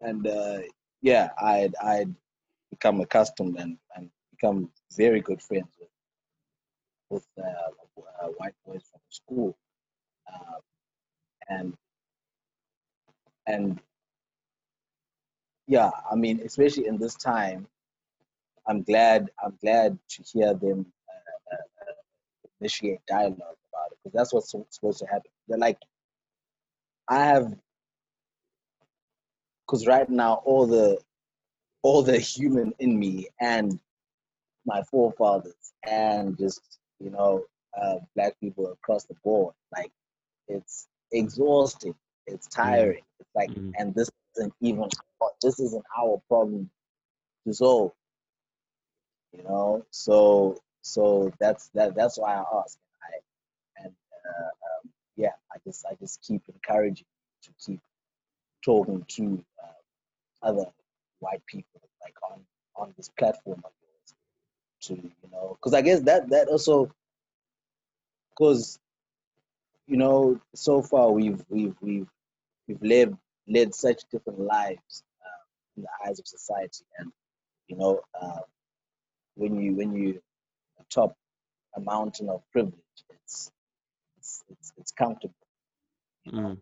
and 0.00 0.26
uh, 0.26 0.60
yeah, 1.02 1.30
I'd 1.40 1.74
I'd 1.82 2.14
become 2.70 3.00
accustomed 3.00 3.58
and 3.58 3.76
and 3.96 4.10
become 4.30 4.70
very 4.96 5.20
good 5.20 5.42
friends 5.42 5.76
with 5.78 5.88
with 7.10 7.26
uh, 7.38 8.22
uh, 8.22 8.28
white 8.38 8.54
boys 8.64 8.82
from 8.90 9.00
school, 9.10 9.56
uh, 10.32 10.58
and 11.48 11.74
and 13.46 13.80
yeah, 15.66 15.90
I 16.10 16.16
mean, 16.16 16.40
especially 16.44 16.86
in 16.86 16.98
this 16.98 17.14
time, 17.14 17.66
I'm 18.66 18.82
glad 18.82 19.30
I'm 19.42 19.56
glad 19.60 19.98
to 20.10 20.22
hear 20.22 20.54
them 20.54 20.86
uh, 21.08 21.54
uh, 21.54 21.92
initiate 22.60 23.00
dialogue 23.08 23.38
about 23.38 23.92
it 23.92 23.98
because 24.02 24.12
that's 24.14 24.32
what's 24.32 24.54
supposed 24.70 24.98
to 25.00 25.06
happen. 25.06 25.30
They're 25.48 25.58
like, 25.58 25.78
I 27.08 27.24
have, 27.24 27.52
because 29.66 29.86
right 29.86 30.08
now 30.08 30.42
all 30.44 30.66
the 30.66 30.98
all 31.82 32.02
the 32.02 32.18
human 32.18 32.72
in 32.78 32.98
me 32.98 33.28
and 33.40 33.80
my 34.64 34.82
forefathers 34.84 35.72
and 35.88 36.38
just 36.38 36.78
you 37.00 37.10
know 37.10 37.44
uh, 37.80 37.96
black 38.14 38.38
people 38.40 38.72
across 38.72 39.04
the 39.04 39.14
board. 39.24 39.54
Like 39.76 39.90
it's 40.48 40.88
exhausting, 41.12 41.94
it's 42.26 42.48
mm-hmm. 42.48 42.62
tiring. 42.62 43.02
It's 43.20 43.30
like, 43.34 43.50
mm-hmm. 43.50 43.70
and 43.78 43.94
this 43.94 44.10
isn't 44.36 44.54
even 44.60 44.88
this 45.42 45.60
isn't 45.60 45.84
our 45.98 46.20
problem 46.28 46.70
to 47.46 47.54
solve. 47.54 47.92
You 49.36 49.44
know, 49.44 49.86
so 49.90 50.58
so 50.82 51.32
that's 51.40 51.68
that 51.74 51.94
that's 51.94 52.18
why 52.18 52.34
I 52.34 52.44
ask. 52.60 52.78
I 53.02 53.84
and 53.84 53.94
uh, 54.26 54.44
um, 54.44 54.90
yeah, 55.16 55.32
I 55.52 55.58
just 55.64 55.86
I 55.86 55.94
just 55.94 56.22
keep 56.22 56.42
encouraging 56.48 57.06
to 57.44 57.50
keep 57.64 57.80
talking 58.64 59.04
to 59.08 59.44
uh, 59.62 60.46
other 60.48 60.66
white 61.20 61.44
people 61.46 61.80
like 62.02 62.14
on 62.30 62.40
on 62.76 62.92
this 62.96 63.08
platform 63.18 63.62
of 63.64 63.72
yours 63.82 64.14
to 64.82 64.94
you 64.94 65.30
know 65.30 65.56
because 65.58 65.74
i 65.74 65.80
guess 65.82 66.00
that 66.00 66.28
that 66.30 66.48
also 66.48 66.90
because 68.30 68.78
you 69.86 69.96
know 69.96 70.40
so 70.54 70.82
far 70.82 71.10
we've 71.10 71.44
we've 71.48 71.74
we've 71.80 72.08
we've 72.66 72.82
lived 72.82 73.16
led 73.48 73.74
such 73.74 74.02
different 74.10 74.40
lives 74.40 75.02
uh, 75.22 75.42
in 75.76 75.82
the 75.82 75.88
eyes 76.06 76.18
of 76.18 76.26
society 76.26 76.84
and 76.98 77.12
you 77.68 77.76
know 77.76 78.00
uh, 78.20 78.40
when 79.34 79.60
you 79.60 79.74
when 79.74 79.94
you 79.94 80.20
top 80.90 81.14
a 81.76 81.80
mountain 81.80 82.28
of 82.28 82.42
privilege 82.52 82.74
it's 83.10 83.50
it's 84.18 84.44
it's, 84.50 84.72
it's 84.76 84.92
comfortable 84.92 85.34
you 86.24 86.32
know? 86.32 86.48
mm. 86.48 86.58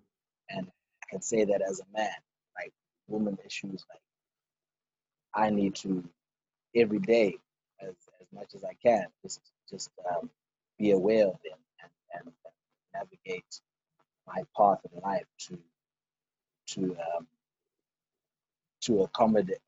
and 0.50 0.66
i 0.68 1.10
can 1.10 1.20
say 1.20 1.44
that 1.44 1.62
as 1.62 1.80
a 1.80 1.96
man 1.98 2.14
like 2.56 2.72
woman 3.08 3.36
issues 3.44 3.84
like 3.90 4.00
i 5.34 5.50
need 5.50 5.74
to 5.74 6.04
every 6.74 6.98
day 7.00 7.36
as 7.82 7.94
as 8.20 8.26
much 8.32 8.54
as 8.54 8.64
I 8.64 8.74
can. 8.82 9.06
Just 9.22 9.40
just 9.68 9.90
um, 10.10 10.30
be 10.78 10.92
aware 10.92 11.26
of 11.26 11.36
them 11.44 11.58
and, 11.82 11.90
and, 12.14 12.24
and, 12.26 12.34
navigate 12.92 13.60
my 14.26 14.42
path 14.56 14.80
in 14.92 15.00
life 15.00 15.26
to 15.38 15.58
to 16.66 16.96
um, 16.96 17.26
to 18.80 19.02
accommodate 19.02 19.58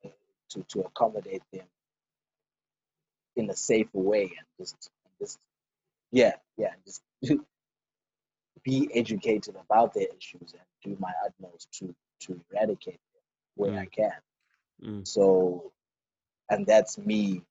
to, 0.49 0.63
to 0.63 0.81
accommodate 0.81 1.41
them 1.51 1.65
in 3.35 3.49
a 3.49 3.55
safe 3.55 3.87
way 3.93 4.23
and 4.23 4.47
just 4.59 4.89
just 5.19 5.39
yeah 6.11 6.33
yeah 6.57 6.71
just 6.85 7.01
be 8.63 8.89
educated 8.93 9.55
about 9.55 9.93
their 9.93 10.07
issues 10.17 10.53
and 10.53 10.61
do 10.83 10.97
my 10.99 11.11
utmost 11.25 11.71
to 11.71 11.93
to 12.21 12.39
eradicate 12.51 12.99
them 13.13 13.21
where 13.55 13.71
mm. 13.71 13.79
I 13.79 13.85
can. 13.85 14.11
Mm. 14.83 15.07
So, 15.07 15.71
and 16.49 16.65
that's 16.65 16.97
me 16.97 17.41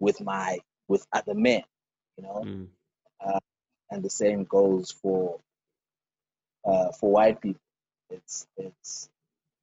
with 0.00 0.20
my 0.20 0.58
with 0.88 1.06
other 1.12 1.34
men, 1.34 1.62
you 2.16 2.24
know. 2.24 2.42
Mm. 2.44 2.66
Uh, 3.24 3.40
and 3.90 4.02
the 4.02 4.10
same 4.10 4.44
goes 4.44 4.90
for 4.90 5.40
uh, 6.64 6.92
for 6.92 7.10
white 7.10 7.40
people. 7.40 7.60
It's 8.10 8.46
it's 8.56 9.08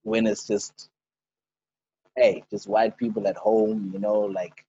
when 0.04 0.28
it's 0.28 0.48
just 0.48 0.90
hey, 2.16 2.44
just 2.50 2.68
white 2.68 2.98
people 2.98 3.28
at 3.28 3.38
home, 3.38 3.92
you 3.94 4.00
know, 4.00 4.22
like 4.22 4.66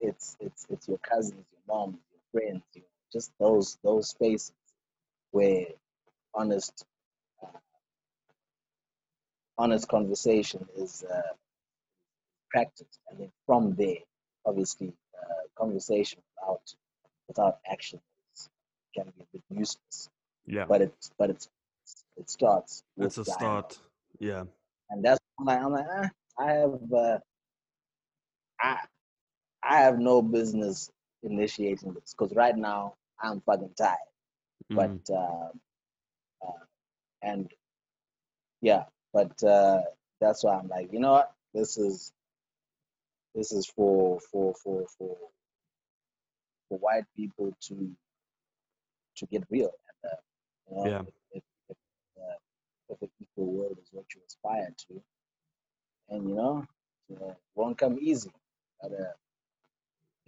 it's 0.00 0.36
it's 0.40 0.66
it's 0.70 0.88
your 0.88 0.98
cousins, 0.98 1.44
your 1.52 1.76
moms, 1.76 1.98
your 2.12 2.40
friends, 2.40 2.62
you 2.74 2.82
know, 2.82 2.86
just 3.12 3.32
those 3.38 3.78
those 3.82 4.10
spaces 4.10 4.52
where 5.30 5.66
honest 6.34 6.84
uh, 7.42 7.58
honest 9.56 9.88
conversation 9.88 10.66
is 10.76 11.04
uh, 11.04 11.22
practiced, 12.50 13.00
and 13.10 13.20
then 13.20 13.32
from 13.46 13.74
there, 13.74 13.98
obviously, 14.46 14.92
uh, 15.20 15.42
conversation 15.56 16.20
without 16.36 16.74
without 17.28 17.58
action 17.70 18.00
can 18.94 19.12
be 19.16 19.22
a 19.22 19.26
bit 19.32 19.42
useless. 19.50 20.08
Yeah. 20.46 20.64
But 20.66 20.82
it's 20.82 21.10
but 21.18 21.30
it's 21.30 21.48
it 22.16 22.30
starts. 22.30 22.82
It's 22.96 23.18
a 23.18 23.24
dialogue. 23.24 23.40
start. 23.72 23.78
Yeah. 24.18 24.44
And 24.90 25.04
that's 25.04 25.20
I'm 25.38 25.46
like 25.46 25.60
I'm 25.62 25.72
like 25.72 25.86
ah, 25.90 26.10
I 26.38 26.52
have 26.52 26.92
uh, 26.92 27.18
I 28.60 28.78
I 29.62 29.80
have 29.80 29.98
no 29.98 30.22
business 30.22 30.90
initiating 31.22 31.94
this 31.94 32.14
because 32.16 32.34
right 32.34 32.56
now 32.56 32.94
I'm 33.20 33.40
fucking 33.40 33.74
tired. 33.76 33.96
Mm. 34.72 34.76
But 34.76 35.14
uh, 35.14 35.48
uh, 36.46 36.64
and 37.22 37.50
yeah, 38.60 38.84
but 39.12 39.42
uh, 39.42 39.82
that's 40.20 40.44
why 40.44 40.58
I'm 40.58 40.68
like, 40.68 40.92
you 40.92 41.00
know 41.00 41.12
what? 41.12 41.32
This 41.54 41.78
is 41.78 42.12
this 43.34 43.52
is 43.52 43.66
for 43.66 44.20
for 44.32 44.54
for 44.62 44.86
for 44.98 45.16
for 46.68 46.78
white 46.78 47.04
people 47.16 47.54
to 47.68 47.90
to 49.16 49.26
get 49.26 49.44
real. 49.50 49.72
And, 50.02 50.12
uh, 50.12 50.16
you 50.70 50.76
know, 50.76 50.90
yeah. 50.90 51.02
If, 51.32 51.42
if, 51.68 51.76
uh, 52.18 52.36
if 52.90 53.02
an 53.02 53.10
equal 53.20 53.52
world 53.52 53.78
is 53.82 53.88
what 53.92 54.04
you 54.14 54.20
aspire 54.26 54.72
to, 54.88 55.02
and 56.10 56.28
you 56.28 56.34
know, 56.34 56.66
it 57.10 57.36
won't 57.54 57.78
come 57.78 57.98
easy. 58.00 58.30
You 58.82 58.90
gotta 58.90 59.14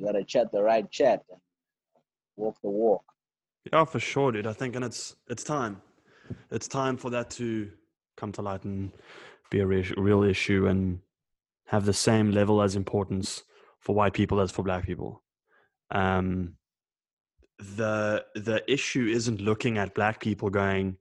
you 0.01 0.07
gotta 0.07 0.25
chat 0.25 0.51
the 0.51 0.63
right 0.63 0.91
chat 0.91 1.23
and 1.31 1.41
walk 2.37 2.57
the 2.63 2.71
walk. 2.71 3.05
Yeah, 3.71 3.85
for 3.85 4.01
sure, 4.01 4.33
dude. 4.33 4.47
I 4.47 4.53
think, 4.53 4.75
and 4.77 4.85
it's 4.85 5.17
it's 5.29 5.45
time. 5.45 5.83
It's 6.51 6.67
time 6.67 6.97
for 6.97 7.11
that 7.11 7.31
to 7.31 7.71
come 8.17 8.33
to 8.33 8.43
light 8.43 8.65
and 8.65 8.93
be 9.51 9.61
a 9.61 9.67
real, 9.67 9.85
real 9.97 10.23
issue 10.23 10.67
and 10.67 11.01
have 11.67 11.85
the 11.85 11.93
same 11.93 12.31
level 12.31 12.63
as 12.63 12.77
importance 12.77 13.43
for 13.81 13.95
white 13.95 14.13
people 14.13 14.41
as 14.41 14.51
for 14.51 14.63
black 14.63 14.87
people. 14.87 15.23
Um, 15.91 16.57
the 17.59 18.25
the 18.35 18.63
issue 18.73 19.07
isn't 19.07 19.41
looking 19.41 19.77
at 19.77 19.95
black 19.95 20.21
people 20.21 20.49
going 20.49 20.97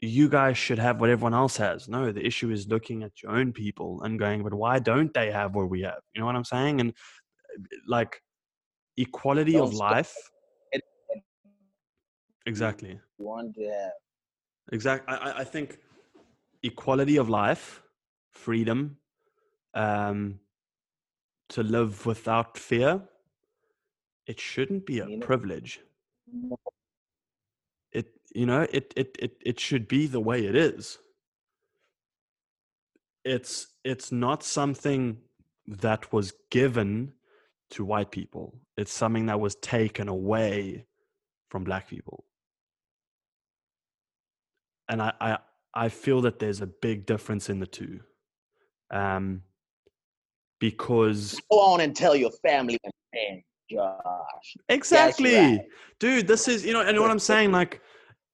you 0.00 0.28
guys 0.28 0.58
should 0.58 0.80
have 0.80 1.00
what 1.00 1.08
everyone 1.08 1.34
else 1.34 1.56
has 1.56 1.88
no 1.88 2.10
the 2.10 2.26
issue 2.26 2.50
is 2.50 2.66
looking 2.66 3.04
at 3.04 3.22
your 3.22 3.30
own 3.30 3.52
people 3.52 4.02
and 4.02 4.18
going 4.18 4.42
but 4.42 4.52
why 4.52 4.80
don't 4.80 5.14
they 5.14 5.30
have 5.30 5.54
what 5.54 5.70
we 5.70 5.82
have 5.82 6.00
you 6.12 6.20
know 6.20 6.26
what 6.26 6.34
i'm 6.34 6.44
saying 6.44 6.80
and 6.80 6.92
like 7.86 8.22
equality 8.96 9.52
Don't 9.52 9.68
of 9.68 9.74
life 9.74 10.14
exactly. 12.46 12.98
want 13.18 13.54
to 13.54 13.62
have. 13.68 13.92
Exactly 14.72 15.14
I, 15.14 15.16
I- 15.30 15.38
I 15.40 15.44
think 15.44 15.78
equality 16.62 17.16
of 17.16 17.28
life 17.28 17.82
freedom 18.30 18.96
um 19.74 20.38
to 21.48 21.62
live 21.62 22.06
without 22.06 22.56
fear 22.58 23.02
it 24.26 24.38
shouldn't 24.40 24.86
be 24.86 25.00
a 25.00 25.06
You 25.08 25.16
know- 25.18 25.26
privilege. 25.26 25.80
It 27.92 28.06
you 28.34 28.46
know 28.46 28.62
it 28.72 28.92
it 28.96 29.16
it 29.18 29.36
it 29.44 29.60
should 29.60 29.86
be 29.88 30.06
the 30.06 30.20
way 30.20 30.46
it 30.46 30.54
is. 30.56 30.98
It's 33.24 33.68
it's 33.84 34.10
not 34.12 34.42
something 34.42 35.18
that 35.66 36.12
was 36.12 36.32
given 36.50 37.12
to 37.72 37.84
white 37.84 38.10
people. 38.10 38.54
It's 38.76 38.92
something 38.92 39.26
that 39.26 39.40
was 39.40 39.54
taken 39.56 40.08
away 40.08 40.86
from 41.50 41.64
black 41.64 41.88
people. 41.88 42.24
And 44.88 45.00
i 45.00 45.12
i 45.20 45.38
i 45.74 45.88
feel 45.88 46.20
that 46.22 46.38
there's 46.38 46.60
a 46.60 46.66
big 46.66 47.06
difference 47.06 47.48
in 47.48 47.60
the 47.60 47.66
two 47.66 48.00
um 48.90 49.42
because 50.60 51.40
go 51.50 51.60
on 51.60 51.80
and 51.80 51.96
tell 51.96 52.14
your 52.14 52.30
family 52.46 52.78
and 52.84 52.92
friends, 53.10 53.44
Josh. 53.70 54.56
exactly! 54.68 55.34
right. 55.34 55.60
dude 55.98 56.26
this 56.26 56.46
is 56.46 56.64
you 56.66 56.72
know 56.72 56.82
and 56.82 56.98
what 57.00 57.10
i'm 57.10 57.18
saying? 57.18 57.52
Like 57.60 57.80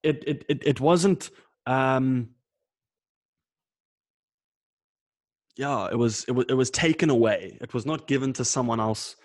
it 0.03 0.25
it 0.27 0.45
it, 0.49 0.63
it 0.67 0.81
wasn't 0.81 1.31
um 1.67 2.31
yeah 5.57 5.89
it 5.93 5.99
was 5.99 6.25
it 6.25 6.33
was 6.33 6.47
it 6.49 6.55
was 6.55 6.71
taken 6.71 7.11
away. 7.11 7.59
It 7.61 7.73
was 7.75 7.85
not 7.87 8.09
given 8.09 8.33
to 8.35 8.45
someone 8.45 8.81
else 8.81 9.17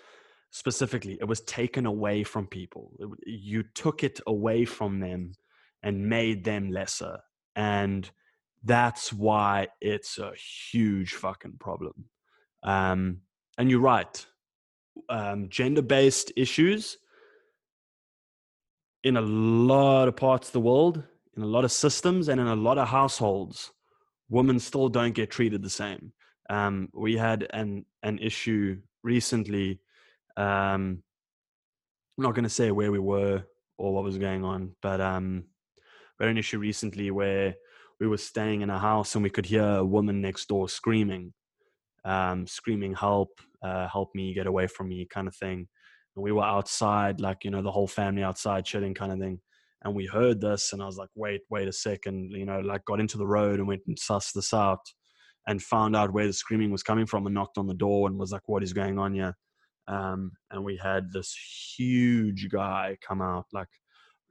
specifically 0.54 1.18
it 1.20 1.24
was 1.24 1.40
taken 1.40 1.84
away 1.84 2.22
from 2.22 2.46
people. 2.46 2.92
You 3.26 3.64
took 3.74 4.04
it 4.04 4.20
away 4.28 4.64
from 4.64 5.00
them 5.00 5.32
and 5.82 6.08
made 6.08 6.44
them 6.44 6.70
lesser 6.70 7.18
and 7.56 8.08
that's 8.62 9.12
why 9.12 9.66
it's 9.80 10.16
a 10.18 10.32
huge 10.70 11.14
fucking 11.14 11.56
problem. 11.58 12.04
Um 12.62 13.22
and 13.58 13.68
you're 13.68 13.80
right. 13.80 14.26
Um 15.08 15.48
gender-based 15.48 16.30
issues 16.36 16.98
in 19.02 19.16
a 19.16 19.20
lot 19.20 20.06
of 20.06 20.14
parts 20.14 20.46
of 20.48 20.52
the 20.52 20.60
world 20.60 21.02
in 21.36 21.42
a 21.42 21.52
lot 21.56 21.64
of 21.64 21.72
systems 21.72 22.28
and 22.28 22.40
in 22.40 22.46
a 22.46 22.54
lot 22.54 22.78
of 22.78 22.86
households 22.86 23.72
women 24.28 24.60
still 24.60 24.88
don't 24.88 25.14
get 25.14 25.30
treated 25.30 25.62
the 25.62 25.68
same. 25.68 26.12
Um, 26.48 26.88
we 26.92 27.16
had 27.16 27.48
an 27.50 27.84
an 28.04 28.20
issue 28.20 28.78
recently 29.02 29.80
um, 30.36 31.02
i'm 32.16 32.24
not 32.24 32.34
going 32.34 32.44
to 32.44 32.50
say 32.50 32.70
where 32.70 32.92
we 32.92 32.98
were 32.98 33.42
or 33.78 33.94
what 33.94 34.04
was 34.04 34.18
going 34.18 34.44
on 34.44 34.72
but 34.82 35.00
um, 35.00 35.44
we 36.18 36.24
had 36.24 36.30
an 36.30 36.38
issue 36.38 36.58
recently 36.58 37.10
where 37.10 37.54
we 38.00 38.06
were 38.06 38.16
staying 38.16 38.62
in 38.62 38.70
a 38.70 38.78
house 38.78 39.14
and 39.14 39.22
we 39.22 39.30
could 39.30 39.46
hear 39.46 39.64
a 39.64 39.84
woman 39.84 40.20
next 40.20 40.48
door 40.48 40.68
screaming 40.68 41.32
um, 42.04 42.46
screaming 42.46 42.94
help 42.94 43.40
uh, 43.62 43.88
help 43.88 44.10
me 44.14 44.34
get 44.34 44.46
away 44.46 44.66
from 44.66 44.88
me 44.88 45.06
kind 45.10 45.26
of 45.26 45.34
thing. 45.34 45.66
And 46.16 46.22
we 46.22 46.32
were 46.32 46.44
outside 46.44 47.20
like 47.20 47.44
you 47.44 47.50
know 47.50 47.62
the 47.62 47.72
whole 47.72 47.88
family 47.88 48.22
outside 48.22 48.64
chilling 48.64 48.94
kind 48.94 49.12
of 49.12 49.18
thing. 49.18 49.40
And 49.82 49.94
we 49.94 50.06
heard 50.06 50.40
this 50.40 50.72
and 50.72 50.82
i 50.82 50.86
was 50.86 50.96
like 50.96 51.10
wait 51.14 51.42
wait 51.50 51.68
a 51.68 51.72
second 51.72 52.30
you 52.30 52.46
know 52.46 52.60
like 52.60 52.86
got 52.86 53.00
into 53.00 53.18
the 53.18 53.26
road 53.26 53.58
and 53.58 53.68
went 53.68 53.82
and 53.86 53.98
sussed 53.98 54.32
this 54.32 54.54
out 54.54 54.80
and 55.46 55.62
found 55.62 55.94
out 55.94 56.14
where 56.14 56.26
the 56.26 56.32
screaming 56.32 56.70
was 56.70 56.82
coming 56.82 57.04
from 57.04 57.26
and 57.26 57.34
knocked 57.34 57.58
on 57.58 57.66
the 57.66 57.74
door 57.74 58.08
and 58.08 58.16
was 58.16 58.32
like 58.32 58.40
what 58.46 58.62
is 58.62 58.72
going 58.72 58.98
on 58.98 59.12
here 59.12 59.36
um, 59.88 60.32
and 60.50 60.64
we 60.64 60.76
had 60.76 61.12
this 61.12 61.36
huge 61.76 62.48
guy 62.50 62.96
come 63.06 63.20
out 63.20 63.46
like 63.52 63.68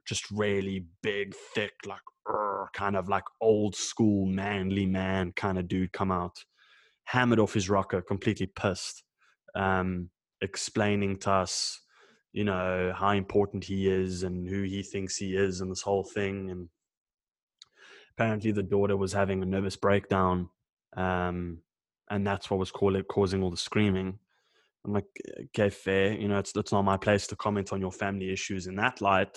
just 0.06 0.30
really 0.30 0.86
big 1.02 1.34
thick 1.54 1.72
like 1.86 2.00
kind 2.72 2.96
of 2.96 3.08
like 3.08 3.24
old 3.40 3.74
school 3.74 4.26
manly 4.26 4.86
man 4.86 5.32
kind 5.36 5.58
of 5.58 5.68
dude 5.68 5.92
come 5.92 6.10
out 6.10 6.44
hammered 7.04 7.38
off 7.38 7.54
his 7.54 7.68
rocker 7.68 8.02
completely 8.02 8.46
pissed 8.46 9.04
um, 9.54 10.10
explaining 10.40 11.18
to 11.18 11.30
us, 11.30 11.80
you 12.32 12.44
know, 12.44 12.92
how 12.96 13.10
important 13.10 13.64
he 13.64 13.88
is 13.88 14.22
and 14.22 14.48
who 14.48 14.62
he 14.62 14.82
thinks 14.82 15.16
he 15.16 15.34
is 15.36 15.60
and 15.60 15.70
this 15.70 15.82
whole 15.82 16.04
thing. 16.04 16.50
And 16.50 16.68
apparently 18.12 18.52
the 18.52 18.62
daughter 18.62 18.96
was 18.96 19.12
having 19.12 19.42
a 19.42 19.46
nervous 19.46 19.76
breakdown. 19.76 20.50
Um, 20.96 21.58
and 22.10 22.26
that's 22.26 22.50
what 22.50 22.60
was 22.60 22.70
call 22.70 23.00
causing 23.04 23.42
all 23.42 23.50
the 23.50 23.56
screaming. 23.56 24.18
I'm 24.84 24.92
like, 24.92 25.06
okay, 25.46 25.70
fair. 25.70 26.12
You 26.12 26.28
know, 26.28 26.38
it's, 26.38 26.54
it's 26.54 26.72
not 26.72 26.82
my 26.82 26.96
place 26.96 27.26
to 27.28 27.36
comment 27.36 27.72
on 27.72 27.80
your 27.80 27.92
family 27.92 28.32
issues 28.32 28.66
in 28.66 28.76
that 28.76 29.00
light. 29.00 29.36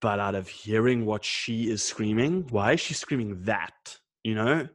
But 0.00 0.18
out 0.18 0.34
of 0.34 0.48
hearing 0.48 1.04
what 1.04 1.24
she 1.24 1.70
is 1.70 1.82
screaming, 1.82 2.46
why 2.50 2.72
is 2.72 2.80
she 2.80 2.94
screaming 2.94 3.42
that? 3.44 3.98
You 4.22 4.34
know? 4.34 4.68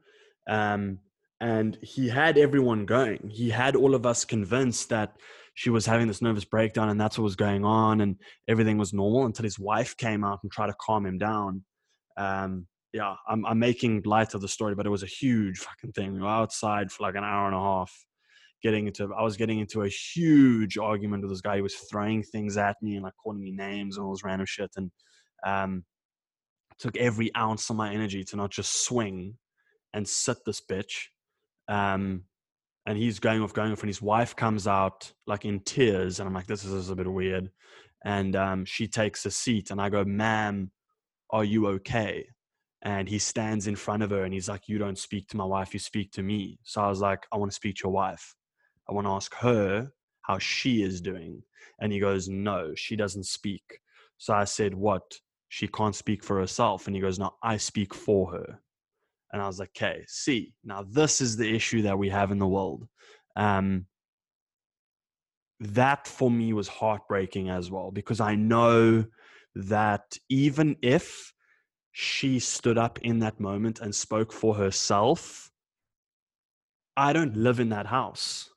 Um, 0.48 1.00
and 1.42 1.78
he 1.82 2.10
had 2.10 2.38
everyone 2.38 2.86
going. 2.86 3.30
He 3.32 3.50
had 3.50 3.76
all 3.76 3.96
of 3.96 4.06
us 4.06 4.26
convinced 4.26 4.90
that 4.90 5.16
she 5.54 5.70
was 5.70 5.86
having 5.86 6.08
this 6.08 6.22
nervous 6.22 6.46
breakdown 6.46 6.90
and 6.90 7.00
that's 7.00 7.18
what 7.18 7.24
was 7.24 7.36
going 7.36 7.66
on 7.66 8.02
and 8.02 8.16
everything 8.48 8.78
was 8.78 8.94
normal 8.94 9.26
until 9.26 9.44
his 9.44 9.60
wife 9.60 9.96
came 9.98 10.24
out 10.24 10.40
and 10.44 10.52
tried 10.52 10.68
to 10.68 10.76
calm 10.80 11.06
him 11.06 11.18
down. 11.18 11.64
Um, 12.18 12.68
yeah, 12.94 13.16
I'm, 13.28 13.46
I'm 13.46 13.60
making 13.60 14.04
light 14.06 14.34
of 14.34 14.42
the 14.42 14.48
story, 14.48 14.76
but 14.76 14.86
it 14.86 14.90
was 14.90 15.04
a 15.04 15.08
huge 15.08 15.58
fucking 15.60 15.92
thing. 15.94 16.14
We 16.14 16.22
were 16.22 16.28
outside 16.28 16.92
for 16.92 17.04
like 17.04 17.16
an 17.16 17.24
hour 17.24 17.48
and 17.48 17.56
a 17.56 17.60
half 17.60 17.94
getting 18.62 18.88
into, 18.88 19.14
I 19.14 19.24
was 19.24 19.38
getting 19.38 19.60
into 19.60 19.84
a 19.84 19.90
huge 19.90 20.78
argument 20.78 21.24
with 21.24 21.32
this 21.32 21.42
guy. 21.42 21.58
He 21.58 21.62
was 21.62 21.76
throwing 21.76 22.24
things 22.24 22.58
at 22.58 22.76
me 22.82 22.96
and 22.96 23.04
like 23.04 23.14
calling 23.22 23.42
me 23.42 23.52
names 23.52 23.98
and 23.98 24.06
all 24.06 24.14
this 24.14 24.24
random 24.24 24.46
shit. 24.48 24.72
And, 24.76 24.92
um, 25.46 25.84
took 26.80 26.96
every 26.98 27.34
ounce 27.36 27.70
of 27.70 27.76
my 27.76 27.94
energy 27.94 28.24
to 28.24 28.38
not 28.38 28.52
just 28.52 28.86
swing 28.86 29.38
and 29.94 30.08
sit 30.08 30.38
this 30.46 30.62
bitch 30.62 31.08
um, 31.70 32.24
and 32.86 32.98
he's 32.98 33.20
going 33.20 33.42
off, 33.42 33.54
going 33.54 33.72
off, 33.72 33.82
and 33.82 33.90
his 33.90 34.02
wife 34.02 34.36
comes 34.36 34.68
out 34.68 35.14
like 35.28 35.46
in 35.46 35.60
tears, 35.60 36.20
and 36.20 36.28
I'm 36.28 36.34
like, 36.34 36.48
this 36.48 36.66
is, 36.66 36.72
this 36.72 36.82
is 36.82 36.90
a 36.90 36.96
bit 36.96 37.08
weird. 37.08 37.52
And 38.04 38.36
um, 38.36 38.66
she 38.66 38.88
takes 38.88 39.26
a 39.26 39.32
seat, 39.32 39.70
and 39.70 39.80
I 39.80 39.90
go, 39.90 40.04
"Ma'am, 40.04 40.72
are 41.30 41.44
you 41.44 41.68
okay?" 41.68 42.28
And 42.82 43.08
he 43.08 43.20
stands 43.20 43.68
in 43.68 43.76
front 43.76 44.04
of 44.04 44.10
her, 44.10 44.24
and 44.24 44.34
he's 44.34 44.50
like, 44.50 44.68
"You 44.68 44.80
don't 44.80 44.98
speak 44.98 45.28
to 45.30 45.38
my 45.38 45.46
wife, 45.46 45.74
you 45.74 45.80
speak 45.80 46.12
to 46.14 46.24
me." 46.24 46.60
So 46.64 46.82
I 46.82 46.90
was 46.90 47.02
like, 47.02 47.28
"I 47.32 47.38
want 47.38 47.52
to 47.52 47.56
speak 47.56 47.76
to 47.76 47.82
your 47.84 47.94
wife. 47.94 48.36
I 48.90 48.94
want 48.94 49.06
to 49.08 49.12
ask 49.12 49.34
her 49.36 49.92
how 50.22 50.40
she 50.40 50.84
is 50.84 51.02
doing." 51.02 51.44
And 51.80 51.94
he 51.94 52.00
goes, 52.00 52.28
"No, 52.28 52.74
she 52.76 52.96
doesn't 52.96 53.26
speak." 53.26 53.80
So 54.18 54.34
I 54.34 54.46
said, 54.46 54.74
"What? 54.74 55.20
She 55.50 55.68
can't 55.68 55.96
speak 55.96 56.24
for 56.24 56.40
herself?" 56.40 56.88
And 56.88 56.96
he 56.96 57.02
goes, 57.02 57.20
"No, 57.20 57.36
I 57.44 57.58
speak 57.58 57.94
for 57.94 58.32
her." 58.32 58.62
And 59.32 59.42
I 59.42 59.48
was 59.48 59.60
like, 59.60 59.70
okay, 59.78 60.04
see, 60.08 60.54
now 60.64 60.84
this 60.84 61.22
is 61.22 61.38
the 61.38 61.54
issue 61.54 61.84
that 61.84 61.98
we 61.98 62.10
have 62.10 62.32
in 62.32 62.40
the 62.40 62.48
world. 62.48 62.88
Um, 63.36 63.86
that 65.60 66.08
for 66.08 66.32
me 66.32 66.54
was 66.54 66.68
heartbreaking 66.68 67.50
as 67.50 67.70
well, 67.70 67.92
because 67.92 68.20
I 68.20 68.36
know 68.36 69.06
that 69.56 70.18
even 70.30 70.78
if 70.82 71.34
she 71.92 72.40
stood 72.40 72.78
up 72.78 73.00
in 73.02 73.20
that 73.20 73.40
moment 73.40 73.82
and 73.82 73.94
spoke 73.94 74.32
for 74.32 74.56
herself, 74.56 75.52
I 76.96 77.14
don't 77.14 77.36
live 77.36 77.60
in 77.60 77.70
that 77.70 77.86
house. 77.86 78.50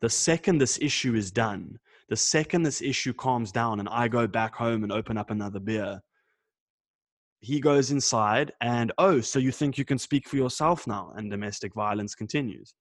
The 0.00 0.10
second 0.10 0.58
this 0.58 0.78
issue 0.80 1.14
is 1.14 1.30
done, 1.30 1.78
the 2.08 2.16
second 2.16 2.62
this 2.62 2.82
issue 2.82 3.12
calms 3.12 3.52
down 3.52 3.80
and 3.80 3.88
I 3.88 4.08
go 4.08 4.26
back 4.26 4.54
home 4.54 4.82
and 4.82 4.92
open 4.92 5.16
up 5.16 5.30
another 5.30 5.60
beer, 5.60 6.00
he 7.40 7.60
goes 7.60 7.90
inside 7.90 8.52
and 8.60 8.92
oh 8.98 9.20
so 9.20 9.38
you 9.38 9.52
think 9.52 9.78
you 9.78 9.84
can 9.84 9.98
speak 9.98 10.28
for 10.28 10.36
yourself 10.36 10.86
now? 10.86 11.12
And 11.16 11.30
domestic 11.30 11.74
violence 11.74 12.14
continues. 12.14 12.74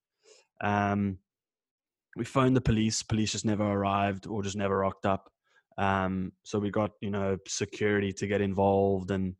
Um, 0.62 1.20
we 2.16 2.26
phoned 2.26 2.56
the 2.56 2.62
police 2.62 3.04
police 3.04 3.32
just 3.32 3.46
never 3.46 3.64
arrived 3.64 4.28
or 4.28 4.44
just 4.44 4.58
never 4.58 4.80
rocked 4.80 5.06
up. 5.06 5.32
Um, 5.78 6.34
so 6.44 6.60
we 6.60 6.72
got 6.72 6.92
you 7.00 7.12
know 7.12 7.38
security 7.48 8.12
to 8.14 8.28
get 8.28 8.42
involved 8.42 9.12
and 9.12 9.36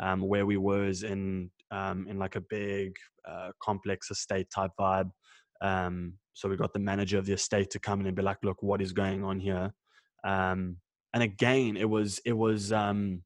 um, 0.00 0.22
where 0.22 0.46
we 0.46 0.56
were 0.56 0.86
is 0.86 1.02
in 1.02 1.50
um, 1.70 2.06
in 2.08 2.18
like 2.18 2.36
a 2.36 2.40
big 2.40 2.96
uh, 3.28 3.50
complex 3.62 4.10
estate 4.10 4.48
type 4.50 4.72
vibe. 4.78 5.10
Um, 5.60 6.14
so 6.34 6.48
we 6.48 6.56
got 6.56 6.72
the 6.72 6.78
manager 6.78 7.16
of 7.16 7.24
the 7.24 7.32
estate 7.32 7.70
to 7.70 7.78
come 7.78 8.00
in 8.00 8.06
and 8.06 8.16
be 8.16 8.22
like 8.22 8.38
look 8.42 8.62
what 8.62 8.82
is 8.82 8.92
going 8.92 9.24
on 9.24 9.40
here 9.40 9.72
um, 10.24 10.76
and 11.14 11.22
again 11.22 11.76
it 11.76 11.88
was 11.88 12.20
it 12.26 12.32
was 12.32 12.72
um, 12.72 13.22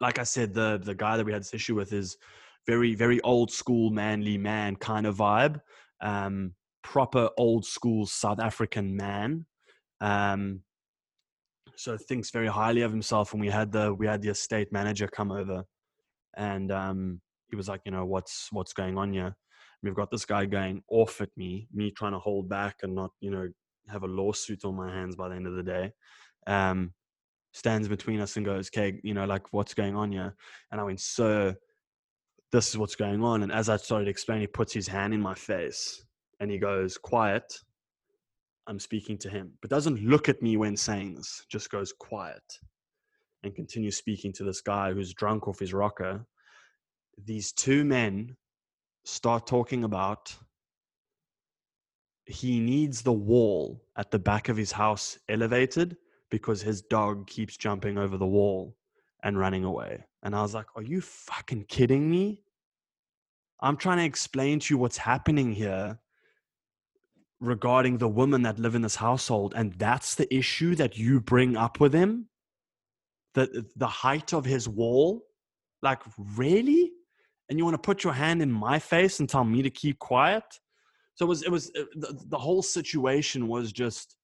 like 0.00 0.18
I 0.18 0.24
said, 0.24 0.54
the 0.54 0.80
the 0.82 0.94
guy 0.94 1.16
that 1.16 1.26
we 1.26 1.32
had 1.32 1.42
this 1.42 1.54
issue 1.54 1.74
with 1.74 1.92
is 1.92 2.16
very 2.66 2.94
very 2.94 3.20
old 3.22 3.50
school 3.50 3.90
manly 3.90 4.38
man 4.38 4.76
kind 4.76 5.06
of 5.06 5.16
vibe, 5.16 5.60
um, 6.00 6.54
proper 6.82 7.30
old 7.36 7.64
school 7.64 8.06
South 8.06 8.38
African 8.38 8.96
man. 8.96 9.46
Um, 10.00 10.60
so 11.76 11.96
thinks 11.96 12.30
very 12.30 12.46
highly 12.46 12.82
of 12.82 12.90
himself. 12.90 13.32
And 13.32 13.40
we 13.40 13.48
had 13.48 13.72
the 13.72 13.92
we 13.94 14.06
had 14.06 14.22
the 14.22 14.30
estate 14.30 14.72
manager 14.72 15.08
come 15.08 15.32
over, 15.32 15.64
and 16.36 16.70
um, 16.70 17.20
he 17.48 17.56
was 17.56 17.68
like, 17.68 17.80
you 17.84 17.92
know, 17.92 18.04
what's 18.04 18.48
what's 18.52 18.72
going 18.72 18.96
on 18.96 19.12
here? 19.12 19.36
We've 19.82 19.94
got 19.94 20.10
this 20.10 20.24
guy 20.24 20.44
going 20.44 20.82
off 20.88 21.20
at 21.20 21.30
me, 21.36 21.68
me 21.72 21.90
trying 21.90 22.12
to 22.12 22.18
hold 22.18 22.48
back 22.48 22.78
and 22.82 22.94
not, 22.94 23.12
you 23.20 23.30
know, 23.30 23.48
have 23.88 24.02
a 24.02 24.08
lawsuit 24.08 24.64
on 24.64 24.76
my 24.76 24.92
hands 24.92 25.16
by 25.16 25.28
the 25.28 25.36
end 25.36 25.46
of 25.46 25.56
the 25.56 25.62
day. 25.62 25.92
Um, 26.46 26.92
stands 27.52 27.88
between 27.88 28.20
us 28.20 28.36
and 28.36 28.44
goes, 28.46 28.68
okay, 28.68 29.00
you 29.02 29.14
know, 29.14 29.24
like 29.24 29.52
what's 29.52 29.74
going 29.74 29.96
on 29.96 30.12
here? 30.12 30.34
And 30.70 30.80
I 30.80 30.84
went, 30.84 31.00
sir, 31.00 31.56
this 32.52 32.68
is 32.68 32.78
what's 32.78 32.96
going 32.96 33.22
on. 33.22 33.42
And 33.42 33.52
as 33.52 33.68
I 33.68 33.76
started 33.76 34.08
explaining, 34.08 34.42
he 34.42 34.46
puts 34.48 34.72
his 34.72 34.86
hand 34.86 35.14
in 35.14 35.20
my 35.20 35.34
face 35.34 36.04
and 36.40 36.50
he 36.50 36.58
goes, 36.58 36.96
quiet. 36.96 37.60
I'm 38.66 38.78
speaking 38.78 39.18
to 39.18 39.30
him, 39.30 39.52
but 39.60 39.70
doesn't 39.70 40.00
look 40.00 40.28
at 40.28 40.42
me 40.42 40.56
when 40.56 40.76
saying 40.76 41.14
this, 41.14 41.44
just 41.48 41.70
goes 41.70 41.92
quiet 41.92 42.42
and 43.42 43.54
continues 43.54 43.96
speaking 43.96 44.32
to 44.34 44.44
this 44.44 44.60
guy 44.60 44.92
who's 44.92 45.12
drunk 45.14 45.48
off 45.48 45.58
his 45.58 45.74
rocker. 45.74 46.24
These 47.24 47.52
two 47.52 47.84
men 47.84 48.36
start 49.04 49.46
talking 49.46 49.84
about 49.84 50.34
he 52.26 52.60
needs 52.60 53.02
the 53.02 53.12
wall 53.12 53.82
at 53.96 54.10
the 54.10 54.18
back 54.18 54.48
of 54.48 54.56
his 54.56 54.72
house 54.72 55.18
elevated 55.28 55.96
because 56.30 56.62
his 56.62 56.80
dog 56.82 57.26
keeps 57.26 57.56
jumping 57.56 57.98
over 57.98 58.16
the 58.16 58.26
wall 58.26 58.76
and 59.22 59.38
running 59.38 59.64
away. 59.64 60.04
And 60.22 60.34
I 60.34 60.42
was 60.42 60.54
like, 60.54 60.66
Are 60.76 60.82
you 60.82 61.00
fucking 61.00 61.64
kidding 61.64 62.10
me? 62.10 62.42
I'm 63.60 63.76
trying 63.76 63.98
to 63.98 64.04
explain 64.04 64.60
to 64.60 64.74
you 64.74 64.78
what's 64.78 64.96
happening 64.96 65.52
here 65.52 65.98
regarding 67.40 67.98
the 67.98 68.08
women 68.08 68.42
that 68.42 68.58
live 68.58 68.74
in 68.74 68.82
this 68.82 68.96
household. 68.96 69.54
And 69.56 69.74
that's 69.74 70.14
the 70.14 70.32
issue 70.34 70.74
that 70.76 70.96
you 70.96 71.20
bring 71.20 71.56
up 71.56 71.80
with 71.80 71.92
him? 71.92 72.28
The, 73.34 73.66
the 73.76 73.86
height 73.86 74.32
of 74.32 74.44
his 74.44 74.68
wall? 74.68 75.26
Like, 75.82 76.00
really? 76.36 76.89
And 77.50 77.58
you 77.58 77.64
want 77.64 77.74
to 77.74 77.78
put 77.78 78.04
your 78.04 78.12
hand 78.12 78.40
in 78.40 78.50
my 78.50 78.78
face 78.78 79.18
and 79.20 79.28
tell 79.28 79.44
me 79.44 79.60
to 79.60 79.70
keep 79.70 79.98
quiet? 79.98 80.44
So 81.16 81.26
it 81.26 81.28
was, 81.28 81.42
it 81.42 81.50
was, 81.50 81.70
uh, 81.76 81.82
the, 81.96 82.18
the 82.28 82.38
whole 82.38 82.62
situation 82.62 83.48
was 83.48 83.72
just 83.72 84.16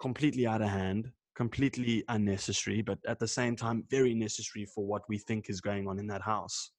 completely 0.00 0.46
out 0.46 0.62
of 0.62 0.68
hand, 0.68 1.12
completely 1.36 2.04
unnecessary, 2.08 2.80
but 2.80 2.98
at 3.06 3.18
the 3.18 3.28
same 3.28 3.54
time, 3.54 3.84
very 3.90 4.14
necessary 4.14 4.64
for 4.64 4.86
what 4.86 5.02
we 5.08 5.18
think 5.18 5.50
is 5.50 5.60
going 5.60 5.86
on 5.86 5.98
in 5.98 6.06
that 6.06 6.22
house. 6.22 6.70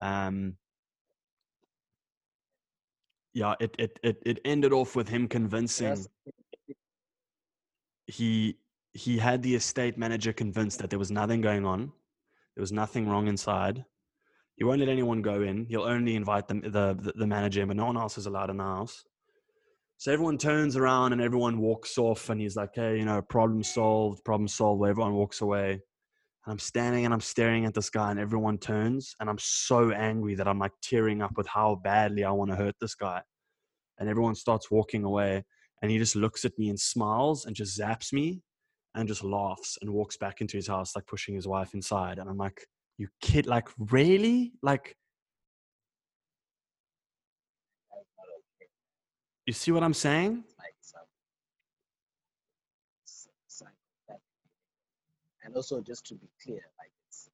Um, 0.00 0.56
yeah, 3.34 3.54
it, 3.60 3.74
it, 3.78 3.98
it, 4.04 4.22
it 4.24 4.38
ended 4.44 4.72
off 4.72 4.94
with 4.94 5.08
him 5.08 5.28
convincing 5.28 5.88
Yes. 5.88 6.08
he 8.06 8.56
he 8.92 9.18
had 9.18 9.40
the 9.42 9.54
estate 9.54 9.96
manager 9.96 10.32
convinced 10.32 10.80
that 10.80 10.90
there 10.90 10.98
was 10.98 11.12
nothing 11.12 11.40
going 11.40 11.64
on, 11.64 11.92
there 12.56 12.62
was 12.62 12.72
nothing 12.72 13.08
wrong 13.08 13.28
inside. 13.28 13.84
He 14.60 14.64
won't 14.64 14.80
let 14.80 14.90
anyone 14.90 15.22
go 15.22 15.40
in. 15.40 15.64
You'll 15.70 15.88
only 15.88 16.14
invite 16.16 16.46
the 16.46 16.60
the, 16.60 17.12
the, 17.16 17.26
manager, 17.26 17.64
but 17.64 17.76
no 17.76 17.86
one 17.86 17.96
else 17.96 18.18
is 18.18 18.26
allowed 18.26 18.50
in 18.50 18.58
the 18.58 18.62
house. 18.62 19.02
So 19.96 20.12
everyone 20.12 20.36
turns 20.36 20.76
around 20.76 21.14
and 21.14 21.22
everyone 21.22 21.60
walks 21.60 21.96
off, 21.96 22.28
and 22.28 22.38
he's 22.38 22.56
like, 22.56 22.72
"Hey, 22.74 22.98
you 22.98 23.06
know, 23.06 23.22
problem 23.22 23.62
solved, 23.62 24.22
problem 24.22 24.48
solved." 24.48 24.86
Everyone 24.86 25.14
walks 25.14 25.40
away, 25.40 25.70
and 25.70 25.80
I'm 26.46 26.58
standing 26.58 27.06
and 27.06 27.14
I'm 27.14 27.22
staring 27.22 27.64
at 27.64 27.72
this 27.72 27.88
guy, 27.88 28.10
and 28.10 28.20
everyone 28.20 28.58
turns, 28.58 29.14
and 29.18 29.30
I'm 29.30 29.38
so 29.38 29.92
angry 29.92 30.34
that 30.34 30.46
I'm 30.46 30.58
like 30.58 30.72
tearing 30.82 31.22
up 31.22 31.38
with 31.38 31.46
how 31.46 31.76
badly 31.82 32.24
I 32.24 32.30
want 32.30 32.50
to 32.50 32.56
hurt 32.56 32.74
this 32.82 32.94
guy. 32.94 33.22
And 33.98 34.10
everyone 34.10 34.34
starts 34.34 34.70
walking 34.70 35.04
away, 35.04 35.42
and 35.80 35.90
he 35.90 35.96
just 35.96 36.16
looks 36.16 36.44
at 36.44 36.58
me 36.58 36.68
and 36.68 36.78
smiles 36.78 37.46
and 37.46 37.56
just 37.56 37.80
zaps 37.80 38.12
me, 38.12 38.42
and 38.94 39.08
just 39.08 39.24
laughs 39.24 39.78
and 39.80 39.90
walks 39.90 40.18
back 40.18 40.42
into 40.42 40.58
his 40.58 40.66
house, 40.66 40.94
like 40.94 41.06
pushing 41.06 41.34
his 41.34 41.48
wife 41.48 41.72
inside. 41.72 42.18
And 42.18 42.28
I'm 42.28 42.36
like, 42.36 42.66
"You 43.00 43.08
kid, 43.22 43.46
like 43.46 43.66
really, 43.78 44.52
like." 44.62 44.94
You 49.46 49.54
see 49.54 49.72
what 49.72 49.82
I'm 49.82 49.94
saying? 49.94 50.44
like 50.58 50.76
some 50.82 51.08
s- 53.06 53.28
psychopathic 53.48 54.20
behavior. 54.44 55.40
And 55.44 55.56
also, 55.56 55.80
just 55.80 56.04
to 56.08 56.14
be 56.14 56.28
clear, 56.44 56.60
like 56.78 56.92
it's 57.08 57.30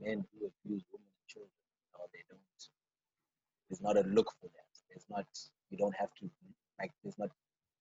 men 0.00 0.24
who 0.32 0.46
abuse 0.46 0.84
women 0.90 1.04
and 1.18 1.26
children. 1.28 1.52
No, 1.92 2.00
they 2.14 2.24
don't. 2.30 2.40
There's 3.68 3.82
not 3.82 3.98
a 3.98 4.08
look 4.08 4.32
for 4.40 4.48
that. 4.56 4.72
There's 4.88 5.04
not. 5.10 5.26
You 5.68 5.76
don't 5.76 5.96
have 5.96 6.14
to 6.20 6.30
like. 6.80 6.92
There's 7.02 7.18
not. 7.18 7.28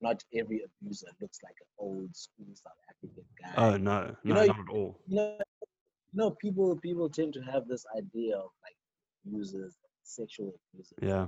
Not 0.01 0.23
every 0.35 0.61
abuser 0.67 1.07
looks 1.21 1.39
like 1.41 1.55
an 1.61 1.67
old 1.79 2.15
school 2.15 2.45
South 2.53 2.73
African 2.91 3.23
oh, 3.23 3.41
guy. 3.41 3.53
Oh 3.65 3.77
no, 3.77 4.15
You 4.23 4.33
know, 4.33 4.45
not 4.45 4.59
at 4.59 4.69
all. 4.69 4.99
you 5.07 5.15
know, 5.15 5.37
know, 6.13 6.31
people 6.31 6.75
people 6.77 7.09
tend 7.09 7.33
to 7.33 7.41
have 7.41 7.67
this 7.67 7.85
idea 7.97 8.37
of 8.37 8.49
like 8.63 8.75
users 9.25 9.75
sexual 10.03 10.53
abusers. 10.73 10.93
Yeah, 11.01 11.27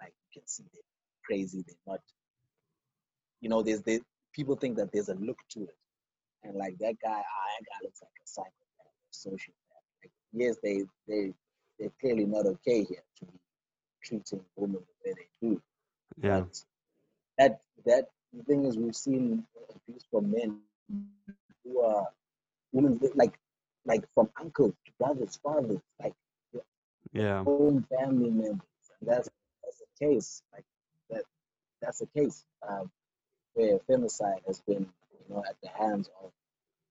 like 0.00 0.12
you 0.34 0.40
can 0.40 0.46
see 0.46 0.64
they're 0.72 0.82
crazy, 1.26 1.64
they're 1.66 1.76
not 1.86 2.00
you 3.40 3.48
know, 3.48 3.62
there's 3.62 3.82
they 3.82 4.00
people 4.32 4.56
think 4.56 4.76
that 4.76 4.92
there's 4.92 5.08
a 5.08 5.14
look 5.14 5.38
to 5.50 5.62
it. 5.62 5.76
And 6.44 6.56
like 6.56 6.78
that 6.78 6.94
guy, 7.02 7.20
ah, 7.20 7.48
that 7.58 7.64
guy 7.66 7.78
looks 7.84 8.00
like 8.02 8.10
a 8.22 8.26
psychopath, 8.26 8.94
a 9.12 9.14
sociopath. 9.14 9.84
Like 10.02 10.12
yes, 10.32 10.56
they 10.62 10.82
they 11.08 11.32
they're 11.78 11.92
clearly 12.00 12.24
not 12.26 12.46
okay 12.46 12.84
here 12.84 13.02
to 13.18 13.24
be 13.26 13.38
treating 14.04 14.40
women 14.56 14.80
the 15.04 15.10
way 15.10 15.14
they 15.16 15.48
do. 15.48 15.60
yeah, 16.22 16.40
But 16.40 16.62
that 17.38 17.60
that 17.86 18.08
the 18.32 18.42
thing 18.44 18.64
is 18.66 18.76
we've 18.76 18.96
seen 18.96 19.44
abuse 19.74 20.04
from 20.10 20.30
men 20.30 20.60
who 21.64 21.80
are 21.80 22.06
women 22.72 23.00
like 23.14 23.38
like 23.86 24.04
from 24.14 24.30
uncles, 24.40 24.74
brothers, 24.98 25.38
fathers, 25.42 25.80
like 26.02 26.14
yeah, 27.12 27.42
own 27.46 27.84
family 27.84 28.30
members, 28.30 28.60
and 29.00 29.08
that's 29.08 29.28
that's 29.64 29.78
the 29.78 30.06
case. 30.06 30.42
Like 30.52 30.64
that, 31.10 31.22
that's 31.80 31.98
the 32.00 32.06
case 32.06 32.44
um, 32.68 32.90
where 33.54 33.78
femicide 33.88 34.44
has 34.46 34.60
been, 34.60 34.86
you 35.12 35.34
know, 35.34 35.42
at 35.48 35.56
the 35.62 35.68
hands 35.68 36.10
of 36.22 36.30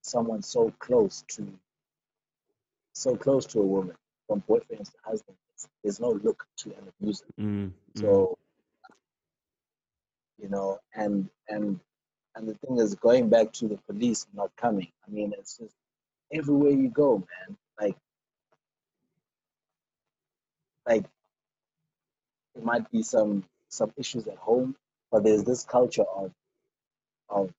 someone 0.02 0.42
so 0.42 0.72
close 0.78 1.24
to, 1.28 1.46
so 2.94 3.16
close 3.16 3.46
to 3.46 3.60
a 3.60 3.66
woman, 3.66 3.96
from 4.26 4.42
boyfriends 4.48 4.90
to 4.92 4.98
husbands. 5.04 5.38
There's 5.82 6.00
no 6.00 6.10
look 6.22 6.44
to 6.58 6.70
an 6.70 6.88
abuser. 7.00 7.24
mm, 7.40 7.70
mm, 7.70 7.72
So, 8.00 8.38
you 10.40 10.48
know, 10.48 10.78
and 10.94 11.28
and 11.48 11.80
and 12.36 12.48
the 12.48 12.54
thing 12.54 12.78
is, 12.78 12.94
going 12.94 13.28
back 13.28 13.52
to 13.54 13.68
the 13.68 13.78
police 13.88 14.26
not 14.34 14.50
coming. 14.56 14.88
I 15.06 15.10
mean, 15.10 15.32
it's 15.38 15.58
just 15.58 15.74
everywhere 16.32 16.72
you 16.72 16.90
go, 16.90 17.18
man. 17.18 17.56
Like, 17.80 17.96
like 20.86 21.04
it 22.56 22.64
might 22.64 22.90
be 22.90 23.02
some 23.02 23.44
some 23.68 23.92
issues 23.96 24.26
at 24.28 24.36
home, 24.36 24.76
but 25.10 25.24
there's 25.24 25.44
this 25.44 25.64
culture 25.64 26.04
of 26.16 26.32
of 27.28 27.52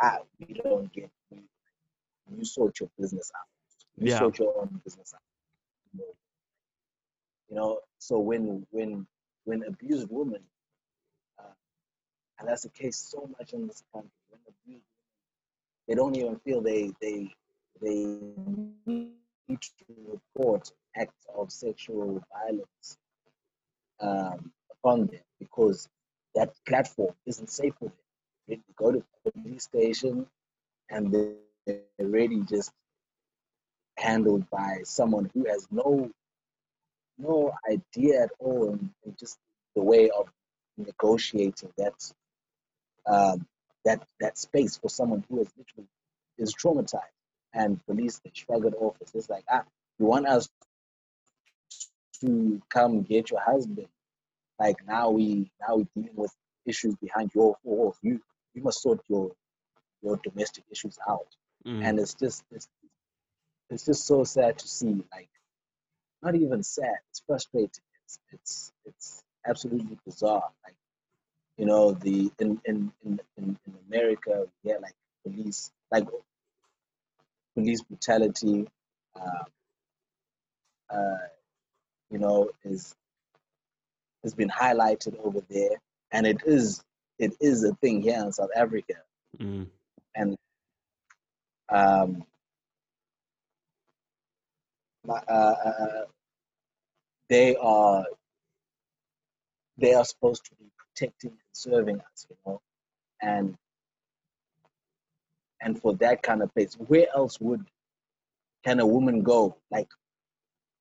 ah, 0.00 0.18
we 0.40 0.54
don't 0.54 0.92
get 0.92 1.10
you, 1.30 1.42
you 2.36 2.44
sort 2.44 2.80
your 2.80 2.90
business 2.98 3.30
out. 3.36 3.46
You 3.96 4.08
Yeah. 4.08 4.18
sort 4.18 4.38
your 4.38 4.58
own 4.60 4.80
business 4.84 5.14
out. 5.14 5.20
You 5.92 6.00
know, 6.00 6.14
you 7.50 7.56
know, 7.56 7.80
so 7.98 8.18
when 8.18 8.66
when 8.70 9.06
when 9.44 9.62
abused 9.64 10.08
women, 10.10 10.42
uh, 11.38 11.52
and 12.38 12.48
that's 12.48 12.62
the 12.62 12.70
case 12.70 12.96
so 12.96 13.28
much 13.38 13.52
in 13.52 13.66
this 13.66 13.82
country, 13.92 14.10
when 14.30 14.40
abused 14.48 14.84
women, 14.84 15.88
they 15.88 15.94
don't 15.94 16.16
even 16.16 16.38
feel 16.40 16.60
they 16.60 16.92
they 17.00 17.32
they 17.80 18.18
need 18.86 19.60
to 19.60 19.84
report 20.08 20.70
acts 20.96 21.26
of 21.36 21.50
sexual 21.52 22.22
violence 22.32 22.98
um, 24.00 24.52
upon 24.70 25.06
them 25.06 25.20
because 25.38 25.88
that 26.34 26.52
platform 26.66 27.14
isn't 27.26 27.50
safe 27.50 27.74
for 27.78 27.86
them. 27.86 27.94
They 28.48 28.60
go 28.76 28.92
to 28.92 29.04
police 29.32 29.64
station 29.64 30.26
and 30.90 31.12
they're 31.12 31.80
already 32.00 32.42
just 32.42 32.70
handled 33.96 34.48
by 34.50 34.80
someone 34.84 35.30
who 35.34 35.46
has 35.46 35.66
no 35.70 36.10
no 37.18 37.50
idea 37.70 38.24
at 38.24 38.30
all 38.38 38.68
and, 38.68 38.90
and 39.04 39.18
just 39.18 39.38
the 39.74 39.82
way 39.82 40.10
of 40.10 40.28
negotiating 40.76 41.72
that 41.78 42.12
um, 43.06 43.46
that 43.84 44.06
that 44.20 44.36
space 44.36 44.76
for 44.76 44.90
someone 44.90 45.24
who 45.28 45.40
is 45.40 45.48
literally 45.56 45.88
is 46.38 46.54
traumatized 46.54 47.15
and 47.54 47.84
police 47.86 48.20
they 48.24 48.30
shrug 48.34 48.64
it 48.66 48.74
off 48.78 48.96
it's 49.00 49.30
like 49.30 49.44
ah 49.50 49.64
you 49.98 50.06
want 50.06 50.26
us 50.26 50.48
to 52.20 52.60
come 52.68 53.02
get 53.02 53.30
your 53.30 53.40
husband. 53.40 53.88
Like 54.58 54.76
now 54.86 55.10
we 55.10 55.50
now 55.60 55.76
we're 55.76 55.88
dealing 55.94 56.16
with 56.16 56.32
issues 56.64 56.94
behind 56.96 57.30
your 57.34 57.56
walls 57.62 57.96
you 58.02 58.20
you 58.54 58.62
must 58.62 58.80
sort 58.82 59.00
your 59.08 59.32
your 60.02 60.18
domestic 60.22 60.64
issues 60.70 60.98
out. 61.08 61.28
Mm. 61.66 61.84
and 61.84 61.98
it's 61.98 62.14
just 62.14 62.44
it's, 62.52 62.68
it's 63.70 63.84
just 63.86 64.06
so 64.06 64.22
sad 64.22 64.56
to 64.58 64.68
see 64.68 65.02
like 65.12 65.28
not 66.22 66.34
even 66.34 66.62
sad 66.62 66.98
it's 67.10 67.22
frustrating. 67.26 67.84
It's 68.04 68.18
it's 68.32 68.72
it's 68.84 69.22
absolutely 69.46 69.98
bizarre. 70.04 70.50
Like 70.64 70.76
you 71.56 71.66
know 71.66 71.92
the 71.92 72.30
in 72.38 72.60
in 72.64 72.92
in, 73.04 73.20
in, 73.36 73.58
in 73.66 73.74
america 73.88 74.46
yeah 74.62 74.76
like 74.80 74.94
police 75.24 75.70
like 75.90 76.06
police 77.56 77.82
brutality, 77.82 78.68
uh, 79.16 79.44
uh, 80.94 81.16
you 82.10 82.18
know, 82.18 82.50
is 82.64 82.94
has 84.22 84.34
been 84.34 84.50
highlighted 84.50 85.16
over 85.24 85.40
there, 85.48 85.76
and 86.12 86.26
it 86.26 86.42
is 86.46 86.82
it 87.18 87.32
is 87.40 87.64
a 87.64 87.74
thing 87.76 88.02
here 88.02 88.20
in 88.24 88.32
South 88.32 88.50
Africa, 88.56 88.94
Mm. 89.40 89.68
and 90.14 90.36
um, 91.68 92.24
my- 95.04 95.24
uh, 95.28 95.56
uh, 95.66 95.84
uh, 95.84 96.04
they 97.28 97.56
are 97.56 98.04
they 99.78 99.94
are 99.94 100.04
supposed 100.04 100.44
to 100.46 100.54
be 100.56 100.70
protecting 100.78 101.32
and 101.32 101.40
serving 101.52 102.00
us, 102.00 102.26
you 102.30 102.36
know, 102.46 102.60
and 103.22 103.56
and 105.60 105.80
for 105.80 105.94
that 105.96 106.22
kind 106.22 106.42
of 106.42 106.52
place, 106.54 106.74
where 106.74 107.06
else 107.14 107.40
would 107.40 107.64
can 108.64 108.80
a 108.80 108.86
woman 108.86 109.22
go? 109.22 109.56
Like, 109.70 109.88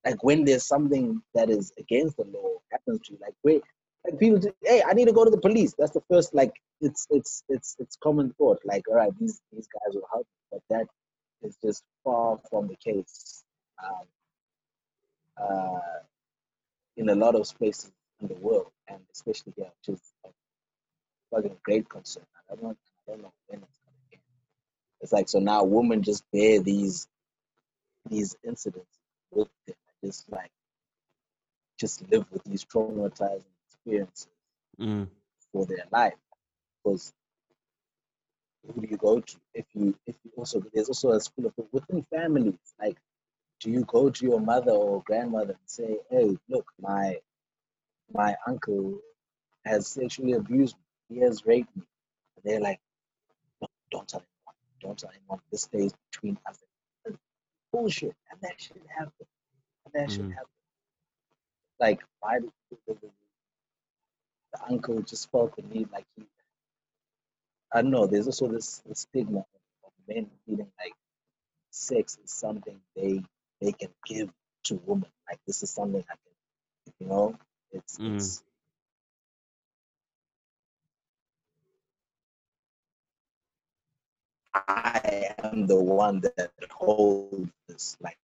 like 0.05 0.23
when 0.23 0.45
there's 0.45 0.65
something 0.65 1.21
that 1.33 1.49
is 1.49 1.71
against 1.77 2.17
the 2.17 2.25
law 2.25 2.59
happens 2.71 3.01
to 3.07 3.13
you, 3.13 3.19
like 3.21 3.33
where 3.41 3.59
like 4.05 4.19
people, 4.19 4.41
hey, 4.63 4.83
I 4.85 4.93
need 4.93 5.05
to 5.05 5.13
go 5.13 5.25
to 5.25 5.31
the 5.31 5.39
police. 5.39 5.73
That's 5.77 5.91
the 5.91 6.03
first 6.09 6.33
like 6.33 6.53
it's 6.81 7.07
it's 7.09 7.43
it's 7.49 7.75
it's 7.79 7.97
common 8.01 8.33
thought. 8.37 8.59
Like, 8.65 8.87
all 8.87 8.95
right, 8.95 9.17
these 9.19 9.41
these 9.51 9.67
guys 9.67 9.95
will 9.95 10.07
help, 10.11 10.27
but 10.51 10.61
that 10.69 10.87
is 11.41 11.57
just 11.63 11.83
far 12.03 12.39
from 12.49 12.67
the 12.67 12.75
case. 12.75 13.43
Um, 13.83 14.07
uh, 15.37 15.79
in 16.97 17.09
a 17.09 17.15
lot 17.15 17.35
of 17.35 17.45
spaces 17.45 17.91
in 18.21 18.27
the 18.27 18.35
world, 18.35 18.71
and 18.87 18.99
especially 19.11 19.53
here, 19.57 19.65
which 19.65 19.97
is 19.97 20.01
a 20.25 20.29
fucking 21.31 21.57
great 21.63 21.89
concern. 21.89 22.23
I 22.51 22.55
don't 22.55 22.77
I 23.07 23.11
don't 23.11 23.23
know 23.23 23.33
when 23.47 23.61
it's. 23.61 23.84
It's 25.01 25.11
like 25.13 25.29
so 25.29 25.39
now 25.39 25.63
women 25.63 26.01
just 26.03 26.23
bear 26.31 26.59
these 26.59 27.07
these 28.09 28.35
incidents 28.43 28.99
with 29.31 29.47
them, 29.67 29.75
just 30.03 30.29
like 30.31 30.51
just 31.79 32.09
live 32.11 32.25
with 32.31 32.43
these 32.45 32.63
traumatizing 32.65 33.43
experiences 33.69 34.27
Mm. 34.79 35.07
for 35.53 35.65
their 35.65 35.85
life. 35.89 36.15
Because 36.83 37.13
who 38.67 38.81
do 38.81 38.87
you 38.89 38.97
go 38.97 39.21
to? 39.21 39.35
If 39.53 39.65
you 39.73 39.95
if 40.05 40.15
you 40.25 40.31
also 40.35 40.61
there's 40.73 40.89
also 40.89 41.11
a 41.11 41.21
school 41.21 41.45
of 41.45 41.53
within 41.71 42.03
families. 42.03 42.57
Like 42.79 42.97
do 43.61 43.71
you 43.71 43.85
go 43.85 44.09
to 44.09 44.25
your 44.25 44.39
mother 44.41 44.71
or 44.71 45.01
grandmother 45.03 45.51
and 45.51 45.59
say 45.65 45.97
hey 46.09 46.37
look 46.49 46.65
my 46.81 47.19
my 48.13 48.35
uncle 48.45 48.99
has 49.65 49.87
sexually 49.87 50.33
abused 50.33 50.75
me. 51.09 51.15
He 51.15 51.21
has 51.21 51.45
raped 51.45 51.73
me. 51.75 51.83
And 52.35 52.43
they're 52.43 52.59
like 52.59 52.79
no, 53.61 53.67
don't 53.91 54.07
tell 54.07 54.23
anyone 54.85 54.95
don't 54.95 54.99
tell 54.99 55.11
anyone 55.19 55.39
this 55.51 55.63
stays 55.63 55.93
between 56.11 56.37
us 56.47 56.59
That's 57.05 57.17
bullshit 57.71 58.15
and 58.31 58.41
that 58.41 58.61
should 58.61 58.81
happen 58.87 59.11
and 59.85 59.93
that 59.93 60.11
should 60.11 60.25
Mhm. 60.25 60.33
happen 60.33 60.49
like 61.79 62.01
why 62.21 62.39
did 62.39 62.51
the, 62.71 62.77
the, 62.87 62.93
the, 63.01 63.09
the 64.53 64.63
uncle 64.69 65.01
just 65.01 65.31
felt 65.31 65.55
the 65.55 65.63
me 65.63 65.87
like 65.91 66.05
he 66.15 66.25
I 67.73 67.81
don't 67.81 67.91
know. 67.91 68.07
There's 68.07 68.27
also 68.27 68.47
this, 68.47 68.81
this 68.87 69.01
stigma 69.01 69.39
of, 69.39 69.45
of 69.85 69.91
men 70.07 70.29
feeling 70.45 70.71
like 70.79 70.93
sex 71.71 72.17
is 72.23 72.31
something 72.31 72.79
they 72.95 73.23
they 73.61 73.73
can 73.73 73.89
give 74.05 74.31
to 74.65 74.75
women. 74.85 75.11
Like 75.29 75.39
this 75.47 75.63
is 75.63 75.71
something 75.71 76.03
I 76.09 76.15
can, 76.15 76.95
you 76.99 77.07
know. 77.07 77.37
It's 77.71 77.97
Mm. 77.99 78.15
it's. 78.15 78.43
I 84.55 85.33
am 85.43 85.67
the 85.67 85.75
one 85.81 86.21
that 86.21 86.51
holds 86.71 87.51
this 87.67 87.97
like 88.01 88.17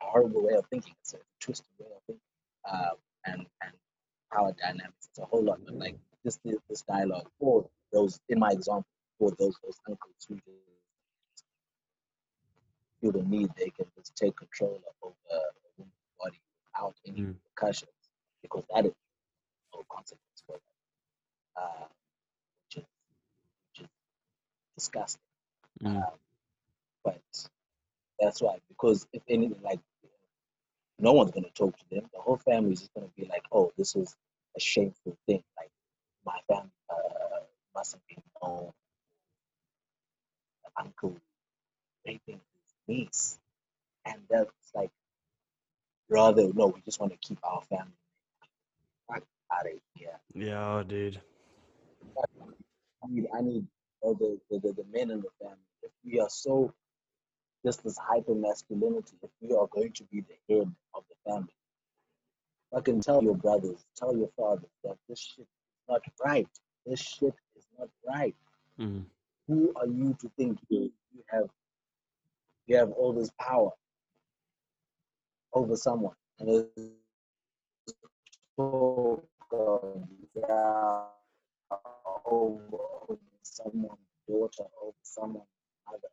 horrible 0.00 0.44
way 0.46 0.54
of 0.54 0.66
thinking. 0.66 0.94
It's 1.00 1.14
a 1.14 1.18
twisted 1.40 1.66
way 1.80 1.86
of 1.96 2.02
thinking, 2.06 2.22
uh, 2.70 2.90
and 3.26 3.46
and 3.62 3.72
power 4.32 4.52
dynamics. 4.60 5.08
It's 5.10 5.18
a 5.20 5.24
whole 5.26 5.44
lot, 5.44 5.60
but 5.64 5.74
like 5.76 5.96
just 6.24 6.40
this, 6.44 6.56
this 6.68 6.82
dialogue 6.82 7.28
for 7.40 7.66
those 7.92 8.20
in 8.28 8.38
my 8.38 8.50
example 8.50 8.86
for 9.18 9.32
those 9.38 9.56
those 9.64 9.78
uncles 9.88 10.14
who 10.28 10.36
feel 13.00 13.12
the 13.12 13.22
need, 13.24 13.50
they 13.56 13.70
can 13.70 13.86
just 13.96 14.16
take 14.16 14.36
control 14.36 14.80
of 14.88 14.94
over 15.02 15.16
a 15.32 15.40
woman's 15.78 15.94
body 16.20 16.40
without 16.66 16.94
any 17.06 17.20
Mm. 17.22 17.34
repercussions, 17.34 17.90
because 18.42 18.64
that 18.74 18.86
is 18.86 18.92
no 19.74 19.82
consequence 19.90 20.42
for 20.46 20.54
them, 20.54 20.76
uh, 21.56 21.86
which 22.64 22.78
is 22.78 22.84
which 23.68 23.80
is 23.84 23.88
disgusting. 24.76 25.20
Mm. 25.82 25.96
Um, 25.96 26.18
but 27.04 27.20
that's 28.20 28.40
why, 28.40 28.58
because 28.68 29.06
if 29.12 29.22
anything, 29.28 29.60
like 29.62 29.80
no 30.98 31.12
one's 31.12 31.32
gonna 31.32 31.48
talk 31.54 31.76
to 31.76 31.84
them. 31.90 32.08
The 32.12 32.20
whole 32.20 32.38
family 32.38 32.72
is 32.72 32.80
just 32.80 32.94
gonna 32.94 33.08
be 33.16 33.26
like, 33.26 33.44
"Oh, 33.50 33.72
this 33.76 33.94
was 33.94 34.14
a 34.56 34.60
shameful 34.60 35.16
thing. 35.26 35.42
Like 35.56 35.70
my 36.24 36.38
family 36.48 36.70
uh, 36.90 37.40
mustn't 37.74 38.02
be 38.08 38.16
known. 38.42 38.72
The 40.64 40.82
uncle 40.82 41.16
raping 42.06 42.40
his 42.40 42.74
niece, 42.86 43.38
and 44.04 44.20
that's 44.30 44.70
like 44.74 44.90
rather 46.08 46.52
no. 46.52 46.68
We 46.68 46.80
just 46.82 47.00
want 47.00 47.12
to 47.12 47.18
keep 47.18 47.38
our 47.42 47.62
family 47.62 47.92
out 49.52 49.66
of 49.66 49.72
here. 49.94 50.18
Yeah, 50.34 50.82
dude. 50.86 51.20
I 52.16 53.06
need, 53.08 53.26
I 53.34 53.40
need 53.40 53.66
all 54.02 54.14
the, 54.14 54.38
the, 54.50 54.58
the, 54.58 54.72
the 54.74 54.84
men 54.92 55.10
in 55.10 55.20
the 55.20 55.30
family. 55.40 55.56
If 55.82 55.90
we 56.04 56.20
are 56.20 56.28
so 56.28 56.72
just 57.64 57.82
this 57.84 57.96
hyper 57.98 58.34
masculinity, 58.34 59.16
if 59.22 59.30
we 59.40 59.54
are 59.56 59.68
going 59.68 59.92
to 59.92 60.04
be 60.04 60.20
the 60.20 60.54
head 60.54 60.72
of 60.94 61.04
the 61.08 61.30
family, 61.30 61.54
I 62.76 62.80
can 62.80 63.00
tell 63.00 63.22
your 63.22 63.36
brothers, 63.36 63.84
tell 63.96 64.16
your 64.16 64.30
fathers 64.36 64.70
that 64.84 64.96
this 65.08 65.20
shit 65.20 65.46
is 65.46 65.84
not 65.88 66.02
right. 66.24 66.48
This 66.86 67.00
shit 67.00 67.34
is 67.56 67.64
not 67.78 67.88
right. 68.06 68.34
Mm. 68.78 69.04
Who 69.46 69.72
are 69.76 69.86
you 69.86 70.16
to 70.20 70.30
think 70.36 70.58
you, 70.68 70.92
you 71.14 71.22
have 71.28 71.48
you 72.66 72.76
have 72.76 72.90
all 72.92 73.12
this 73.12 73.30
power 73.40 73.70
over 75.52 75.76
someone? 75.76 76.14
And 76.38 76.48
it's 76.48 76.92
talk 78.56 79.24
of, 79.52 80.08
over 82.24 83.18
someone's 83.42 83.98
daughter, 84.28 84.64
over 84.82 84.96
someone's 85.02 85.46
mother. 85.86 86.08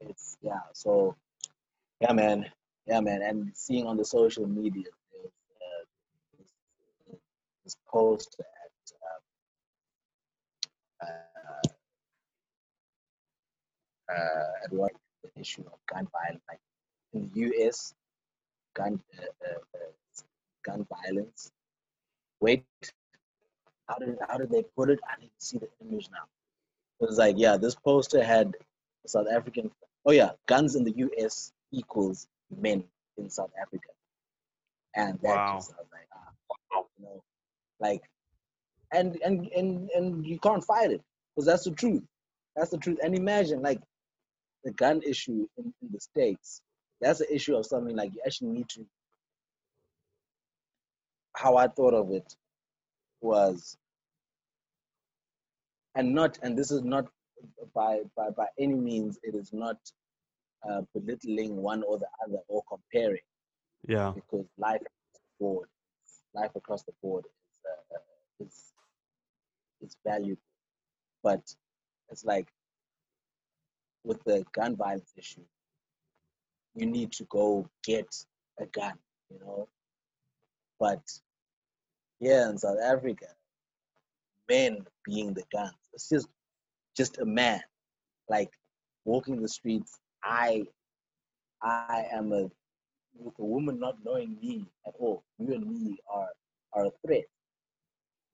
It's 0.00 0.36
yeah. 0.42 0.60
So 0.72 1.16
yeah, 2.00 2.12
man. 2.12 2.46
Yeah, 2.86 3.00
man. 3.00 3.22
And 3.22 3.50
seeing 3.54 3.86
on 3.86 3.96
the 3.96 4.04
social 4.04 4.46
media, 4.46 4.84
there's, 5.12 5.32
uh, 5.56 5.84
this, 6.38 6.52
this 7.64 7.76
post 7.88 8.36
at 8.40 8.92
uh, 11.02 11.06
uh, 11.06 11.68
uh, 14.14 14.64
at 14.64 14.72
work, 14.72 14.92
the 15.22 15.40
issue 15.40 15.62
of 15.62 15.78
gun 15.86 16.06
violence, 16.12 16.42
like 16.48 16.60
in 17.14 17.30
the 17.32 17.40
U.S., 17.40 17.94
gun 18.74 19.00
uh, 19.18 19.24
uh, 19.48 19.88
gun 20.64 20.86
violence. 20.90 21.50
Wait, 22.40 22.64
how 23.88 23.96
did 23.98 24.18
how 24.28 24.38
did 24.38 24.50
they 24.50 24.64
put 24.76 24.90
it? 24.90 25.00
I 25.08 25.20
didn't 25.20 25.32
see 25.38 25.58
the 25.58 25.68
image 25.82 26.08
now. 26.12 26.24
It 27.00 27.08
was 27.08 27.18
like, 27.18 27.36
yeah, 27.38 27.56
this 27.56 27.74
poster 27.74 28.22
had 28.24 28.54
South 29.06 29.26
African. 29.32 29.70
Oh 30.06 30.12
yeah, 30.12 30.30
guns 30.46 30.76
in 30.76 30.84
the 30.84 30.92
U.S. 30.98 31.52
equals 31.72 32.28
men 32.56 32.84
in 33.18 33.30
South 33.30 33.50
Africa, 33.60 33.88
and 34.96 35.18
that 35.22 35.46
Wow. 35.46 35.56
just 35.56 35.72
I 35.72 35.82
was 35.82 35.88
like, 35.92 36.08
ah, 36.14 36.82
you 36.98 37.04
know, 37.04 37.22
like, 37.80 38.02
and 38.92 39.18
and 39.24 39.48
and 39.56 39.90
and 39.90 40.26
you 40.26 40.38
can't 40.38 40.64
fight 40.64 40.92
it 40.92 41.02
because 41.34 41.46
that's 41.46 41.64
the 41.64 41.72
truth. 41.72 42.02
That's 42.56 42.70
the 42.70 42.78
truth. 42.78 42.98
And 43.02 43.14
imagine 43.16 43.62
like 43.62 43.80
the 44.64 44.72
gun 44.72 45.02
issue 45.02 45.46
in, 45.58 45.74
in 45.82 45.88
the 45.92 46.00
states. 46.00 46.62
That's 47.00 47.20
the 47.20 47.34
issue 47.34 47.56
of 47.56 47.66
something 47.66 47.96
like 47.96 48.14
you 48.14 48.22
actually 48.26 48.50
need 48.50 48.68
to. 48.70 48.86
How 51.36 51.56
I 51.56 51.68
thought 51.68 51.94
of 51.94 52.12
it 52.12 52.34
was, 53.24 53.76
and 55.96 56.14
not, 56.14 56.38
and 56.42 56.58
this 56.58 56.70
is 56.72 56.82
not 56.82 57.06
by 57.74 58.00
by 58.16 58.30
by 58.30 58.46
any 58.58 58.74
means. 58.74 59.18
It 59.24 59.34
is 59.34 59.52
not 59.52 59.78
uh, 60.68 60.82
belittling 60.94 61.56
one 61.56 61.82
or 61.84 61.98
the 61.98 62.08
other 62.26 62.38
or 62.48 62.62
comparing 62.68 63.22
Yeah. 63.88 64.12
because 64.14 64.46
life 64.58 64.80
across 64.82 65.14
the 65.14 65.20
board, 65.40 65.68
life 66.34 66.52
across 66.56 66.82
the 66.84 66.92
board 67.02 67.24
is 67.26 67.60
uh, 67.72 68.44
is 68.46 68.72
is 69.82 69.96
valuable, 70.06 70.42
but 71.22 71.42
it's 72.10 72.24
like 72.24 72.48
with 74.04 74.22
the 74.24 74.44
gun 74.54 74.76
violence 74.76 75.12
issue, 75.16 75.44
you 76.74 76.86
need 76.86 77.12
to 77.12 77.24
go 77.24 77.68
get 77.84 78.08
a 78.60 78.66
gun, 78.66 78.94
you 79.30 79.38
know. 79.40 79.68
But 80.80 81.02
here 82.24 82.48
in 82.48 82.58
South 82.58 82.78
Africa, 82.82 83.26
men 84.48 84.86
being 85.04 85.34
the 85.34 85.44
guns, 85.52 85.74
it's 85.92 86.08
just 86.08 86.28
just 86.96 87.18
a 87.18 87.24
man, 87.24 87.60
like 88.28 88.50
walking 89.04 89.42
the 89.42 89.48
streets. 89.48 89.98
I 90.22 90.64
I 91.62 92.06
am 92.12 92.32
a 92.32 92.50
with 93.16 93.34
a 93.38 93.44
woman 93.44 93.78
not 93.78 93.96
knowing 94.04 94.36
me 94.40 94.66
at 94.86 94.94
all. 94.98 95.22
You 95.38 95.54
and 95.54 95.66
me 95.68 95.98
are 96.12 96.28
are 96.72 96.86
a 96.86 96.90
threat. 97.06 97.24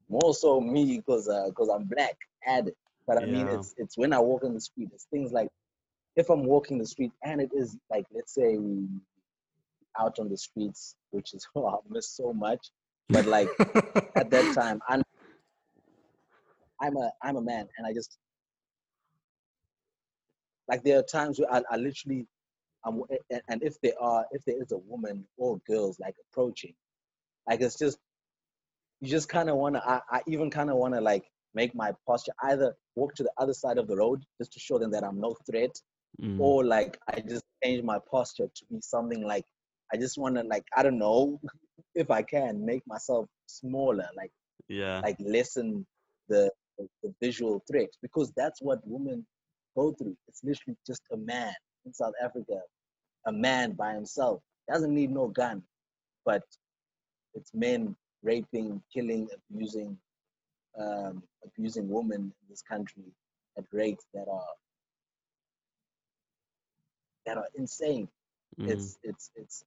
More 0.08 0.34
so 0.34 0.60
me 0.60 0.98
because 0.98 1.28
because 1.48 1.68
uh, 1.68 1.74
I'm 1.74 1.84
black 1.84 2.16
added. 2.46 2.74
But 3.06 3.18
I 3.18 3.26
yeah. 3.26 3.32
mean, 3.32 3.48
it's 3.48 3.74
it's 3.76 3.98
when 3.98 4.12
I 4.12 4.20
walk 4.20 4.44
in 4.44 4.54
the 4.54 4.60
street. 4.60 4.90
It's 4.94 5.06
things 5.10 5.32
like 5.32 5.48
if 6.16 6.30
I'm 6.30 6.44
walking 6.44 6.78
the 6.78 6.86
street 6.86 7.12
and 7.24 7.40
it 7.40 7.50
is 7.52 7.76
like 7.90 8.06
let's 8.12 8.34
say 8.34 8.56
we 8.56 8.86
out 9.98 10.18
on 10.18 10.28
the 10.28 10.36
streets, 10.36 10.94
which 11.10 11.34
is 11.34 11.46
oh, 11.56 11.66
I 11.66 11.76
miss 11.88 12.08
so 12.08 12.32
much. 12.32 12.70
But 13.10 13.26
like 13.26 13.48
at 14.16 14.30
that 14.30 14.54
time, 14.54 14.80
I'm 14.88 15.02
I'm 16.80 16.96
a 16.96 17.10
I'm 17.22 17.36
a 17.36 17.42
man, 17.42 17.68
and 17.76 17.86
I 17.86 17.92
just 17.92 18.16
like 20.68 20.82
there 20.84 20.98
are 20.98 21.02
times 21.02 21.38
where 21.38 21.52
I, 21.52 21.62
I 21.70 21.76
literally 21.76 22.26
I'm, 22.84 23.02
and 23.48 23.62
if 23.62 23.80
there 23.82 24.00
are 24.00 24.24
if 24.30 24.44
there 24.44 24.60
is 24.60 24.72
a 24.72 24.78
woman 24.78 25.26
or 25.36 25.60
girls 25.66 25.98
like 26.00 26.14
approaching, 26.30 26.74
like 27.48 27.60
it's 27.60 27.78
just 27.78 27.98
you 29.00 29.08
just 29.08 29.28
kind 29.28 29.50
of 29.50 29.56
want 29.56 29.74
to. 29.74 29.82
I, 29.86 30.00
I 30.10 30.20
even 30.26 30.50
kind 30.50 30.70
of 30.70 30.76
want 30.76 30.94
to 30.94 31.00
like 31.00 31.24
make 31.54 31.74
my 31.74 31.92
posture 32.06 32.32
either 32.44 32.74
walk 32.94 33.14
to 33.16 33.22
the 33.22 33.32
other 33.38 33.54
side 33.54 33.78
of 33.78 33.88
the 33.88 33.96
road 33.96 34.22
just 34.38 34.52
to 34.52 34.60
show 34.60 34.78
them 34.78 34.90
that 34.92 35.04
I'm 35.04 35.20
no 35.20 35.36
threat, 35.50 35.74
mm. 36.22 36.38
or 36.38 36.64
like 36.64 36.98
I 37.08 37.20
just 37.20 37.44
change 37.62 37.82
my 37.82 37.98
posture 38.10 38.46
to 38.46 38.64
be 38.70 38.80
something 38.80 39.26
like 39.26 39.44
I 39.92 39.96
just 39.96 40.18
want 40.18 40.36
to 40.36 40.42
like 40.42 40.64
I 40.76 40.82
don't 40.82 40.98
know 40.98 41.40
if 41.94 42.10
I 42.10 42.22
can 42.22 42.64
make 42.64 42.86
myself 42.86 43.26
smaller, 43.46 44.08
like 44.16 44.30
yeah, 44.68 45.00
like 45.00 45.16
lessen 45.20 45.86
the, 46.28 46.50
the, 46.78 46.88
the 47.02 47.14
visual 47.20 47.62
threat 47.70 47.90
because 48.02 48.32
that's 48.36 48.60
what 48.62 48.80
women 48.84 49.26
go 49.76 49.92
through. 49.92 50.16
It's 50.28 50.42
literally 50.44 50.76
just 50.86 51.02
a 51.12 51.16
man 51.16 51.54
in 51.84 51.92
South 51.92 52.14
Africa, 52.22 52.60
a 53.26 53.32
man 53.32 53.72
by 53.72 53.94
himself 53.94 54.40
doesn't 54.70 54.94
need 54.94 55.10
no 55.10 55.28
gun, 55.28 55.62
but 56.24 56.42
it's 57.34 57.52
men 57.54 57.96
raping, 58.22 58.82
killing, 58.92 59.28
abusing, 59.50 59.96
um, 60.78 61.22
abusing 61.44 61.88
women 61.88 62.20
in 62.20 62.48
this 62.48 62.62
country 62.62 63.04
at 63.58 63.64
rates 63.72 64.06
that 64.14 64.26
are 64.30 64.54
that 67.26 67.36
are 67.36 67.48
insane. 67.56 68.08
Mm. 68.58 68.70
It's 68.70 68.98
it's 69.02 69.30
it's 69.36 69.64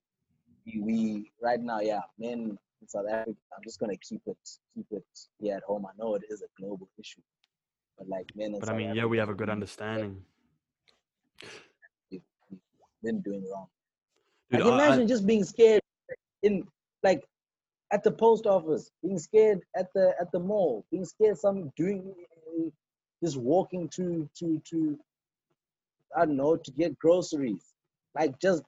we 0.65 1.31
right 1.41 1.59
now, 1.59 1.79
yeah, 1.79 2.01
men 2.17 2.57
in 2.81 2.87
South 2.87 3.05
Africa. 3.09 3.37
I'm 3.55 3.63
just 3.63 3.79
gonna 3.79 3.97
keep 3.97 4.21
it 4.25 4.37
keep 4.75 4.85
it 4.91 5.05
here 5.39 5.57
at 5.57 5.63
home. 5.63 5.85
I 5.85 5.91
know 5.97 6.15
it 6.15 6.23
is 6.29 6.41
a 6.41 6.61
global 6.61 6.89
issue, 6.99 7.21
but 7.97 8.07
like 8.07 8.31
men. 8.35 8.53
but 8.53 8.65
South 8.65 8.75
I 8.75 8.77
mean, 8.77 8.87
Africa, 8.87 8.99
yeah, 8.99 9.05
we 9.05 9.17
have 9.17 9.29
a 9.29 9.33
good 9.33 9.49
understanding. 9.49 10.21
We've, 12.11 12.21
been 13.03 13.21
doing 13.21 13.45
wrong. 13.51 13.67
Dude, 14.49 14.61
like, 14.61 14.73
imagine 14.73 15.03
I, 15.03 15.07
just 15.07 15.27
being 15.27 15.43
scared 15.43 15.81
in 16.41 16.65
like 17.03 17.23
at 17.91 18.03
the 18.03 18.11
post 18.11 18.45
office, 18.45 18.89
being 19.01 19.19
scared 19.19 19.61
at 19.75 19.87
the 19.93 20.13
at 20.19 20.31
the 20.31 20.39
mall, 20.39 20.85
being 20.91 21.05
scared 21.05 21.37
some 21.37 21.71
doing 21.75 22.13
just 23.23 23.37
walking 23.37 23.87
to 23.89 24.29
to 24.37 24.61
to 24.69 24.99
I 26.15 26.25
don't 26.25 26.37
know 26.37 26.55
to 26.55 26.71
get 26.71 26.97
groceries. 26.99 27.73
Like 28.15 28.39
just 28.39 28.63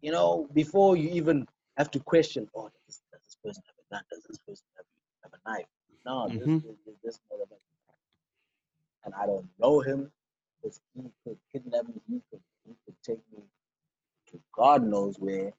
you 0.00 0.12
know, 0.12 0.48
before 0.52 0.96
you 0.96 1.10
even 1.10 1.46
have 1.76 1.90
to 1.92 2.00
question, 2.00 2.48
oh, 2.54 2.70
does, 2.86 3.00
does 3.12 3.20
this 3.24 3.36
person 3.44 3.62
have 3.66 3.74
a 3.78 3.94
gun? 3.94 4.02
Does 4.10 4.24
this 4.24 4.38
person 4.38 4.66
have, 4.76 4.86
have 5.24 5.32
a 5.32 5.50
knife? 5.50 5.66
No, 6.06 6.28
mm-hmm. 6.28 6.58
this, 6.58 6.76
this, 6.86 6.94
this 7.04 7.20
motherfucker. 7.32 7.56
And 9.04 9.14
I 9.14 9.26
don't 9.26 9.48
know 9.58 9.80
him 9.80 10.10
because 10.62 10.80
he 10.94 11.10
could 11.24 11.38
kidnap 11.52 11.88
me. 11.88 11.94
He 12.08 12.22
could, 12.30 12.40
he 12.66 12.74
could 12.84 12.96
take 13.02 13.20
me 13.32 13.42
to 14.30 14.40
God 14.54 14.86
knows 14.86 15.18
where, 15.18 15.52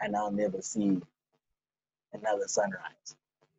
and 0.00 0.16
I'll 0.16 0.30
never 0.30 0.60
see 0.62 1.00
another 2.12 2.46
sunrise. 2.46 3.16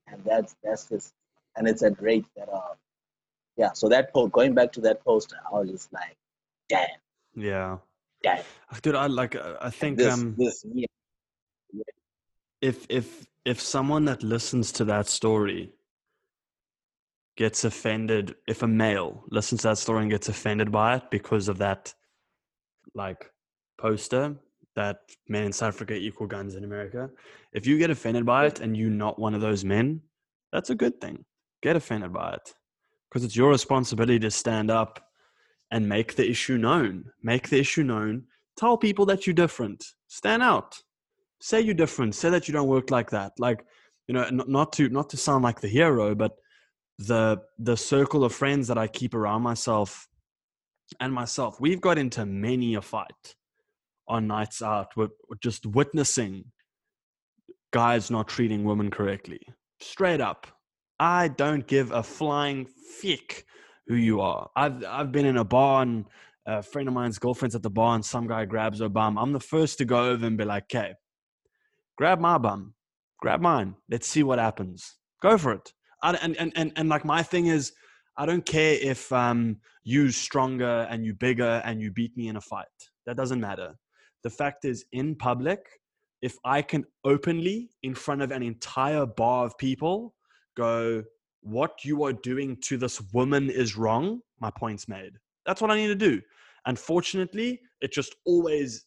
And 0.08 0.24
that's 0.26 0.56
that's 0.64 0.86
just, 0.86 1.14
and 1.56 1.68
it's 1.68 1.82
a 1.82 1.92
great 1.92 2.26
that 2.36 2.50
uh, 2.50 2.76
yeah. 3.58 3.72
So 3.74 3.90
that 3.90 4.14
post, 4.14 4.32
going 4.32 4.54
back 4.54 4.72
to 4.74 4.82
that 4.82 5.04
poster, 5.04 5.38
I 5.50 5.60
was 5.60 5.70
just 5.70 5.94
like, 5.94 6.18
damn. 6.70 6.88
Yeah. 7.36 7.78
Damn. 8.24 8.44
Dude, 8.82 8.96
I 8.96 9.08
like. 9.08 9.36
I 9.36 9.70
think 9.70 9.98
this, 9.98 10.14
um, 10.14 10.36
this, 10.38 10.64
yeah. 10.74 10.86
if 12.62 12.86
if 12.90 13.28
if 13.46 13.60
someone 13.60 14.06
that 14.06 14.24
listens 14.24 14.72
to 14.74 14.86
that 14.86 15.08
story 15.08 15.74
gets 17.38 17.64
offended, 17.64 18.36
if 18.48 18.62
a 18.62 18.68
male 18.68 19.24
listens 19.32 19.62
to 19.62 19.70
that 19.70 19.78
story 19.78 20.04
and 20.04 20.12
gets 20.12 20.30
offended 20.30 20.72
by 20.72 20.96
it 20.98 21.04
because 21.10 21.48
of 21.48 21.58
that, 21.58 21.94
like 22.94 23.32
poster 23.80 24.36
that 24.76 25.00
men 25.28 25.44
in 25.44 25.52
South 25.52 25.74
Africa 25.74 25.94
equal 25.94 26.28
guns 26.28 26.56
in 26.56 26.64
America, 26.64 27.10
if 27.54 27.66
you 27.66 27.78
get 27.78 27.90
offended 27.90 28.26
by 28.26 28.46
it 28.46 28.60
and 28.60 28.78
you're 28.78 28.90
not 28.90 29.20
one 29.20 29.34
of 29.34 29.42
those 29.42 29.66
men, 29.66 30.02
that's 30.54 30.70
a 30.70 30.76
good 30.76 31.02
thing. 31.02 31.26
Get 31.62 31.76
offended 31.76 32.14
by 32.14 32.34
it 32.34 32.54
because 33.10 33.26
it's 33.26 33.36
your 33.36 33.50
responsibility 33.50 34.20
to 34.20 34.32
stand 34.32 34.72
up 34.72 35.11
and 35.72 35.88
make 35.88 36.16
the 36.16 36.30
issue 36.30 36.58
known. 36.58 37.06
Make 37.24 37.50
the 37.50 37.60
issue 37.60 37.84
known. 37.84 38.24
Tell 38.58 38.78
people 38.78 39.06
that 39.08 39.26
you're 39.26 39.34
different. 39.34 39.84
Stand 40.08 40.44
out. 40.44 40.78
Say 41.40 41.62
you're 41.62 41.74
different. 41.74 42.14
Say 42.14 42.30
that 42.30 42.48
you 42.48 42.54
don't 42.54 42.68
work 42.68 42.92
like 42.92 43.10
that. 43.12 43.32
Like, 43.40 43.66
you 44.08 44.14
know, 44.14 44.30
not 44.30 44.74
to 44.74 44.90
not 44.90 45.10
to 45.12 45.18
sound 45.18 45.44
like 45.44 45.62
the 45.62 45.68
hero, 45.68 46.14
but 46.14 46.34
the 47.00 47.42
the 47.58 47.78
circle 47.78 48.24
of 48.24 48.34
friends 48.34 48.68
that 48.68 48.78
I 48.78 48.88
keep 48.88 49.14
around 49.14 49.42
myself 49.42 50.08
and 51.00 51.14
myself, 51.14 51.60
we've 51.60 51.82
got 51.82 51.98
into 51.98 52.26
many 52.26 52.76
a 52.76 52.82
fight 52.82 53.36
on 54.08 54.28
nights 54.28 54.62
out. 54.62 54.96
We're 54.98 55.08
just 55.40 55.66
witnessing 55.66 56.46
guys 57.72 58.12
not 58.12 58.28
treating 58.28 58.66
women 58.66 58.92
correctly. 58.92 59.40
Straight 59.80 60.22
up. 60.22 60.48
I 61.00 61.30
don't 61.30 61.66
give 61.66 61.92
a 61.92 62.04
flying 62.04 62.68
fick 63.00 63.46
who 63.92 63.98
you 63.98 64.22
are. 64.22 64.50
I've 64.56 64.84
I've 64.86 65.12
been 65.12 65.26
in 65.26 65.38
a 65.38 65.44
bar 65.44 65.84
and 65.84 66.06
a 66.48 66.64
friend 66.64 66.88
of 66.88 66.94
mine's 66.94 67.20
girlfriend's 67.20 67.56
at 67.56 67.62
the 67.62 67.70
bar 67.70 67.94
and 67.96 68.06
some 68.06 68.26
guy 68.26 68.46
grabs 68.46 68.80
her 68.80 68.88
bum. 68.88 69.18
I'm 69.18 69.34
the 69.34 69.40
first 69.40 69.78
to 69.80 69.86
go 69.86 70.10
over 70.12 70.26
and 70.26 70.38
be 70.38 70.46
like, 70.46 70.64
"Okay, 70.74 70.94
grab 71.98 72.20
my 72.20 72.38
bum, 72.38 72.74
grab 73.20 73.42
mine. 73.42 73.76
Let's 73.90 74.08
see 74.08 74.24
what 74.24 74.40
happens. 74.40 74.98
Go 75.22 75.38
for 75.38 75.52
it." 75.52 75.74
I, 76.02 76.14
and 76.22 76.38
and 76.38 76.54
and 76.56 76.72
and 76.78 76.88
like 76.88 77.04
my 77.04 77.22
thing 77.22 77.48
is, 77.48 77.74
I 78.18 78.26
don't 78.26 78.46
care 78.46 78.78
if 78.82 79.12
um 79.12 79.58
you 79.84 80.10
stronger 80.12 80.88
and 80.90 81.04
you're 81.06 81.16
bigger 81.16 81.62
and 81.66 81.82
you 81.82 81.92
beat 81.92 82.16
me 82.16 82.30
in 82.30 82.38
a 82.38 82.42
fight. 82.42 82.78
That 83.06 83.18
doesn't 83.18 83.42
matter. 83.42 83.76
The 84.24 84.30
fact 84.30 84.64
is, 84.64 84.86
in 84.94 85.16
public, 85.16 85.60
if 86.22 86.38
I 86.46 86.62
can 86.62 86.86
openly 87.04 87.72
in 87.84 87.94
front 87.96 88.22
of 88.22 88.32
an 88.32 88.44
entire 88.44 89.06
bar 89.06 89.46
of 89.46 89.58
people 89.58 90.16
go, 90.56 91.04
what 91.42 91.84
you 91.84 92.04
are 92.04 92.14
doing 92.14 92.58
to 92.62 92.78
this 92.78 93.02
woman 93.14 93.50
is 93.50 93.78
wrong, 93.78 94.22
my 94.40 94.52
point's 94.52 94.88
made. 94.88 95.14
That's 95.46 95.62
what 95.62 95.72
I 95.72 95.76
need 95.76 95.88
to 95.88 95.96
do. 95.96 96.22
Unfortunately, 96.66 97.60
it 97.82 97.92
just 97.92 98.16
always 98.26 98.86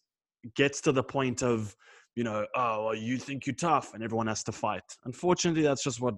gets 0.54 0.80
to 0.82 0.92
the 0.92 1.02
point 1.02 1.42
of, 1.42 1.74
you 2.14 2.22
know, 2.22 2.46
oh, 2.54 2.86
well, 2.86 2.94
you 2.94 3.18
think 3.18 3.46
you're 3.46 3.56
tough 3.56 3.94
and 3.94 4.02
everyone 4.02 4.28
has 4.28 4.44
to 4.44 4.52
fight. 4.52 4.84
Unfortunately, 5.04 5.62
that's 5.62 5.82
just 5.82 6.00
what 6.00 6.14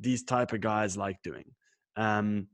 these 0.00 0.24
type 0.24 0.52
of 0.52 0.60
guys 0.60 0.96
like 0.96 1.22
doing. 1.22 1.44
Um, 1.96 2.48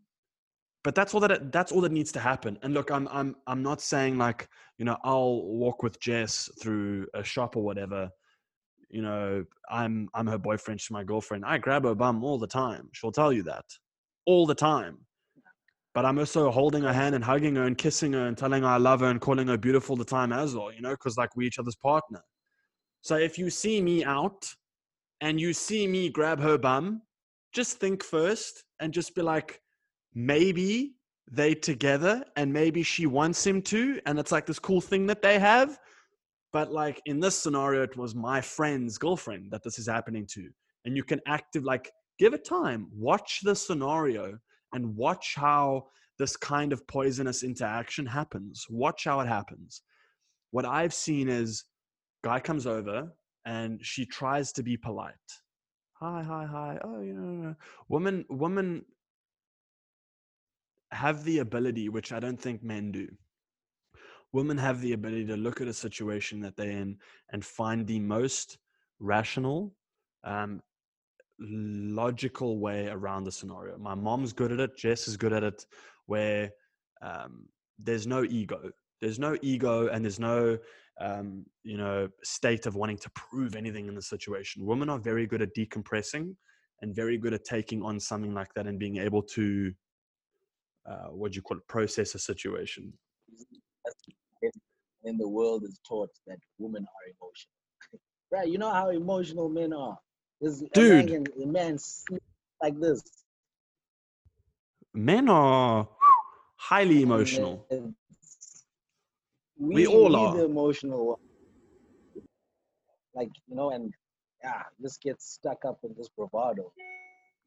but 0.85 0.94
that's 0.94 1.14
all 1.14 1.20
that 1.20 1.52
that's 1.52 1.70
all 1.70 1.81
that 1.82 1.93
needs 1.93 2.12
to 2.12 2.20
happen. 2.20 2.59
And 2.62 2.74
look, 2.74 2.90
I'm 2.90 3.09
I'm 3.10 3.36
I'm 3.47 3.62
not 3.62 3.81
saying 3.81 4.19
like 4.19 4.48
you 4.78 4.85
know 4.85 4.97
I'll 5.05 5.43
walk 5.44 5.82
with 5.82 6.01
Jess 6.01 6.51
through 6.60 7.06
a 7.14 7.23
shop 7.23 7.56
or 7.56 7.62
whatever 7.62 8.10
you 8.93 9.02
know, 9.02 9.44
I'm 9.69 10.09
I'm 10.14 10.27
her 10.28 10.39
boyfriend, 10.39 10.81
she's 10.81 10.90
my 10.90 11.02
girlfriend. 11.02 11.44
I 11.44 11.59
grab 11.59 11.85
her 11.85 11.94
bum 11.94 12.23
all 12.23 12.39
the 12.39 12.47
time. 12.47 12.90
She'll 12.93 13.10
tell 13.10 13.32
you 13.32 13.43
that. 13.44 13.64
All 14.27 14.47
the 14.47 14.55
time. 14.55 14.98
But 15.94 16.05
I'm 16.05 16.19
also 16.19 16.51
holding 16.51 16.82
her 16.85 16.93
hand 16.93 17.14
and 17.14 17.24
hugging 17.24 17.56
her 17.56 17.64
and 17.64 17.77
kissing 17.77 18.12
her 18.12 18.27
and 18.27 18.36
telling 18.39 18.62
her 18.62 18.69
I 18.69 18.77
love 18.77 19.01
her 19.01 19.06
and 19.06 19.20
calling 19.20 19.48
her 19.48 19.59
beautiful 19.59 19.97
the 19.97 20.05
time 20.05 20.32
as 20.32 20.55
well, 20.55 20.73
you 20.73 20.81
know, 20.81 20.93
because 20.93 21.16
like 21.16 21.35
we 21.36 21.47
each 21.47 21.59
other's 21.59 21.77
partner. 21.77 22.23
So 23.01 23.16
if 23.16 23.39
you 23.39 23.51
see 23.51 23.82
me 23.82 24.05
out 24.05 24.48
and 25.20 25.40
you 25.40 25.52
see 25.52 25.86
me 25.86 26.09
grab 26.09 26.40
her 26.40 26.56
bum, 26.56 27.02
just 27.52 27.78
think 27.78 28.02
first 28.02 28.64
and 28.81 28.93
just 28.93 29.14
be 29.14 29.23
like, 29.23 29.60
maybe 30.14 30.94
they 31.31 31.55
together 31.55 32.24
and 32.36 32.52
maybe 32.52 32.82
she 32.82 33.06
wants 33.06 33.47
him 33.47 33.60
to, 33.62 34.01
and 34.06 34.19
it's 34.19 34.32
like 34.32 34.47
this 34.47 34.59
cool 34.59 34.81
thing 34.81 35.06
that 35.06 35.23
they 35.23 35.39
have 35.39 35.78
but 36.52 36.72
like 36.72 37.00
in 37.06 37.20
this 37.20 37.38
scenario 37.38 37.82
it 37.82 37.96
was 37.96 38.14
my 38.14 38.40
friend's 38.40 38.98
girlfriend 38.98 39.50
that 39.50 39.62
this 39.62 39.78
is 39.78 39.88
happening 39.88 40.26
to 40.26 40.48
and 40.84 40.96
you 40.96 41.02
can 41.02 41.20
active 41.26 41.64
like 41.64 41.90
give 42.18 42.34
it 42.34 42.44
time 42.44 42.88
watch 42.94 43.40
the 43.42 43.54
scenario 43.54 44.38
and 44.72 44.96
watch 44.96 45.34
how 45.36 45.86
this 46.18 46.36
kind 46.36 46.72
of 46.72 46.86
poisonous 46.86 47.42
interaction 47.42 48.06
happens. 48.06 48.66
Watch 48.70 49.04
how 49.04 49.20
it 49.20 49.28
happens. 49.28 49.82
What 50.50 50.64
i've 50.64 50.94
seen 50.94 51.28
is 51.28 51.64
guy 52.22 52.40
comes 52.40 52.66
over 52.66 53.12
and 53.44 53.84
she 53.84 54.06
tries 54.06 54.52
to 54.52 54.62
be 54.62 54.76
polite. 54.76 55.14
Hi 55.94 56.22
hi 56.22 56.44
hi. 56.44 56.78
Oh 56.84 57.00
you 57.00 57.14
know 57.14 57.54
woman 57.88 58.24
woman 58.28 58.84
have 60.92 61.24
the 61.24 61.38
ability, 61.38 61.88
which 61.88 62.12
I 62.12 62.20
don't 62.20 62.40
think 62.40 62.62
men 62.62 62.92
do. 62.92 63.08
Women 64.32 64.56
have 64.59 64.80
the 64.80 64.92
ability 64.92 65.26
to 65.26 65.36
look 65.36 65.60
at 65.60 65.68
a 65.68 65.74
situation 65.74 66.40
that 66.40 66.56
they're 66.56 66.70
in 66.70 66.96
and 67.32 67.44
find 67.44 67.86
the 67.86 68.00
most 68.00 68.59
rational, 68.98 69.74
um, 70.24 70.62
logical 71.38 72.59
way 72.59 72.88
around 72.88 73.24
the 73.24 73.32
scenario. 73.32 73.76
My 73.76 73.94
mom's 73.94 74.32
good 74.32 74.52
at 74.52 74.60
it. 74.60 74.76
Jess 74.76 75.06
is 75.06 75.16
good 75.16 75.32
at 75.32 75.42
it, 75.42 75.66
where 76.06 76.50
um, 77.02 77.46
there's 77.78 78.06
no 78.06 78.24
ego. 78.24 78.70
There's 79.00 79.18
no 79.18 79.36
ego, 79.42 79.88
and 79.88 80.04
there's 80.04 80.20
no 80.20 80.59
um, 81.00 81.44
you 81.62 81.76
know 81.76 82.09
state 82.22 82.66
of 82.66 82.74
wanting 82.74 82.98
to 82.98 83.10
prove 83.10 83.54
anything 83.54 83.86
in 83.86 83.94
the 83.94 84.02
situation. 84.02 84.64
Women 84.64 84.88
are 84.88 84.98
very 84.98 85.26
good 85.26 85.42
at 85.42 85.54
decompressing 85.54 86.34
and 86.80 86.94
very 86.94 87.18
good 87.18 87.34
at 87.34 87.44
taking 87.44 87.82
on 87.82 87.98
something 87.98 88.34
like 88.34 88.52
that 88.54 88.66
and 88.66 88.78
being 88.78 88.98
able 88.98 89.22
to 89.22 89.72
uh, 90.88 91.09
what 91.10 91.32
do 91.32 91.36
you 91.36 91.42
call 91.42 91.56
it 91.56 91.66
process 91.68 92.14
a 92.14 92.18
situation 92.18 92.92
in 95.04 95.16
the 95.18 95.28
world 95.28 95.64
is 95.64 95.78
taught 95.86 96.10
that 96.26 96.38
women 96.58 96.82
are 96.84 97.04
emotional. 97.16 97.52
Right 98.30 98.48
you 98.48 98.58
know 98.58 98.70
how 98.72 98.88
emotional 98.90 99.48
men 99.50 99.72
are? 99.74 99.98
This 100.40 100.62
Dude. 100.72 101.10
a 101.10 101.18
man, 101.18 101.26
a 101.42 101.46
man 101.46 101.78
like 102.62 102.80
this. 102.80 103.02
Men 104.94 105.28
are 105.28 105.88
highly 106.56 107.02
emotional. 107.02 107.66
it's- 107.70 108.64
We 109.58 109.86
all 109.86 110.16
are. 110.16 110.34
the 110.36 110.44
emotional 110.44 111.06
one. 111.12 111.22
like 113.14 113.30
you 113.48 113.54
know 113.58 113.70
and 113.70 113.92
yeah 114.42 114.62
just 114.80 115.00
get 115.02 115.20
stuck 115.20 115.60
up 115.70 115.78
in 115.84 115.94
this 115.98 116.08
bravado. 116.16 116.72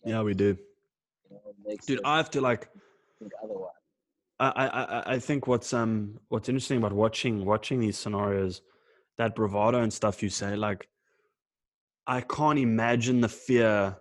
Yeah 0.06 0.22
we 0.22 0.34
do. 0.36 0.50
you 1.30 1.32
know, 1.32 1.76
dude 1.88 2.00
us 2.00 2.06
i 2.06 2.18
have 2.18 2.30
to 2.36 2.42
like 2.50 2.64
think 3.20 3.32
otherwise 3.44 3.85
I, 4.40 4.50
I 4.50 5.14
I- 5.14 5.20
think 5.20 5.48
what's 5.48 5.74
um 5.74 6.20
what's 6.30 6.50
interesting 6.50 6.78
about 6.78 6.94
watching 6.94 7.46
watching 7.46 7.80
these 7.80 7.98
scenarios, 7.98 8.62
that 9.18 9.36
bravado 9.36 9.82
and 9.82 9.94
stuff 9.94 10.22
you 10.22 10.30
say, 10.30 10.56
like 10.56 10.90
I 12.08 12.22
can't 12.22 12.60
imagine 12.60 13.22
the 13.22 13.30
fear 13.30 13.98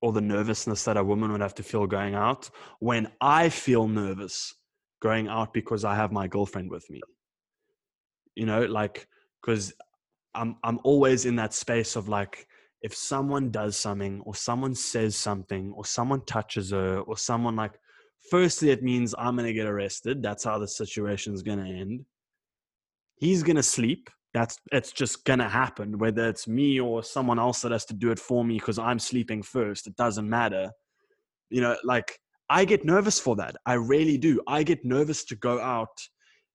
or 0.00 0.12
the 0.12 0.20
nervousness 0.20 0.84
that 0.84 0.96
a 0.96 1.04
woman 1.04 1.32
would 1.32 1.40
have 1.40 1.54
to 1.56 1.62
feel 1.62 1.86
going 1.86 2.14
out 2.14 2.50
when 2.78 3.10
I 3.20 3.48
feel 3.48 3.88
nervous 3.88 4.54
going 5.00 5.28
out 5.28 5.52
because 5.52 5.84
I 5.84 5.94
have 5.96 6.12
my 6.12 6.28
girlfriend 6.28 6.70
with 6.70 6.88
me. 6.90 7.00
You 8.34 8.46
know, 8.46 8.62
like 8.64 9.08
because 9.40 9.72
I'm 10.34 10.56
I'm 10.62 10.78
always 10.84 11.26
in 11.26 11.36
that 11.36 11.54
space 11.54 11.96
of 11.96 12.08
like 12.08 12.46
if 12.82 12.94
someone 12.94 13.50
does 13.50 13.76
something 13.76 14.20
or 14.26 14.34
someone 14.34 14.74
says 14.74 15.16
something 15.16 15.72
or 15.72 15.84
someone 15.84 16.24
touches 16.24 16.70
her 16.70 17.00
or 17.00 17.16
someone 17.16 17.56
like 17.56 17.72
firstly 18.30 18.70
it 18.70 18.82
means 18.82 19.14
i'm 19.18 19.36
going 19.36 19.46
to 19.46 19.52
get 19.52 19.66
arrested. 19.66 20.22
That's 20.22 20.44
how 20.44 20.58
the 20.58 20.68
situation's 20.68 21.42
going 21.42 21.58
to 21.58 21.70
end. 21.70 22.04
He's 23.16 23.42
going 23.42 23.56
to 23.56 23.62
sleep. 23.62 24.10
That's 24.32 24.58
it's 24.72 24.92
just 24.92 25.24
going 25.24 25.38
to 25.38 25.48
happen. 25.48 25.98
Whether 25.98 26.28
it's 26.28 26.48
me 26.48 26.80
or 26.80 27.02
someone 27.04 27.38
else 27.38 27.62
that 27.62 27.72
has 27.72 27.84
to 27.86 27.94
do 27.94 28.10
it 28.10 28.18
for 28.18 28.44
me 28.44 28.58
because 28.58 28.78
i'm 28.78 28.98
sleeping 28.98 29.42
first 29.42 29.86
it 29.86 29.96
doesn't 29.96 30.28
matter. 30.28 30.70
You 31.50 31.60
know 31.60 31.76
like 31.84 32.18
i 32.50 32.64
get 32.64 32.84
nervous 32.84 33.20
for 33.20 33.36
that. 33.36 33.56
I 33.66 33.74
really 33.74 34.18
do. 34.18 34.40
I 34.46 34.62
get 34.62 34.84
nervous 34.84 35.24
to 35.26 35.36
go 35.36 35.60
out 35.60 35.96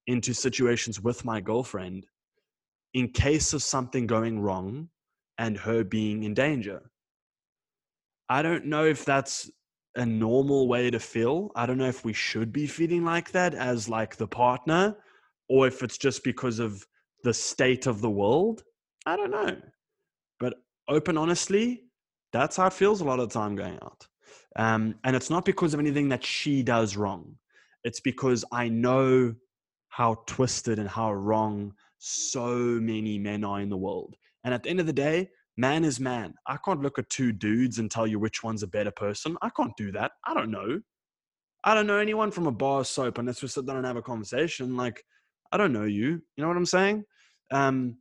into 0.08 0.34
situations 0.34 1.00
with 1.02 1.24
my 1.24 1.40
girlfriend 1.40 2.06
in 2.94 3.10
case 3.10 3.54
of 3.54 3.62
something 3.62 4.08
going 4.08 4.40
wrong 4.40 4.90
and 5.38 5.58
her 5.58 5.84
being 5.84 6.24
in 6.24 6.34
danger. 6.34 6.82
I 8.28 8.42
don't 8.42 8.66
know 8.66 8.86
if 8.86 9.06
that's 9.06 9.50
a 10.00 10.06
normal 10.06 10.70
way 10.70 10.90
to 10.90 11.00
feel. 11.00 11.52
I 11.56 11.66
don't 11.66 11.78
know 11.78 11.88
if 11.88 12.06
we 12.06 12.14
should 12.14 12.54
be 12.54 12.66
feeling 12.68 13.04
like 13.04 13.32
that 13.32 13.54
as 13.54 13.90
like 13.90 14.16
the 14.16 14.28
partner 14.28 14.96
or 15.50 15.68
if 15.68 15.84
it's 15.84 15.98
just 15.98 16.24
because 16.24 16.60
of 16.60 16.86
the 17.24 17.34
state 17.34 17.86
of 17.86 18.00
the 18.00 18.10
world. 18.10 18.64
I 19.06 19.18
don't 19.18 19.30
know. 19.30 19.58
But 20.40 20.54
open 20.88 21.18
honestly, 21.18 21.84
that's 22.32 22.56
how 22.56 22.68
it 22.68 22.74
feels 22.74 23.02
a 23.02 23.04
lot 23.04 23.20
of 23.20 23.28
the 23.28 23.34
time 23.34 23.58
going 23.58 23.78
out. 23.82 24.08
Um, 24.56 24.96
and 25.04 25.18
it's 25.18 25.30
not 25.30 25.44
because 25.44 25.74
of 25.74 25.82
anything 25.82 26.08
that 26.10 26.24
she 26.24 26.64
does 26.64 26.96
wrong. 26.96 27.36
It's 27.84 28.00
because 28.00 28.46
I 28.54 28.70
know 28.70 29.36
how 29.90 30.24
twisted 30.28 30.80
and 30.80 30.88
how 30.88 31.12
wrong 31.12 31.74
so 31.98 32.56
many 32.56 33.20
men 33.20 33.44
are 33.44 33.60
in 33.60 33.70
the 33.70 33.78
world. 33.78 34.16
And 34.46 34.54
at 34.54 34.64
the 34.64 34.70
end 34.70 34.80
of 34.80 34.86
the 34.86 34.94
day, 34.94 35.30
man 35.60 35.84
is 35.84 36.00
man. 36.00 36.34
I 36.48 36.58
can't 36.64 36.82
look 36.82 36.98
at 36.98 37.10
two 37.10 37.34
dudes 37.34 37.80
and 37.80 37.92
tell 37.92 38.08
you 38.08 38.18
which 38.18 38.44
one's 38.44 38.64
a 38.64 38.68
better 38.68 38.92
person. 38.92 39.38
I 39.42 39.50
can't 39.50 39.76
do 39.76 39.92
that. 39.92 40.14
I 40.26 40.34
don't 40.34 40.52
know. 40.52 40.80
I 41.66 41.74
don't 41.74 41.86
know 41.88 41.98
anyone 41.98 42.32
from 42.32 42.48
a 42.48 42.52
bar 42.52 42.86
soap 42.86 43.18
unless 43.18 43.42
we 43.42 43.50
sit 43.50 43.66
down 43.66 43.76
and 43.76 43.86
have 43.86 43.98
a 43.98 44.02
conversation. 44.02 44.78
Like, 44.78 45.04
I 45.52 45.58
don't 45.58 45.74
know 45.74 45.84
you. 45.84 46.22
You 46.36 46.42
know 46.42 46.48
what 46.48 46.56
I'm 46.56 46.66
saying? 46.66 47.04
Um, 47.52 47.98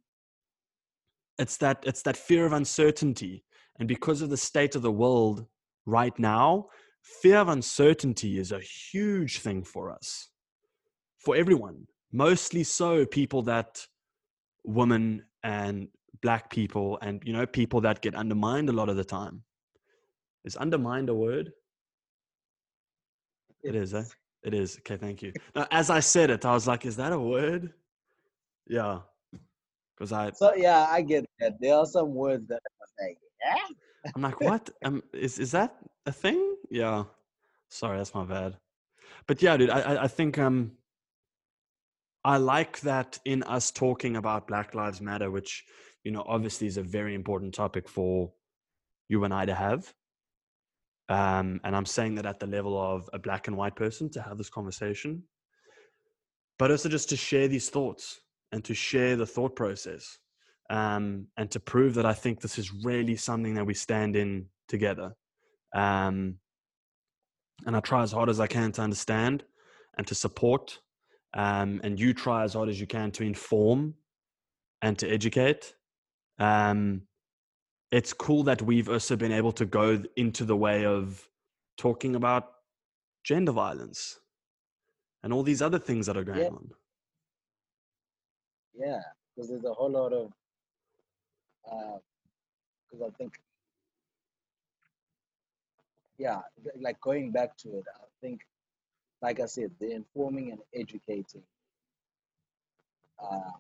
it's 1.36 1.56
that 1.56 1.82
it's 1.84 2.02
that 2.02 2.16
fear 2.16 2.46
of 2.46 2.52
uncertainty, 2.52 3.44
and 3.78 3.88
because 3.88 4.22
of 4.22 4.30
the 4.30 4.36
state 4.36 4.76
of 4.76 4.82
the 4.82 4.92
world 4.92 5.44
right 5.84 6.16
now, 6.18 6.66
fear 7.02 7.38
of 7.38 7.48
uncertainty 7.48 8.38
is 8.38 8.52
a 8.52 8.60
huge 8.60 9.40
thing 9.40 9.64
for 9.64 9.90
us, 9.90 10.28
for 11.18 11.34
everyone. 11.34 11.86
Mostly 12.12 12.62
so, 12.62 13.04
people 13.04 13.42
that 13.42 13.84
women 14.64 15.24
and 15.42 15.88
black 16.20 16.50
people 16.50 16.98
and 17.02 17.22
you 17.24 17.32
know 17.32 17.46
people 17.46 17.80
that 17.82 18.00
get 18.00 18.14
undermined 18.14 18.68
a 18.68 18.72
lot 18.72 18.88
of 18.88 18.96
the 18.96 19.04
time. 19.04 19.42
Is 20.44 20.56
undermined 20.56 21.08
a 21.08 21.14
word? 21.14 21.52
It 23.62 23.74
is 23.74 23.94
eh? 23.94 24.04
it 24.42 24.54
is. 24.54 24.78
Okay 24.78 24.96
thank 24.96 25.22
you. 25.22 25.32
Now, 25.54 25.66
as 25.70 25.90
i 25.90 26.00
said 26.00 26.30
it 26.30 26.44
i 26.44 26.52
was 26.52 26.66
like 26.66 26.86
is 26.86 26.96
that 26.96 27.12
a 27.12 27.18
word? 27.18 27.72
Yeah. 28.66 29.00
Because 29.96 30.12
i 30.12 30.30
so 30.32 30.54
yeah 30.54 30.86
i 30.90 31.02
get 31.02 31.26
that. 31.40 31.60
There 31.60 31.74
are 31.74 31.86
some 31.86 32.14
words 32.14 32.46
that 32.48 32.60
i'm 32.66 33.06
like 33.06 33.18
yeah 33.44 34.10
i'm 34.14 34.22
like 34.22 34.40
what? 34.40 34.70
Um, 34.84 35.02
is 35.12 35.38
is 35.38 35.50
that 35.52 35.76
a 36.06 36.12
thing? 36.12 36.56
Yeah. 36.70 37.04
Sorry 37.68 37.98
that's 37.98 38.14
my 38.14 38.24
bad. 38.24 38.56
But 39.26 39.42
yeah 39.42 39.56
dude 39.56 39.70
i 39.70 39.80
i, 39.80 40.04
I 40.04 40.08
think 40.08 40.38
um 40.38 40.72
i 42.24 42.36
like 42.36 42.80
that 42.80 43.18
in 43.24 43.42
us 43.44 43.70
talking 43.70 44.16
about 44.16 44.46
black 44.48 44.74
lives 44.74 45.00
matter 45.00 45.30
which 45.30 45.64
you 46.04 46.10
know 46.10 46.24
obviously 46.26 46.66
is 46.66 46.76
a 46.76 46.82
very 46.82 47.14
important 47.14 47.54
topic 47.54 47.88
for 47.88 48.32
you 49.08 49.24
and 49.24 49.32
i 49.32 49.44
to 49.44 49.54
have. 49.54 49.92
Um, 51.08 51.60
and 51.64 51.74
i'm 51.74 51.86
saying 51.86 52.16
that 52.16 52.26
at 52.26 52.38
the 52.38 52.46
level 52.46 52.78
of 52.80 53.08
a 53.12 53.18
black 53.18 53.48
and 53.48 53.56
white 53.56 53.76
person 53.76 54.10
to 54.10 54.22
have 54.22 54.36
this 54.36 54.50
conversation 54.50 55.22
but 56.58 56.70
also 56.70 56.88
just 56.88 57.08
to 57.10 57.16
share 57.16 57.48
these 57.48 57.70
thoughts 57.70 58.20
and 58.52 58.64
to 58.64 58.74
share 58.74 59.16
the 59.16 59.26
thought 59.26 59.54
process 59.54 60.18
um, 60.70 61.26
and 61.36 61.50
to 61.50 61.60
prove 61.60 61.94
that 61.94 62.06
i 62.06 62.12
think 62.12 62.40
this 62.40 62.58
is 62.58 62.72
really 62.84 63.16
something 63.16 63.54
that 63.54 63.64
we 63.64 63.74
stand 63.74 64.16
in 64.16 64.46
together. 64.68 65.14
Um, 65.74 66.36
and 67.66 67.74
i 67.76 67.80
try 67.80 68.02
as 68.02 68.12
hard 68.12 68.28
as 68.28 68.40
i 68.40 68.46
can 68.46 68.70
to 68.72 68.82
understand 68.82 69.44
and 69.96 70.06
to 70.06 70.14
support 70.14 70.78
um, 71.34 71.80
and 71.84 71.98
you 71.98 72.14
try 72.14 72.44
as 72.44 72.54
hard 72.54 72.68
as 72.68 72.80
you 72.80 72.86
can 72.86 73.10
to 73.12 73.22
inform 73.22 73.94
and 74.82 74.98
to 74.98 75.08
educate 75.08 75.74
um, 76.38 77.02
it's 77.90 78.12
cool 78.12 78.42
that 78.44 78.62
we've 78.62 78.88
also 78.88 79.16
been 79.16 79.32
able 79.32 79.52
to 79.52 79.64
go 79.64 80.02
into 80.16 80.44
the 80.44 80.56
way 80.56 80.84
of 80.84 81.28
talking 81.76 82.14
about 82.16 82.50
gender 83.24 83.52
violence 83.52 84.18
and 85.22 85.32
all 85.32 85.42
these 85.42 85.62
other 85.62 85.78
things 85.78 86.06
that 86.06 86.16
are 86.16 86.24
going 86.24 86.38
Yeah. 86.40 86.48
on. 86.48 86.70
yeah 88.78 89.00
because 89.34 89.48
there's 89.50 89.64
a 89.64 89.72
whole 89.72 89.90
lot 89.90 90.12
of 90.12 90.32
because 91.64 93.06
i 93.06 93.10
think 93.18 93.32
yeah 96.18 96.40
like 96.80 97.00
going 97.00 97.30
back 97.30 97.56
to 97.56 97.68
it 97.78 97.84
i 97.96 98.04
think 98.20 98.40
like 99.22 99.40
i 99.40 99.46
said 99.46 99.70
the 99.80 99.90
informing 99.92 100.50
and 100.52 100.60
educating 100.74 101.42
uh, 103.22 103.50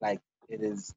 like 0.00 0.20
it 0.48 0.62
is 0.62 0.94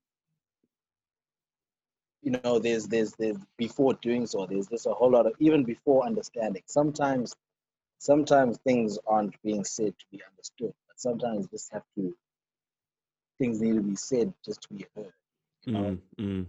you 2.22 2.32
know 2.44 2.60
there's 2.60 2.88
there's 2.88 3.14
there's 3.14 3.38
before 3.57 3.94
doing 4.02 4.26
so 4.26 4.45
there's 4.45 4.68
just 4.68 4.86
a 4.86 4.94
whole 4.94 5.11
lot 5.11 5.26
of 5.26 5.34
even 5.40 5.64
before 5.64 6.06
understanding. 6.06 6.64
Sometimes 6.65 7.34
sometimes 7.99 8.57
things 8.60 8.98
aren't 9.07 9.41
being 9.44 9.64
said 9.64 9.94
to 9.98 10.06
be 10.11 10.22
understood 10.30 10.74
but 10.88 10.99
sometimes 10.99 11.48
just 11.48 11.72
have 11.72 11.84
to 11.95 12.15
things 13.40 13.61
need 13.61 13.76
to 13.76 13.82
be 13.82 13.95
said 13.95 14.34
just 14.45 14.61
to 14.61 14.74
be 14.74 14.86
heard 14.95 15.14
you 15.64 15.74
know? 15.74 15.80
Mm, 15.80 15.99
mm, 16.19 16.45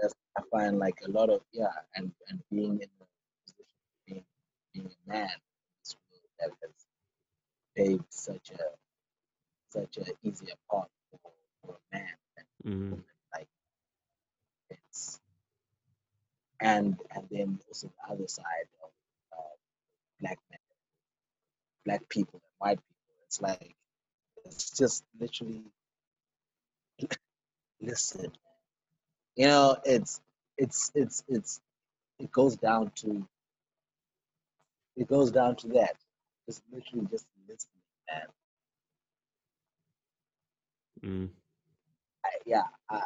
that's 0.00 0.14
i 0.36 0.42
find 0.50 0.78
like 0.78 0.98
a 1.06 1.10
lot 1.10 1.30
of 1.30 1.40
yeah 1.52 1.66
and 1.96 2.12
and 2.28 2.40
being 2.50 2.72
in 2.72 2.88
the 2.98 3.06
position 3.46 3.64
of 3.86 4.06
being 4.06 4.24
being 4.74 4.86
a 4.86 5.10
man 5.10 5.28
this 5.80 5.96
world 6.10 6.22
that 6.40 6.50
has 6.62 6.74
paved 7.76 8.04
such 8.10 8.50
a 8.50 8.62
such 9.70 9.96
an 9.96 10.12
easier 10.22 10.54
path 10.70 10.88
for, 11.10 11.30
for 11.62 11.74
a 11.74 11.96
man 11.96 12.08
mm, 12.66 12.90
women 12.90 13.04
like 13.34 13.48
it's 14.70 15.20
and 16.60 16.98
and 17.14 17.24
then 17.30 17.58
also 17.68 17.88
the 17.88 18.12
other 18.14 18.28
side 18.28 18.68
of 18.84 18.90
uh, 19.38 19.42
black 20.20 20.38
men, 20.50 20.58
black 21.86 22.08
people, 22.08 22.40
and 22.44 22.52
white 22.58 22.78
people. 22.78 23.16
It's 23.26 23.40
like 23.42 23.74
it's 24.44 24.70
just 24.76 25.04
literally 25.20 25.64
listen. 27.82 28.32
You 29.36 29.46
know, 29.48 29.76
it's 29.84 30.20
it's 30.58 30.90
it's 30.94 31.24
it's 31.28 31.60
it 32.20 32.32
goes 32.32 32.56
down 32.56 32.92
to 32.96 33.26
it 34.96 35.08
goes 35.08 35.30
down 35.30 35.56
to 35.56 35.68
that. 35.68 35.96
Just 36.46 36.62
literally 36.72 37.06
just 37.10 37.26
listening 37.48 37.82
and 38.12 38.28
Mm. 41.02 41.30
Yeah, 42.46 42.62
I, 42.90 43.00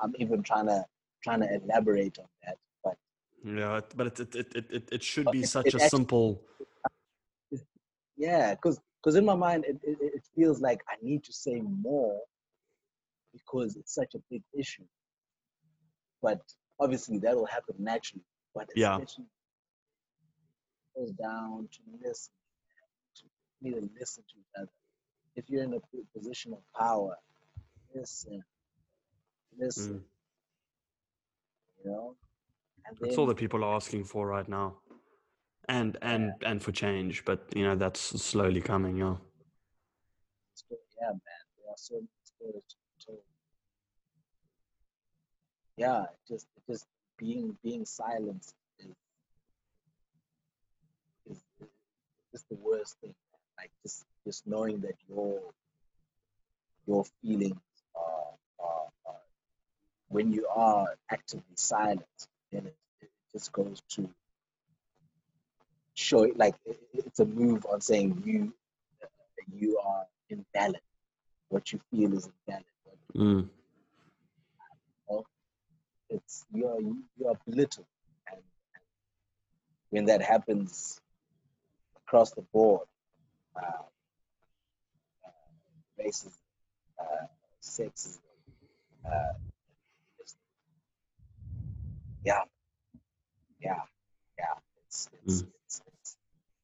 I'm 0.00 0.14
even 0.18 0.42
trying 0.42 0.66
to 0.66 0.84
trying 1.22 1.40
to 1.40 1.48
elaborate 1.62 2.18
on 2.18 2.26
that, 2.44 2.56
but 2.84 2.96
Yeah, 3.44 3.80
but 3.96 4.06
it 4.08 4.20
it 4.20 4.34
it 4.56 4.66
it, 4.70 4.88
it, 4.92 5.02
should 5.02 5.30
be 5.30 5.42
such 5.44 5.66
it 5.66 5.74
a 5.74 5.76
actually- 5.76 5.88
simple. 5.98 6.42
yeah, 8.16 8.54
because 8.54 8.80
because 9.02 9.16
in 9.16 9.24
my 9.24 9.34
mind 9.34 9.64
it, 9.66 9.78
it 9.82 9.98
it 10.00 10.22
feels 10.34 10.60
like 10.60 10.80
I 10.88 10.94
need 11.02 11.24
to 11.24 11.32
say 11.32 11.60
more 11.60 12.20
because 13.32 13.76
it's 13.76 13.94
such 13.94 14.14
a 14.14 14.18
big 14.30 14.42
issue. 14.58 14.84
But 16.22 16.40
obviously 16.78 17.18
that 17.18 17.36
will 17.36 17.46
happen 17.46 17.74
naturally. 17.78 18.24
But 18.54 18.68
Yeah. 18.74 18.94
especially 18.98 19.26
goes 20.96 21.12
down 21.12 21.68
to 21.72 21.80
listen, 22.02 22.32
to 23.16 23.22
need 23.62 23.74
to 23.74 23.88
listen 23.98 24.24
to 24.30 24.36
each 24.38 24.52
other. 24.58 24.68
If 25.36 25.48
you're 25.48 25.62
in 25.62 25.74
a 25.74 26.18
position 26.18 26.52
of 26.52 26.58
power, 26.76 27.16
listen, 27.94 28.42
listen. 29.60 29.94
Mm. 29.94 30.02
You 31.84 31.90
know, 31.90 32.16
and 32.86 32.96
That's 33.00 33.10
then 33.10 33.18
all 33.18 33.26
that 33.26 33.36
people 33.36 33.64
are 33.64 33.74
asking 33.74 34.04
for 34.04 34.26
right 34.26 34.48
now, 34.48 34.76
and 35.68 35.96
and 36.02 36.32
and 36.44 36.62
for 36.62 36.72
change. 36.72 37.24
But 37.24 37.44
you 37.54 37.64
know 37.64 37.76
that's 37.76 38.00
slowly 38.22 38.60
coming. 38.60 38.96
Yeah. 38.96 39.16
yeah, 40.70 41.08
man, 41.08 41.42
there 41.56 41.70
are 41.70 41.76
so 41.76 41.94
many 41.94 42.08
stories 42.24 42.64
to 42.68 42.76
be 42.76 43.06
told. 43.06 43.22
Yeah, 45.76 46.04
just 46.28 46.46
just 46.68 46.86
being 47.18 47.56
being 47.62 47.84
silenced 47.84 48.54
is 48.78 48.94
is 51.30 51.42
just 52.32 52.48
the 52.48 52.56
worst 52.56 52.96
thing. 53.00 53.14
Like 53.56 53.70
just 53.82 54.04
just 54.26 54.46
knowing 54.46 54.80
that 54.80 54.96
your 55.08 55.40
your 56.86 57.04
feelings 57.22 57.60
are, 57.94 58.34
are 58.58 58.86
when 60.10 60.32
you 60.32 60.46
are 60.54 60.88
actively 61.10 61.54
silent, 61.54 62.04
then 62.52 62.66
it, 62.66 62.76
it 63.00 63.10
just 63.32 63.52
goes 63.52 63.80
to 63.90 64.10
show 65.94 66.24
it 66.24 66.36
like 66.36 66.56
it, 66.66 66.78
it's 66.92 67.20
a 67.20 67.24
move 67.24 67.64
on 67.70 67.80
saying 67.80 68.22
you 68.26 68.52
you 69.52 69.78
are 69.78 70.04
invalid. 70.28 70.80
What 71.48 71.72
you 71.72 71.80
feel 71.90 72.12
is 72.14 72.28
invalid. 72.46 72.64
Mm. 73.16 73.48
it's 76.10 76.44
you 76.52 76.66
are 76.66 76.80
you 76.80 77.28
are 77.28 77.36
belittled, 77.46 77.86
and, 78.28 78.40
and 78.74 78.82
when 79.90 80.04
that 80.06 80.22
happens 80.22 81.00
across 82.04 82.32
the 82.32 82.42
board, 82.42 82.86
uh, 83.56 83.82
uh, 85.24 86.02
racism, 86.02 86.32
uh, 86.98 87.26
sexism, 87.62 88.18
uh, 89.06 89.49
yeah, 92.24 92.40
yeah, 93.60 93.80
yeah. 94.38 94.54
It's 94.86 95.08
it's, 95.24 95.42
Mm. 95.42 95.48
it's, 95.66 95.82
it's 95.86 96.16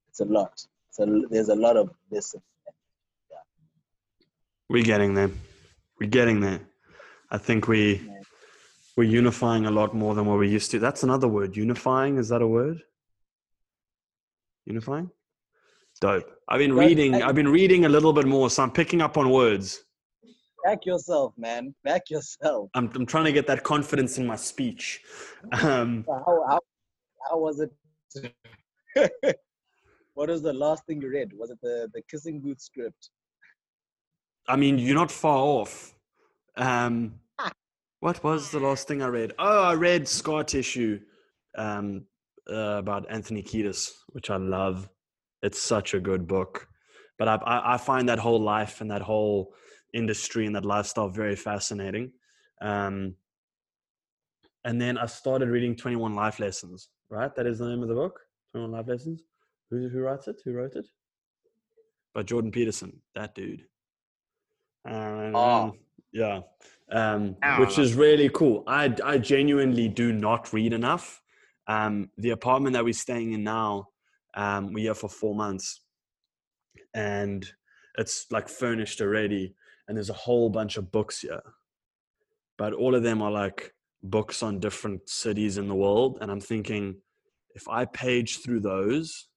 it's 0.08 0.20
a 0.20 0.24
lot. 0.24 0.66
So 0.90 1.22
there's 1.30 1.48
a 1.48 1.54
lot 1.54 1.76
of 1.76 1.90
this. 2.10 2.32
that. 2.32 2.42
We're 4.68 4.82
getting 4.82 5.14
there. 5.14 5.30
We're 6.00 6.10
getting 6.10 6.40
there. 6.40 6.60
I 7.30 7.38
think 7.38 7.68
we 7.68 7.96
Yeah. 7.96 8.20
we're 8.96 9.04
unifying 9.04 9.66
a 9.66 9.70
lot 9.70 9.94
more 9.94 10.14
than 10.14 10.26
what 10.26 10.38
we 10.38 10.48
used 10.48 10.70
to. 10.72 10.78
That's 10.78 11.02
another 11.02 11.28
word. 11.28 11.56
Unifying 11.56 12.16
is 12.18 12.28
that 12.30 12.42
a 12.42 12.46
word? 12.46 12.82
Unifying. 14.64 15.10
Dope. 16.00 16.30
I've 16.48 16.58
been 16.58 16.74
reading. 16.74 17.22
I've 17.22 17.34
been 17.34 17.48
reading 17.48 17.84
a 17.84 17.88
little 17.88 18.12
bit 18.12 18.26
more, 18.26 18.50
so 18.50 18.62
I'm 18.62 18.70
picking 18.70 19.00
up 19.00 19.16
on 19.16 19.30
words. 19.30 19.82
Back 20.66 20.84
yourself, 20.84 21.32
man. 21.38 21.72
Back 21.84 22.10
yourself. 22.10 22.70
I'm 22.74 22.90
I'm 22.96 23.06
trying 23.06 23.26
to 23.26 23.32
get 23.32 23.46
that 23.46 23.62
confidence 23.62 24.18
in 24.18 24.26
my 24.26 24.34
speech. 24.34 25.00
Um, 25.62 26.04
How 26.08 26.44
how, 26.48 26.60
how 27.30 27.38
was 27.38 27.60
it? 27.60 27.70
what 30.14 30.28
was 30.28 30.42
the 30.42 30.52
last 30.52 30.84
thing 30.86 31.00
you 31.00 31.08
read? 31.08 31.30
Was 31.34 31.50
it 31.50 31.60
the 31.62 31.88
the 31.94 32.02
kissing 32.10 32.40
booth 32.40 32.60
script? 32.60 33.10
I 34.48 34.56
mean, 34.56 34.76
you're 34.80 34.96
not 34.96 35.12
far 35.12 35.38
off. 35.38 35.94
Um, 36.56 37.20
what 38.00 38.24
was 38.24 38.50
the 38.50 38.58
last 38.58 38.88
thing 38.88 39.02
I 39.02 39.06
read? 39.06 39.34
Oh, 39.38 39.62
I 39.72 39.74
read 39.74 40.08
Scar 40.08 40.42
Tissue 40.42 40.98
um, 41.56 42.06
uh, 42.50 42.78
about 42.82 43.06
Anthony 43.08 43.44
Kiedis, 43.44 43.92
which 44.08 44.30
I 44.30 44.36
love. 44.36 44.88
It's 45.42 45.62
such 45.62 45.94
a 45.94 46.00
good 46.00 46.26
book. 46.26 46.66
But 47.20 47.28
I, 47.28 47.36
I, 47.36 47.74
I 47.74 47.76
find 47.76 48.08
that 48.08 48.18
whole 48.18 48.42
life 48.42 48.80
and 48.80 48.90
that 48.90 49.02
whole 49.02 49.54
industry 49.92 50.46
and 50.46 50.54
that 50.54 50.64
lifestyle 50.64 51.08
very 51.08 51.36
fascinating. 51.36 52.12
Um, 52.60 53.14
and 54.64 54.80
then 54.80 54.98
I 54.98 55.06
started 55.06 55.48
reading 55.48 55.76
21 55.76 56.14
Life 56.14 56.40
Lessons, 56.40 56.88
right? 57.08 57.34
That 57.36 57.46
is 57.46 57.58
the 57.58 57.68
name 57.68 57.82
of 57.82 57.88
the 57.88 57.94
book, 57.94 58.20
21 58.52 58.72
Life 58.72 58.88
Lessons. 58.88 59.22
Who, 59.70 59.88
who 59.88 60.00
writes 60.00 60.28
it? 60.28 60.40
Who 60.44 60.52
wrote 60.52 60.74
it? 60.76 60.86
By 62.14 62.22
Jordan 62.22 62.50
Peterson, 62.50 63.00
that 63.14 63.34
dude. 63.34 63.64
Um, 64.88 65.34
Oh. 65.34 65.74
yeah, 66.12 66.40
um, 66.90 67.36
which 67.58 67.78
is 67.78 67.94
really 67.94 68.30
cool. 68.30 68.62
I 68.66 68.94
I 69.04 69.18
genuinely 69.18 69.88
do 69.88 70.12
not 70.12 70.52
read 70.52 70.72
enough. 70.72 71.20
Um, 71.68 72.10
the 72.16 72.30
apartment 72.30 72.74
that 72.74 72.84
we're 72.84 72.92
staying 72.94 73.32
in 73.32 73.42
now, 73.42 73.88
um, 74.34 74.72
we're 74.72 74.84
here 74.84 74.94
for 74.94 75.08
four 75.08 75.34
months, 75.34 75.80
and 76.94 77.46
it's 77.98 78.26
like 78.30 78.48
furnished 78.48 79.00
already, 79.00 79.54
and 79.88 79.96
there's 79.96 80.10
a 80.10 80.14
whole 80.14 80.50
bunch 80.50 80.76
of 80.76 80.90
books 80.90 81.20
here, 81.20 81.42
but 82.58 82.72
all 82.72 82.94
of 82.94 83.02
them 83.02 83.22
are 83.22 83.30
like 83.30 83.72
books 84.02 84.42
on 84.42 84.60
different 84.60 85.08
cities 85.08 85.58
in 85.58 85.68
the 85.68 85.74
world, 85.74 86.18
and 86.20 86.30
I'm 86.30 86.40
thinking, 86.40 86.96
if 87.54 87.68
I 87.68 87.84
page 87.86 88.42
through 88.42 88.60
those, 88.60 89.28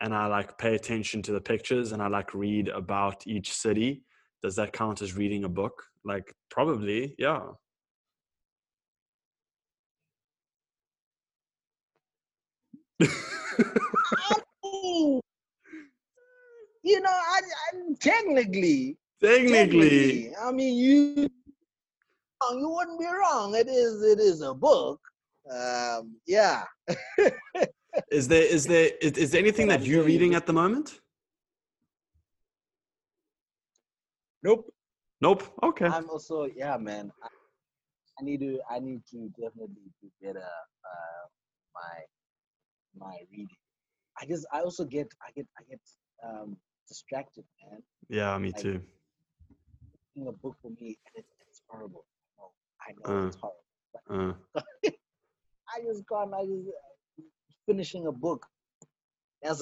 and 0.00 0.14
I 0.14 0.26
like 0.26 0.58
pay 0.58 0.74
attention 0.74 1.22
to 1.22 1.32
the 1.32 1.40
pictures, 1.40 1.92
and 1.92 2.02
I 2.02 2.08
like 2.08 2.34
read 2.34 2.68
about 2.68 3.26
each 3.26 3.52
city 3.52 4.02
does 4.42 4.56
that 4.56 4.72
count 4.72 5.02
as 5.02 5.16
reading 5.16 5.44
a 5.44 5.48
book? 5.48 5.82
Like 6.04 6.32
probably, 6.50 7.14
yeah. 7.18 7.40
You 16.82 17.00
know, 17.00 17.10
I, 17.10 17.40
I 17.40 17.94
technically, 17.98 18.96
Technically, 19.22 20.34
I 20.36 20.52
mean, 20.52 20.76
you 20.76 21.28
you 22.52 22.68
wouldn't 22.68 23.00
be 23.00 23.06
wrong. 23.06 23.54
It 23.54 23.68
is 23.68 24.02
it 24.02 24.18
is 24.20 24.42
a 24.42 24.52
book. 24.54 25.00
Um, 25.50 26.16
yeah. 26.26 26.64
is 28.10 28.28
there 28.28 28.42
is 28.42 28.66
there 28.66 28.90
is, 29.00 29.12
is 29.12 29.30
there 29.30 29.40
anything 29.40 29.68
that 29.68 29.84
you're 29.84 30.04
reading 30.04 30.34
at 30.34 30.46
the 30.46 30.52
moment? 30.52 31.00
Nope. 34.42 34.70
Nope. 35.20 35.44
Okay. 35.62 35.86
I'm 35.86 36.10
also 36.10 36.48
yeah, 36.54 36.76
man. 36.76 37.10
I, 37.22 37.28
I 38.20 38.24
need 38.24 38.40
to 38.40 38.60
I 38.70 38.78
need 38.80 39.00
to 39.12 39.28
definitely 39.40 39.88
do 40.02 40.10
better 40.22 40.40
uh, 40.40 41.24
my 41.74 43.06
my 43.06 43.16
reading. 43.30 43.48
I 44.20 44.26
just 44.26 44.46
I 44.52 44.60
also 44.60 44.84
get 44.84 45.08
I 45.26 45.30
get 45.34 45.46
I 45.58 45.62
get 45.68 45.80
um, 46.24 46.56
distracted, 46.86 47.44
man. 47.70 47.82
Yeah, 48.08 48.36
me 48.38 48.52
like- 48.52 48.62
too. 48.62 48.82
A 50.18 50.32
book 50.32 50.56
for 50.62 50.70
me 50.80 50.96
and 51.06 51.16
it, 51.16 51.26
it's 51.46 51.60
horrible. 51.68 52.04
I 52.80 52.92
know, 52.92 53.00
I 53.04 53.12
know 53.12 53.24
Uh. 53.24 53.26
it's 53.28 53.36
horrible. 53.36 54.36
Uh, 54.54 54.60
I 55.68 55.82
just 55.84 56.08
can't. 56.08 56.32
I 56.32 56.46
just 56.46 56.68
finishing 57.66 58.06
a 58.06 58.12
book. 58.12 58.46
Yes, 59.42 59.60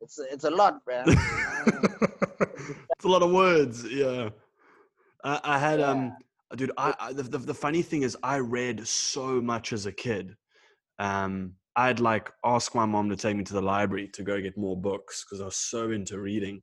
it's 0.00 0.18
a- 0.20 0.32
it's 0.32 0.44
a 0.44 0.50
lot, 0.50 0.80
man. 0.86 1.04
it's 1.08 3.04
a 3.04 3.08
lot 3.08 3.22
of 3.22 3.32
words. 3.32 3.84
Yeah. 3.90 4.30
I, 5.24 5.40
I 5.42 5.58
had 5.58 5.80
um, 5.80 6.16
dude. 6.54 6.70
I, 6.78 6.94
I 7.00 7.12
the, 7.12 7.24
the 7.24 7.38
the 7.38 7.54
funny 7.54 7.82
thing 7.82 8.02
is, 8.02 8.16
I 8.22 8.36
read 8.38 8.86
so 8.86 9.40
much 9.40 9.72
as 9.72 9.86
a 9.86 9.92
kid. 9.92 10.36
Um, 11.00 11.54
I'd 11.74 11.98
like 11.98 12.30
ask 12.44 12.74
my 12.76 12.86
mom 12.86 13.08
to 13.10 13.16
take 13.16 13.36
me 13.36 13.42
to 13.44 13.54
the 13.54 13.62
library 13.62 14.08
to 14.12 14.22
go 14.22 14.40
get 14.40 14.56
more 14.56 14.76
books 14.80 15.24
because 15.24 15.40
I 15.40 15.46
was 15.46 15.56
so 15.56 15.90
into 15.90 16.20
reading. 16.20 16.62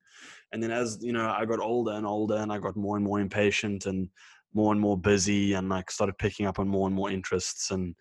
And 0.52 0.62
then 0.62 0.72
as 0.72 0.98
you 1.02 1.14
know, 1.14 1.30
I 1.30 1.46
got 1.46 1.60
older 1.60 1.92
and 1.94 2.06
older, 2.06 2.38
and 2.38 2.52
I 2.52 2.60
got 2.60 2.76
more 2.76 2.96
and 2.96 3.06
more 3.06 3.20
impatient 3.20 3.86
and 3.86 4.10
more 4.54 4.72
and 4.72 4.82
more 4.82 4.98
busy, 4.98 5.54
and 5.54 5.70
like 5.70 5.92
started 5.92 6.18
picking 6.18 6.46
up 6.46 6.60
on 6.60 6.68
more 6.68 6.88
and 6.88 6.96
more 6.96 7.12
interests. 7.12 7.72
And 7.72 7.96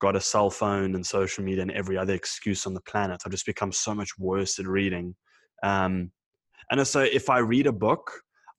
got 0.00 0.16
a 0.16 0.20
cell 0.20 0.50
phone 0.50 0.94
and 0.94 1.06
social 1.06 1.42
media 1.42 1.62
and 1.62 1.70
every 1.70 1.96
other 1.96 2.14
excuse 2.14 2.66
on 2.66 2.74
the 2.74 2.80
planet. 2.82 3.22
I've 3.24 3.32
just 3.32 3.46
become 3.46 3.72
so 3.72 3.94
much 3.94 4.10
worse 4.18 4.58
at 4.58 4.66
reading. 4.66 5.14
Um, 5.62 6.10
and 6.70 6.86
so 6.86 7.00
if 7.00 7.30
I 7.30 7.38
read 7.38 7.66
a 7.66 7.72
book, 7.72 8.10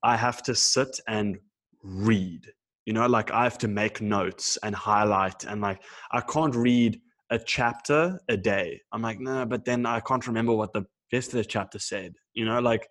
I 0.04 0.16
have 0.16 0.42
to 0.44 0.56
sit 0.56 1.00
and 1.08 1.38
read. 1.84 2.48
You 2.86 2.94
know, 2.94 3.06
like 3.06 3.32
I 3.32 3.44
have 3.44 3.58
to 3.60 3.68
make 3.68 4.02
notes 4.02 4.58
and 4.64 4.74
highlight, 4.74 5.44
and 5.44 5.62
like 5.62 5.84
I 6.12 6.22
can't 6.22 6.56
read 6.56 7.00
a 7.30 7.38
chapter 7.38 8.18
a 8.30 8.38
day. 8.38 8.80
I'm 8.94 9.02
like, 9.02 9.20
no, 9.20 9.46
but 9.46 9.66
then 9.66 9.86
I 9.86 10.00
can't 10.00 10.26
remember 10.26 10.54
what 10.54 10.74
the 10.74 10.86
the 11.12 11.46
chapter 11.48 11.80
said. 11.80 12.16
You 12.34 12.46
know, 12.46 12.60
like 12.60 12.88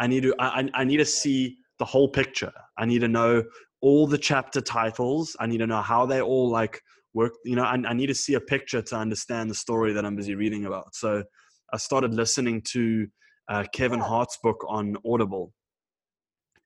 I 0.00 0.06
need 0.06 0.22
to, 0.24 0.34
I, 0.40 0.68
I 0.74 0.84
need 0.84 0.96
to 0.96 1.04
see 1.04 1.58
the 1.78 1.84
whole 1.84 2.08
picture. 2.08 2.52
I 2.78 2.86
need 2.86 3.00
to 3.00 3.08
know 3.08 3.44
all 3.82 4.06
the 4.06 4.18
chapter 4.18 4.60
titles. 4.60 5.36
I 5.38 5.46
need 5.46 5.58
to 5.58 5.66
know 5.66 5.82
how 5.82 6.06
they 6.06 6.20
all 6.20 6.50
like 6.50 6.80
work. 7.14 7.32
You 7.44 7.56
know, 7.56 7.64
I, 7.64 7.74
I 7.86 7.92
need 7.92 8.08
to 8.08 8.14
see 8.14 8.34
a 8.34 8.40
picture 8.40 8.82
to 8.82 8.96
understand 8.96 9.50
the 9.50 9.54
story 9.54 9.92
that 9.92 10.04
I'm 10.04 10.16
busy 10.16 10.34
reading 10.34 10.64
about. 10.64 10.94
So 10.94 11.22
I 11.72 11.76
started 11.76 12.14
listening 12.14 12.62
to 12.72 13.06
uh, 13.48 13.64
Kevin 13.74 14.00
Hart's 14.00 14.38
book 14.42 14.64
on 14.68 14.96
Audible. 15.06 15.52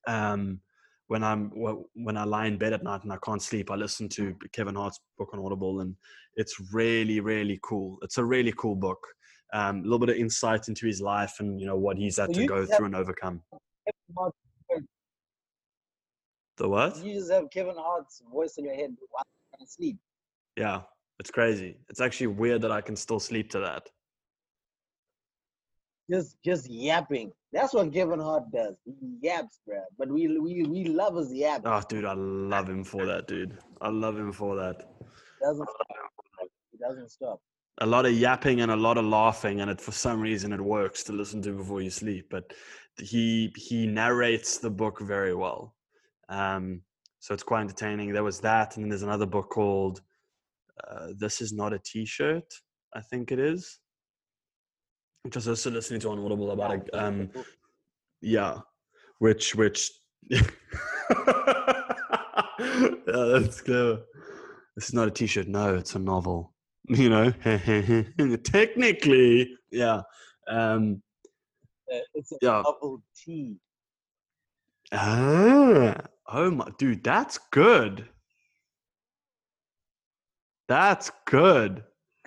Um, 0.06 0.60
when 1.08 1.22
I'm 1.22 1.50
when 1.94 2.16
I 2.16 2.24
lie 2.24 2.46
in 2.46 2.56
bed 2.56 2.72
at 2.72 2.82
night 2.82 3.02
and 3.02 3.12
I 3.12 3.18
can't 3.24 3.42
sleep, 3.42 3.70
I 3.70 3.74
listen 3.74 4.08
to 4.10 4.34
Kevin 4.52 4.74
Hart's 4.74 5.00
book 5.18 5.30
on 5.32 5.40
Audible, 5.44 5.80
and 5.80 5.94
it's 6.36 6.54
really 6.72 7.20
really 7.20 7.58
cool. 7.62 7.98
It's 8.02 8.18
a 8.18 8.24
really 8.24 8.52
cool 8.56 8.74
book. 8.74 8.98
Um, 9.54 9.78
a 9.78 9.82
little 9.82 10.00
bit 10.00 10.08
of 10.08 10.16
insight 10.16 10.68
into 10.68 10.84
his 10.84 11.00
life 11.00 11.36
and 11.38 11.60
you 11.60 11.66
know 11.66 11.76
what 11.76 11.96
he's 11.96 12.18
had 12.18 12.34
so 12.34 12.40
to 12.40 12.46
go 12.46 12.66
through 12.66 12.86
and 12.86 12.96
overcome. 12.96 13.40
The 16.56 16.68
what? 16.68 16.96
You 17.04 17.14
just 17.14 17.30
have 17.30 17.50
Kevin 17.50 17.76
Hart's 17.78 18.20
voice 18.30 18.56
in 18.58 18.64
your 18.64 18.74
head 18.74 18.94
while 19.10 19.24
you 19.60 19.66
sleep. 19.66 19.96
Yeah, 20.56 20.82
it's 21.20 21.30
crazy. 21.30 21.78
It's 21.88 22.00
actually 22.00 22.28
weird 22.28 22.62
that 22.62 22.72
I 22.72 22.80
can 22.80 22.96
still 22.96 23.20
sleep 23.20 23.50
to 23.50 23.60
that 23.60 23.88
just 26.10 26.36
just 26.44 26.70
yapping. 26.70 27.32
That's 27.52 27.72
what 27.72 27.92
Kevin 27.92 28.20
Hart 28.20 28.50
does. 28.52 28.74
He 28.84 29.16
yaps, 29.22 29.60
bro. 29.66 29.80
But 29.98 30.08
we 30.08 30.38
we 30.38 30.62
we 30.64 30.84
love 30.84 31.16
his 31.16 31.32
yap. 31.32 31.62
Oh, 31.64 31.82
dude, 31.88 32.04
I 32.04 32.14
love 32.14 32.68
him 32.68 32.84
for 32.84 33.06
that, 33.06 33.26
dude. 33.26 33.58
I 33.80 33.88
love 33.88 34.18
him 34.18 34.32
for 34.32 34.56
that. 34.56 34.88
Doesn't 35.40 35.68
stop. 35.68 36.48
He 36.72 36.78
doesn't 36.78 37.10
stop. 37.10 37.40
A 37.78 37.86
lot 37.86 38.06
of 38.06 38.12
yapping 38.12 38.60
and 38.60 38.70
a 38.70 38.76
lot 38.76 38.98
of 38.98 39.04
laughing, 39.04 39.60
and 39.60 39.70
it 39.70 39.80
for 39.80 39.92
some 39.92 40.20
reason 40.20 40.52
it 40.52 40.60
works 40.60 41.02
to 41.04 41.12
listen 41.12 41.42
to 41.42 41.52
before 41.52 41.80
you 41.80 41.90
sleep. 41.90 42.26
But 42.30 42.52
he 42.98 43.52
he 43.56 43.86
narrates 43.86 44.58
the 44.58 44.70
book 44.70 45.00
very 45.00 45.34
well, 45.34 45.74
um, 46.28 46.82
so 47.18 47.34
it's 47.34 47.42
quite 47.42 47.62
entertaining. 47.62 48.12
There 48.12 48.22
was 48.22 48.40
that, 48.40 48.76
and 48.76 48.84
then 48.84 48.90
there's 48.90 49.02
another 49.02 49.26
book 49.26 49.50
called 49.50 50.02
uh, 50.88 51.08
"This 51.16 51.40
Is 51.40 51.52
Not 51.52 51.72
a 51.72 51.80
T-Shirt." 51.80 52.44
I 52.94 53.00
think 53.00 53.32
it 53.32 53.40
is 53.40 53.80
just 55.30 55.48
also 55.48 55.70
listening 55.70 56.00
to 56.00 56.10
on 56.10 56.18
Audible 56.18 56.50
about 56.50 56.74
it. 56.74 56.90
Um, 56.92 57.30
yeah, 58.20 58.58
which 59.18 59.54
which. 59.54 59.90
yeah, 60.30 60.42
that's 63.06 63.60
clever. 63.60 64.02
This 64.76 64.88
is 64.88 64.94
not 64.94 65.08
a 65.08 65.10
T-shirt. 65.10 65.48
No, 65.48 65.74
it's 65.74 65.94
a 65.94 65.98
novel. 65.98 66.53
You 66.88 67.08
know, 67.08 67.30
technically, 68.44 69.56
yeah. 69.72 70.02
Um, 70.46 71.02
it's 72.12 72.30
a 72.32 72.36
yeah. 72.42 72.62
novel 72.62 73.02
T. 73.16 73.56
Ah, 74.92 75.96
oh 76.28 76.50
my, 76.50 76.68
dude, 76.76 77.02
that's 77.02 77.38
good. 77.52 78.06
That's 80.68 81.10
good. 81.24 81.84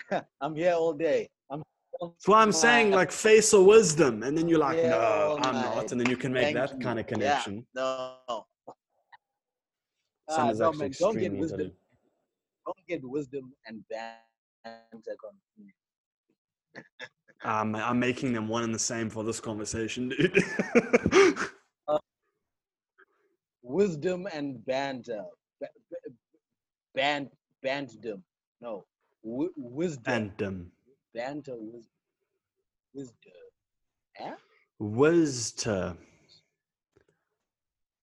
I'm 0.41 0.55
here 0.55 0.73
all 0.73 0.93
day. 0.93 1.29
That's 1.49 2.27
why 2.27 2.41
I'm 2.41 2.51
saying 2.51 2.91
like 2.91 3.11
face 3.11 3.53
of 3.53 3.65
wisdom, 3.65 4.23
and 4.23 4.37
then 4.37 4.47
you're 4.47 4.59
like, 4.59 4.77
yeah, 4.77 4.89
no, 4.89 5.39
I'm 5.41 5.55
not, 5.55 5.91
and 5.91 5.99
then 5.99 6.09
you 6.09 6.17
can 6.17 6.31
make 6.31 6.55
Thank 6.55 6.57
that 6.57 6.73
you. 6.73 6.79
kind 6.79 6.99
of 6.99 7.07
connection. 7.07 7.65
Yeah, 7.75 7.81
no. 8.27 8.45
Uh, 10.27 10.53
no, 10.57 10.73
man, 10.73 10.91
don't 10.99 11.17
get 11.17 11.33
wisdom. 11.33 11.71
Don't 12.65 12.87
get 12.87 13.03
wisdom 13.03 13.53
and 13.65 13.83
banter 14.63 15.15
um, 17.45 17.75
I'm 17.75 17.99
making 17.99 18.33
them 18.33 18.47
one 18.47 18.63
and 18.63 18.73
the 18.73 18.79
same 18.79 19.09
for 19.09 19.23
this 19.23 19.39
conversation, 19.39 20.09
dude. 20.09 20.43
uh, 21.87 21.99
wisdom 23.63 24.27
and 24.33 24.65
banter, 24.65 25.23
b- 25.61 25.67
b- 25.91 26.13
band, 26.95 27.29
banddom. 27.63 28.23
No, 28.61 28.85
w- 29.23 29.53
wisdom. 29.57 30.31
Bandom 30.37 30.65
banter 31.17 31.55
was 31.55 31.85
wisdom. 32.93 33.33
Eh? 34.19 34.35
Wisdom. 34.79 35.97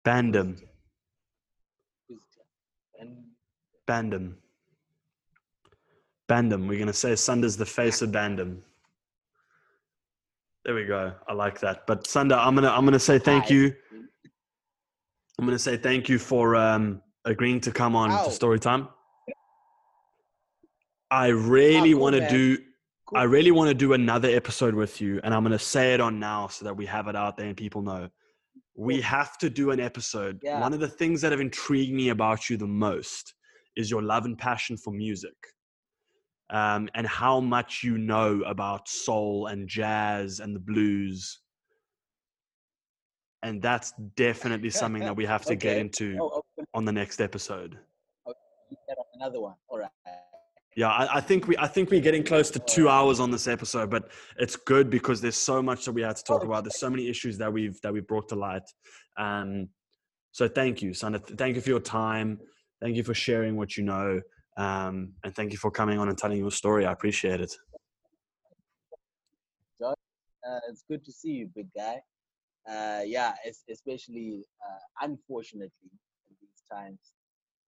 Bandom. 0.05 0.57
Bandom. 3.89 4.35
Bandom. 6.29 6.69
We're 6.69 6.79
going 6.79 6.87
to 6.87 6.93
say 6.93 7.15
Sunder's 7.17 7.57
the 7.57 7.67
face 7.67 8.03
of 8.03 8.11
Bandom. 8.11 8.59
There 10.65 10.75
we 10.75 10.87
go. 10.87 11.13
I 11.29 11.33
like 11.35 11.61
that. 11.61 11.87
But 11.87 12.07
Sunder, 12.07 12.37
I'm 12.37 12.55
gonna 12.55 12.71
I'm 12.71 12.87
gonna 12.87 12.99
say 12.99 13.19
thank 13.19 13.51
you. 13.51 13.75
I'm 15.39 15.45
gonna 15.45 15.59
say 15.59 15.77
thank 15.77 16.09
you 16.09 16.19
for 16.19 16.57
um, 16.57 17.03
agreeing 17.27 17.61
to 17.61 17.71
come 17.71 17.95
on 17.95 18.25
to 18.25 18.31
story 18.31 18.59
time. 18.59 18.89
I 21.11 21.27
really 21.27 21.93
oh, 21.93 21.99
want 21.99 22.17
to 22.17 22.27
do 22.31 22.57
Cool. 23.07 23.19
I 23.19 23.25
really 23.25 23.51
want 23.51 23.69
to 23.69 23.75
do 23.75 23.93
another 23.93 24.31
episode 24.31 24.75
with 24.75 24.99
you, 24.99 25.21
and 25.23 25.35
I'm 25.35 25.43
going 25.43 25.53
to 25.53 25.59
say 25.59 25.93
it 25.93 26.01
on 26.01 26.19
now 26.19 26.49
so 26.49 26.65
that 26.65 26.75
we 26.75 26.87
have 26.87 27.07
it 27.07 27.15
out 27.15 27.37
there 27.37 27.47
and 27.47 27.57
people 27.57 27.83
know. 27.83 28.09
We 28.77 29.03
have 29.03 29.37
to 29.39 29.51
do 29.51 29.73
an 29.73 29.79
episode. 29.81 30.41
Yeah. 30.43 30.59
One 30.59 30.73
of 30.73 30.81
the 30.81 30.89
things 30.89 31.21
that 31.21 31.31
have 31.31 31.41
intrigued 31.41 31.93
me 31.93 32.09
about 32.09 32.49
you 32.49 32.57
the 32.57 32.67
most 32.67 33.35
is 33.77 33.91
your 33.91 34.03
love 34.03 34.25
and 34.25 34.39
passion 34.39 34.79
for 34.79 34.91
music, 34.91 35.35
um, 36.51 36.89
and 36.95 37.07
how 37.07 37.41
much 37.41 37.83
you 37.83 37.99
know 37.99 38.43
about 38.47 38.89
soul 38.89 39.47
and 39.47 39.69
jazz 39.69 40.41
and 40.41 40.55
the 40.55 40.61
blues. 40.61 41.41
And 43.43 43.61
that's 43.61 43.93
definitely 44.17 44.71
something 44.71 45.03
that 45.03 45.17
we 45.17 45.27
have 45.27 45.43
to 45.47 45.53
okay. 45.53 45.57
get 45.57 45.77
into 45.79 46.17
oh, 46.21 46.43
okay. 46.59 46.67
on 46.75 46.85
the 46.85 46.93
next 46.93 47.21
episode. 47.21 47.79
Another 49.15 49.41
one. 49.41 49.55
All 49.69 49.79
right. 49.79 49.91
Yeah, 50.77 50.89
I, 50.89 51.19
I, 51.19 51.21
think 51.21 51.47
we 51.47 51.57
I 51.57 51.69
think 51.69 51.91
we're 51.91 52.01
getting 52.01 52.25
close 52.25 52.51
to 52.51 52.59
two 52.59 52.89
hours 52.89 53.21
on 53.21 53.31
this 53.31 53.47
episode, 53.47 53.91
but 53.91 54.11
it's 54.39 54.57
good 54.57 54.91
because 54.91 55.21
there's 55.21 55.37
so 55.37 55.63
much 55.63 55.85
that 55.85 55.93
we 55.93 56.03
had 56.03 56.17
to 56.17 56.25
talk 56.25 56.43
about. 56.43 56.65
There's 56.65 56.81
so 56.81 56.91
many 56.91 57.09
issues 57.09 57.39
that 57.39 57.53
we've 57.53 57.81
that 57.83 57.93
we 57.93 58.01
brought 58.01 58.29
to 58.31 58.35
light. 58.35 58.65
Um, 59.17 59.69
so 60.33 60.49
thank 60.49 60.83
you, 60.83 60.93
Sana. 60.93 61.21
Thank 61.21 61.55
you 61.55 61.63
for 61.63 61.71
your 61.71 61.81
time. 61.81 62.41
Thank 62.83 62.97
you 62.97 63.05
for 63.05 63.15
sharing 63.15 63.57
what 63.57 63.77
you 63.77 63.85
know, 63.85 64.21
um, 64.57 65.15
and 65.25 65.35
thank 65.35 65.53
you 65.53 65.59
for 65.59 65.71
coming 65.71 65.99
on 65.99 66.09
and 66.09 66.17
telling 66.17 66.39
your 66.39 66.51
story. 66.51 66.87
I 66.87 66.93
appreciate 66.93 67.41
it. 67.41 67.55
John, 69.81 69.95
uh, 70.49 70.61
it's 70.69 70.85
good 70.89 71.05
to 71.05 71.13
see 71.13 71.33
you, 71.33 71.51
big 71.55 71.69
guy. 71.77 72.01
Uh, 72.69 73.03
yeah, 73.05 73.33
especially 73.71 74.45
uh, 74.67 75.07
unfortunately 75.07 75.71
in 75.83 76.37
these 76.41 76.63
times 76.73 76.99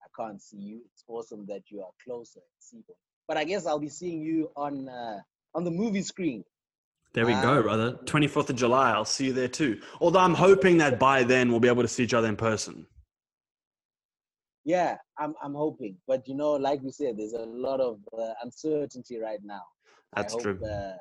I 0.02 0.22
can't 0.22 0.40
see 0.40 0.58
you. 0.58 0.80
It's 0.92 1.04
awesome 1.08 1.44
that 1.48 1.62
you 1.70 1.82
are 1.82 1.90
closer 2.02 2.40
and 2.40 2.58
see 2.58 2.78
them. 2.88 2.96
But 3.28 3.36
I 3.36 3.44
guess 3.44 3.66
I'll 3.66 3.78
be 3.78 3.88
seeing 3.88 4.22
you 4.22 4.50
on 4.56 4.88
uh, 4.88 5.18
on 5.54 5.64
the 5.64 5.70
movie 5.70 6.02
screen. 6.02 6.44
There 7.12 7.24
we 7.24 7.32
go, 7.32 7.62
brother. 7.62 7.92
24th 8.04 8.50
of 8.50 8.56
July. 8.56 8.90
I'll 8.90 9.06
see 9.06 9.26
you 9.26 9.32
there 9.32 9.48
too. 9.48 9.80
Although 10.02 10.18
I'm 10.18 10.34
hoping 10.34 10.76
that 10.78 10.98
by 10.98 11.22
then 11.22 11.50
we'll 11.50 11.60
be 11.60 11.68
able 11.68 11.80
to 11.80 11.88
see 11.88 12.04
each 12.04 12.12
other 12.12 12.28
in 12.28 12.36
person. 12.36 12.86
Yeah, 14.66 14.96
I'm 15.16 15.34
I'm 15.40 15.54
hoping. 15.54 15.96
But 16.08 16.26
you 16.26 16.34
know, 16.34 16.54
like 16.54 16.82
we 16.82 16.90
said, 16.90 17.16
there's 17.16 17.34
a 17.34 17.46
lot 17.46 17.80
of 17.80 18.00
uh, 18.12 18.32
uncertainty 18.42 19.16
right 19.18 19.38
now. 19.44 19.62
That's 20.16 20.32
hope, 20.32 20.42
true. 20.42 20.58
Uh, 20.62 20.96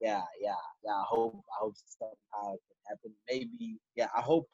yeah, 0.00 0.22
yeah, 0.40 0.54
yeah. 0.84 0.92
I 0.92 1.04
hope 1.08 1.34
I 1.34 1.64
hope 1.64 1.74
somehow 1.98 2.54
it 2.54 2.60
can 2.68 2.78
happen. 2.86 3.12
Maybe, 3.28 3.78
yeah. 3.96 4.06
I 4.16 4.20
hope 4.20 4.48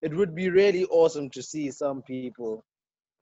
it 0.00 0.16
would 0.16 0.34
be 0.34 0.48
really 0.48 0.86
awesome 0.86 1.28
to 1.30 1.42
see 1.42 1.70
some 1.70 2.00
people 2.00 2.64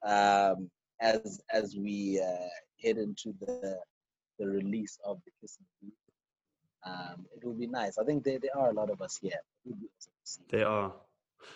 um, 0.06 0.70
as 1.00 1.40
as 1.52 1.74
we 1.76 2.22
uh, 2.24 2.48
head 2.84 2.98
into 2.98 3.34
the 3.40 3.76
the 4.38 4.46
release 4.46 4.96
of 5.04 5.18
the 5.24 5.32
Kiss 5.40 5.58
and 5.82 5.92
um, 6.86 7.26
it 7.34 7.44
would 7.44 7.58
be 7.58 7.66
nice. 7.66 7.98
I 7.98 8.04
think 8.04 8.22
there, 8.22 8.38
there 8.38 8.56
are 8.56 8.70
a 8.70 8.74
lot 8.74 8.90
of 8.90 9.02
us 9.02 9.18
here. 9.20 9.40
They 10.50 10.62
are. 10.62 10.92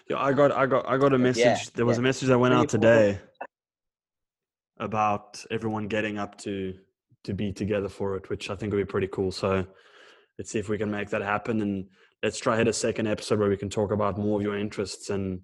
Yeah, 0.09 0.19
I 0.19 0.33
got 0.33 0.53
I 0.53 0.67
got 0.67 0.89
I 0.89 0.99
got 0.99 1.13
a 1.13 1.19
message. 1.19 1.45
Yeah, 1.45 1.59
there 1.75 1.87
was 1.87 1.97
yeah. 1.97 2.01
a 2.01 2.03
message 2.03 2.29
that 2.29 2.39
went 2.39 2.55
out 2.55 2.69
today 2.69 3.21
about 4.79 5.45
everyone 5.51 5.89
getting 5.89 6.19
up 6.19 6.37
to 6.39 6.75
to 7.25 7.35
be 7.35 7.53
together 7.53 7.89
for 7.89 8.17
it, 8.17 8.29
which 8.31 8.51
I 8.51 8.57
think 8.57 8.73
would 8.73 8.81
be 8.81 8.91
pretty 8.91 9.09
cool. 9.09 9.31
So 9.31 9.67
let's 10.39 10.51
see 10.51 10.59
if 10.59 10.69
we 10.69 10.79
can 10.79 10.91
make 10.91 11.11
that 11.11 11.23
happen 11.23 11.61
and 11.61 11.87
let's 12.23 12.39
try 12.39 12.57
hit 12.57 12.67
a 12.67 12.73
second 12.73 13.07
episode 13.07 13.39
where 13.39 13.49
we 13.49 13.57
can 13.57 13.69
talk 13.69 13.93
about 13.93 14.19
more 14.19 14.39
of 14.39 14.43
your 14.43 14.57
interests 14.59 15.11
and 15.11 15.41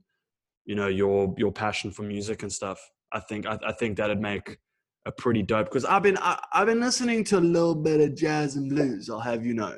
you 0.65 0.75
know 0.75 0.89
your 0.89 1.35
your 1.37 1.53
passion 1.53 1.91
for 1.91 2.03
music 2.03 2.43
and 2.43 2.53
stuff. 2.53 2.81
I 3.13 3.21
think 3.21 3.47
I, 3.47 3.59
I 3.67 3.73
think 3.73 3.99
that'd 3.99 4.21
make 4.21 4.59
a 5.05 5.13
pretty 5.13 5.43
dope 5.43 5.67
because 5.67 5.85
I've 5.85 6.03
been 6.03 6.19
I, 6.19 6.43
I've 6.53 6.67
been 6.67 6.81
listening 6.81 7.25
to 7.25 7.39
a 7.39 7.41
little 7.41 7.75
bit 7.75 8.01
of 8.01 8.17
jazz 8.17 8.57
and 8.57 8.69
blues. 8.69 9.09
I'll 9.09 9.21
have 9.21 9.45
you 9.45 9.55
know. 9.55 9.77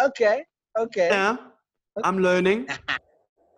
Okay. 0.00 0.44
Okay. 0.78 1.08
Yeah, 1.08 1.36
I'm 2.04 2.18
learning. 2.18 2.68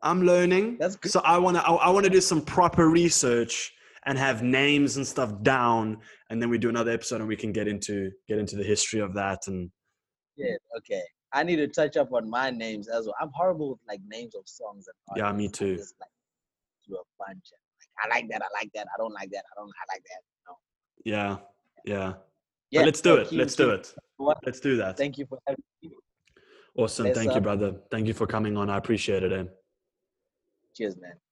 I'm 0.02 0.22
learning. 0.22 0.76
That's 0.78 0.96
good. 0.96 1.12
So 1.12 1.20
I 1.24 1.38
want 1.38 1.56
to 1.56 1.62
I, 1.62 1.72
I 1.74 1.90
want 1.90 2.04
to 2.04 2.10
do 2.10 2.20
some 2.20 2.40
proper 2.42 2.88
research 2.88 3.72
and 4.06 4.16
have 4.18 4.42
names 4.42 4.96
and 4.96 5.06
stuff 5.06 5.32
down, 5.42 5.98
and 6.30 6.40
then 6.40 6.48
we 6.50 6.58
do 6.58 6.68
another 6.68 6.90
episode 6.90 7.20
and 7.20 7.28
we 7.28 7.36
can 7.36 7.52
get 7.52 7.68
into 7.68 8.10
get 8.28 8.38
into 8.38 8.56
the 8.56 8.64
history 8.64 9.00
of 9.00 9.14
that 9.14 9.46
and 9.48 9.70
Yeah. 10.36 10.54
Okay. 10.78 11.02
I 11.34 11.42
need 11.42 11.56
to 11.56 11.68
touch 11.68 11.96
up 11.98 12.12
on 12.14 12.28
my 12.30 12.50
names 12.50 12.88
as 12.88 13.04
well. 13.04 13.14
I'm 13.20 13.30
horrible 13.34 13.70
with 13.70 13.80
like 13.86 14.00
names 14.08 14.34
of 14.34 14.42
songs 14.46 14.86
and 14.88 15.18
Yeah, 15.18 15.30
me 15.32 15.44
artists. 15.44 15.60
I 15.62 15.64
too. 15.66 15.76
just 15.76 15.94
like 16.00 16.10
do 16.88 16.94
a 16.94 17.04
bunch 17.18 17.46
and 17.52 18.10
like 18.10 18.12
I 18.12 18.16
like 18.16 18.28
that. 18.30 18.42
I 18.42 18.48
like 18.58 18.70
that. 18.74 18.86
I 18.94 18.96
don't 18.98 19.12
like 19.12 19.30
that. 19.32 19.44
I 19.52 19.60
don't. 19.60 19.68
I 19.68 19.94
like 19.94 20.02
that. 20.04 20.22
No. 20.48 20.56
yeah 21.04 21.36
yeah. 21.84 22.14
Yeah. 22.70 22.80
but 22.80 22.86
let's 22.86 23.00
do 23.00 23.16
it. 23.16 23.28
keep- 23.28 23.38
Let's 23.38 23.56
do 23.56 23.70
it. 23.70 23.94
Let's 24.46 24.60
do 24.60 24.76
that. 24.76 24.96
Thank 24.96 25.18
you 25.18 25.26
for 25.26 25.38
having 25.46 25.62
me. 25.82 25.90
Awesome. 26.76 27.06
Yes, 27.06 27.16
Thank 27.16 27.34
you, 27.34 27.40
brother. 27.40 27.74
Thank 27.90 28.06
you 28.06 28.14
for 28.14 28.26
coming 28.26 28.56
on. 28.56 28.70
I 28.70 28.76
appreciate 28.76 29.22
it. 29.24 29.32
Eh? 29.32 29.44
Cheers, 30.78 30.96
man. 30.98 31.27